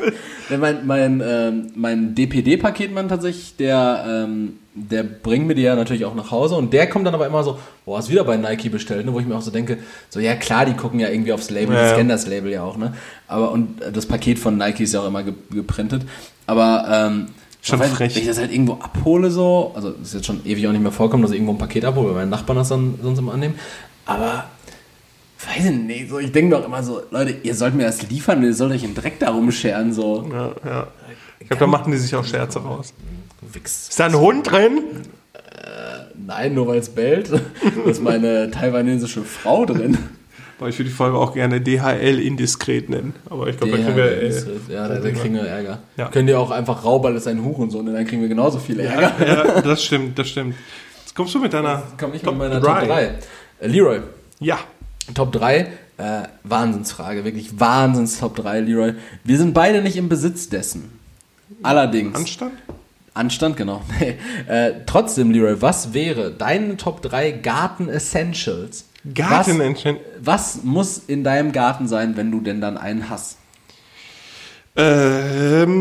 Ja, 0.50 0.56
mein 0.56 0.86
mein, 0.86 1.22
ähm, 1.22 1.66
mein 1.74 2.14
DPD-Paketmann 2.14 3.06
tatsächlich, 3.10 3.56
der, 3.56 4.04
ähm, 4.08 4.58
der 4.72 5.02
bringt 5.02 5.46
mir 5.46 5.54
die 5.54 5.60
ja 5.60 5.76
natürlich 5.76 6.06
auch 6.06 6.14
nach 6.14 6.30
Hause 6.30 6.54
und 6.54 6.72
der 6.72 6.88
kommt 6.88 7.06
dann 7.06 7.12
aber 7.12 7.26
immer 7.26 7.44
so, 7.44 7.58
boah, 7.84 7.98
hast 7.98 8.08
wieder 8.08 8.24
bei 8.24 8.38
Nike 8.38 8.70
bestellt, 8.70 9.04
ne? 9.04 9.12
wo 9.12 9.20
ich 9.20 9.26
mir 9.26 9.36
auch 9.36 9.42
so 9.42 9.50
denke, 9.50 9.76
so 10.08 10.20
ja 10.20 10.36
klar, 10.36 10.64
die 10.64 10.72
gucken 10.72 11.00
ja 11.00 11.10
irgendwie 11.10 11.34
aufs 11.34 11.50
Label, 11.50 11.74
Ja, 11.74 11.82
die 11.82 11.86
ja. 11.88 11.92
scannen 11.92 12.08
das 12.08 12.26
Label 12.26 12.50
ja 12.50 12.62
auch, 12.62 12.78
ne? 12.78 12.94
Aber 13.26 13.52
und 13.52 13.82
äh, 13.82 13.92
das 13.92 14.06
Paket 14.06 14.38
von 14.38 14.56
Nike 14.56 14.84
ist 14.84 14.94
ja 14.94 15.00
auch 15.00 15.06
immer 15.06 15.22
ge 15.22 15.34
geprintet. 15.50 16.02
Aber 16.46 16.86
ähm, 16.90 17.26
Schon 17.68 17.80
wenn, 17.80 17.90
frech. 17.90 18.14
wenn 18.14 18.22
ich 18.22 18.28
das 18.28 18.38
halt 18.38 18.52
irgendwo 18.52 18.74
abhole, 18.74 19.30
so, 19.30 19.72
also 19.74 19.90
ist 19.90 20.14
jetzt 20.14 20.26
schon 20.26 20.44
ewig 20.44 20.66
auch 20.66 20.72
nicht 20.72 20.82
mehr 20.82 20.92
vorkommen, 20.92 21.22
dass 21.22 21.32
ich 21.32 21.36
irgendwo 21.36 21.52
ein 21.54 21.58
Paket 21.58 21.84
abhole, 21.84 22.08
weil 22.08 22.14
meine 22.14 22.30
Nachbarn 22.30 22.58
das 22.58 22.68
dann 22.68 22.98
sonst 23.02 23.18
immer 23.18 23.34
annehmen. 23.34 23.54
Aber 24.06 24.46
weiß 25.44 25.66
ich 25.66 25.70
nicht, 25.70 26.08
so, 26.10 26.18
ich 26.18 26.32
denke 26.32 26.56
doch 26.56 26.64
immer 26.64 26.82
so, 26.82 27.02
Leute, 27.10 27.36
ihr 27.42 27.54
sollt 27.54 27.74
mir 27.74 27.84
das 27.84 28.08
liefern, 28.08 28.42
ihr 28.42 28.54
sollt 28.54 28.72
euch 28.72 28.84
einen 28.84 28.94
Dreck 28.94 29.18
darum 29.18 29.52
scheren, 29.52 29.92
so. 29.92 30.28
ja, 30.32 30.52
ja. 30.64 30.86
Ich 31.40 31.46
glaube, 31.46 31.60
da 31.60 31.66
machen 31.68 31.92
die 31.92 31.98
sich 31.98 32.14
auch 32.16 32.24
Scherze 32.24 32.58
raus. 32.58 32.92
Wichs. 33.52 33.88
Ist 33.90 34.00
da 34.00 34.06
ein 34.06 34.18
Hund 34.18 34.50
drin? 34.50 34.82
Nein, 36.28 36.52
nur 36.54 36.66
weil 36.66 36.78
es 36.78 36.90
bellt. 36.90 37.30
Da 37.62 37.90
ist 37.90 38.02
meine 38.02 38.50
taiwanesische 38.50 39.22
Frau 39.22 39.64
drin. 39.64 39.96
Boah, 40.58 40.68
ich 40.68 40.78
würde 40.78 40.90
die 40.90 40.94
Folge 40.94 41.16
auch 41.16 41.34
gerne 41.34 41.60
DHL 41.60 42.18
indiskret 42.18 42.88
nennen. 42.88 43.14
Aber 43.30 43.46
ich 43.46 43.56
glaube, 43.56 43.76
da 43.76 43.84
kriegen 43.84 43.96
wir. 43.96 44.22
Äh, 44.22 44.32
ja, 44.68 44.88
da, 44.88 44.98
da 44.98 45.10
kriegen 45.10 45.34
wir 45.34 45.42
Ärger. 45.42 45.78
Ja. 45.96 46.08
Könnt 46.08 46.28
ihr 46.28 46.38
auch 46.38 46.50
einfach 46.50 46.84
Rauball 46.84 47.14
ist 47.14 47.28
ein 47.28 47.44
Hurensohn, 47.44 47.86
und 47.86 47.94
dann 47.94 48.06
kriegen 48.06 48.22
wir 48.22 48.28
genauso 48.28 48.58
viel 48.58 48.80
Ärger. 48.80 49.12
ja, 49.24 49.60
das 49.60 49.84
stimmt, 49.84 50.18
das 50.18 50.28
stimmt. 50.28 50.56
Jetzt 51.04 51.14
kommst 51.14 51.34
du 51.34 51.38
mit 51.38 51.52
deiner. 51.52 51.84
Komm 51.98 52.14
ich 52.14 52.22
Top 52.22 52.36
mit 52.36 52.48
meiner. 52.50 52.60
Top 52.60 52.86
3. 52.86 53.14
Äh, 53.60 53.66
Leroy, 53.66 54.00
Ja. 54.40 54.58
Top 55.14 55.32
3. 55.32 55.68
Äh, 55.98 56.22
Wahnsinnsfrage, 56.44 57.24
wirklich 57.24 57.58
Wahnsinns 57.58 58.20
Top 58.20 58.36
3, 58.36 58.60
Leroy. 58.60 58.94
Wir 59.24 59.36
sind 59.36 59.52
beide 59.52 59.82
nicht 59.82 59.96
im 59.96 60.08
Besitz 60.08 60.48
dessen. 60.48 60.92
Allerdings. 61.62 62.16
Anstand? 62.16 62.52
Anstand, 63.14 63.56
genau. 63.56 63.82
äh, 64.46 64.72
trotzdem, 64.86 65.32
Leroy, 65.32 65.60
was 65.60 65.94
wäre 65.94 66.30
deine 66.30 66.76
Top 66.76 67.02
3 67.02 67.32
Garten 67.32 67.88
Essentials? 67.88 68.87
Garten 69.14 69.32
was, 69.32 69.48
Essentials? 69.48 69.98
was 70.20 70.62
muss 70.64 70.98
in 70.98 71.24
deinem 71.24 71.52
Garten 71.52 71.86
sein, 71.88 72.16
wenn 72.16 72.30
du 72.30 72.40
denn 72.40 72.60
dann 72.60 72.76
einen 72.78 73.08
hast? 73.10 73.36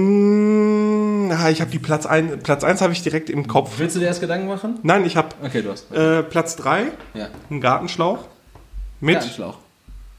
Ähm, 0.08 1.32
ich 1.52 1.62
habe 1.62 1.72
die 1.72 1.80
Platz 1.80 2.06
1. 2.06 2.44
Platz 2.44 2.64
1 2.64 2.82
habe 2.82 2.94
ich 2.94 3.02
direkt 3.04 3.30
im 3.30 3.48
Kopf. 3.48 3.74
Willst 3.78 3.96
du 3.96 4.00
dir 4.00 4.08
erst 4.08 4.22
Gedanken 4.22 4.48
machen? 4.48 4.80
Nein, 4.84 5.06
ich 5.06 5.16
habe 5.18 5.30
Okay, 5.44 5.62
du 5.62 5.72
hast. 5.72 5.92
äh, 5.94 6.24
Platz 6.24 6.56
3, 6.56 6.86
Ja. 7.14 7.28
einen 7.50 7.62
Gartenschlauch. 7.62 8.20
Mit 9.00 9.16
Gartenschlauch. 9.16 9.58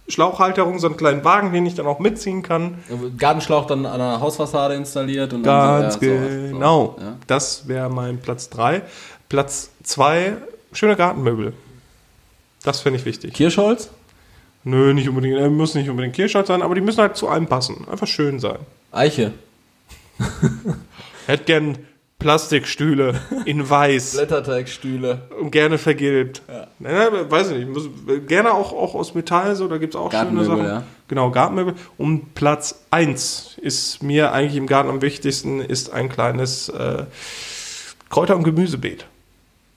Schlauchhalterung, 0.08 0.78
so 0.78 0.86
einen 0.86 0.96
kleinen 0.96 1.22
Wagen, 1.24 1.52
den 1.52 1.66
ich 1.66 1.74
dann 1.74 1.86
auch 1.86 1.98
mitziehen 1.98 2.42
kann. 2.42 2.78
Gartenschlauch 3.18 3.66
dann 3.66 3.84
an 3.84 3.98
der 3.98 4.20
Hausfassade 4.20 4.74
installiert 4.74 5.32
und 5.34 5.42
Ganz 5.42 5.98
dann 5.98 6.00
so, 6.00 6.00
genau. 6.00 6.94
So, 6.98 7.02
ja. 7.04 7.16
Das 7.26 7.68
wäre 7.68 7.90
mein 7.90 8.18
Platz 8.18 8.48
3. 8.48 8.80
Platz 9.28 9.70
2, 9.82 10.36
schöne 10.72 10.96
Gartenmöbel. 10.96 11.52
Das 12.68 12.80
finde 12.82 12.98
ich 12.98 13.06
wichtig. 13.06 13.32
Kirschholz? 13.32 13.88
Nö, 14.62 14.92
nicht 14.92 15.08
unbedingt. 15.08 15.38
Äh, 15.38 15.48
müssen 15.48 15.78
nicht 15.78 15.88
unbedingt 15.88 16.14
Kirschholz 16.14 16.48
sein, 16.48 16.60
aber 16.60 16.74
die 16.74 16.82
müssen 16.82 17.00
halt 17.00 17.16
zu 17.16 17.26
einem 17.26 17.46
passen. 17.46 17.88
Einfach 17.90 18.06
schön 18.06 18.40
sein. 18.40 18.58
Eiche. 18.92 19.32
Hätte 21.26 21.44
gern 21.44 21.78
Plastikstühle 22.18 23.18
in 23.46 23.70
weiß 23.70 24.12
Blätterteigstühle. 24.16 25.22
und 25.40 25.50
gerne 25.50 25.78
vergilbt. 25.78 26.42
Ja. 26.46 26.66
weiß 27.30 27.52
ich 27.52 27.56
nicht. 27.56 27.68
Muss, 27.70 27.88
gerne 28.26 28.52
auch, 28.52 28.74
auch 28.74 28.94
aus 28.94 29.14
Metall, 29.14 29.56
so, 29.56 29.66
da 29.66 29.78
gibt 29.78 29.94
es 29.94 29.98
auch 29.98 30.12
schöne 30.12 30.44
Sachen. 30.44 30.64
ja. 30.66 30.82
Genau, 31.08 31.30
Gartenmöbel. 31.30 31.72
Und 31.96 32.34
Platz 32.34 32.84
1 32.90 33.56
ist 33.62 34.02
mir 34.02 34.32
eigentlich 34.32 34.56
im 34.56 34.66
Garten 34.66 34.90
am 34.90 35.00
wichtigsten, 35.00 35.62
ist 35.62 35.90
ein 35.90 36.10
kleines 36.10 36.68
äh, 36.68 37.04
Kräuter- 38.10 38.36
und 38.36 38.44
Gemüsebeet. 38.44 39.06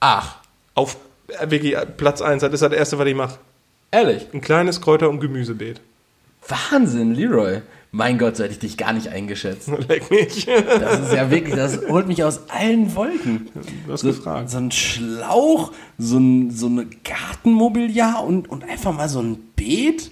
Ach, 0.00 0.36
Auf 0.74 0.98
wirklich 1.46 1.76
Platz 1.96 2.20
1, 2.22 2.42
das 2.42 2.52
ist 2.52 2.62
das 2.62 2.72
erste, 2.72 2.98
was 2.98 3.06
ich 3.06 3.14
mache. 3.14 3.38
ehrlich. 3.90 4.26
Ein 4.32 4.40
kleines 4.40 4.80
Kräuter- 4.80 5.08
und 5.10 5.20
Gemüsebeet. 5.20 5.80
Wahnsinn, 6.48 7.14
Leroy. 7.14 7.60
Mein 7.94 8.16
Gott, 8.18 8.36
so 8.36 8.42
hätte 8.44 8.54
ich 8.54 8.58
dich 8.58 8.76
gar 8.78 8.94
nicht 8.94 9.08
eingeschätzt. 9.08 9.68
Leck 9.88 10.10
mich. 10.10 10.46
Das 10.46 11.00
ist 11.00 11.12
ja 11.12 11.30
wirklich, 11.30 11.54
das 11.54 11.78
holt 11.88 12.06
mich 12.08 12.24
aus 12.24 12.48
allen 12.48 12.94
Wolken. 12.96 13.50
Du 13.86 13.92
hast 13.92 14.00
So, 14.00 14.08
gefragt. 14.08 14.48
so 14.48 14.56
ein 14.58 14.70
Schlauch, 14.70 15.72
so, 15.98 16.16
ein, 16.18 16.50
so 16.50 16.66
eine 16.66 16.86
Gartenmobiliar 17.04 18.24
und, 18.24 18.48
und 18.50 18.64
einfach 18.64 18.92
mal 18.94 19.08
so 19.10 19.20
ein 19.20 19.36
Beet. 19.56 20.10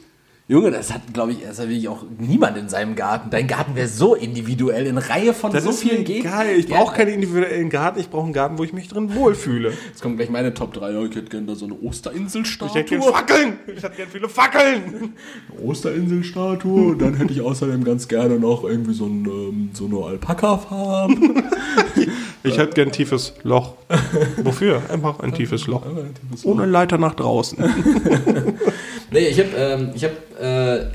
Junge, 0.50 0.72
das 0.72 0.92
hat, 0.92 1.02
glaube 1.14 1.30
ich, 1.30 1.42
das 1.46 1.60
hat 1.60 1.68
wirklich 1.68 1.86
auch 1.88 2.02
niemand 2.18 2.56
in 2.56 2.68
seinem 2.68 2.96
Garten. 2.96 3.30
Dein 3.30 3.46
Garten 3.46 3.76
wäre 3.76 3.86
so 3.86 4.16
individuell 4.16 4.84
in 4.88 4.98
Reihe 4.98 5.32
von 5.32 5.52
Das 5.52 5.62
so 5.62 5.70
ist 5.70 5.78
vielen 5.80 6.02
Gegenden. 6.02 6.32
geil. 6.32 6.58
Ich 6.58 6.66
brauche 6.66 6.96
keinen 6.96 7.14
individuellen 7.14 7.70
Garten, 7.70 8.00
ich 8.00 8.10
brauche 8.10 8.24
einen 8.24 8.32
Garten, 8.32 8.58
wo 8.58 8.64
ich 8.64 8.72
mich 8.72 8.88
drin 8.88 9.14
wohlfühle. 9.14 9.72
Jetzt 9.86 10.02
kommt 10.02 10.16
gleich 10.16 10.28
meine 10.28 10.52
Top 10.52 10.72
3. 10.72 10.90
Ja, 10.90 11.02
ich 11.04 11.14
hätte 11.14 11.30
gerne 11.30 11.46
da 11.46 11.54
so 11.54 11.66
eine 11.66 11.76
Ich 11.80 11.86
Osterinselstatue. 11.88 12.74
hätte 12.80 12.98
gerne 12.98 13.12
Fackeln. 13.12 13.52
Ich 13.68 13.80
hätte 13.80 13.94
gerne 13.94 14.10
viele 14.10 14.28
Fackeln. 14.28 15.14
Osterinselstatue. 15.64 16.90
Und 16.92 16.98
dann 17.00 17.14
hätte 17.14 17.32
ich 17.32 17.42
außerdem 17.42 17.84
ganz 17.84 18.08
gerne 18.08 18.40
noch 18.40 18.64
irgendwie 18.64 18.94
so, 18.94 19.06
ein, 19.06 19.24
ähm, 19.26 19.70
so 19.72 19.84
eine 19.86 20.04
Alpaka-Farm. 20.04 21.44
Ich 22.42 22.56
hätte 22.58 22.72
gern 22.74 22.88
ein 22.88 22.92
tiefes 22.92 23.34
Loch. 23.42 23.74
Wofür? 24.42 24.82
Einfach 24.90 25.20
ein 25.20 25.34
tiefes 25.34 25.66
Loch. 25.66 25.82
Ohne 26.44 26.66
Leiter 26.66 26.98
nach 26.98 27.14
draußen. 27.14 27.58
Nee, 29.12 29.26
ich 29.26 29.40
habe 29.40 29.48
ähm, 29.56 29.90
ich 29.94 30.04
hab, 30.04 30.12
äh, 30.40 30.86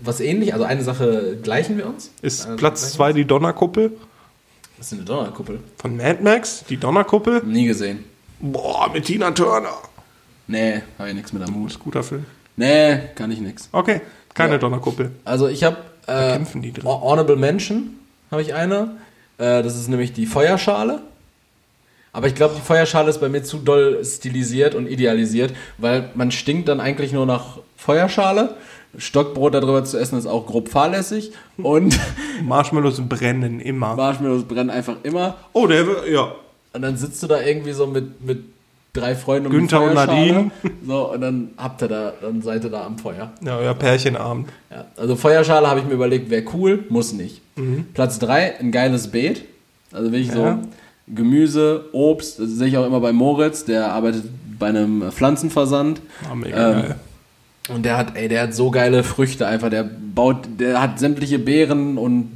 was 0.00 0.20
ähnlich, 0.20 0.52
also 0.52 0.66
eine 0.66 0.82
Sache 0.82 1.38
gleichen 1.42 1.78
wir 1.78 1.86
uns. 1.86 2.10
Ist 2.20 2.44
also 2.44 2.56
Platz 2.58 2.80
gleichen 2.82 2.96
2 2.96 3.12
die 3.14 3.24
Donnerkuppel. 3.24 3.92
Das 4.76 4.88
ist 4.88 4.92
eine 4.92 5.04
Donnerkuppel. 5.04 5.60
von 5.78 5.96
Mad 5.96 6.22
Max? 6.22 6.64
Die 6.68 6.76
Donnerkuppel? 6.76 7.42
Nie 7.44 7.64
gesehen. 7.66 8.04
Boah, 8.40 8.90
mit 8.92 9.04
Tina 9.06 9.30
Turner. 9.30 9.72
Nee, 10.48 10.82
habe 10.98 11.08
ich 11.08 11.14
nichts 11.14 11.32
mit 11.32 11.42
am 11.42 11.54
Hut. 11.54 11.78
Guter 11.78 12.02
Film. 12.02 12.26
Nee, 12.56 12.98
kann 13.14 13.30
ich 13.32 13.40
nix. 13.40 13.70
Okay, 13.72 14.02
keine 14.34 14.52
Ja. 14.52 14.58
Donnerkuppel. 14.58 15.12
Also 15.24 15.48
ich 15.48 15.64
habe 15.64 15.78
äh, 16.08 16.32
kämpfen 16.32 16.60
die 16.60 16.72
drin. 16.74 16.84
Hon- 16.84 17.00
Honorable 17.00 17.36
Mention 17.36 17.94
habe 18.30 18.42
ich 18.42 18.52
eine. 18.52 18.96
Äh, 19.38 19.62
das 19.62 19.76
ist 19.76 19.88
nämlich 19.88 20.12
die 20.12 20.26
Feuerschale. 20.26 21.00
Aber 22.12 22.26
ich 22.26 22.34
glaube, 22.34 22.54
die 22.56 22.60
Feuerschale 22.60 23.08
ist 23.08 23.20
bei 23.20 23.28
mir 23.28 23.42
zu 23.42 23.58
doll 23.58 24.04
stilisiert 24.04 24.74
und 24.74 24.86
idealisiert, 24.86 25.54
weil 25.78 26.10
man 26.14 26.30
stinkt 26.30 26.68
dann 26.68 26.80
eigentlich 26.80 27.12
nur 27.12 27.24
nach 27.24 27.58
Feuerschale. 27.76 28.54
Stockbrot 28.98 29.54
darüber 29.54 29.82
zu 29.84 29.98
essen 29.98 30.18
ist 30.18 30.26
auch 30.26 30.46
grob 30.46 30.68
fahrlässig 30.68 31.32
und 31.56 31.98
Marshmallows 32.44 33.00
brennen 33.08 33.60
immer. 33.60 33.96
Marshmallows 33.96 34.44
brennen 34.44 34.68
einfach 34.68 34.96
immer. 35.02 35.36
Oh, 35.54 35.66
der, 35.66 35.86
ja. 36.10 36.34
Und 36.74 36.82
dann 36.82 36.98
sitzt 36.98 37.22
du 37.22 37.26
da 37.26 37.40
irgendwie 37.40 37.72
so 37.72 37.86
mit, 37.86 38.22
mit 38.22 38.44
drei 38.92 39.14
Freunden 39.14 39.46
um 39.46 39.52
Günther 39.52 39.82
und. 39.82 39.94
Nadine. 39.94 40.50
So, 40.86 41.12
und 41.12 41.20
dann 41.20 41.50
habt 41.56 41.82
ihr 41.82 41.88
da, 41.88 42.12
dann 42.20 42.42
seid 42.42 42.64
ihr 42.64 42.70
da 42.70 42.84
am 42.86 42.98
Feuer. 42.98 43.32
Ja, 43.44 43.60
ja, 43.62 43.72
Pärchenabend. 43.74 44.48
Ja, 44.70 44.84
also 44.96 45.16
Feuerschale 45.16 45.66
habe 45.68 45.80
ich 45.80 45.86
mir 45.86 45.94
überlegt, 45.94 46.28
wäre 46.30 46.44
cool, 46.54 46.84
muss 46.88 47.12
nicht. 47.12 47.40
Platz 47.94 48.18
3, 48.18 48.58
ein 48.60 48.70
geiles 48.72 49.08
Beet. 49.08 49.44
Also 49.92 50.10
wirklich 50.12 50.30
Mhm. 50.34 50.36
Ja. 50.40 50.58
so 50.62 50.68
Gemüse, 51.14 51.84
Obst, 51.92 52.38
das 52.38 52.48
sehe 52.50 52.68
ich 52.68 52.76
auch 52.78 52.86
immer 52.86 53.00
bei 53.00 53.12
Moritz, 53.12 53.64
der 53.64 53.92
arbeitet 53.92 54.24
bei 54.58 54.68
einem 54.68 55.10
Pflanzenversand. 55.10 56.00
Ah, 56.30 56.34
mega 56.34 56.70
Ähm, 56.70 56.82
geil. 56.82 56.94
Und 57.74 57.84
der 57.84 57.96
hat, 57.96 58.16
ey, 58.16 58.28
der 58.28 58.42
hat 58.42 58.54
so 58.54 58.70
geile 58.70 59.02
Früchte 59.04 59.46
einfach. 59.46 59.68
Der 59.70 59.84
baut, 59.84 60.38
der 60.58 60.80
hat 60.80 60.98
sämtliche 60.98 61.38
Beeren 61.38 61.96
und 61.98 62.30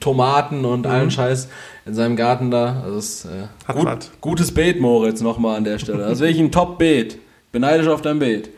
Tomaten 0.00 0.64
und 0.64 0.86
allen 0.86 1.10
Scheiß 1.10 1.48
in 1.84 1.94
seinem 1.94 2.16
Garten 2.16 2.50
da. 2.50 2.82
Also 2.84 2.98
es 2.98 3.24
ist 3.24 3.24
äh. 3.26 3.48
Hat 3.66 3.76
gut, 3.76 4.10
gutes 4.20 4.52
Beet, 4.52 4.80
Moritz, 4.80 5.20
nochmal 5.20 5.56
an 5.56 5.64
der 5.64 5.78
Stelle. 5.78 5.98
Das 5.98 6.12
ist 6.12 6.20
wirklich 6.20 6.40
ein 6.40 6.52
Top-Beet. 6.52 7.18
Beneidisch 7.50 7.88
auf 7.88 8.02
dein 8.02 8.18
Beet. 8.18 8.50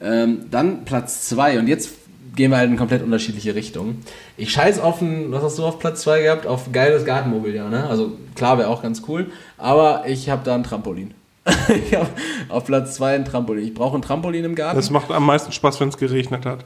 Ähm, 0.00 0.46
dann 0.50 0.84
Platz 0.84 1.28
2 1.28 1.60
und 1.60 1.68
jetzt 1.68 1.90
gehen 2.34 2.50
wir 2.50 2.58
halt 2.58 2.70
in 2.70 2.76
komplett 2.76 3.02
unterschiedliche 3.02 3.54
Richtungen. 3.54 4.04
Ich 4.36 4.52
scheiß 4.52 4.80
auf 4.80 5.00
ein, 5.00 5.32
was 5.32 5.42
hast 5.42 5.58
du 5.58 5.64
auf 5.64 5.78
Platz 5.78 6.02
2 6.02 6.22
gehabt? 6.22 6.46
Auf 6.46 6.72
geiles 6.72 7.04
Gartenmobiliar, 7.04 7.68
ne? 7.68 7.86
Also 7.86 8.12
klar, 8.34 8.58
wäre 8.58 8.68
auch 8.68 8.82
ganz 8.82 9.02
cool, 9.08 9.30
aber 9.58 10.04
ich 10.06 10.28
habe 10.28 10.42
da 10.44 10.54
ein 10.54 10.64
Trampolin. 10.64 11.14
ich 11.68 11.94
habe 11.94 12.08
auf 12.48 12.64
Platz 12.64 12.94
2 12.96 13.16
ein 13.16 13.24
Trampolin. 13.24 13.64
Ich 13.64 13.74
brauche 13.74 13.96
ein 13.96 14.02
Trampolin 14.02 14.44
im 14.44 14.54
Garten. 14.54 14.76
Das 14.76 14.90
macht 14.90 15.10
am 15.10 15.26
meisten 15.26 15.52
Spaß, 15.52 15.80
wenn 15.80 15.88
es 15.88 15.96
geregnet 15.96 16.46
hat. 16.46 16.64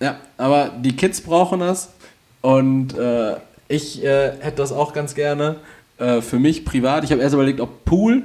Ja, 0.00 0.16
aber 0.36 0.70
die 0.78 0.94
Kids 0.94 1.20
brauchen 1.20 1.60
das 1.60 1.92
und 2.40 2.96
äh, 2.96 3.36
ich 3.68 4.02
äh, 4.04 4.32
hätte 4.40 4.56
das 4.56 4.72
auch 4.72 4.92
ganz 4.92 5.14
gerne 5.14 5.56
äh, 5.98 6.20
für 6.20 6.38
mich 6.38 6.64
privat. 6.64 7.04
Ich 7.04 7.12
habe 7.12 7.20
erst 7.22 7.34
überlegt, 7.34 7.60
ob 7.60 7.84
Pool. 7.84 8.22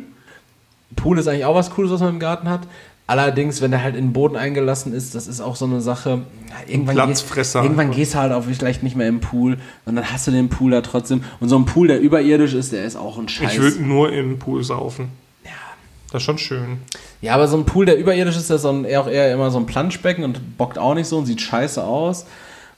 Pool 0.95 1.17
ist 1.19 1.27
eigentlich 1.27 1.45
auch 1.45 1.55
was 1.55 1.71
Cooles, 1.71 1.91
was 1.91 1.99
man 2.01 2.09
im 2.09 2.19
Garten 2.19 2.49
hat. 2.49 2.61
Allerdings, 3.05 3.61
wenn 3.61 3.71
der 3.71 3.83
halt 3.83 3.95
in 3.97 4.05
den 4.07 4.13
Boden 4.13 4.37
eingelassen 4.37 4.93
ist, 4.93 5.13
das 5.13 5.27
ist 5.27 5.41
auch 5.41 5.57
so 5.57 5.65
eine 5.65 5.81
Sache. 5.81 6.21
Irgendwann, 6.67 6.95
Platzfresser 6.95 7.59
geh- 7.59 7.65
irgendwann 7.65 7.91
gehst 7.91 8.13
du 8.13 8.19
halt 8.19 8.31
auch 8.31 8.43
vielleicht 8.45 8.81
nicht 8.81 8.95
mehr 8.95 9.07
im 9.09 9.19
Pool 9.19 9.57
und 9.85 9.95
dann 9.97 10.09
hast 10.09 10.25
du 10.27 10.31
den 10.31 10.47
Pool 10.47 10.71
da 10.71 10.79
trotzdem. 10.81 11.23
Und 11.41 11.49
so 11.49 11.57
ein 11.57 11.65
Pool, 11.65 11.87
der 11.89 11.99
überirdisch 11.99 12.53
ist, 12.53 12.71
der 12.71 12.85
ist 12.85 12.95
auch 12.95 13.17
ein 13.17 13.27
Scheiß. 13.27 13.53
Ich 13.53 13.59
würde 13.59 13.83
nur 13.83 14.13
im 14.13 14.39
Pool 14.39 14.63
saufen. 14.63 15.09
Ja. 15.43 15.51
Das 16.13 16.21
ist 16.21 16.25
schon 16.25 16.37
schön. 16.37 16.77
Ja, 17.21 17.33
aber 17.35 17.47
so 17.49 17.57
ein 17.57 17.65
Pool, 17.65 17.85
der 17.85 17.97
überirdisch 17.97 18.37
ist, 18.37 18.49
der 18.49 18.55
ist 18.55 18.61
so 18.61 18.69
ein, 18.69 18.85
eher 18.85 19.01
auch 19.01 19.09
eher 19.09 19.33
immer 19.33 19.51
so 19.51 19.57
ein 19.57 19.65
Planschbecken 19.65 20.23
und 20.23 20.57
bockt 20.57 20.77
auch 20.77 20.93
nicht 20.93 21.07
so 21.07 21.17
und 21.17 21.25
sieht 21.25 21.41
scheiße 21.41 21.83
aus. 21.83 22.25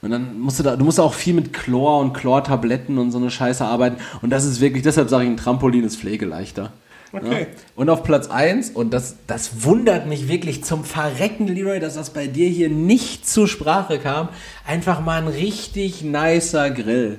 Und 0.06 0.12
dann 0.12 0.38
musst 0.40 0.58
du 0.58 0.62
da, 0.62 0.76
du 0.76 0.84
musst 0.84 1.00
auch 1.00 1.12
viel 1.14 1.34
mit 1.34 1.52
Chlor 1.52 2.00
und 2.00 2.14
Chlortabletten 2.14 2.96
und 2.96 3.10
so 3.10 3.18
eine 3.18 3.30
Scheiße 3.30 3.64
arbeiten. 3.64 3.96
Und 4.22 4.30
das 4.30 4.44
ist 4.44 4.60
wirklich, 4.60 4.82
deshalb 4.84 5.10
sage 5.10 5.24
ich, 5.24 5.30
ein 5.30 5.36
Trampolin 5.36 5.84
ist 5.84 5.96
pflegeleichter. 5.96 6.72
Okay. 7.12 7.40
Ja. 7.40 7.46
Und 7.74 7.90
auf 7.90 8.02
Platz 8.04 8.28
1, 8.28 8.70
und 8.70 8.92
das, 8.94 9.16
das 9.26 9.64
wundert 9.64 10.06
mich 10.06 10.28
wirklich 10.28 10.64
zum 10.64 10.84
Verrecken, 10.84 11.48
Leroy, 11.48 11.80
dass 11.80 11.94
das 11.94 12.10
bei 12.10 12.26
dir 12.26 12.48
hier 12.48 12.68
nicht 12.68 13.28
zur 13.28 13.48
Sprache 13.48 13.98
kam, 13.98 14.28
einfach 14.66 15.00
mal 15.00 15.20
ein 15.22 15.28
richtig 15.28 16.02
nicer 16.02 16.70
Grill. 16.70 17.18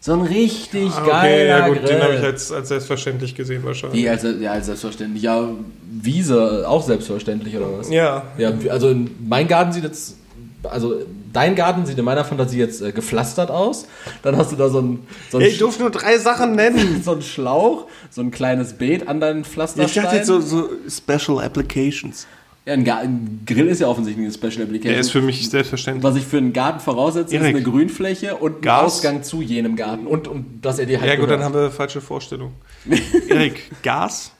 So 0.00 0.12
ein 0.14 0.22
richtig 0.22 0.90
Ah, 0.92 1.06
geiler 1.06 1.22
okay, 1.22 1.48
ja 1.48 1.68
gut, 1.68 1.78
Grill. 1.78 1.88
den 1.88 2.02
habe 2.02 2.14
ich 2.14 2.22
als, 2.24 2.50
als 2.52 2.68
selbstverständlich 2.68 3.34
gesehen 3.34 3.62
wahrscheinlich. 3.64 4.02
Wie, 4.02 4.08
als, 4.08 4.26
ja, 4.40 4.52
als 4.52 4.66
selbstverständlich. 4.66 5.22
Ja, 5.22 5.48
Wiese 5.90 6.64
auch 6.68 6.82
selbstverständlich, 6.82 7.56
oder 7.56 7.78
was? 7.78 7.88
Ja. 7.88 8.24
Ja, 8.36 8.52
also 8.70 8.94
mein 9.26 9.46
Garten 9.46 9.72
sieht 9.72 9.84
jetzt, 9.84 10.16
also 10.64 10.96
dein 11.32 11.54
Garten 11.54 11.86
sieht 11.86 11.98
in 11.98 12.04
meiner 12.04 12.24
Fantasie 12.24 12.58
jetzt 12.58 12.80
äh, 12.82 12.92
gepflastert 12.92 13.50
aus. 13.50 13.86
Dann 14.22 14.36
hast 14.36 14.52
du 14.52 14.56
da 14.56 14.68
so 14.68 14.80
ein, 14.80 15.06
so 15.30 15.38
ein, 15.38 15.44
Ich 15.44 15.58
durfte 15.58 15.82
nur 15.82 15.90
drei 15.90 16.18
Sachen 16.18 16.54
nennen. 16.54 17.02
so 17.04 17.12
ein 17.12 17.22
Schlauch, 17.22 17.86
so 18.10 18.20
ein 18.20 18.30
kleines 18.30 18.74
Beet 18.74 19.08
an 19.08 19.20
deinen 19.20 19.42
Ich 19.42 19.46
Pflasterstein. 19.48 20.02
dachte 20.04 20.16
jetzt 20.16 20.26
so, 20.26 20.40
so 20.40 20.68
Special 20.88 21.40
Applications. 21.42 22.26
ja, 22.66 22.74
ein, 22.74 22.88
ein 22.88 23.42
Grill 23.46 23.66
ist 23.68 23.80
ja 23.80 23.88
offensichtlich 23.88 24.24
eine 24.26 24.32
Special 24.34 24.64
Application. 24.66 24.92
Der 24.92 25.00
ist 25.00 25.10
für 25.10 25.22
mich 25.22 25.48
selbstverständlich. 25.48 26.04
Was 26.04 26.16
ich 26.16 26.24
für 26.24 26.38
einen 26.38 26.52
Garten 26.52 26.80
voraussetze, 26.80 27.34
ist 27.34 27.42
Erik. 27.42 27.56
eine 27.56 27.64
Grünfläche 27.64 28.36
und 28.36 28.58
ein 28.58 28.60
Gas. 28.62 28.82
Ausgang 28.84 29.22
zu 29.22 29.42
jenem 29.42 29.74
Garten. 29.76 30.06
Und, 30.06 30.28
und 30.28 30.60
dass 30.62 30.78
er 30.78 30.86
dir 30.86 31.00
halt 31.00 31.08
Ja 31.10 31.16
gut, 31.16 31.30
dann 31.30 31.40
gehört. 31.40 31.54
haben 31.54 31.60
wir 31.60 31.70
falsche 31.70 32.00
Vorstellungen. 32.00 32.54
Erik, 33.28 33.70
Gas, 33.82 34.32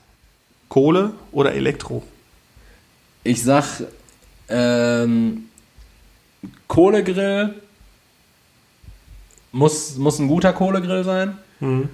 Kohle 0.69 1.11
oder 1.31 1.53
Elektro? 1.53 2.03
Ich 3.25 3.41
sag, 3.43 3.65
ähm, 4.49 5.45
Kohlegrill 6.67 7.53
muss, 9.51 9.97
muss 9.97 10.19
ein 10.19 10.27
guter 10.27 10.53
Kohlegrill 10.53 11.03
sein. 11.03 11.37
Mhm. 11.59 11.89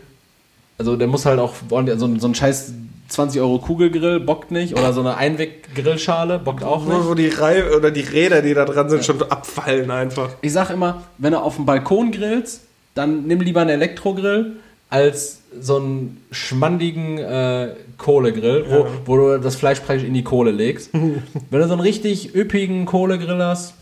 Also 0.77 0.95
der 0.95 1.07
muss 1.07 1.25
halt 1.25 1.39
auch 1.39 1.53
ordentlich, 1.69 1.99
so, 1.99 2.05
ein- 2.05 2.19
so 2.19 2.27
ein 2.27 2.35
scheiß 2.35 2.73
20 3.09 3.41
Euro 3.41 3.57
Kugelgrill 3.59 4.19
bockt 4.19 4.51
nicht 4.51 4.73
oder 4.77 4.93
so 4.93 5.01
eine 5.01 5.17
Einweg-Grillschale 5.17 6.39
bockt 6.39 6.63
auch 6.63 6.85
nicht. 6.85 7.05
wo 7.07 7.15
die 7.15 7.27
Reihe 7.27 7.75
oder 7.75 7.89
die 7.91 8.01
Räder, 8.01 8.41
die 8.41 8.53
da 8.53 8.65
dran 8.65 8.89
sind, 8.89 9.03
schon 9.03 9.21
abfallen 9.23 9.89
einfach. 9.91 10.29
Ich 10.41 10.53
sag 10.53 10.69
immer, 10.69 11.01
wenn 11.17 11.31
du 11.33 11.39
auf 11.41 11.55
dem 11.55 11.65
Balkon 11.65 12.11
grillst, 12.11 12.61
dann 12.93 13.25
nimm 13.25 13.41
lieber 13.41 13.61
einen 13.61 13.71
Elektrogrill 13.71 14.57
als 14.91 15.41
so 15.59 15.77
einen 15.77 16.23
schmandigen 16.31 17.17
äh, 17.17 17.73
Kohlegrill, 17.97 18.65
wo, 18.69 18.75
Ja. 18.75 18.85
wo 19.05 19.17
du 19.17 19.39
das 19.39 19.55
Fleisch 19.55 19.79
praktisch 19.79 20.07
in 20.07 20.13
die 20.13 20.23
Kohle 20.23 20.51
legst. 20.51 20.91
wenn 20.93 21.21
du 21.61 21.65
so 21.67 21.73
einen 21.73 21.81
richtig 21.81 22.35
üppigen 22.35 22.85
Kohlegrill 22.85 23.41
hast, 23.43 23.73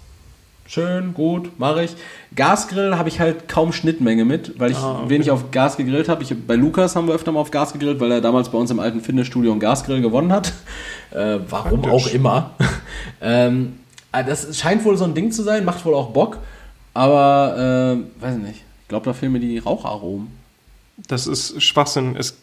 schön, 0.68 1.14
gut, 1.14 1.58
mache 1.60 1.84
ich. 1.84 1.96
Gasgrill 2.36 2.98
habe 2.98 3.10
ich 3.10 3.20
halt 3.20 3.48
kaum 3.48 3.72
Schnittmenge 3.74 4.26
mit, 4.26 4.60
weil 4.60 4.72
ich 4.72 4.78
Ah, 4.78 5.00
okay. 5.00 5.10
wenig 5.10 5.32
auf 5.32 5.52
Gas 5.52 5.78
gegrillt 5.78 6.10
habe. 6.10 6.24
Bei 6.46 6.56
Lukas 6.56 6.96
haben 6.96 7.08
wir 7.08 7.16
öfter 7.16 7.32
mal 7.32 7.40
auf 7.40 7.52
Gas 7.52 7.74
gegrillt, 7.74 8.00
weil 8.00 8.12
er 8.12 8.22
damals 8.22 8.50
bei 8.50 8.58
uns 8.58 8.70
im 8.72 8.80
alten 8.80 9.02
Fitnessstudio 9.02 9.52
einen 9.52 9.60
Gasgrill 9.60 10.02
gewonnen 10.02 10.32
hat. 10.32 10.54
Äh, 11.12 11.40
warum 11.50 11.82
Praktisch. 11.82 12.08
auch 12.08 12.14
immer. 12.14 12.52
ähm, 13.22 13.80
äh, 14.12 14.24
das 14.24 14.58
scheint 14.58 14.84
wohl 14.86 14.98
so 14.98 15.06
ein 15.06 15.14
Ding 15.14 15.32
zu 15.32 15.42
sein, 15.44 15.66
macht 15.66 15.86
wohl 15.86 15.94
auch 15.96 16.10
Bock. 16.12 16.38
Aber, 16.94 17.98
äh, 18.20 18.24
weiß 18.24 18.36
ich 18.38 18.44
nicht. 18.44 18.64
Ich 18.84 18.88
glaube, 18.90 19.06
da 19.06 19.14
fehlen 19.14 19.32
mir 19.32 19.40
die 19.40 19.58
Raucharomen. 19.60 20.28
Das 21.08 21.28
ist 21.28 21.62
Schwachsinn. 21.62 22.16
Es, 22.18 22.38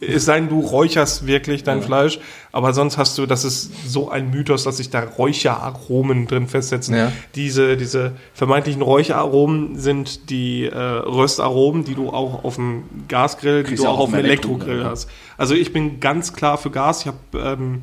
es 0.00 0.24
sei 0.24 0.40
denn, 0.40 0.48
du 0.48 0.60
räucherst 0.60 1.26
wirklich 1.26 1.62
dein 1.62 1.80
Ja. 1.80 1.84
Fleisch, 1.84 2.18
aber 2.52 2.72
sonst 2.72 2.98
hast 2.98 3.16
du, 3.18 3.26
das 3.26 3.44
ist 3.44 3.70
so 3.88 4.10
ein 4.10 4.30
Mythos, 4.30 4.64
dass 4.64 4.76
sich 4.76 4.90
da 4.90 5.00
Räucheraromen 5.00 6.26
drin 6.26 6.48
festsetzen. 6.48 6.94
Ja. 6.94 7.12
Diese, 7.34 7.76
diese 7.76 8.12
vermeintlichen 8.32 8.82
Räucheraromen 8.82 9.78
sind 9.78 10.30
die 10.30 10.64
äh, 10.64 10.76
Röstaromen, 10.76 11.84
die 11.84 11.94
du 11.94 12.10
auch 12.10 12.44
auf 12.44 12.56
dem 12.56 12.84
Gasgrill, 13.08 13.62
die 13.62 13.68
Kriegst 13.70 13.82
du 13.82 13.86
ja 13.86 13.92
auch 13.92 14.00
auf 14.00 14.10
dem 14.10 14.18
Elektrogrill 14.18 14.70
Elektrogrill, 14.70 14.90
hast. 14.90 15.08
Also 15.36 15.54
ich 15.54 15.72
bin 15.72 16.00
ganz 16.00 16.32
klar 16.32 16.58
für 16.58 16.70
Gas. 16.70 17.02
Ich 17.02 17.06
habe, 17.06 17.18
ähm, 17.34 17.82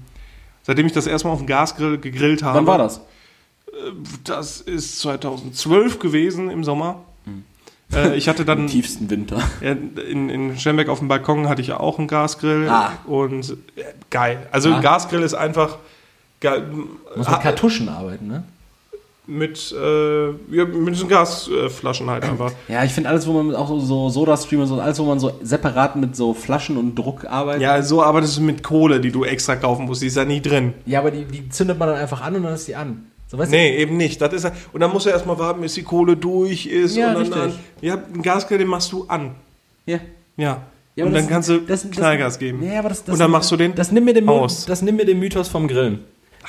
seitdem 0.64 0.86
ich 0.86 0.94
das 0.94 1.08
erstmal 1.08 1.34
auf 1.34 1.40
dem 1.40 1.48
Gasgrill 1.48 1.98
gegrillt 1.98 2.44
habe. 2.44 2.58
Wann 2.58 2.68
war 2.68 2.78
das? 2.78 3.02
Das 4.24 4.62
ist 4.62 5.00
2012 5.00 6.00
gewesen 6.00 6.50
im 6.50 6.64
Sommer. 6.64 7.04
Äh, 7.96 8.16
ich 8.16 8.28
hatte 8.30 8.46
dann 8.46 8.60
Im 8.62 8.68
tiefsten 8.68 9.10
Winter. 9.10 9.42
in, 9.62 10.30
in 10.30 10.58
Schembeck 10.58 10.90
auf 10.90 11.00
dem 11.00 11.08
Balkon 11.08 11.50
hatte 11.50 11.62
ich 11.62 11.68
ja 11.68 11.80
auch 11.80 11.98
einen 12.00 12.08
Gasgrill. 12.08 12.68
Ah. 12.70 12.94
Und 13.06 13.52
äh, 13.76 13.84
geil. 14.10 14.48
Also 14.52 14.72
Ah. 14.72 14.76
ein 14.78 14.82
Gasgrill 14.82 15.22
ist 15.24 15.34
einfach 15.34 15.78
geil. 16.40 16.64
Muss 17.16 17.30
mit 17.30 17.42
Kartuschen 17.42 17.90
arbeiten, 17.90 18.28
ne? 18.28 18.44
mit, 19.28 19.72
äh, 19.72 20.26
ja, 20.30 20.66
mit 20.66 20.94
diesen 20.96 21.08
Gasflaschen 21.08 22.10
halt 22.10 22.24
einfach. 22.24 22.52
Ja, 22.68 22.84
ich 22.84 22.92
finde 22.92 23.08
alles, 23.10 23.26
wo 23.28 23.34
man 23.42 23.56
auch 23.56 23.68
so, 23.70 23.80
so 23.80 24.10
Soda-Stream 24.10 24.62
und 24.62 24.68
so, 24.68 24.82
alles, 24.82 25.00
wo 25.00 25.06
man 25.06 25.20
so 25.20 25.32
separat 25.42 25.96
mit 25.96 26.16
so 26.18 26.34
Flaschen 26.34 26.76
und 26.76 26.96
Druck 26.96 27.26
arbeitet. 27.26 27.62
Ja, 27.62 27.82
so 27.82 28.04
arbeitest 28.04 28.38
du 28.38 28.42
mit 28.42 28.62
Kohle, 28.64 29.00
die 29.00 29.12
du 29.12 29.24
extra 29.24 29.56
kaufen 29.56 29.86
musst. 29.86 30.02
Die 30.02 30.08
ist 30.08 30.18
ja 30.18 30.26
nie 30.26 30.42
drin. 30.42 30.74
Ja, 30.86 31.00
aber 31.00 31.12
die, 31.12 31.24
die 31.24 31.48
zündet 31.50 31.78
man 31.80 31.88
dann 31.90 31.98
einfach 32.00 32.20
an 32.22 32.36
und 32.36 32.44
dann 32.44 32.56
ist 32.56 32.68
die 32.68 32.76
an. 32.76 33.06
So, 33.32 33.38
weißt 33.38 33.50
Nee, 33.50 33.78
eben 33.78 33.96
nicht. 33.96 34.20
Das 34.20 34.34
ist 34.34 34.46
und 34.74 34.82
dann 34.82 34.92
musst 34.92 35.06
du 35.06 35.10
erstmal 35.10 35.40
warten, 35.40 35.62
bis 35.62 35.76
die 35.76 35.84
Kohle 35.84 36.18
durch 36.18 36.66
ist. 36.66 36.98
Ja, 36.98 37.14
und 37.16 37.32
dann, 37.32 37.42
richtig. 37.44 37.62
Ja, 37.80 37.94
einen 37.96 38.22
Gasgrill, 38.22 38.58
den 38.58 38.68
machst 38.68 38.92
du 38.92 39.06
an. 39.08 39.32
du? 39.86 39.94
Ja. 39.94 40.00
Ja. 40.36 40.62
Ja, 40.98 41.06
und 41.06 41.14
dann 41.14 41.22
das- 41.24 41.30
kannst 41.32 41.48
du 41.50 41.60
das- 41.60 41.84
das- 41.84 41.92
Knallgas 41.92 42.38
geben. 42.40 42.62
Ja, 42.62 42.80
aber 42.80 42.90
das, 42.90 43.06
das 43.06 43.14
und 43.14 43.20
dann 43.20 43.32
machst 43.32 43.50
du 43.50 43.56
den 43.56 43.74
das 43.74 43.90
nimm 43.94 44.04
mir 44.04 44.14
den, 44.14 44.28
aus. 44.28 44.66
Das 44.66 44.82
nimm 44.82 44.98
mir 44.98 45.06
den 45.06 45.18
Mythos 45.20 45.48
vom 45.48 45.70
Grillen. 45.70 46.00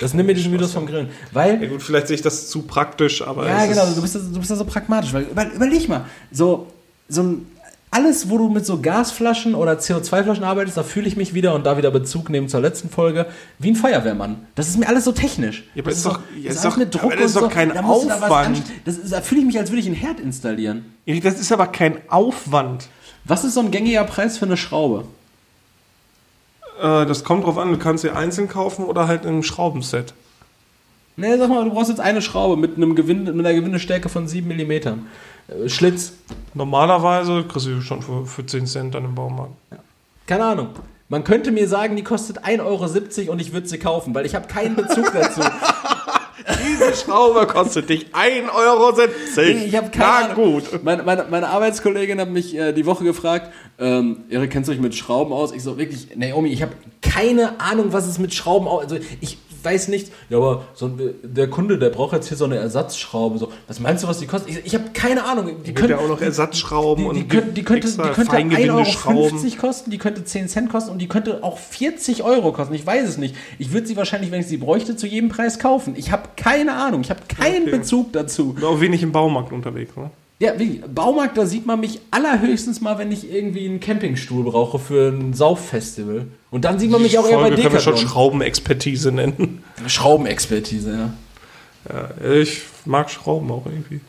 Das 0.01 0.13
nimm 0.13 0.27
mir 0.27 0.35
diesen 0.35 0.51
Videos 0.53 0.73
vom 0.73 0.87
Grillen. 0.87 1.11
Weil 1.31 1.63
Ja 1.63 1.69
gut, 1.69 1.83
vielleicht 1.83 2.09
sehe 2.09 2.17
ich 2.17 2.23
das 2.23 2.49
zu 2.49 2.63
praktisch, 2.63 3.23
aber 3.23 3.47
Ja, 3.47 3.63
es 3.63 3.69
genau, 3.71 3.85
ist, 3.85 3.97
du 3.97 4.03
bist, 4.03 4.15
da- 4.17 4.19
du 4.19 4.39
bist 4.41 4.51
da 4.51 4.57
so 4.57 4.65
pragmatisch. 4.65 5.13
Weil, 5.13 5.23
über, 5.31 5.53
überleg 5.55 5.89
mal, 5.89 6.07
so, 6.33 6.67
so 7.09 7.23
ein, 7.23 7.47
alles, 7.93 8.31
wo 8.31 8.39
du 8.39 8.49
mit 8.49 8.67
so 8.67 8.81
Gasflaschen 8.81 9.55
oder 9.55 9.75
CO2-Flaschen 9.75 10.43
arbeitest, 10.45 10.77
da 10.77 10.83
fühle 10.83 11.07
ich 11.07 11.17
mich 11.17 11.35
wieder 11.35 11.55
und 11.55 11.65
da 11.67 11.77
wieder 11.77 11.91
Bezug 11.91 12.31
nehmen 12.31 12.49
zur 12.49 12.61
letzten 12.61 12.89
Folge, 12.91 13.27
wie 13.59 13.71
ein 13.71 13.77
Feuerwehrmann. 13.77 14.47
Das 14.55 14.67
ist 14.69 14.79
mir 14.79 14.89
alles 14.89 15.05
so 15.05 15.13
technisch. 15.13 15.65
Ja, 15.75 15.83
aber 15.83 15.91
das 15.91 15.99
ist 15.99 16.07
doch- 16.07 16.21
das 16.45 16.55
ist 16.57 16.65
doch- 16.65 16.77
mit 16.79 16.95
Druck 16.95 17.05
aber 17.05 17.17
das 17.17 17.27
ist 17.27 17.37
doch 17.37 17.51
kein 17.51 17.69
Da 17.69 17.75
da 17.77 17.83
Aufwand. 17.83 18.63
Das 18.87 18.97
ist, 18.97 19.13
da 19.13 19.21
fühle 19.21 19.43
ich 19.43 19.47
mich, 19.47 19.59
als 19.59 19.71
würde 19.71 19.81
ich 19.81 19.87
einen 19.87 19.95
Herd 19.95 20.19
installieren. 20.21 20.95
Erik, 21.07 21.23
das 21.23 21.39
ist 21.39 21.53
aber 21.53 21.67
kein 21.67 21.99
Aufwand. 22.09 22.89
Was 23.25 23.45
ist 23.45 23.55
so 23.55 23.61
ein 23.61 23.71
gängiger 23.71 24.05
Preis 24.05 24.39
für 24.39 24.47
eine 24.47 24.57
Schraube? 24.57 25.05
Äh, 26.81 27.07
das 27.07 27.25
kommt 27.25 27.45
drauf 27.45 27.59
an, 27.59 27.71
du 27.71 27.79
kannst 27.79 28.03
sie 28.03 28.11
einzeln 28.11 28.49
kaufen 28.49 28.85
oder 28.87 29.07
halt 29.07 29.23
in 29.25 29.29
einem 29.31 29.43
Schraubenset. 29.43 30.15
Ne, 31.17 31.37
sag 31.37 31.51
mal, 31.51 31.63
du 31.65 31.71
brauchst 31.71 31.91
jetzt 31.91 32.01
eine 32.01 32.23
Schraube 32.23 32.57
mit, 32.57 32.77
einem 32.79 32.95
Gewinn, 32.95 33.25
mit 33.25 33.39
einer 33.39 33.53
Gewindestärke 33.53 34.09
von 34.09 34.27
7 34.29 34.49
mm. 34.49 35.05
Äh, 35.49 35.69
Schlitz, 35.69 36.13
Normalerweise 36.55 37.45
kriegst 37.45 37.67
du 37.67 37.81
schon 37.81 38.03
für, 38.03 38.27
für 38.27 38.45
10 38.45 38.67
Cent 38.67 38.95
dann 38.95 39.05
im 39.05 39.15
Baumarkt. 39.15 39.55
Keine 40.27 40.45
Ahnung. 40.45 40.69
Man 41.09 41.25
könnte 41.25 41.51
mir 41.51 41.69
sagen, 41.69 41.97
die 41.97 42.05
kostet 42.05 42.45
1,70 42.45 42.63
Euro 43.23 43.33
und 43.33 43.41
ich 43.41 43.53
würde 43.53 43.69
sie 43.69 43.79
kaufen, 43.79 44.15
weil 44.15 44.27
ich 44.27 44.35
habe 44.35 44.49
keinen 44.49 44.77
Bezug 44.77 45.13
dazu. 45.13 45.41
Diese 46.67 46.95
Schraube 46.97 47.47
kostet 47.47 47.89
dich 47.89 48.07
1,70 48.15 48.49
Euro. 48.55 48.99
Ich 49.67 49.77
habe 49.77 49.91
keine 49.91 49.99
Na 49.99 50.33
Ahnung. 50.33 50.53
gut. 50.55 50.85
Meine, 50.85 51.03
meine, 51.03 51.27
meine 51.31 51.49
Arbeitskollegin 51.49 52.21
hat 52.21 52.31
mich 52.31 52.55
äh, 52.57 52.73
die 52.73 52.87
Woche 52.87 53.05
gefragt, 53.05 53.53
ähm, 53.79 54.25
Erik, 54.29 54.51
kennst 54.51 54.69
du 54.69 54.73
dich 54.73 54.81
mit 54.81 54.95
Schrauben 54.95 55.33
aus? 55.33 55.53
Ich 55.53 55.63
so, 55.63 55.79
wirklich, 55.79 56.17
Naomi, 56.17 56.51
ich 56.51 56.63
habe 56.63 56.73
keine 57.01 57.61
Ahnung, 57.61 57.93
was 57.93 58.07
es 58.07 58.19
mit 58.19 58.35
Schrauben 58.35 58.67
aus... 58.67 58.85
Also 58.85 58.97
ich 59.21 59.39
weiß 59.65 59.89
nichts. 59.89 60.11
Ja, 60.29 60.39
aber 60.39 60.65
so, 60.75 60.91
der 61.23 61.49
Kunde, 61.49 61.79
der 61.79 61.91
braucht 61.91 62.13
jetzt 62.13 62.29
hier 62.29 62.37
so 62.37 62.45
eine 62.45 62.57
Ersatzschraube. 62.57 63.39
So, 63.39 63.51
was 63.69 63.81
meinst 63.81 64.05
du, 64.05 64.09
was 64.09 64.19
die 64.19 64.27
kostet? 64.27 64.51
Ich, 64.51 64.67
ich 64.67 64.75
habe 64.75 64.91
keine 64.93 65.25
Ahnung. 65.25 65.63
Die 65.65 65.75
Gibt 65.75 65.89
ja 65.89 65.99
auch 65.99 66.09
noch 66.09 66.21
Ersatzschrauben 66.21 67.05
die, 67.05 67.15
die, 67.15 67.21
und 67.23 67.29
könnte, 67.29 67.53
die 67.53 67.63
könnte, 67.63 67.89
die 67.89 67.97
könnte 67.97 68.33
1,50 68.33 68.71
Euro 68.71 69.57
kosten, 69.61 69.91
die 69.91 69.99
könnte 69.99 70.25
10 70.25 70.49
Cent 70.49 70.71
kosten 70.71 70.91
und 70.91 70.99
die 70.99 71.09
könnte 71.09 71.43
auch 71.43 71.59
40 71.59 72.23
Euro 72.23 72.53
kosten. 72.53 72.75
Ich 72.75 72.87
weiß 72.87 73.09
es 73.09 73.19
nicht. 73.19 73.35
Ich 73.59 73.73
würde 73.73 73.87
sie 73.87 73.97
wahrscheinlich, 73.97 74.31
wenn 74.31 74.41
ich 74.41 74.47
sie 74.47 74.57
bräuchte, 74.59 74.97
zu 74.97 75.07
jedem 75.07 75.29
Preis 75.29 75.59
kaufen. 75.59 75.95
Ich 75.97 76.13
habe 76.13 76.31
keine 76.37 76.75
Ahnung. 76.75 77.01
Ich 77.01 77.11
habe 77.11 77.21
keinen 77.29 77.63
Okay. 77.63 77.79
Bezug 77.79 78.13
dazu. 78.13 78.57
Auch 78.63 78.81
wenig 78.81 79.03
im 79.03 79.13
Baumarkt 79.13 79.53
unterwegs, 79.53 79.97
ne? 79.97 80.11
Ja, 80.43 80.59
wie, 80.59 80.83
Baumarkt, 80.93 81.39
da 81.39 81.47
sieht 81.47 81.67
man 81.67 81.79
mich 81.79 82.01
allerhöchstens 82.11 82.81
mal, 82.81 82.99
wenn 82.99 83.13
ich 83.13 83.33
irgendwie 83.33 83.65
einen 83.65 83.79
Campingstuhl 83.79 84.43
brauche 84.43 84.81
für 84.81 85.11
ein 85.11 85.35
Sauffestival. 85.35 86.27
Und 86.51 86.65
dann 86.65 86.81
sieht 86.81 86.91
man 86.91 87.01
mich 87.01 87.17
auch 87.17 87.29
eher 87.29 87.37
bei 87.37 87.43
Folge 87.43 87.63
können 87.63 87.75
wir 87.75 87.79
schon 87.79 87.93
Decathlon. 87.93 88.13
Schraubenexpertise 88.13 89.13
nennen. 89.13 89.63
Schraubenexpertise, 89.87 90.91
ja. 90.91 91.13
Ja, 91.89 92.33
ich 92.33 92.63
mag 92.85 93.09
Schrauben 93.09 93.53
auch 93.53 93.67
irgendwie. 93.67 94.01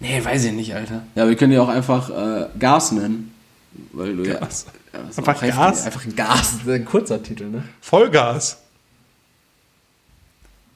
Nee, 0.00 0.22
weiß 0.22 0.44
ich 0.44 0.52
nicht, 0.52 0.74
Alter. 0.74 1.02
Ja, 1.14 1.26
wir 1.26 1.34
können 1.34 1.54
ja 1.54 1.62
auch 1.62 1.70
einfach 1.70 2.10
äh, 2.10 2.48
Gas 2.58 2.92
nennen. 2.92 3.32
Weil 3.94 4.16
du 4.16 4.24
Gas. 4.24 4.66
ja. 4.92 4.98
ja 4.98 5.06
Einfach 5.06 5.40
heftig. 5.40 5.56
Gas? 5.56 5.86
Einfach 5.86 6.04
ein 6.04 6.14
Gas. 6.14 6.54
Ein 6.68 6.84
kurzer 6.84 7.22
Titel, 7.22 7.44
ne? 7.44 7.64
Vollgas. 7.80 8.59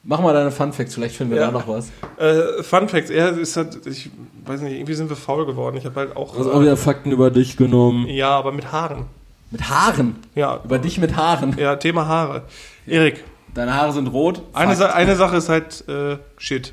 Mach 0.07 0.21
mal 0.21 0.35
deine 0.35 0.51
Fun 0.51 0.73
Facts, 0.73 0.95
vielleicht 0.95 1.17
finden 1.17 1.33
wir 1.35 1.41
Ja. 1.41 1.47
da 1.47 1.53
noch 1.53 1.67
was. 1.67 1.91
Äh, 2.19 2.63
Fun 2.63 2.89
Facts, 2.89 3.09
er 3.11 3.31
ist 3.39 3.57
halt, 3.57 3.87
ich 3.87 4.11
weiß 4.45 4.61
nicht, 4.61 4.75
irgendwie 4.75 4.95
sind 4.95 5.09
wir 5.09 5.17
faul 5.17 5.47
geworden. 5.47 5.77
Ich 5.79 5.87
habe 5.87 5.99
halt 5.99 6.17
auch. 6.17 6.35
Du 6.35 6.41
hast 6.41 6.47
auch 6.49 6.61
wieder 6.61 6.77
Fakten 6.77 7.11
über 7.11 7.31
dich 7.31 7.57
genommen. 7.57 8.07
ja, 8.09 8.31
aber 8.31 8.53
mit 8.53 8.71
Haaren. 8.71 9.07
Mit 9.51 9.69
Haaren. 9.71 10.17
Ja, 10.35 10.61
Über 10.65 10.79
dich 10.79 10.99
mit 10.99 11.17
Haaren. 11.17 11.57
ja 11.59 11.77
Thema 11.77 12.07
Haare. 12.07 12.43
Erik, 12.87 13.25
Deine 13.55 13.73
Haare 13.75 13.93
sind 13.93 14.09
rot. 14.09 14.43
eine. 14.53 14.75
Sa 14.77 14.87
eine 14.91 15.15
Sache 15.17 15.37
ist 15.37 15.49
halt 15.49 15.85
äh, 15.89 16.19
Shit. 16.39 16.73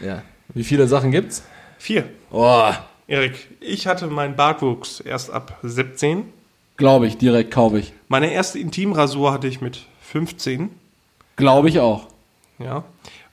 Ja. 0.00 0.22
Wie 0.52 0.64
viele 0.64 0.88
Sachen 0.88 1.10
gibt's? 1.12 1.44
Vier. 1.78 2.04
Oh, 2.32 2.70
Erik, 3.06 3.46
ich 3.60 3.86
hatte 3.86 4.08
meinen 4.08 4.34
Bartwuchs 4.36 5.00
erst 5.00 5.30
ab 5.30 5.58
17. 5.62 6.24
glaube 6.76 7.06
ich, 7.06 7.16
direkt 7.18 7.52
kaufe 7.52 7.78
ich. 7.78 7.92
Meine 8.08 8.32
erste 8.32 8.58
Intimrasur 8.58 9.32
hatte 9.32 9.46
ich 9.46 9.60
mit 9.60 9.86
15. 10.02 10.70
Glaube 11.36 11.68
ich 11.68 11.78
auch. 11.80 12.08
Ja. 12.58 12.84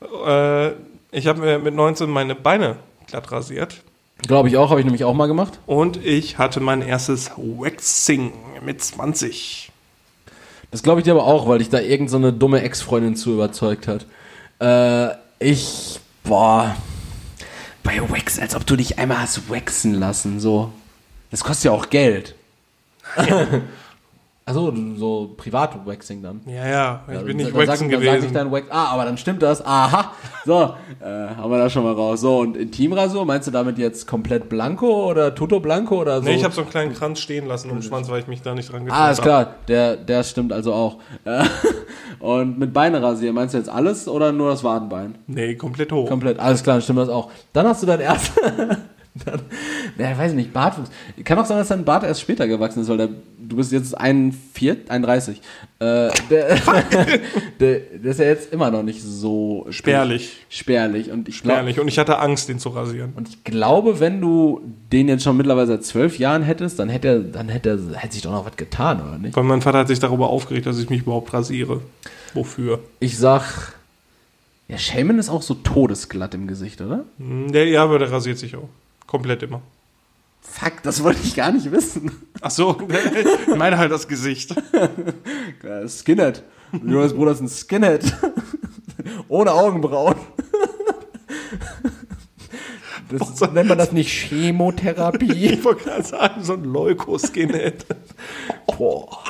Äh, 0.02 0.74
ich 1.12 1.28
habe 1.28 1.42
mir 1.42 1.60
mit 1.60 1.74
19 1.74 2.10
meine 2.10 2.36
Beine 2.36 2.78
glatt 3.08 3.32
rasiert. 3.32 3.82
Glaube 4.28 4.50
ich 4.50 4.58
auch, 4.58 4.70
habe 4.70 4.80
ich 4.80 4.86
nämlich 4.86 5.04
auch 5.04 5.14
mal 5.14 5.28
gemacht. 5.28 5.60
Und 5.66 6.04
ich 6.04 6.38
hatte 6.38 6.60
mein 6.60 6.82
erstes 6.82 7.32
Waxing 7.38 8.34
mit 8.64 8.84
20. 8.84 9.72
Das 10.72 10.84
glaube 10.84 11.00
ich 11.00 11.06
dir 11.06 11.12
aber 11.12 11.26
auch, 11.26 11.48
weil 11.48 11.60
dich 11.60 11.70
da 11.70 11.80
irgendeine 11.80 12.10
so 12.10 12.18
eine 12.18 12.34
dumme 12.34 12.62
Ex-Freundin 12.62 13.16
zu 13.16 13.34
überzeugt 13.34 13.88
hat. 13.88 14.06
Äh, 14.60 15.16
ich, 15.40 16.00
boah, 16.24 16.76
bei 17.84 18.02
Wax, 18.10 18.40
als 18.40 18.56
ob 18.56 18.66
du 18.66 18.76
dich 18.76 18.98
einmal 18.98 19.22
hast 19.22 19.50
waxen 19.50 19.94
lassen, 19.94 20.40
so. 20.40 20.72
Das 21.32 21.44
kostet 21.44 21.66
ja 21.66 21.72
auch 21.72 21.90
Geld. 21.90 22.36
Achso, 24.48 24.72
so 24.96 25.34
Privat-Waxing 25.38 26.22
dann. 26.22 26.42
Ja, 26.46 26.68
ja, 26.68 27.04
ich 27.08 27.14
Ja, 27.16 27.22
bin 27.24 27.38
nicht 27.38 27.50
dann 27.50 27.58
waxen 27.68 27.68
sag- 27.68 27.80
dann 27.80 27.90
sag 27.90 28.00
gewesen. 28.12 28.26
ich 28.28 28.32
dann 28.32 28.52
Wax. 28.52 28.68
Ah, 28.70 28.90
aber 28.94 29.06
dann 29.06 29.18
stimmt 29.18 29.42
das. 29.42 29.66
Aha. 29.66 30.12
So, 30.46 30.76
äh, 31.02 31.36
haben 31.36 31.50
wir 31.50 31.58
das 31.58 31.74
schon 31.74 31.84
mal 31.84 31.94
raus. 31.94 32.22
So, 32.22 32.38
und 32.42 32.56
Intimrasur, 32.56 33.26
meinst 33.26 33.48
du 33.48 33.52
damit 33.52 33.80
jetzt 33.80 34.06
komplett 34.06 34.48
blanco 34.48 35.10
oder 35.10 35.34
tutto 35.34 35.60
blanco 35.60 36.00
oder 36.00 36.18
so? 36.22 36.26
Nee, 36.26 36.36
ich 36.36 36.44
habe 36.44 36.54
so 36.54 36.62
einen 36.62 36.70
kleinen 36.70 36.94
Kranz 36.94 37.22
stehen 37.22 37.48
lassen 37.48 37.72
im 37.72 37.82
Schwanz, 37.82 38.08
weil 38.10 38.20
ich 38.20 38.28
mich 38.28 38.44
da 38.44 38.54
nicht 38.54 38.72
dran 38.72 38.86
getraut 38.86 39.00
Ah, 39.02 39.10
ist 39.10 39.18
habe. 39.22 39.28
klar, 39.30 39.56
der, 39.68 39.96
der 39.98 40.24
stimmt 40.24 40.54
also 40.54 40.74
auch. 40.74 40.98
Äh, 41.24 41.44
Und 42.20 42.60
mit 42.60 42.72
Beine 42.72 43.02
rasieren, 43.02 43.34
meinst 43.34 43.56
du 43.56 43.58
jetzt 43.58 43.70
alles 43.70 44.08
oder 44.08 44.32
nur 44.32 44.52
das 44.52 44.64
Wadenbein? 44.64 45.18
Nee, 45.26 45.56
komplett 45.56 45.92
hoch. 45.92 46.08
Komplett, 46.08 46.38
alles 46.40 46.62
klar, 46.62 46.76
dann 46.76 46.84
stimmt 46.84 47.00
das 47.00 47.10
auch. 47.10 47.32
Dann 47.52 47.66
hast 47.68 47.82
du 47.82 47.88
dein 47.88 48.00
erstes. 48.00 48.44
dann, 49.24 49.42
ja, 49.98 50.12
ich 50.12 50.18
weiß 50.18 50.34
nicht, 50.34 50.52
Bartwuchs. 50.52 50.90
Kann 51.24 51.40
auch 51.40 51.46
sein, 51.46 51.58
dass 51.58 51.70
dein 51.70 51.86
Bart 51.86 52.04
erst 52.04 52.20
später 52.20 52.48
gewachsen 52.48 52.82
ist, 52.82 52.90
weil 52.90 52.98
der, 52.98 53.10
du 53.38 53.56
bist 53.56 53.72
jetzt 53.72 53.98
41, 53.98 54.92
31. 54.92 55.38
Äh, 55.38 55.40
der, 55.80 56.12
der, 57.60 57.80
der 57.80 58.12
ist 58.12 58.20
ja 58.20 58.26
jetzt 58.26 58.52
immer 58.52 58.72
noch 58.72 58.84
nicht 58.84 59.02
so 59.02 59.66
Spärlich. 59.70 60.46
spärlich. 60.50 61.12
Und 61.12 61.30
ich 61.30 61.38
Spärlich. 61.38 61.80
Und 61.80 61.88
ich 61.88 61.98
hatte 61.98 62.20
Angst, 62.20 62.50
den 62.50 62.60
zu 62.60 62.70
rasieren. 62.70 63.14
und 63.16 63.30
ich 63.30 63.44
glaube, 63.46 64.02
wenn 64.02 64.20
du 64.20 64.62
den 64.92 65.08
jetzt 65.08 65.24
schon 65.24 65.38
mittlerweile 65.38 65.68
seit 65.68 65.86
zwölf 65.86 66.20
Jahren 66.20 66.44
hättest, 66.44 66.80
dann 66.80 66.90
hätte 66.90 67.08
er, 67.08 67.20
dann 67.20 67.48
hätte 67.48 67.70
er, 67.70 67.98
hätte 67.98 68.14
sich 68.14 68.24
doch 68.24 68.32
noch 68.32 68.46
was 68.46 68.58
getan, 68.58 69.02
oder 69.02 69.18
nicht? 69.18 69.36
Weil 69.36 69.44
mein 69.46 69.62
Vater 69.62 69.80
hat 69.80 69.88
sich 69.88 70.00
darüber 70.00 70.30
aufgeregt, 70.30 70.66
dass 70.66 70.78
ich 70.78 70.90
mich 70.90 71.04
überhaupt 71.04 71.34
rasiere. 71.34 71.80
Wofür? 72.34 72.80
Ich 73.00 73.18
sag, 73.18 73.74
ja, 74.68 74.78
Shaman 74.78 75.20
ist 75.20 75.30
auch 75.30 75.42
so 75.42 75.54
todesglatt 75.54 76.34
im 76.34 76.48
Gesicht, 76.48 76.82
oder? 76.82 77.06
Hm, 77.18 77.54
ja, 77.54 77.84
aber 77.84 78.00
der 78.00 78.12
rasiert 78.12 78.38
sich 78.38 78.58
auch. 78.58 78.68
Komplett 79.16 79.44
immer. 79.44 79.62
Fuck, 80.42 80.84
das 80.84 81.02
wollte 81.02 81.22
ich 81.24 81.38
gar 81.38 81.50
nicht 81.54 81.72
wissen. 81.72 82.12
Ach 82.42 82.52
so, 82.52 82.78
ich 83.48 83.56
meine 83.56 83.78
halt 83.78 83.94
das 83.94 84.10
Gesicht. 84.10 84.54
Äh, 85.64 85.88
Skinhead. 85.88 86.44
Jonas 86.84 87.14
Bruder 87.14 87.32
ist 87.32 87.40
ein 87.40 87.48
Skinhead. 87.48 88.04
Ohne 89.30 89.54
Augenbrauen. 89.54 90.16
Das, 93.08 93.40
nennt 93.54 93.70
man 93.70 93.78
das 93.78 93.94
nicht 93.94 94.12
Chemotherapie? 94.12 95.32
Ich 95.54 95.64
wollte 95.64 95.86
gerade 95.86 96.04
sagen, 96.04 96.44
so 96.44 96.54
ein 96.56 96.66
Leuko-Skinhead. 96.66 97.86
Boah. 98.78 99.24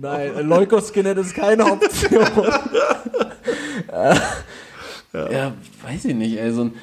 Nein, 0.00 0.34
ein 0.34 0.48
Leukoskinhead 0.48 1.18
ist 1.18 1.34
keine 1.34 1.66
Option. 1.66 2.26
Äh, 5.14 5.32
ja. 5.32 5.52
weiß 5.82 6.06
ich 6.06 6.14
nicht, 6.14 6.38
ey. 6.38 6.50
So 6.50 6.64
ein, 6.64 6.74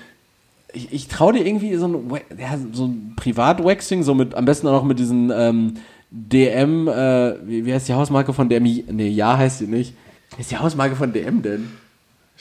ich, 0.73 0.91
ich 0.91 1.07
traue 1.07 1.33
dir 1.33 1.45
irgendwie 1.45 1.75
so 1.75 1.87
ein, 1.87 2.11
ja, 2.37 2.57
so 2.71 2.85
ein 2.85 3.13
Privat-Waxing, 3.15 4.03
so 4.03 4.13
mit, 4.13 4.35
am 4.35 4.45
besten 4.45 4.67
auch 4.67 4.73
noch 4.73 4.83
mit 4.83 4.99
diesen 4.99 5.31
ähm, 5.33 5.75
DM, 6.11 6.87
äh, 6.87 7.35
wie, 7.47 7.65
wie 7.65 7.73
heißt 7.73 7.87
die 7.87 7.93
Hausmarke 7.93 8.33
von 8.33 8.49
DM? 8.49 8.63
Nee, 8.63 9.09
ja 9.09 9.37
heißt 9.37 9.59
sie 9.59 9.67
nicht. 9.67 9.93
Wie 10.35 10.41
ist 10.41 10.51
die 10.51 10.57
Hausmarke 10.57 10.95
von 10.95 11.13
DM 11.13 11.41
denn? 11.41 11.71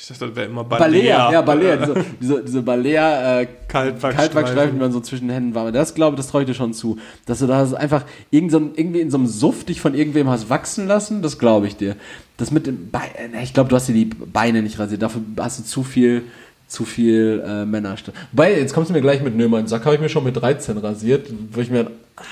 Ich 0.01 0.07
dachte, 0.09 0.29
das 0.29 0.37
wäre 0.37 0.47
immer 0.47 0.65
Balea, 0.65 1.31
ja, 1.31 1.43
Balea, 1.43 1.77
diese, 1.77 1.95
diese, 2.21 2.43
diese 2.43 2.63
Balea 2.63 3.41
äh, 3.41 3.49
Kaltwachsstreifen. 3.69 4.77
Die 4.77 4.81
man 4.81 4.93
so 4.93 5.01
zwischen 5.01 5.29
den 5.29 5.35
Händen 5.35 5.55
warm. 5.55 5.73
Das 5.75 5.95
glaube 5.95 6.15
ich, 6.15 6.17
das 6.17 6.29
traue 6.29 6.43
ich 6.43 6.47
dir 6.47 6.55
schon 6.55 6.73
zu. 6.73 6.99
Dass 7.27 7.41
du 7.41 7.47
da 7.47 7.71
einfach 7.73 8.07
irgend 8.31 8.51
so, 8.51 8.59
irgendwie 8.59 9.01
in 9.01 9.11
so 9.11 9.19
einem 9.19 9.27
Suff 9.27 9.65
dich 9.65 9.81
von 9.81 9.95
irgendwem 9.95 10.31
hast 10.31 10.49
wachsen 10.49 10.87
lassen, 10.87 11.21
das 11.21 11.39
glaube 11.39 11.67
ich 11.67 11.77
dir. 11.77 11.97
Das 12.39 12.51
mit 12.51 12.67
dem 12.67 12.91
Bein, 12.91 13.11
ich 13.43 13.53
glaube, 13.53 13.69
du 13.69 13.77
hast 13.77 13.89
dir 13.89 13.93
die 13.93 14.07
Beine 14.07 14.63
nicht 14.63 14.79
rasiert. 14.79 15.03
Dafür 15.03 15.21
hast 15.39 15.59
du 15.59 15.65
zu 15.65 15.83
viel, 15.83 16.23
zu 16.71 16.85
viel 16.85 17.43
äh, 17.45 17.67
Männer. 17.67 17.97
Wobei, 18.31 18.57
jetzt 18.57 18.73
kommst 18.73 18.91
du 18.91 18.95
mir 18.95 19.01
gleich 19.01 19.23
mit, 19.23 19.35
nö, 19.35 19.49
meinen 19.49 19.67
Sack 19.67 19.85
habe 19.85 19.97
ich 19.97 20.01
mir 20.01 20.09
schon 20.09 20.23
mit 20.23 20.37
13 20.37 20.79
rasiert. 20.79 21.27
Wo 21.51 21.61
ich 21.61 21.69
mir, 21.69 21.91
ah, 22.17 22.23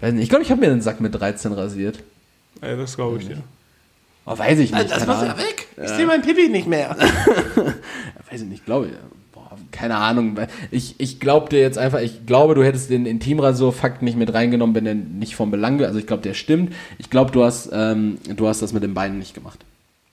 weiß 0.00 0.14
nicht, 0.14 0.22
ich 0.22 0.28
glaube, 0.30 0.42
ich 0.42 0.50
habe 0.50 0.60
mir 0.60 0.68
den 0.68 0.80
Sack 0.80 1.00
mit 1.00 1.14
13 1.14 1.52
rasiert. 1.52 1.98
Ey, 2.62 2.76
das 2.76 2.96
glaube 2.96 3.18
ich 3.18 3.28
dir. 3.28 3.38
Oh, 4.24 4.36
weiß 4.36 4.58
ich 4.58 4.72
nicht. 4.72 4.90
keine 4.90 5.14
Ahnung. 5.14 5.38
weg. 5.38 5.68
Ich 5.82 5.90
sehe 5.90 6.06
mein 6.06 6.22
Pipi 6.22 6.48
nicht 6.48 6.66
mehr. 6.66 6.96
weiß 8.30 8.40
ich 8.40 8.48
nicht, 8.48 8.64
glaube 8.64 8.86
ich. 8.86 8.92
Boah, 9.32 9.50
keine 9.70 9.96
Ahnung. 9.96 10.38
Ich, 10.70 10.94
ich 10.98 11.20
glaube 11.20 11.50
dir 11.50 11.60
jetzt 11.60 11.78
einfach, 11.78 12.00
ich 12.00 12.24
glaube, 12.24 12.54
du 12.54 12.64
hättest 12.64 12.88
den 12.88 13.04
Intimrasur-Fakt 13.04 14.00
nicht 14.00 14.16
mit 14.16 14.32
reingenommen, 14.32 14.74
wenn 14.74 14.84
der 14.84 14.94
nicht 14.94 15.36
vom 15.36 15.50
Belang 15.50 15.78
wäre. 15.78 15.88
Also 15.88 15.98
ich 15.98 16.06
glaube, 16.06 16.22
der 16.22 16.34
stimmt. 16.34 16.74
Ich 16.96 17.10
glaube, 17.10 17.32
du 17.32 17.44
hast, 17.44 17.68
ähm, 17.72 18.16
du 18.34 18.48
hast 18.48 18.62
das 18.62 18.72
mit 18.72 18.82
den 18.82 18.94
Beinen 18.94 19.18
nicht 19.18 19.34
gemacht. 19.34 19.60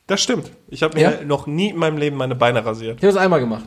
Das 0.07 0.21
stimmt. 0.21 0.51
Ich 0.69 0.83
habe 0.83 0.95
mir 0.95 1.01
Ja? 1.01 1.13
noch 1.25 1.47
nie 1.47 1.69
in 1.69 1.77
meinem 1.77 1.97
Leben 1.97 2.15
meine 2.17 2.35
Beine 2.35 2.65
rasiert. 2.65 2.97
Ich 2.97 3.03
habe 3.03 3.11
es 3.11 3.17
einmal 3.17 3.39
gemacht. 3.39 3.65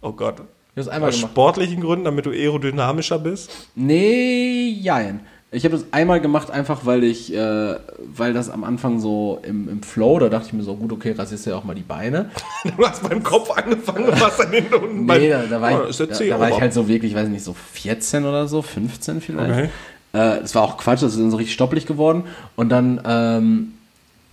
Oh 0.00 0.12
Gott. 0.12 0.36
Ich 0.40 0.40
habe 0.72 0.80
es 0.80 0.88
einmal 0.88 1.10
Aus 1.10 1.16
gemacht. 1.16 1.32
sportlichen 1.32 1.80
Gründen, 1.82 2.04
damit 2.06 2.26
du 2.26 2.30
aerodynamischer 2.30 3.18
bist? 3.18 3.50
Nee, 3.74 4.68
jein. 4.80 5.20
Ich 5.50 5.64
habe 5.64 5.76
das 5.76 5.86
einmal 5.92 6.20
gemacht, 6.20 6.50
einfach 6.50 6.84
weil 6.84 7.04
ich, 7.04 7.32
äh, 7.32 7.76
weil 8.16 8.32
das 8.32 8.50
am 8.50 8.64
Anfang 8.64 8.98
so 8.98 9.38
im, 9.44 9.68
im 9.68 9.82
Flow, 9.84 10.18
da 10.18 10.28
dachte 10.28 10.48
ich 10.48 10.52
mir 10.52 10.64
so, 10.64 10.74
gut, 10.74 10.90
okay, 10.90 11.12
rasierst 11.16 11.46
du 11.46 11.50
ja 11.50 11.56
auch 11.56 11.62
mal 11.64 11.74
die 11.76 11.82
Beine. 11.82 12.30
Du 12.76 12.84
hast 12.84 13.08
beim 13.08 13.22
Kopf 13.22 13.50
angefangen 13.52 14.06
und 14.06 14.20
warst 14.20 14.40
dann 14.40 14.50
hinten 14.50 14.74
unten 14.74 15.04
Nee, 15.06 15.28
da, 15.30 15.42
da, 15.48 15.60
war, 15.60 15.84
Oh, 15.84 15.88
ich, 15.88 15.96
da, 15.98 16.06
da 16.06 16.40
war 16.40 16.48
ich 16.48 16.54
Ober- 16.54 16.60
halt 16.60 16.72
so 16.72 16.88
wirklich, 16.88 17.14
weiß 17.14 17.28
nicht, 17.28 17.44
so 17.44 17.54
14 17.54 18.24
oder 18.24 18.48
so, 18.48 18.62
15 18.62 19.20
vielleicht. 19.20 19.50
Okay. 19.52 19.64
Äh, 20.12 20.40
das 20.40 20.54
war 20.56 20.62
auch 20.62 20.76
Quatsch, 20.76 21.02
das 21.02 21.12
ist 21.12 21.20
dann 21.20 21.30
so 21.30 21.36
richtig 21.36 21.54
stoppelig 21.54 21.86
geworden. 21.86 22.24
Und 22.56 22.70
dann 22.70 23.00
ähm, 23.06 23.73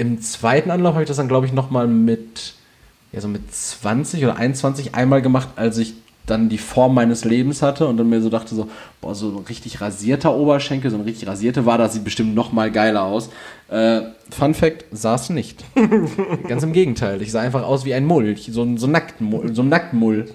im 0.02 0.20
zweiten 0.20 0.72
Anlauf 0.72 0.94
habe 0.94 1.04
ich 1.04 1.08
das 1.08 1.18
dann, 1.18 1.28
glaube 1.28 1.46
ich, 1.46 1.54
nochmal 1.54 1.86
mit, 1.88 2.56
ja, 3.12 3.22
so 3.22 3.28
mit 3.28 3.54
20 3.54 4.24
oder 4.24 4.36
21 4.36 4.96
einmal 4.96 5.22
gemacht, 5.22 5.50
als 5.58 5.78
ich 5.78 5.94
dann 6.26 6.50
die 6.50 6.58
Form 6.58 6.96
meines 6.96 7.24
Lebens 7.24 7.62
hatte 7.62 7.86
und 7.86 7.98
dann 7.98 8.10
mir 8.10 8.20
so 8.20 8.30
dachte 8.30 8.56
so, 8.56 8.68
boah, 9.00 9.14
so 9.14 9.30
ein 9.30 9.46
richtig 9.48 9.80
rasierter 9.80 10.36
Oberschenkel, 10.36 10.90
so 10.90 10.98
eine 10.98 11.06
richtig 11.06 11.28
rasierte 11.28 11.68
Wade, 11.68 11.84
das 11.84 11.94
sieht 11.94 12.04
bestimmt 12.04 12.34
noch 12.34 12.52
mal 12.52 12.72
geiler 12.72 13.04
aus. 13.04 13.30
Äh, 13.70 14.02
Fun 14.32 14.56
Fact, 14.56 14.86
sah 14.92 15.14
es 15.14 15.30
nicht. 15.30 15.64
Ganz 16.48 16.64
im 16.64 16.74
Gegenteil, 16.74 17.22
ich 17.22 17.32
sah 17.32 17.42
einfach 17.42 17.62
aus 17.62 17.86
wie 17.86 17.94
ein 17.94 18.06
Mull, 18.06 18.36
so 18.38 18.64
ein 18.64 18.80
so 18.80 18.88
ein 18.88 18.92
Nacktmull, 18.92 19.54
so 19.54 19.62
ein 19.62 19.70
Nacktmull. 19.70 20.32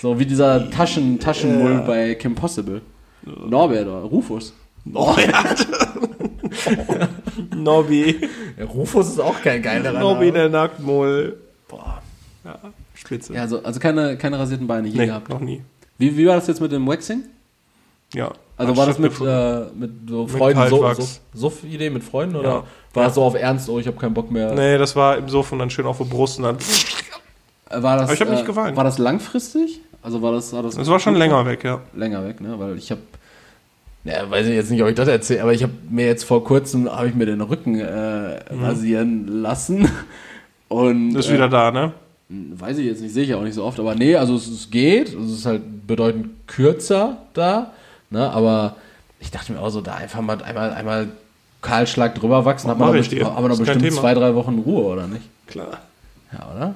So 0.00 0.20
wie 0.20 0.26
dieser 0.26 0.70
Taschen, 0.70 1.18
Taschenmull 1.18 1.82
bei 1.84 2.14
Kim 2.14 2.36
Possible. 2.36 2.82
Norbert 3.24 3.88
oder 3.88 4.02
Rufus. 4.02 4.52
Norbert. 4.84 5.66
Nobby. 7.54 8.20
Ja, 8.58 8.64
Rufus 8.66 9.08
ist 9.08 9.20
auch 9.20 9.40
kein 9.42 9.62
geiler 9.62 9.92
Nobby, 9.92 10.32
der 10.32 10.48
Nacktmull. 10.48 11.36
Boah. 11.68 12.02
Ja, 12.44 12.58
spitze. 12.94 13.34
Ja, 13.34 13.42
also, 13.42 13.62
also 13.62 13.78
keine, 13.80 14.16
keine 14.16 14.38
rasierten 14.38 14.66
Beine 14.66 14.88
je 14.88 14.98
nee, 14.98 15.06
gehabt. 15.06 15.28
noch 15.28 15.40
nie. 15.40 15.62
Wie, 15.98 16.16
wie 16.16 16.26
war 16.26 16.36
das 16.36 16.46
jetzt 16.46 16.60
mit 16.60 16.72
dem 16.72 16.86
Waxing? 16.86 17.24
Ja. 18.14 18.32
Also 18.56 18.76
war 18.76 18.86
das 18.86 18.98
mit, 18.98 19.12
äh, 19.20 19.66
mit 19.74 20.08
so 20.08 20.26
Freunden, 20.26 20.68
so, 20.68 20.80
Kaltwachs. 20.80 21.20
so, 21.32 21.50
Suff-Idee 21.50 21.90
mit 21.90 22.02
Freunden 22.02 22.36
oder 22.36 22.48
Ja. 22.48 22.64
war 22.94 23.04
das 23.04 23.14
so 23.14 23.22
auf 23.22 23.34
Ernst, 23.34 23.68
oh, 23.68 23.78
ich 23.78 23.86
habe 23.86 23.96
keinen 23.96 24.14
Bock 24.14 24.30
mehr? 24.30 24.52
Nee, 24.54 24.78
das 24.78 24.96
war 24.96 25.16
im 25.16 25.28
Sofa 25.28 25.52
und 25.54 25.60
dann 25.60 25.70
schön 25.70 25.86
auf 25.86 25.98
der 25.98 26.06
Brust 26.06 26.38
und 26.38 26.44
dann. 26.44 26.56
Äh, 27.70 27.82
War 27.82 27.96
das, 27.98 28.04
Aber 28.04 28.14
ich 28.14 28.20
hab 28.20 28.30
nicht 28.30 28.42
äh, 28.42 28.46
geweint. 28.46 28.76
War 28.76 28.84
das 28.84 28.98
langfristig? 28.98 29.80
Also 30.02 30.22
war 30.22 30.32
das, 30.32 30.52
war 30.52 30.62
das, 30.62 30.74
Das 30.76 30.88
war 30.88 30.98
schon 30.98 31.14
länger 31.16 31.44
weg, 31.44 31.64
ja. 31.64 31.80
länger 31.94 32.24
weg, 32.24 32.40
ne? 32.40 32.58
Weil 32.58 32.76
ich 32.78 32.90
habe, 32.90 33.00
ja, 34.04 34.30
weiß 34.30 34.46
ich 34.46 34.54
jetzt 34.54 34.70
nicht, 34.70 34.82
ob 34.82 34.88
ich 34.88 34.94
das 34.94 35.08
erzähle, 35.08 35.42
aber 35.42 35.52
ich 35.52 35.62
habe 35.62 35.72
mir 35.90 36.06
jetzt 36.06 36.24
vor 36.24 36.44
kurzem, 36.44 36.90
habe 36.90 37.08
ich 37.08 37.14
mir 37.14 37.26
den 37.26 37.40
Rücken 37.40 37.78
äh, 37.78 38.38
rasieren 38.54 39.26
lassen 39.42 39.88
und 40.68 41.10
Mhm. 41.10 41.16
Ist 41.16 41.28
äh, 41.30 41.34
wieder 41.34 41.48
da, 41.48 41.70
ne? 41.70 41.92
Weiß 42.30 42.76
ich 42.78 42.86
jetzt 42.86 43.00
nicht, 43.00 43.14
sehe 43.14 43.24
ich 43.24 43.34
auch 43.34 43.42
nicht 43.42 43.54
so 43.54 43.64
oft, 43.64 43.80
aber 43.80 43.94
nee, 43.94 44.14
also 44.14 44.34
es, 44.34 44.46
es 44.48 44.70
geht, 44.70 45.08
es 45.14 45.30
ist 45.32 45.46
halt 45.46 45.86
bedeutend 45.86 46.46
kürzer 46.46 47.16
da, 47.32 47.72
ne, 48.10 48.30
aber 48.30 48.76
ich 49.18 49.30
dachte 49.30 49.52
mir 49.52 49.60
auch 49.60 49.70
so, 49.70 49.80
da 49.80 49.94
einfach 49.94 50.20
mal 50.20 50.42
einmal, 50.42 50.72
einmal 50.72 51.08
Kahlschlag 51.62 52.14
drüber 52.14 52.44
wachsen, 52.44 52.70
hat 52.70 52.78
man 52.78 52.88
aber 52.88 52.98
kein 52.98 53.56
bestimmt 53.58 53.92
zwei, 53.92 54.12
drei 54.14 54.34
Wochen 54.34 54.58
Ruhe, 54.58 54.84
oder 54.84 55.06
nicht? 55.06 55.22
Klar. 55.46 55.80
Ja, 56.32 56.50
oder? 56.54 56.74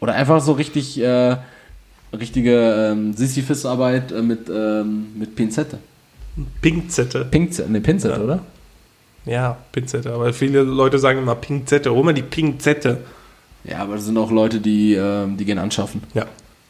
Oder 0.00 0.14
einfach 0.14 0.40
so 0.40 0.52
richtig, 0.52 1.00
äh, 1.00 1.36
richtige 2.12 2.90
ähm, 2.92 3.14
Sisyphus-Arbeit 3.14 4.12
äh, 4.12 4.20
mit, 4.20 4.48
ähm, 4.48 5.06
mit 5.18 5.34
Pinzette. 5.34 5.78
Pinzette. 6.60 7.24
Pinzette, 7.26 7.70
ne, 7.70 7.80
Pinzette, 7.80 8.16
Ja. 8.18 8.22
oder? 8.24 8.38
Ja, 9.24 9.56
Pinzette. 9.72 10.12
Aber 10.12 10.32
viele 10.32 10.62
Leute 10.62 10.98
sagen 10.98 11.18
immer 11.20 11.34
Pinzette. 11.36 11.92
Hol 11.92 12.02
mal 12.04 12.14
die 12.14 12.22
Pinzette. 12.22 12.98
Ja, 13.64 13.78
aber 13.78 13.94
das 13.94 14.06
sind 14.06 14.16
auch 14.18 14.30
Leute, 14.32 14.60
die, 14.60 14.94
ähm, 14.94 15.36
die 15.36 15.44
gehen 15.44 15.58
anschaffen. 15.58 16.02
Ja. 16.14 16.26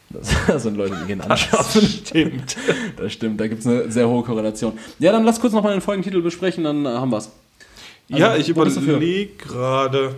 Das, 0.09 0.29
das 0.47 0.63
sind 0.63 0.75
Leute, 0.77 0.95
die 1.01 1.07
gehen 1.07 1.21
anschaffen. 1.27 1.81
Stimmt. 1.81 2.55
Das 2.97 3.11
stimmt, 3.11 3.39
da 3.39 3.47
gibt 3.47 3.61
es 3.61 3.67
eine 3.67 3.91
sehr 3.91 4.07
hohe 4.07 4.23
Korrelation. 4.23 4.73
Ja, 4.99 5.11
dann 5.11 5.23
lass 5.23 5.39
kurz 5.41 5.51
nochmal 5.53 5.71
den 5.73 5.81
Folgentitel 5.81 6.21
besprechen, 6.21 6.63
dann 6.63 6.85
äh, 6.85 6.89
haben 6.89 7.09
wir 7.09 7.17
es. 7.17 7.31
ja, 8.07 8.29
Also, 8.29 8.41
ich 8.41 8.49
überlege 8.49 9.33
gerade. 9.37 10.15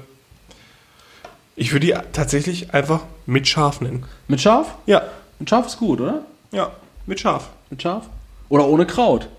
Ich 1.55 1.71
würde 1.71 1.85
die 1.87 1.93
tatsächlich 2.11 2.73
einfach 2.73 3.01
mit 3.25 3.47
Schaf 3.47 3.79
nennen. 3.79 4.03
Mit 4.27 4.41
Schaf? 4.41 4.75
Ja. 4.87 5.03
Mit 5.39 5.49
Schaf 5.49 5.67
ist 5.67 5.77
gut, 5.77 6.01
oder? 6.01 6.25
Ja, 6.51 6.71
mit 7.05 7.19
Schaf. 7.21 7.49
Mit 7.69 7.81
Schaf? 7.81 8.09
Oder 8.49 8.67
ohne 8.67 8.85
Kraut? 8.85 9.29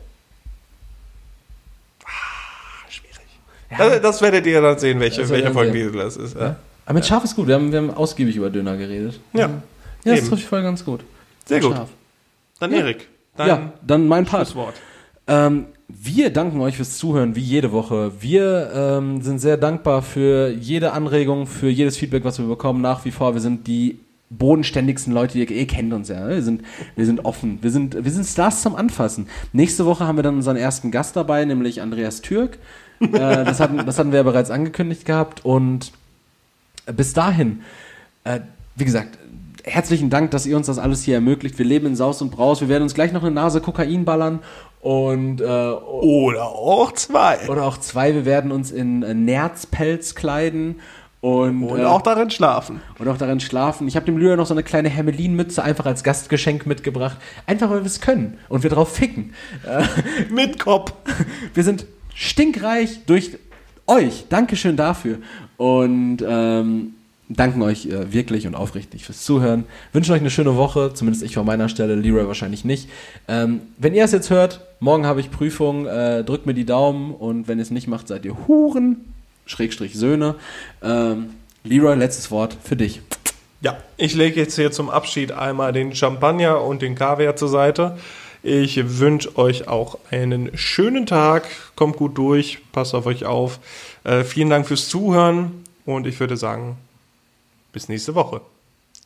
Schwierig. 3.75 3.93
Das, 3.93 4.03
das 4.03 4.23
werdet 4.23 4.47
ihr 4.47 4.61
dann 4.61 4.79
sehen, 4.79 5.01
welche, 5.01 5.23
Das 5.23 5.31
wir 5.31 5.51
Folgentitel 5.53 5.97
das 5.99 6.17
ist. 6.17 6.37
Ja, 6.37 6.57
Aber 6.85 6.95
mit 6.95 7.07
Schaf 7.07 7.25
ist 7.25 7.35
gut, 7.37 7.47
wir 7.49 7.55
haben, 7.55 7.73
wir 7.73 7.79
haben 7.79 7.91
ausgiebig 7.91 8.37
über 8.37 8.51
Döner 8.51 8.77
geredet. 8.77 9.21
ja. 9.33 9.51
Ja, 10.05 10.15
das 10.15 10.29
trifft 10.29 10.45
voll 10.45 10.63
ganz 10.63 10.85
gut. 10.85 11.01
sehr 11.47 11.59
gut. 11.59 11.75
Schaf. 11.75 11.89
Dann 12.61 12.71
Ja. 12.71 12.79
Erik. 12.79 13.09
Ja, 13.39 13.73
dann 13.85 14.07
mein 14.07 14.25
Part. 14.25 14.55
Ähm, 15.27 15.67
wir 15.89 16.31
danken 16.31 16.61
euch 16.61 16.77
fürs 16.77 16.97
Zuhören, 16.97 17.35
wie 17.35 17.41
jede 17.41 17.73
Woche. 17.73 18.13
Wir 18.21 18.71
ähm, 18.73 19.21
sind 19.23 19.41
sehr 19.41 19.57
dankbar 19.57 20.03
für 20.03 20.49
jede 20.51 20.93
Anregung, 20.93 21.47
für 21.49 21.69
jedes 21.69 21.97
Feedback, 21.97 22.25
was 22.25 22.39
wir 22.39 22.47
bekommen. 22.47 22.81
Nach 22.81 23.05
wie 23.05 23.11
vor, 23.11 23.35
wir 23.35 23.41
sind 23.41 23.67
die 23.67 23.99
bodenständigsten 24.31 25.13
Leute, 25.13 25.39
ihr, 25.39 25.51
ihr 25.51 25.67
kennt 25.67 25.93
uns 25.93 26.09
ja. 26.09 26.29
Wir 26.29 26.43
sind, 26.43 26.63
wir 26.95 27.07
sind 27.07 27.25
offen. 27.25 27.59
Wir 27.63 27.71
sind, 27.71 28.05
wir 28.05 28.11
sind 28.13 28.25
Stars 28.25 28.63
zum 28.63 28.75
Anfassen. 28.77 29.29
Nächste 29.53 29.87
Woche 29.87 30.07
haben 30.07 30.17
wir 30.17 30.23
dann 30.23 30.37
unseren 30.37 30.57
ersten 30.57 30.91
Gast 30.91 31.17
dabei, 31.17 31.45
nämlich 31.45 31.81
Andreas 31.81 32.21
Türk. 32.23 32.59
Äh, 33.01 33.09
das, 33.45 33.61
hatten, 33.61 33.85
das 33.85 33.99
hatten 33.99 34.11
wir 34.13 34.19
ja 34.19 34.23
bereits 34.23 34.51
angekündigt 34.51 35.05
gehabt. 35.05 35.45
Und 35.45 35.93
bis 36.95 37.13
dahin, 37.13 37.63
äh, 38.25 38.41
wie 38.77 38.85
gesagt, 38.85 39.19
herzlichen 39.65 40.11
Dank, 40.11 40.31
dass 40.31 40.47
ihr 40.47 40.57
uns 40.57 40.67
das 40.67 40.79
alles 40.79 41.03
hier 41.03 41.17
ermöglicht. 41.17 41.59
Wir 41.59 41.67
leben 41.67 41.87
in 41.87 41.97
Saus 41.97 42.23
und 42.23 42.31
Braus. 42.31 42.61
Wir 42.61 42.69
werden 42.69 42.85
uns 42.85 42.95
gleich 42.95 43.13
noch 43.13 43.23
eine 43.23 43.33
Nase 43.33 43.61
Kokain 43.61 44.05
ballern 44.05 44.41
und 44.81 45.41
äh, 45.41 45.45
Oder 45.45 46.45
auch 46.45 46.93
zwei. 46.93 47.49
oder 47.49 47.65
auch 47.65 47.79
zwei. 47.79 48.15
Wir 48.15 48.25
werden 48.25 48.53
uns 48.53 48.71
in 48.71 49.03
äh, 49.03 49.15
Nerzpelz 49.15 50.15
kleiden 50.15 50.77
und, 51.21 51.65
Und 51.65 51.81
äh, 51.81 51.85
auch 51.85 52.03
darin 52.03 52.31
schlafen. 52.31 52.81
und 53.01 53.09
auch 53.09 53.17
darin 53.19 53.41
schlafen. 53.41 53.89
Ich 53.89 53.97
habe 53.97 54.07
dem 54.07 54.17
Lyra 54.17 54.37
noch 54.37 54.47
so 54.47 54.55
eine 54.55 54.63
kleine 54.63 54.89
Hermelin-Mütze 54.89 55.65
einfach 55.65 55.87
als 55.87 56.05
Gastgeschenk 56.05 56.67
mitgebracht. 56.67 57.17
Einfach, 57.47 57.69
weil 57.71 57.81
wir 57.81 57.87
es 57.87 58.01
können 58.01 58.39
und 58.49 58.63
wir 58.63 58.71
drauf 58.71 58.95
ficken. 58.95 59.35
Mit 60.31 60.61
Kopf. 60.61 60.93
Wir 61.55 61.65
sind 61.65 61.87
stinkreich 62.17 63.05
durch 63.07 63.39
euch. 63.87 64.25
Dankeschön 64.29 64.77
dafür. 64.77 65.19
Und 65.59 66.19
ähm, 66.27 66.95
danken 67.29 67.63
euch 67.63 67.87
äh, 67.87 68.13
wirklich 68.13 68.47
und 68.47 68.55
aufrichtig 68.55 69.05
fürs 69.05 69.23
Zuhören. 69.23 69.65
Wünschen 69.93 70.13
euch 70.15 70.21
eine 70.21 70.31
schöne 70.31 70.57
Woche, 70.57 70.93
zumindest 70.95 71.25
ich 71.25 71.35
von 71.35 71.47
meiner 71.47 71.69
Stelle, 71.69 71.95
Leroy 71.95 72.27
wahrscheinlich 72.27 72.65
nicht. 72.65 72.89
Ähm, 73.29 73.61
wenn 73.79 73.95
ihr 73.95 74.05
es 74.05 74.13
jetzt 74.13 74.31
hört, 74.31 74.63
morgen 74.81 75.07
habe 75.07 75.21
ich 75.21 75.31
Prüfung, 75.31 75.87
äh, 75.87 76.25
drückt 76.25 76.47
mir 76.47 76.55
die 76.55 76.65
Daumen 76.65 77.15
und 77.15 77.49
wenn 77.49 77.59
ihr 77.59 77.63
es 77.63 77.71
nicht 77.71 77.87
macht, 77.87 78.09
seid 78.09 78.25
ihr 78.25 78.49
Huren, 78.49 79.13
Schrägstrich 79.45 79.95
Söhne. 79.95 80.37
Ähm, 80.83 81.31
Leroy, 81.65 81.97
letztes 81.97 82.31
Wort 82.31 82.57
für 82.63 82.77
dich. 82.77 83.03
Ja, 83.61 83.77
ich 83.97 84.15
lege 84.15 84.41
jetzt 84.41 84.57
hier 84.57 84.71
zum 84.71 84.91
Abschied 84.91 85.33
einmal 85.33 85.73
den 85.73 85.95
Champagner 85.95 86.63
und 86.63 86.83
den 86.83 86.95
Kaviar 86.95 87.37
zur 87.37 87.49
Seite. 87.49 87.97
Ich 88.47 89.01
wünsche 89.01 89.37
euch 89.37 89.67
auch 89.67 89.99
einen 90.13 90.57
schönen 90.57 91.05
Tag. 91.05 91.49
Kommt 91.75 91.97
gut 91.97 92.17
durch, 92.17 92.59
passt 92.71 92.95
auf 92.95 93.07
euch 93.07 93.25
auf. 93.25 93.59
Äh, 94.05 94.23
vielen 94.23 94.51
Dank 94.51 94.69
fürs 94.69 94.89
Zuhören 94.89 95.65
und 95.85 96.07
ich 96.07 96.21
würde 96.21 96.37
sagen, 96.37 96.77
bis 97.73 97.89
nächste 97.89 98.15
Woche. 98.15 98.41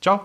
Ciao. 0.03 0.21